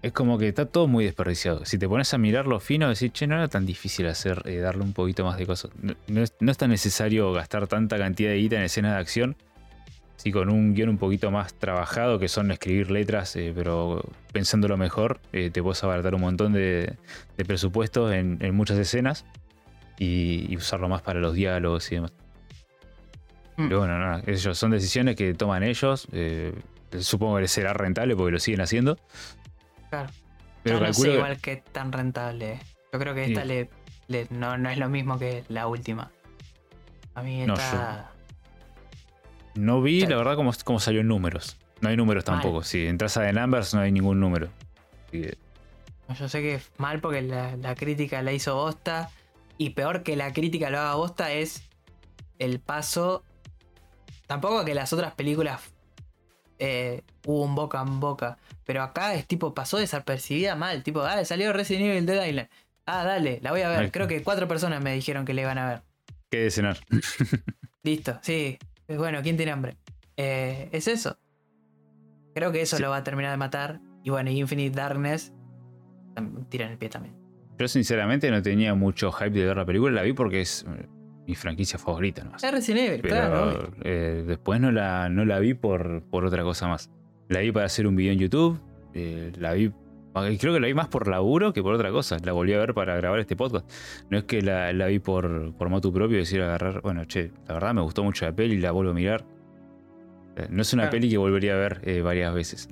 Es 0.01 0.11
como 0.11 0.38
que 0.38 0.49
está 0.49 0.65
todo 0.65 0.88
muy 0.88 1.05
desperdiciado. 1.05 1.64
Si 1.65 1.77
te 1.77 1.88
pones 1.88 2.14
a 2.14 2.18
mirarlo 2.18 2.60
fino, 2.60 2.89
decís, 2.89 3.14
che, 3.14 3.26
no 3.26 3.35
era 3.35 3.47
tan 3.47 3.65
difícil 3.65 4.05
hacer, 4.07 4.41
eh, 4.45 4.57
darle 4.57 4.84
un 4.84 4.91
poquito 4.91 5.23
más 5.23 5.38
de 5.38 5.45
cosas. 5.45 5.72
No, 5.81 5.93
no 6.07 6.22
es, 6.23 6.34
no 6.41 6.51
es 6.51 6.57
tan 6.57 6.72
necesario 6.72 7.31
gastar 7.31 7.68
tanta 7.68 7.97
cantidad 7.97 8.31
de 8.31 8.38
guita 8.38 8.57
en 8.57 8.64
escenas 8.64 8.95
de 8.95 8.99
acción. 8.99 9.38
Si 10.24 10.32
con 10.32 10.50
un 10.50 10.74
guion 10.74 10.88
un 10.88 10.98
poquito 10.98 11.32
más 11.32 11.54
trabajado, 11.56 12.18
que 12.18 12.30
son 12.30 12.50
escribir 12.52 12.90
letras, 12.90 13.36
eh, 13.36 13.52
pero 13.54 14.02
pensándolo 14.32 14.78
mejor, 14.78 15.20
eh, 15.34 15.50
te 15.52 15.62
puedes 15.62 15.84
abaratar 15.84 16.16
un 16.16 16.22
montón 16.22 16.54
de, 16.54 16.95
de 17.36 17.45
presupuestos 17.45 18.14
en, 18.14 18.38
en 18.40 18.56
muchas 18.56 18.78
escenas 18.78 19.26
y, 20.00 20.45
y 20.50 20.56
usarlo 20.56 20.88
más 20.88 21.02
para 21.02 21.20
los 21.20 21.34
diálogos 21.34 21.91
y 21.91 21.95
demás. 21.95 22.14
Mm. 23.58 23.68
Pero 23.68 23.80
bueno, 23.80 24.00
nada, 24.00 24.24
ellos 24.26 24.58
son 24.58 24.72
decisiones 24.72 25.18
que 25.18 25.34
toman 25.34 25.62
ellos. 25.64 26.08
eh, 26.14 26.54
supongo 27.00 27.38
que 27.40 27.48
será 27.50 27.74
rentable 27.74 28.16
porque 28.16 28.32
lo 28.32 28.40
siguen 28.40 28.62
haciendo. 28.62 28.98
Claro. 29.90 30.10
Pero 30.64 30.80
no 30.80 30.94
sé 30.94 31.16
igual 31.16 31.38
que 31.41 31.58
tan 31.58 31.91
rentable. 31.91 32.62
Yo 32.94 33.00
creo 33.00 33.14
que 33.14 33.26
esta 33.26 33.41
Sí. 33.41 33.48
le, 33.50 33.70
le- 34.08 34.28
no, 34.30 34.58
no 34.58 34.70
es 34.70 34.78
lo 34.78 34.88
mismo 34.88 35.20
que 35.20 35.44
la 35.50 35.68
última. 35.68 36.12
A 37.14 37.22
mí 37.24 37.45
No, 37.45 37.56
esta... 37.56 38.12
No 39.56 39.82
vi, 39.82 40.06
la 40.06 40.16
verdad, 40.16 40.36
cómo, 40.36 40.52
cómo 40.64 40.80
salió 40.80 41.02
en 41.02 41.08
números. 41.08 41.58
No 41.82 41.90
hay 41.90 41.98
números 41.98 42.26
Mal. 42.26 42.42
tampoco. 42.42 42.64
Si 42.64 42.86
entras 42.86 43.18
a 43.18 43.22
The 43.22 43.34
Numbers, 43.34 43.74
no 43.74 43.82
hay 43.82 43.92
ningún 43.92 44.20
número. 44.20 44.50
Que, 45.12 45.38
Yo 46.18 46.30
sé 46.30 46.42
que 46.42 46.56
es 46.56 46.72
mal 46.78 47.00
porque 47.02 47.22
la, 47.22 47.56
la 47.58 47.76
crítica 47.76 48.22
la 48.22 48.32
hizo 48.32 48.56
bosta. 48.56 49.10
Y 49.58 49.72
peor 49.72 50.04
que 50.04 50.16
la 50.16 50.34
crítica 50.34 50.70
lo 50.70 50.80
haga 50.80 50.96
bosta 50.96 51.32
es 51.32 51.64
el 52.40 52.60
paso. 52.60 53.24
Tampoco 54.28 54.66
que 54.66 54.74
las 54.74 54.94
otras 54.94 55.14
películas 55.14 55.62
eh, 56.60 57.02
hubo 57.26 57.44
un 57.44 57.56
boca 57.56 57.82
en 57.82 58.00
boca. 58.00 58.38
Pero 58.66 58.82
acá 58.82 59.14
es 59.14 59.28
tipo, 59.28 59.54
pasó 59.54 59.78
desapercibida 59.78 60.56
mal. 60.56 60.84
Tipo, 60.84 61.02
dale, 61.02 61.26
salió 61.26 61.54
Resident 61.54 61.86
Evil 61.86 62.06
Dead 62.06 62.26
Island. 62.26 62.50
Ah, 62.86 63.04
dale, 63.04 63.40
la 63.42 63.52
voy 63.52 63.62
a 63.62 63.70
ver. 63.70 63.92
Creo 63.92 64.08
que 64.08 64.24
cuatro 64.24 64.48
personas 64.48 64.82
me 64.82 64.94
dijeron 64.94 65.26
que 65.26 65.34
le 65.34 65.42
iban 65.42 65.58
a 65.58 65.68
ver. 65.68 65.82
¿qué 66.30 66.40
de 66.40 66.52
cenar? 66.52 66.80
Listo, 67.84 68.18
sí. 68.24 68.58
Bueno, 68.88 69.19
¿quién 69.23 69.38
tiene 69.38 69.51
hambre? 69.51 69.77
Eh, 70.18 70.69
es 70.72 70.88
eso. 70.88 71.18
Creo 72.35 72.51
que 72.51 72.61
eso 72.61 72.77
Sí. 72.77 72.84
lo 72.84 72.89
va 72.89 72.97
a 72.97 73.03
terminar 73.03 73.31
de 73.31 73.38
matar. 73.38 73.80
Y 74.03 74.10
bueno, 74.10 74.30
Infinite 74.30 74.76
Darkness 74.76 75.34
tira 76.49 76.65
en 76.65 76.72
el 76.73 76.77
pie 76.77 76.89
también. 76.89 77.15
Yo, 77.57 77.68
sinceramente, 77.68 78.30
no 78.31 78.41
tenía 78.41 78.73
mucho 78.76 79.11
hype 79.11 79.31
de 79.31 79.45
ver 79.45 79.57
la 79.57 79.65
película. 79.65 79.91
La 79.91 80.01
vi 80.01 80.14
porque 80.14 80.41
es 80.41 80.65
eh, 80.68 80.88
mi 81.27 81.35
franquicia 81.35 81.77
favorita 81.80 82.23
nomás. 82.23 82.43
Es 82.43 82.51
Resident 82.51 82.88
Evil, 82.89 83.01
Pero 83.01 83.15
claro. 83.15 83.72
eh, 83.84 84.23
después 84.27 84.60
no 84.60 84.72
la, 84.72 85.07
no 85.10 85.23
la 85.26 85.39
vi 85.39 85.53
por, 85.53 86.03
por 86.10 86.26
otra 86.26 86.43
cosa 86.43 86.68
más. 86.68 86.89
La 87.30 87.39
vi 87.39 87.51
para 87.51 87.65
hacer 87.68 87.88
un 87.88 87.95
video 87.95 88.11
en 88.14 88.19
YouTube. 88.19 88.60
eh, 88.95 89.31
la 89.38 89.53
vi. 89.53 89.72
Creo 90.14 90.53
que 90.53 90.60
la 90.60 90.68
vi 90.68 90.73
más 90.76 90.88
por 90.90 91.07
laburo 91.07 91.53
que 91.53 91.64
por 91.64 91.73
otra 91.73 91.91
cosa. 91.91 92.18
La 92.23 92.34
volví 92.34 92.53
a 92.53 92.60
ver 92.60 92.73
para 92.73 92.95
grabar 92.95 93.19
este 93.19 93.35
podcast. 93.35 93.69
No 94.10 94.18
es 94.19 94.26
que 94.26 94.41
la, 94.44 94.72
la 94.73 94.85
vi 94.88 94.99
por, 94.99 95.53
por 95.56 95.69
motu 95.69 95.91
propio 95.91 96.18
y 96.18 96.19
decir 96.19 96.41
agarrar. 96.41 96.81
Bueno, 96.81 97.03
che, 97.06 97.31
la 97.48 97.56
verdad 97.56 97.73
me 97.73 97.81
gustó 97.81 98.03
mucho 98.03 98.26
la 98.26 98.31
peli, 98.35 98.60
la 98.60 98.72
vuelvo 98.72 98.91
a 98.91 98.94
mirar. 98.94 99.26
Eh, 100.35 100.48
No 100.49 100.61
es 100.61 100.72
una 100.73 100.84
Claro. 100.84 100.91
peli 100.91 101.10
que 101.10 101.18
volvería 101.18 101.53
a 101.53 101.57
ver 101.57 101.81
eh, 101.84 102.02
varias 102.02 102.34
veces. 102.34 102.69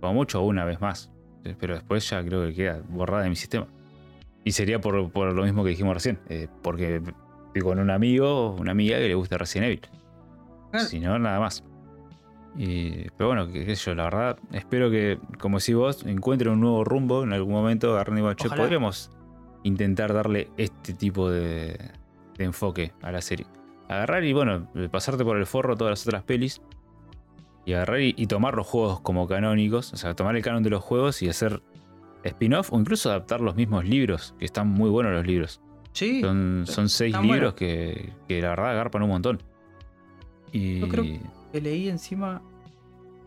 Como 0.00 0.14
mucho 0.14 0.42
una 0.42 0.64
vez 0.64 0.80
más. 0.80 1.12
Eh, 1.44 1.54
Pero 1.58 1.74
después 1.74 2.08
ya 2.10 2.24
creo 2.24 2.44
que 2.46 2.54
queda 2.54 2.82
borrada 2.88 3.22
de 3.22 3.28
mi 3.30 3.36
sistema. 3.36 3.66
Y 4.44 4.52
sería 4.52 4.80
por, 4.80 5.10
por 5.12 5.32
lo 5.32 5.44
mismo 5.44 5.62
que 5.62 5.70
dijimos 5.70 5.94
recién. 5.94 6.18
eh, 6.28 6.48
porque 6.62 6.96
estoy 7.46 7.62
con 7.62 7.78
un 7.78 7.90
amigo 7.90 8.56
una 8.58 8.72
amiga 8.72 8.98
que 8.98 9.06
le 9.08 9.14
gusta 9.14 9.38
Resident 9.38 9.66
Evil. 9.66 9.80
Claro. 10.72 10.86
Si 10.86 10.98
no, 10.98 11.16
nada 11.18 11.38
más. 11.38 11.62
Y, 12.56 13.08
pero 13.16 13.28
bueno, 13.28 13.46
qué 13.50 13.64
qué 13.64 13.76
sé 13.76 13.86
yo, 13.86 13.94
la 13.94 14.04
verdad, 14.04 14.38
espero 14.52 14.90
que, 14.90 15.18
como 15.38 15.58
decís 15.58 15.74
vos, 15.74 16.04
encuentren 16.04 16.52
un 16.52 16.60
nuevo 16.60 16.84
rumbo 16.84 17.22
en 17.22 17.32
algún 17.32 17.52
momento. 17.52 17.96
Che, 18.02 18.46
Ojalá. 18.46 18.62
podríamos 18.62 19.10
intentar 19.62 20.12
darle 20.12 20.48
este 20.56 20.94
tipo 20.94 21.30
de, 21.30 21.78
de 22.36 22.44
enfoque 22.44 22.92
a 23.02 23.12
la 23.12 23.20
serie. 23.20 23.46
Agarrar 23.88 24.24
y, 24.24 24.32
bueno, 24.32 24.68
pasarte 24.90 25.24
por 25.24 25.36
el 25.36 25.46
forro 25.46 25.76
todas 25.76 25.92
las 25.92 26.06
otras 26.06 26.22
pelis. 26.24 26.60
Y 27.66 27.74
agarrar 27.74 28.00
y, 28.00 28.14
y 28.16 28.26
tomar 28.26 28.54
los 28.54 28.66
juegos 28.66 29.00
como 29.00 29.26
canónicos. 29.28 29.92
O 29.92 29.96
sea, 29.96 30.14
tomar 30.14 30.34
el 30.34 30.42
canon 30.42 30.62
de 30.62 30.70
los 30.70 30.82
juegos 30.82 31.22
y 31.22 31.28
hacer 31.28 31.62
spin-off 32.24 32.72
o 32.72 32.78
incluso 32.80 33.10
adaptar 33.10 33.40
los 33.40 33.54
mismos 33.54 33.84
libros, 33.84 34.34
que 34.38 34.44
están 34.44 34.68
muy 34.68 34.90
buenos 34.90 35.12
los 35.12 35.26
libros. 35.26 35.60
Sí, 35.92 36.20
Son, 36.20 36.64
son 36.66 36.88
seis 36.88 37.18
libros 37.20 37.54
que 37.54 38.12
la 38.28 38.50
verdad 38.50 38.70
agarpan 38.70 39.02
un 39.02 39.08
montón. 39.08 39.42
Y 40.52 40.80
Yo 40.80 40.88
creo 40.88 41.04
que 41.52 41.60
leí 41.60 41.88
encima 41.88 42.42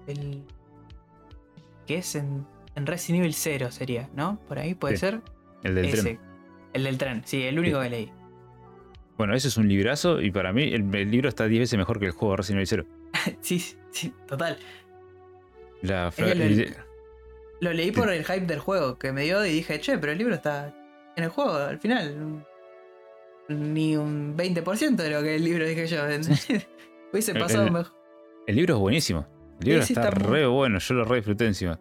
el. 0.07 0.43
que 1.87 1.97
es 1.97 2.15
en, 2.15 2.45
en 2.75 2.85
Resident 2.85 3.21
Evil 3.23 3.33
0 3.33 3.71
sería, 3.71 4.09
¿no? 4.15 4.39
Por 4.47 4.59
ahí 4.59 4.73
puede 4.75 4.95
Sí, 4.95 5.01
ser. 5.01 5.21
el 5.63 5.75
del 5.75 5.85
Ese. 5.85 6.01
tren. 6.01 6.19
El 6.73 6.83
del 6.85 6.97
tren, 6.97 7.21
sí, 7.25 7.43
el 7.43 7.59
único 7.59 7.77
Sí. 7.79 7.83
que 7.83 7.89
leí. 7.89 8.11
Bueno, 9.17 9.35
ese 9.35 9.47
es 9.47 9.57
un 9.57 9.67
librazo 9.67 10.21
y 10.21 10.31
para 10.31 10.51
mí 10.53 10.73
el, 10.73 10.93
el 10.95 11.11
libro 11.11 11.29
está 11.29 11.45
10 11.45 11.59
veces 11.61 11.77
mejor 11.77 11.99
que 11.99 12.07
el 12.07 12.11
juego 12.13 12.31
de 12.33 12.37
Resident 12.37 12.57
Evil 12.71 12.85
0. 13.13 13.37
sí, 13.41 13.59
sí, 13.91 14.13
total. 14.27 14.57
La 15.81 16.07
Es 16.07 16.15
que 16.15 16.75
lo- 17.59 17.73
leí 17.73 17.91
por 17.91 18.09
el 18.11 18.23
hype 18.25 18.45
del 18.47 18.59
juego 18.59 18.97
que 18.97 19.11
me 19.11 19.23
dio 19.23 19.45
y 19.45 19.51
dije, 19.53 19.79
che, 19.79 19.97
pero 19.97 20.11
el 20.13 20.17
libro 20.17 20.33
está 20.33 20.73
en 21.15 21.23
el 21.25 21.29
juego 21.29 21.53
al 21.53 21.77
final. 21.79 22.45
ni 23.49 23.95
un 23.97 24.35
20% 24.35 24.95
de 24.95 25.09
lo 25.11 25.21
que 25.21 25.35
el 25.35 25.43
libro 25.43 25.65
dije 25.67 25.85
yo. 25.87 26.01
Hubiese 27.13 27.33
pasado 27.35 27.69
mejor. 27.69 27.93
El 28.47 28.55
libro 28.55 28.75
es 28.75 28.79
buenísimo. 28.79 29.25
El 29.61 29.67
libro 29.67 29.83
Sí, 29.83 29.93
está, 29.93 30.09
está 30.09 30.19
muy- 30.19 30.29
re 30.39 30.47
bueno, 30.47 30.79
yo 30.79 30.93
lo 30.95 31.05
re 31.05 31.17
disfruté 31.17 31.45
encima. 31.45 31.79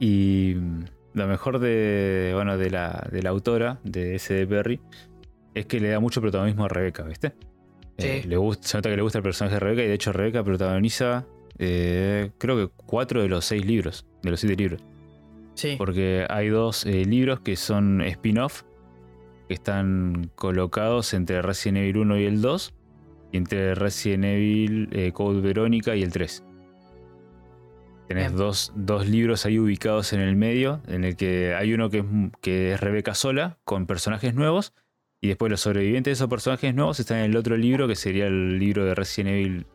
Y 0.00 0.54
mm, 0.56 0.84
lo 1.14 1.26
mejor 1.26 1.58
de, 1.58 2.30
bueno, 2.34 2.56
de, 2.56 2.70
la, 2.70 3.06
de 3.10 3.22
la 3.22 3.30
autora, 3.30 3.80
de 3.84 4.14
S.D. 4.16 4.46
Perry, 4.46 4.80
es 5.54 5.66
que 5.66 5.80
le 5.80 5.88
da 5.90 6.00
mucho 6.00 6.20
protagonismo 6.20 6.64
a 6.64 6.68
Rebeca, 6.68 7.02
¿viste? 7.04 7.34
Eh, 7.98 8.20
Sí. 8.22 8.28
le 8.28 8.36
gusta, 8.36 8.66
se 8.68 8.78
nota 8.78 8.90
que 8.90 8.96
le 8.96 9.02
gusta 9.02 9.18
el 9.18 9.24
personaje 9.24 9.54
de 9.56 9.60
Rebeca 9.60 9.82
y 9.82 9.88
de 9.88 9.94
hecho 9.94 10.12
Rebeca 10.12 10.44
protagoniza, 10.44 11.26
eh, 11.58 12.30
creo 12.38 12.56
que 12.56 12.72
cuatro 12.86 13.20
de 13.22 13.28
los 13.28 13.44
seis 13.44 13.66
libros, 13.66 14.06
de 14.22 14.30
los 14.30 14.38
siete 14.40 14.54
libros. 14.56 14.82
Sí. 15.54 15.74
Porque 15.76 16.24
hay 16.30 16.48
dos 16.48 16.86
eh, 16.86 17.04
libros 17.04 17.40
que 17.40 17.56
son 17.56 18.00
spin-off, 18.02 18.62
que 19.48 19.54
están 19.54 20.30
colocados 20.36 21.12
entre 21.14 21.42
Resident 21.42 21.78
Evil 21.78 21.96
1 21.98 22.18
y 22.20 22.24
el 22.26 22.40
2, 22.40 22.72
y 23.32 23.36
entre 23.36 23.74
Resident 23.74 24.24
Evil 24.24 24.88
eh, 24.92 25.12
Code 25.12 25.40
Verónica 25.40 25.94
y 25.96 26.02
el 26.02 26.12
3. 26.12 26.44
Tenés 28.08 28.32
dos, 28.32 28.72
dos 28.74 29.06
libros 29.06 29.44
ahí 29.44 29.58
ubicados 29.58 30.14
en 30.14 30.20
el 30.20 30.34
medio, 30.34 30.80
en 30.86 31.04
el 31.04 31.14
que 31.16 31.54
hay 31.54 31.74
uno 31.74 31.90
que 31.90 31.98
es, 31.98 32.04
que 32.40 32.72
es 32.72 32.80
Rebeca 32.80 33.14
sola, 33.14 33.58
con 33.64 33.86
personajes 33.86 34.34
nuevos, 34.34 34.72
y 35.20 35.28
después 35.28 35.50
los 35.50 35.60
sobrevivientes 35.60 36.12
de 36.12 36.12
esos 36.12 36.28
personajes 36.28 36.74
nuevos 36.74 37.00
están 37.00 37.18
en 37.18 37.24
el 37.32 37.36
otro 37.36 37.56
libro, 37.56 37.86
que 37.86 37.96
sería 37.96 38.26
el 38.26 38.58
libro 38.58 38.84
de 38.86 38.94
Resident 38.94 39.34
Evil, 39.34 39.66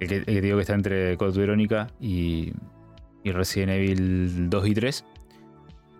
el 0.00 0.08
que, 0.08 0.16
el 0.16 0.24
que 0.24 0.40
digo 0.42 0.56
que 0.56 0.62
está 0.62 0.74
entre 0.74 1.16
Code 1.16 1.38
Verónica 1.40 1.86
y, 2.00 2.52
y 3.22 3.32
Resident 3.32 3.72
Evil 3.72 4.50
2 4.50 4.66
y 4.66 4.74
3, 4.74 5.04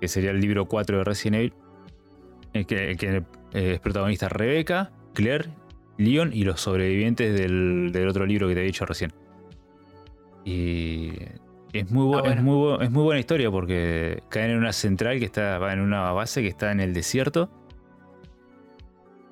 que 0.00 0.08
sería 0.08 0.32
el 0.32 0.40
libro 0.40 0.66
4 0.66 0.98
de 0.98 1.04
Resident 1.04 1.36
Evil, 1.36 1.54
el 2.52 2.66
que, 2.66 2.90
el 2.90 2.96
que, 2.98 3.16
eh, 3.54 3.72
es 3.74 3.80
protagonista 3.80 4.28
Rebeca, 4.28 4.92
Claire, 5.14 5.48
Leon 5.98 6.32
y 6.32 6.44
los 6.44 6.60
sobrevivientes 6.60 7.38
del, 7.38 7.90
del 7.92 8.08
otro 8.08 8.26
libro 8.26 8.48
que 8.48 8.54
te 8.54 8.60
he 8.62 8.64
dicho 8.64 8.84
recién. 8.86 9.12
Y 10.44 11.12
es 11.72 11.90
muy, 11.90 12.04
bu- 12.06 12.18
Ah, 12.18 12.20
bueno. 12.22 12.34
es, 12.36 12.42
muy, 12.42 12.84
es 12.84 12.90
muy 12.90 13.02
buena 13.04 13.20
historia 13.20 13.50
porque 13.50 14.22
caen 14.28 14.50
en 14.52 14.58
una 14.58 14.72
central 14.72 15.18
que 15.18 15.24
está 15.24 15.58
va 15.58 15.72
en 15.72 15.80
una 15.80 16.12
base 16.12 16.42
que 16.42 16.48
está 16.48 16.70
en 16.72 16.80
el 16.80 16.92
desierto. 16.92 17.50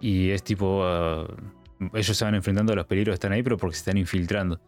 Y 0.01 0.31
es 0.31 0.43
tipo. 0.43 0.83
ah, 0.85 1.27
ellos 1.95 2.17
se 2.17 2.25
van 2.25 2.35
enfrentando 2.35 2.73
a 2.73 2.77
los 2.77 2.87
peligros 2.87 3.13
que 3.13 3.17
están 3.17 3.33
ahí, 3.33 3.43
pero 3.43 3.57
porque 3.57 3.75
se 3.77 3.81
están 3.81 3.97
infiltrando. 3.99 4.61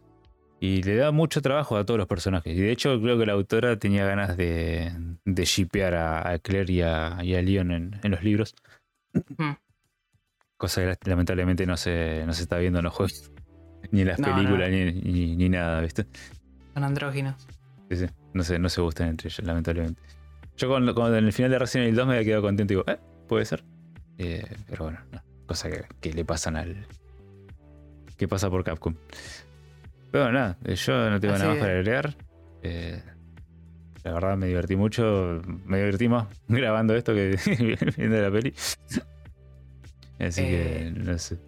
Y 0.60 0.82
le 0.82 0.96
da 0.96 1.10
mucho 1.12 1.42
trabajo 1.42 1.76
a 1.76 1.84
todos 1.84 1.98
los 1.98 2.06
personajes. 2.06 2.56
Y 2.56 2.60
de 2.60 2.70
hecho, 2.72 3.00
creo 3.00 3.18
que 3.18 3.26
la 3.26 3.32
autora 3.34 3.76
tenía 3.78 4.06
ganas 4.06 4.36
de, 4.36 4.92
de 5.24 5.44
shippear 5.44 5.94
a, 5.94 6.30
a 6.30 6.38
Claire 6.38 6.72
y 6.72 6.80
a, 6.82 7.18
y 7.22 7.34
a 7.34 7.42
Leon 7.42 7.70
en, 7.70 8.00
en 8.02 8.10
los 8.10 8.22
libros. 8.22 8.54
Mm. 9.36 9.50
Cosa 10.64 10.80
que 10.80 10.86
la- 10.86 10.98
lamentablemente 11.04 11.66
no 11.66 11.76
se, 11.76 12.24
no 12.24 12.32
se 12.32 12.42
está 12.44 12.56
viendo 12.56 12.78
en 12.78 12.84
los 12.86 12.94
juegos. 12.94 13.30
Ni 13.90 14.00
en 14.00 14.08
las 14.08 14.18
No, 14.18 14.28
películas, 14.34 14.70
no. 14.70 14.76
Ni, 14.76 14.92
ni- 14.92 15.36
ni 15.36 15.48
nada, 15.50 15.82
¿viste? 15.82 16.06
Son 16.72 16.84
andróginos. 16.84 17.46
Sí, 17.90 17.96
sí. 17.98 18.06
No 18.32 18.42
se, 18.42 18.58
no 18.58 18.70
se 18.70 18.80
gustan 18.80 19.08
entre 19.08 19.28
ellos, 19.28 19.46
lamentablemente. 19.46 20.00
Yo 20.56 20.68
cuando, 20.70 20.94
cuando 20.94 21.18
en 21.18 21.26
el 21.26 21.34
final 21.34 21.50
de 21.50 21.58
Resident 21.58 21.84
Evil 21.88 21.96
2 21.96 22.06
me 22.06 22.14
había 22.14 22.24
quedado 22.24 22.42
contento 22.42 22.72
y 22.72 22.76
digo, 22.76 22.84
eh, 22.90 22.98
puede 23.28 23.44
ser. 23.44 23.62
Eh, 24.16 24.42
pero 24.66 24.84
bueno, 24.84 25.00
no. 25.12 25.22
Cosa 25.46 25.68
que, 25.70 25.84
que 26.00 26.14
le 26.14 26.24
pasan 26.24 26.56
al. 26.56 26.86
que 28.16 28.26
pasa 28.26 28.48
por 28.48 28.64
Capcom. 28.64 28.94
Pero 30.12 30.32
nada, 30.32 30.56
eh, 30.64 30.76
yo 30.76 31.10
no 31.10 31.20
tengo 31.20 31.34
Así 31.34 31.42
nada 31.42 31.54
más 31.54 31.60
para 31.60 31.72
agregar. 31.74 32.16
Eh, 32.62 33.02
la 34.02 34.12
verdad 34.14 34.36
me 34.38 34.46
divertí 34.46 34.76
mucho. 34.76 35.42
Me 35.66 35.76
divertí 35.76 36.08
más 36.08 36.26
grabando 36.48 36.94
esto 36.94 37.12
que 37.12 37.36
viendo 37.98 38.16
la 38.22 38.30
peli. 38.30 38.54
Así 40.18 40.42
que 40.42 40.86
Eh, 40.86 40.92
no 40.94 41.18
sé. 41.18 41.38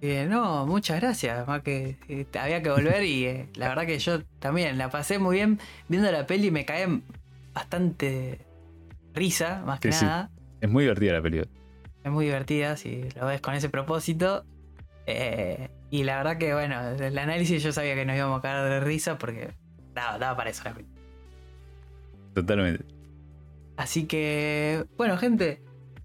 Eh, 0.00 0.26
no, 0.28 0.66
muchas 0.66 1.00
gracias. 1.00 1.46
Más 1.46 1.62
que 1.62 1.96
eh, 2.08 2.26
había 2.38 2.62
que 2.62 2.70
volver 2.70 3.04
y 3.04 3.48
la 3.54 3.68
verdad 3.68 3.86
que 3.86 3.98
yo 3.98 4.22
también 4.38 4.76
la 4.76 4.90
pasé 4.90 5.18
muy 5.18 5.36
bien 5.36 5.58
viendo 5.88 6.10
la 6.12 6.26
peli. 6.26 6.50
Me 6.50 6.64
cae 6.64 7.00
bastante 7.54 8.40
risa, 9.14 9.62
más 9.64 9.80
que 9.80 9.92
Sí, 9.92 10.00
sí. 10.00 10.04
nada. 10.04 10.30
Es 10.60 10.68
muy 10.70 10.84
divertida 10.84 11.12
la 11.14 11.22
peli. 11.22 11.42
Es 12.02 12.10
muy 12.10 12.26
divertida 12.26 12.76
si 12.76 13.08
lo 13.16 13.26
ves 13.26 13.40
con 13.40 13.54
ese 13.54 13.68
propósito. 13.70 14.44
Y 15.90 16.02
la 16.02 16.16
verdad 16.16 16.38
que, 16.38 16.52
bueno, 16.54 16.90
el 16.90 17.16
análisis 17.18 17.62
yo 17.62 17.72
sabía 17.72 17.94
que 17.94 18.04
nos 18.04 18.16
íbamos 18.16 18.38
a 18.38 18.42
caer 18.42 18.68
de 18.68 18.80
risa 18.80 19.16
porque 19.16 19.52
daba, 19.94 20.18
daba 20.18 20.36
para 20.36 20.50
eso 20.50 20.64
la 20.64 20.74
peli. 20.74 20.88
Totalmente. 22.34 22.84
Así 23.76 24.04
que, 24.06 24.84
bueno, 24.96 25.16
gente, 25.16 25.62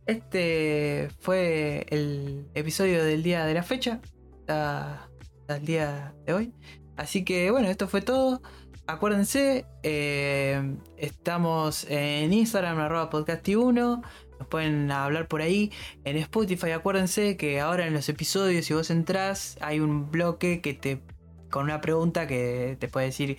este 0.10 1.10
fue 1.20 1.86
el 1.90 2.48
episodio 2.54 3.04
del 3.04 3.24
día 3.24 3.46
de 3.46 3.54
la 3.54 3.64
fecha, 3.64 4.02
hasta, 4.40 5.10
el 5.48 5.66
día 5.66 6.14
de 6.26 6.34
hoy. 6.34 6.54
Así 6.98 7.24
que, 7.24 7.52
bueno, 7.52 7.68
esto 7.68 7.88
fue 7.88 8.02
todo. 8.02 8.42
Acuérdense, 8.88 9.66
eh, 9.84 10.76
estamos 10.98 11.86
en 11.90 12.34
Instagram, 12.34 12.80
arroba 12.80 13.10
podcasti1. 13.10 14.02
Nos 14.40 14.48
pueden 14.48 14.92
hablar 14.92 15.28
por 15.28 15.42
ahí. 15.42 15.72
En 16.06 16.18
Spotify, 16.18 16.72
acuérdense 16.72 17.38
que 17.38 17.60
ahora 17.60 17.86
en 17.86 17.94
los 17.94 18.10
episodios, 18.10 18.66
si 18.66 18.74
vos 18.74 18.90
entrás, 18.90 19.58
hay 19.62 19.80
un 19.80 20.10
bloque 20.10 20.62
que 20.62 20.74
te. 20.74 21.02
con 21.50 21.66
una 21.66 21.82
pregunta 21.82 22.28
que 22.28 22.78
te 22.80 22.88
puede 22.88 23.08
decir 23.08 23.38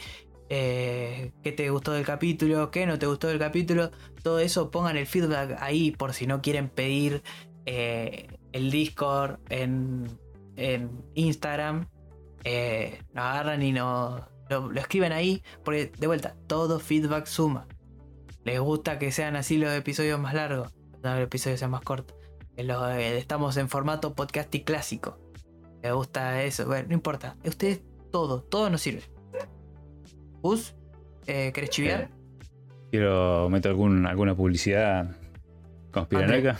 eh, 0.51 1.33
qué 1.43 1.53
te 1.53 1.71
gustó 1.71 1.93
del 1.93 2.05
capítulo, 2.05 2.71
qué 2.71 2.85
no 2.85 2.99
te 2.99 3.07
gustó 3.07 3.29
del 3.29 3.39
capítulo 3.39 3.91
todo 4.23 4.39
eso 4.39 4.71
pongan 4.71 4.97
el 4.97 5.07
feedback 5.07 5.57
ahí 5.61 5.91
por 5.91 6.13
si 6.13 6.27
no 6.27 6.43
quieren 6.43 6.69
pedir 6.69 7.23
eh, 7.67 8.29
el 8.53 8.71
Discord 8.71 9.39
en, 9.49 10.19
Instagram. 11.15 11.89
Eh, 12.45 13.03
nos 13.15 13.25
agarran 13.25 13.63
y 13.63 13.73
lo, 13.73 14.29
escriben 14.77 15.13
ahí. 15.13 15.43
Porque 15.65 15.93
de 15.99 16.07
vuelta, 16.07 16.37
todo 16.47 16.81
feedback 16.81 17.27
suma. 17.27 17.67
Les 18.45 18.61
gusta 18.61 18.99
que 18.99 19.11
sean 19.13 19.37
así 19.37 19.57
los 19.57 19.73
episodios 19.73 20.21
más 20.21 20.35
largos. 20.35 20.73
Los 21.03 21.19
episodios 21.19 21.61
sean 21.61 21.71
más 21.71 21.83
cortos. 21.83 22.17
Eh, 22.57 23.17
estamos 23.17 23.57
en 23.57 23.69
formato 23.69 24.15
podcast 24.15 24.55
y 24.55 24.65
clásico. 24.65 25.19
Les 25.83 25.95
gusta 25.95 26.43
eso. 26.43 26.67
Bueno, 26.67 26.89
no 26.89 26.95
importa. 26.95 27.37
Ustedes 27.45 27.83
todo, 28.11 28.43
todo 28.43 28.69
nos 28.69 28.83
sirve. 28.83 29.03
Gus, 30.43 30.75
eh, 31.27 31.53
¿querés 31.53 31.71
chiviar? 31.71 32.09
Quiero 32.91 33.49
meter 33.51 33.71
algún, 33.71 34.07
alguna 34.07 34.35
publicidad 34.35 35.17
conspiranoica. 35.91 36.59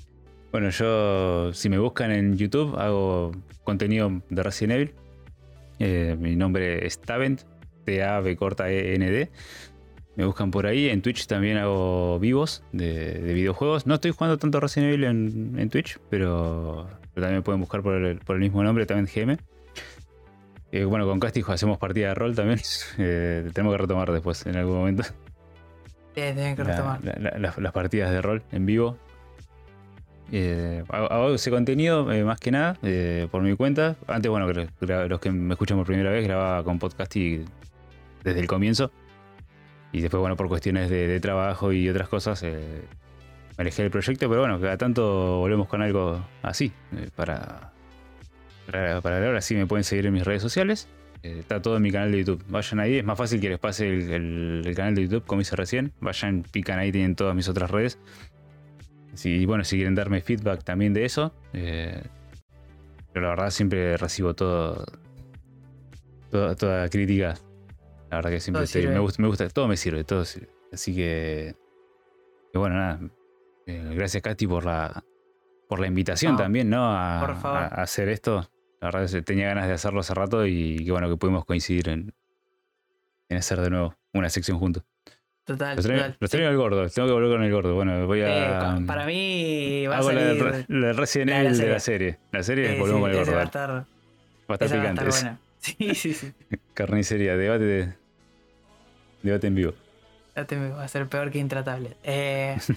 bueno, 0.52 0.70
yo, 0.70 1.52
si 1.52 1.68
me 1.68 1.78
buscan 1.78 2.12
en 2.12 2.36
YouTube, 2.36 2.76
hago 2.78 3.32
contenido 3.64 4.22
de 4.30 4.42
Resident 4.42 4.72
Evil. 4.72 4.94
Eh, 5.78 6.16
mi 6.18 6.36
nombre 6.36 6.86
es 6.86 7.00
Tavent, 7.00 7.42
T-A-B 7.84 8.36
corta 8.36 8.70
E-N-D. 8.70 9.30
Me 10.14 10.24
buscan 10.24 10.50
por 10.50 10.66
ahí. 10.66 10.88
En 10.88 11.02
Twitch 11.02 11.26
también 11.26 11.58
hago 11.58 12.18
vivos 12.18 12.62
de, 12.72 13.20
de 13.20 13.34
videojuegos. 13.34 13.86
No 13.86 13.96
estoy 13.96 14.12
jugando 14.12 14.38
tanto 14.38 14.60
Resident 14.60 14.94
Evil 14.94 15.04
en, 15.04 15.58
en 15.58 15.68
Twitch, 15.68 15.98
pero, 16.08 16.88
pero 17.12 17.26
también 17.26 17.40
me 17.40 17.42
pueden 17.42 17.60
buscar 17.60 17.82
por 17.82 17.94
el, 17.94 18.18
por 18.20 18.36
el 18.36 18.40
mismo 18.40 18.62
nombre, 18.62 18.86
Tavent 18.86 19.10
GM. 19.14 19.36
Eh, 20.72 20.84
bueno, 20.84 21.06
con 21.06 21.20
Castijo 21.20 21.52
hacemos 21.52 21.78
partida 21.78 22.08
de 22.08 22.14
rol 22.14 22.34
también. 22.34 22.60
Eh, 22.98 23.48
tenemos 23.52 23.74
que 23.74 23.78
retomar 23.82 24.10
después, 24.12 24.44
en 24.46 24.56
algún 24.56 24.76
momento. 24.78 25.02
Eh, 26.16 26.32
tienen 26.34 26.56
que 26.56 26.64
La- 26.64 26.70
retomar. 26.70 27.04
la- 27.04 27.30
la- 27.30 27.38
las, 27.38 27.58
las 27.58 27.72
partidas 27.72 28.10
de 28.10 28.22
rol 28.22 28.42
en 28.52 28.66
vivo. 28.66 28.96
Eh, 30.32 30.82
hago, 30.88 31.34
ese 31.34 31.50
contenido 31.52 32.04
más 32.24 32.40
que 32.40 32.50
nada 32.50 32.76
por 33.30 33.42
mi 33.42 33.54
cuenta. 33.54 33.96
Antes, 34.08 34.28
bueno, 34.30 34.46
los, 34.50 35.20
que 35.20 35.30
me 35.30 35.54
escuchan 35.54 35.76
por 35.78 35.86
primera 35.86 36.10
vez 36.10 36.24
grababa 36.26 36.64
con 36.64 36.78
podcast 36.78 37.14
y 37.16 37.44
desde 38.24 38.40
el 38.40 38.46
comienzo. 38.48 38.90
Y 39.92 40.00
después, 40.00 40.20
bueno, 40.20 40.36
por 40.36 40.48
cuestiones 40.48 40.90
de, 40.90 41.06
de 41.06 41.20
trabajo 41.20 41.72
y 41.72 41.88
otras 41.88 42.08
cosas, 42.08 42.42
me 42.42 42.50
alejé 43.56 43.82
del 43.82 43.90
proyecto. 43.92 44.28
Pero 44.28 44.40
bueno, 44.40 44.60
cada 44.60 44.76
tanto 44.76 45.38
volvemos 45.38 45.68
con 45.68 45.80
algo 45.80 46.20
así. 46.42 46.72
para, 47.14 47.70
para, 48.66 49.00
para 49.00 49.24
ahora 49.26 49.40
sí 49.40 49.54
me 49.54 49.66
pueden 49.66 49.84
seguir 49.84 50.06
en 50.06 50.12
mis 50.12 50.24
redes 50.24 50.42
sociales. 50.42 50.88
Eh, 51.22 51.38
está 51.40 51.62
todo 51.62 51.76
en 51.76 51.82
mi 51.82 51.90
canal 51.90 52.12
de 52.12 52.18
YouTube. 52.18 52.44
Vayan 52.48 52.80
ahí, 52.80 52.98
es 52.98 53.04
más 53.04 53.16
fácil 53.18 53.40
que 53.40 53.48
les 53.48 53.58
pase 53.58 53.88
el, 53.88 54.10
el- 54.12 54.62
el 54.66 54.74
canal 54.74 54.94
de 54.94 55.02
YouTube, 55.02 55.24
como 55.24 55.40
hice 55.40 55.56
recién. 55.56 55.92
Vayan, 56.00 56.42
pican 56.50 56.78
ahí, 56.78 56.92
tienen 56.92 57.16
todas 57.16 57.34
mis 57.34 57.48
otras 57.48 57.70
redes. 57.70 57.98
Si, 59.14 59.46
bueno, 59.46 59.64
si 59.64 59.76
quieren 59.76 59.94
darme 59.94 60.20
feedback 60.20 60.62
también 60.62 60.92
de 60.92 61.04
eso. 61.04 61.32
eh, 61.52 62.02
pero 63.12 63.24
la 63.28 63.30
verdad 63.30 63.50
siempre 63.50 63.96
recibo 63.96 64.34
todo. 64.34 64.84
Toda, 66.30 66.54
toda 66.54 66.88
crítica. 66.90 67.34
La 68.10 68.18
verdad 68.18 68.30
que 68.30 68.40
siempre 68.40 68.64
estoy- 68.64 68.86
me, 68.88 68.98
gusta, 68.98 69.22
me 69.22 69.28
gusta, 69.28 69.48
todo 69.48 69.68
me 69.68 69.76
sirve, 69.78 70.04
todo 70.04 70.24
sirve. 70.24 70.48
Así 70.72 70.94
que. 70.94 71.54
que 72.52 72.58
bueno, 72.58 72.74
nada. 72.76 73.00
eh, 73.66 73.92
gracias, 73.94 74.22
Katy, 74.22 74.46
por 74.46 74.66
la, 74.66 75.02
por 75.68 75.80
la 75.80 75.86
invitación 75.86 76.32
No, 76.32 76.38
también, 76.38 76.68
¿no? 76.68 76.84
A, 76.94 77.24
por 77.26 77.36
favor. 77.36 77.58
a 77.58 77.66
hacer 77.82 78.08
esto. 78.10 78.48
La 78.80 78.88
verdad 78.90 79.10
que 79.10 79.22
tenía 79.22 79.48
ganas 79.48 79.66
de 79.68 79.74
hacerlo 79.74 80.00
hace 80.00 80.14
rato 80.14 80.46
y 80.46 80.84
que 80.84 80.90
bueno, 80.92 81.08
que 81.08 81.16
pudimos 81.16 81.44
coincidir 81.44 81.88
en, 81.88 82.12
en 83.28 83.36
hacer 83.38 83.60
de 83.60 83.70
nuevo 83.70 83.94
una 84.12 84.28
sección 84.30 84.58
juntos. 84.58 84.82
Total, 85.44 85.76
Lo 85.76 85.82
lo 85.96 86.06
extraño 86.20 86.48
al 86.48 86.56
gordo, 86.56 86.88
tengo 86.88 87.06
que 87.06 87.14
volver 87.14 87.30
con 87.30 87.42
el 87.44 87.52
gordo. 87.52 87.74
Bueno, 87.74 88.06
voy 88.06 88.20
Eh, 88.20 88.26
a. 88.26 88.80
para 88.86 89.06
mí 89.06 89.86
va 89.86 89.98
a 89.98 90.02
la 90.02 90.04
salir. 90.04 90.64
la 90.68 90.92
Resident 90.92 91.30
la 91.30 91.36
de 91.38 91.42
la 91.44 91.48
Evil 91.48 91.50
de 91.50 91.56
serie. 91.56 91.72
la 91.72 91.80
serie. 91.80 92.18
La 92.32 92.42
serie 92.42 92.72
Sí, 92.74 92.80
volvemos 92.80 92.98
sí, 92.98 93.02
con 93.02 93.10
el 93.10 93.16
gordo. 93.18 93.32
va 93.34 93.40
a 93.40 93.44
estar, 93.44 93.70
Va 93.70 93.76
a 94.48 94.52
estar 94.54 94.66
esa 94.66 94.76
va 94.76 94.82
a 94.82 94.84
picante. 94.92 95.08
estar 95.08 95.22
buena. 95.22 95.40
Sí, 95.60 95.94
sí, 95.94 96.14
sí. 96.14 96.32
Carnicería, 96.74 97.36
debate 97.36 97.64
de. 97.64 97.92
Debate 99.22 99.46
en 99.46 99.54
vivo. 99.54 99.72
Ya 100.34 100.44
te 100.44 100.56
va 100.68 100.82
a 100.84 100.88
ser 100.88 101.06
peor 101.08 101.30
que 101.30 101.38
intratable. 101.38 101.96
Eh, 102.04 102.56
así, 102.56 102.74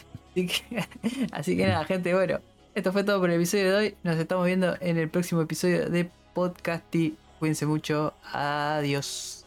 que, 0.48 0.86
así 1.32 1.58
que 1.58 1.66
nada, 1.68 1.84
gente, 1.86 2.14
bueno. 2.14 2.40
Esto 2.76 2.94
fue 2.94 3.04
todo 3.04 3.20
por 3.20 3.30
el 3.30 3.38
episodio 3.38 3.72
de 3.72 3.76
hoy. 3.76 3.96
Nos 4.04 4.18
estamos 4.18 4.46
viendo 4.46 4.76
en 4.80 4.98
el 4.98 5.10
próximo 5.10 5.42
episodio 5.42 5.90
de 5.90 6.10
Podcasty. 6.34 7.18
Cuídense 7.40 7.66
mucho. 7.66 8.14
Adiós. 8.32 9.39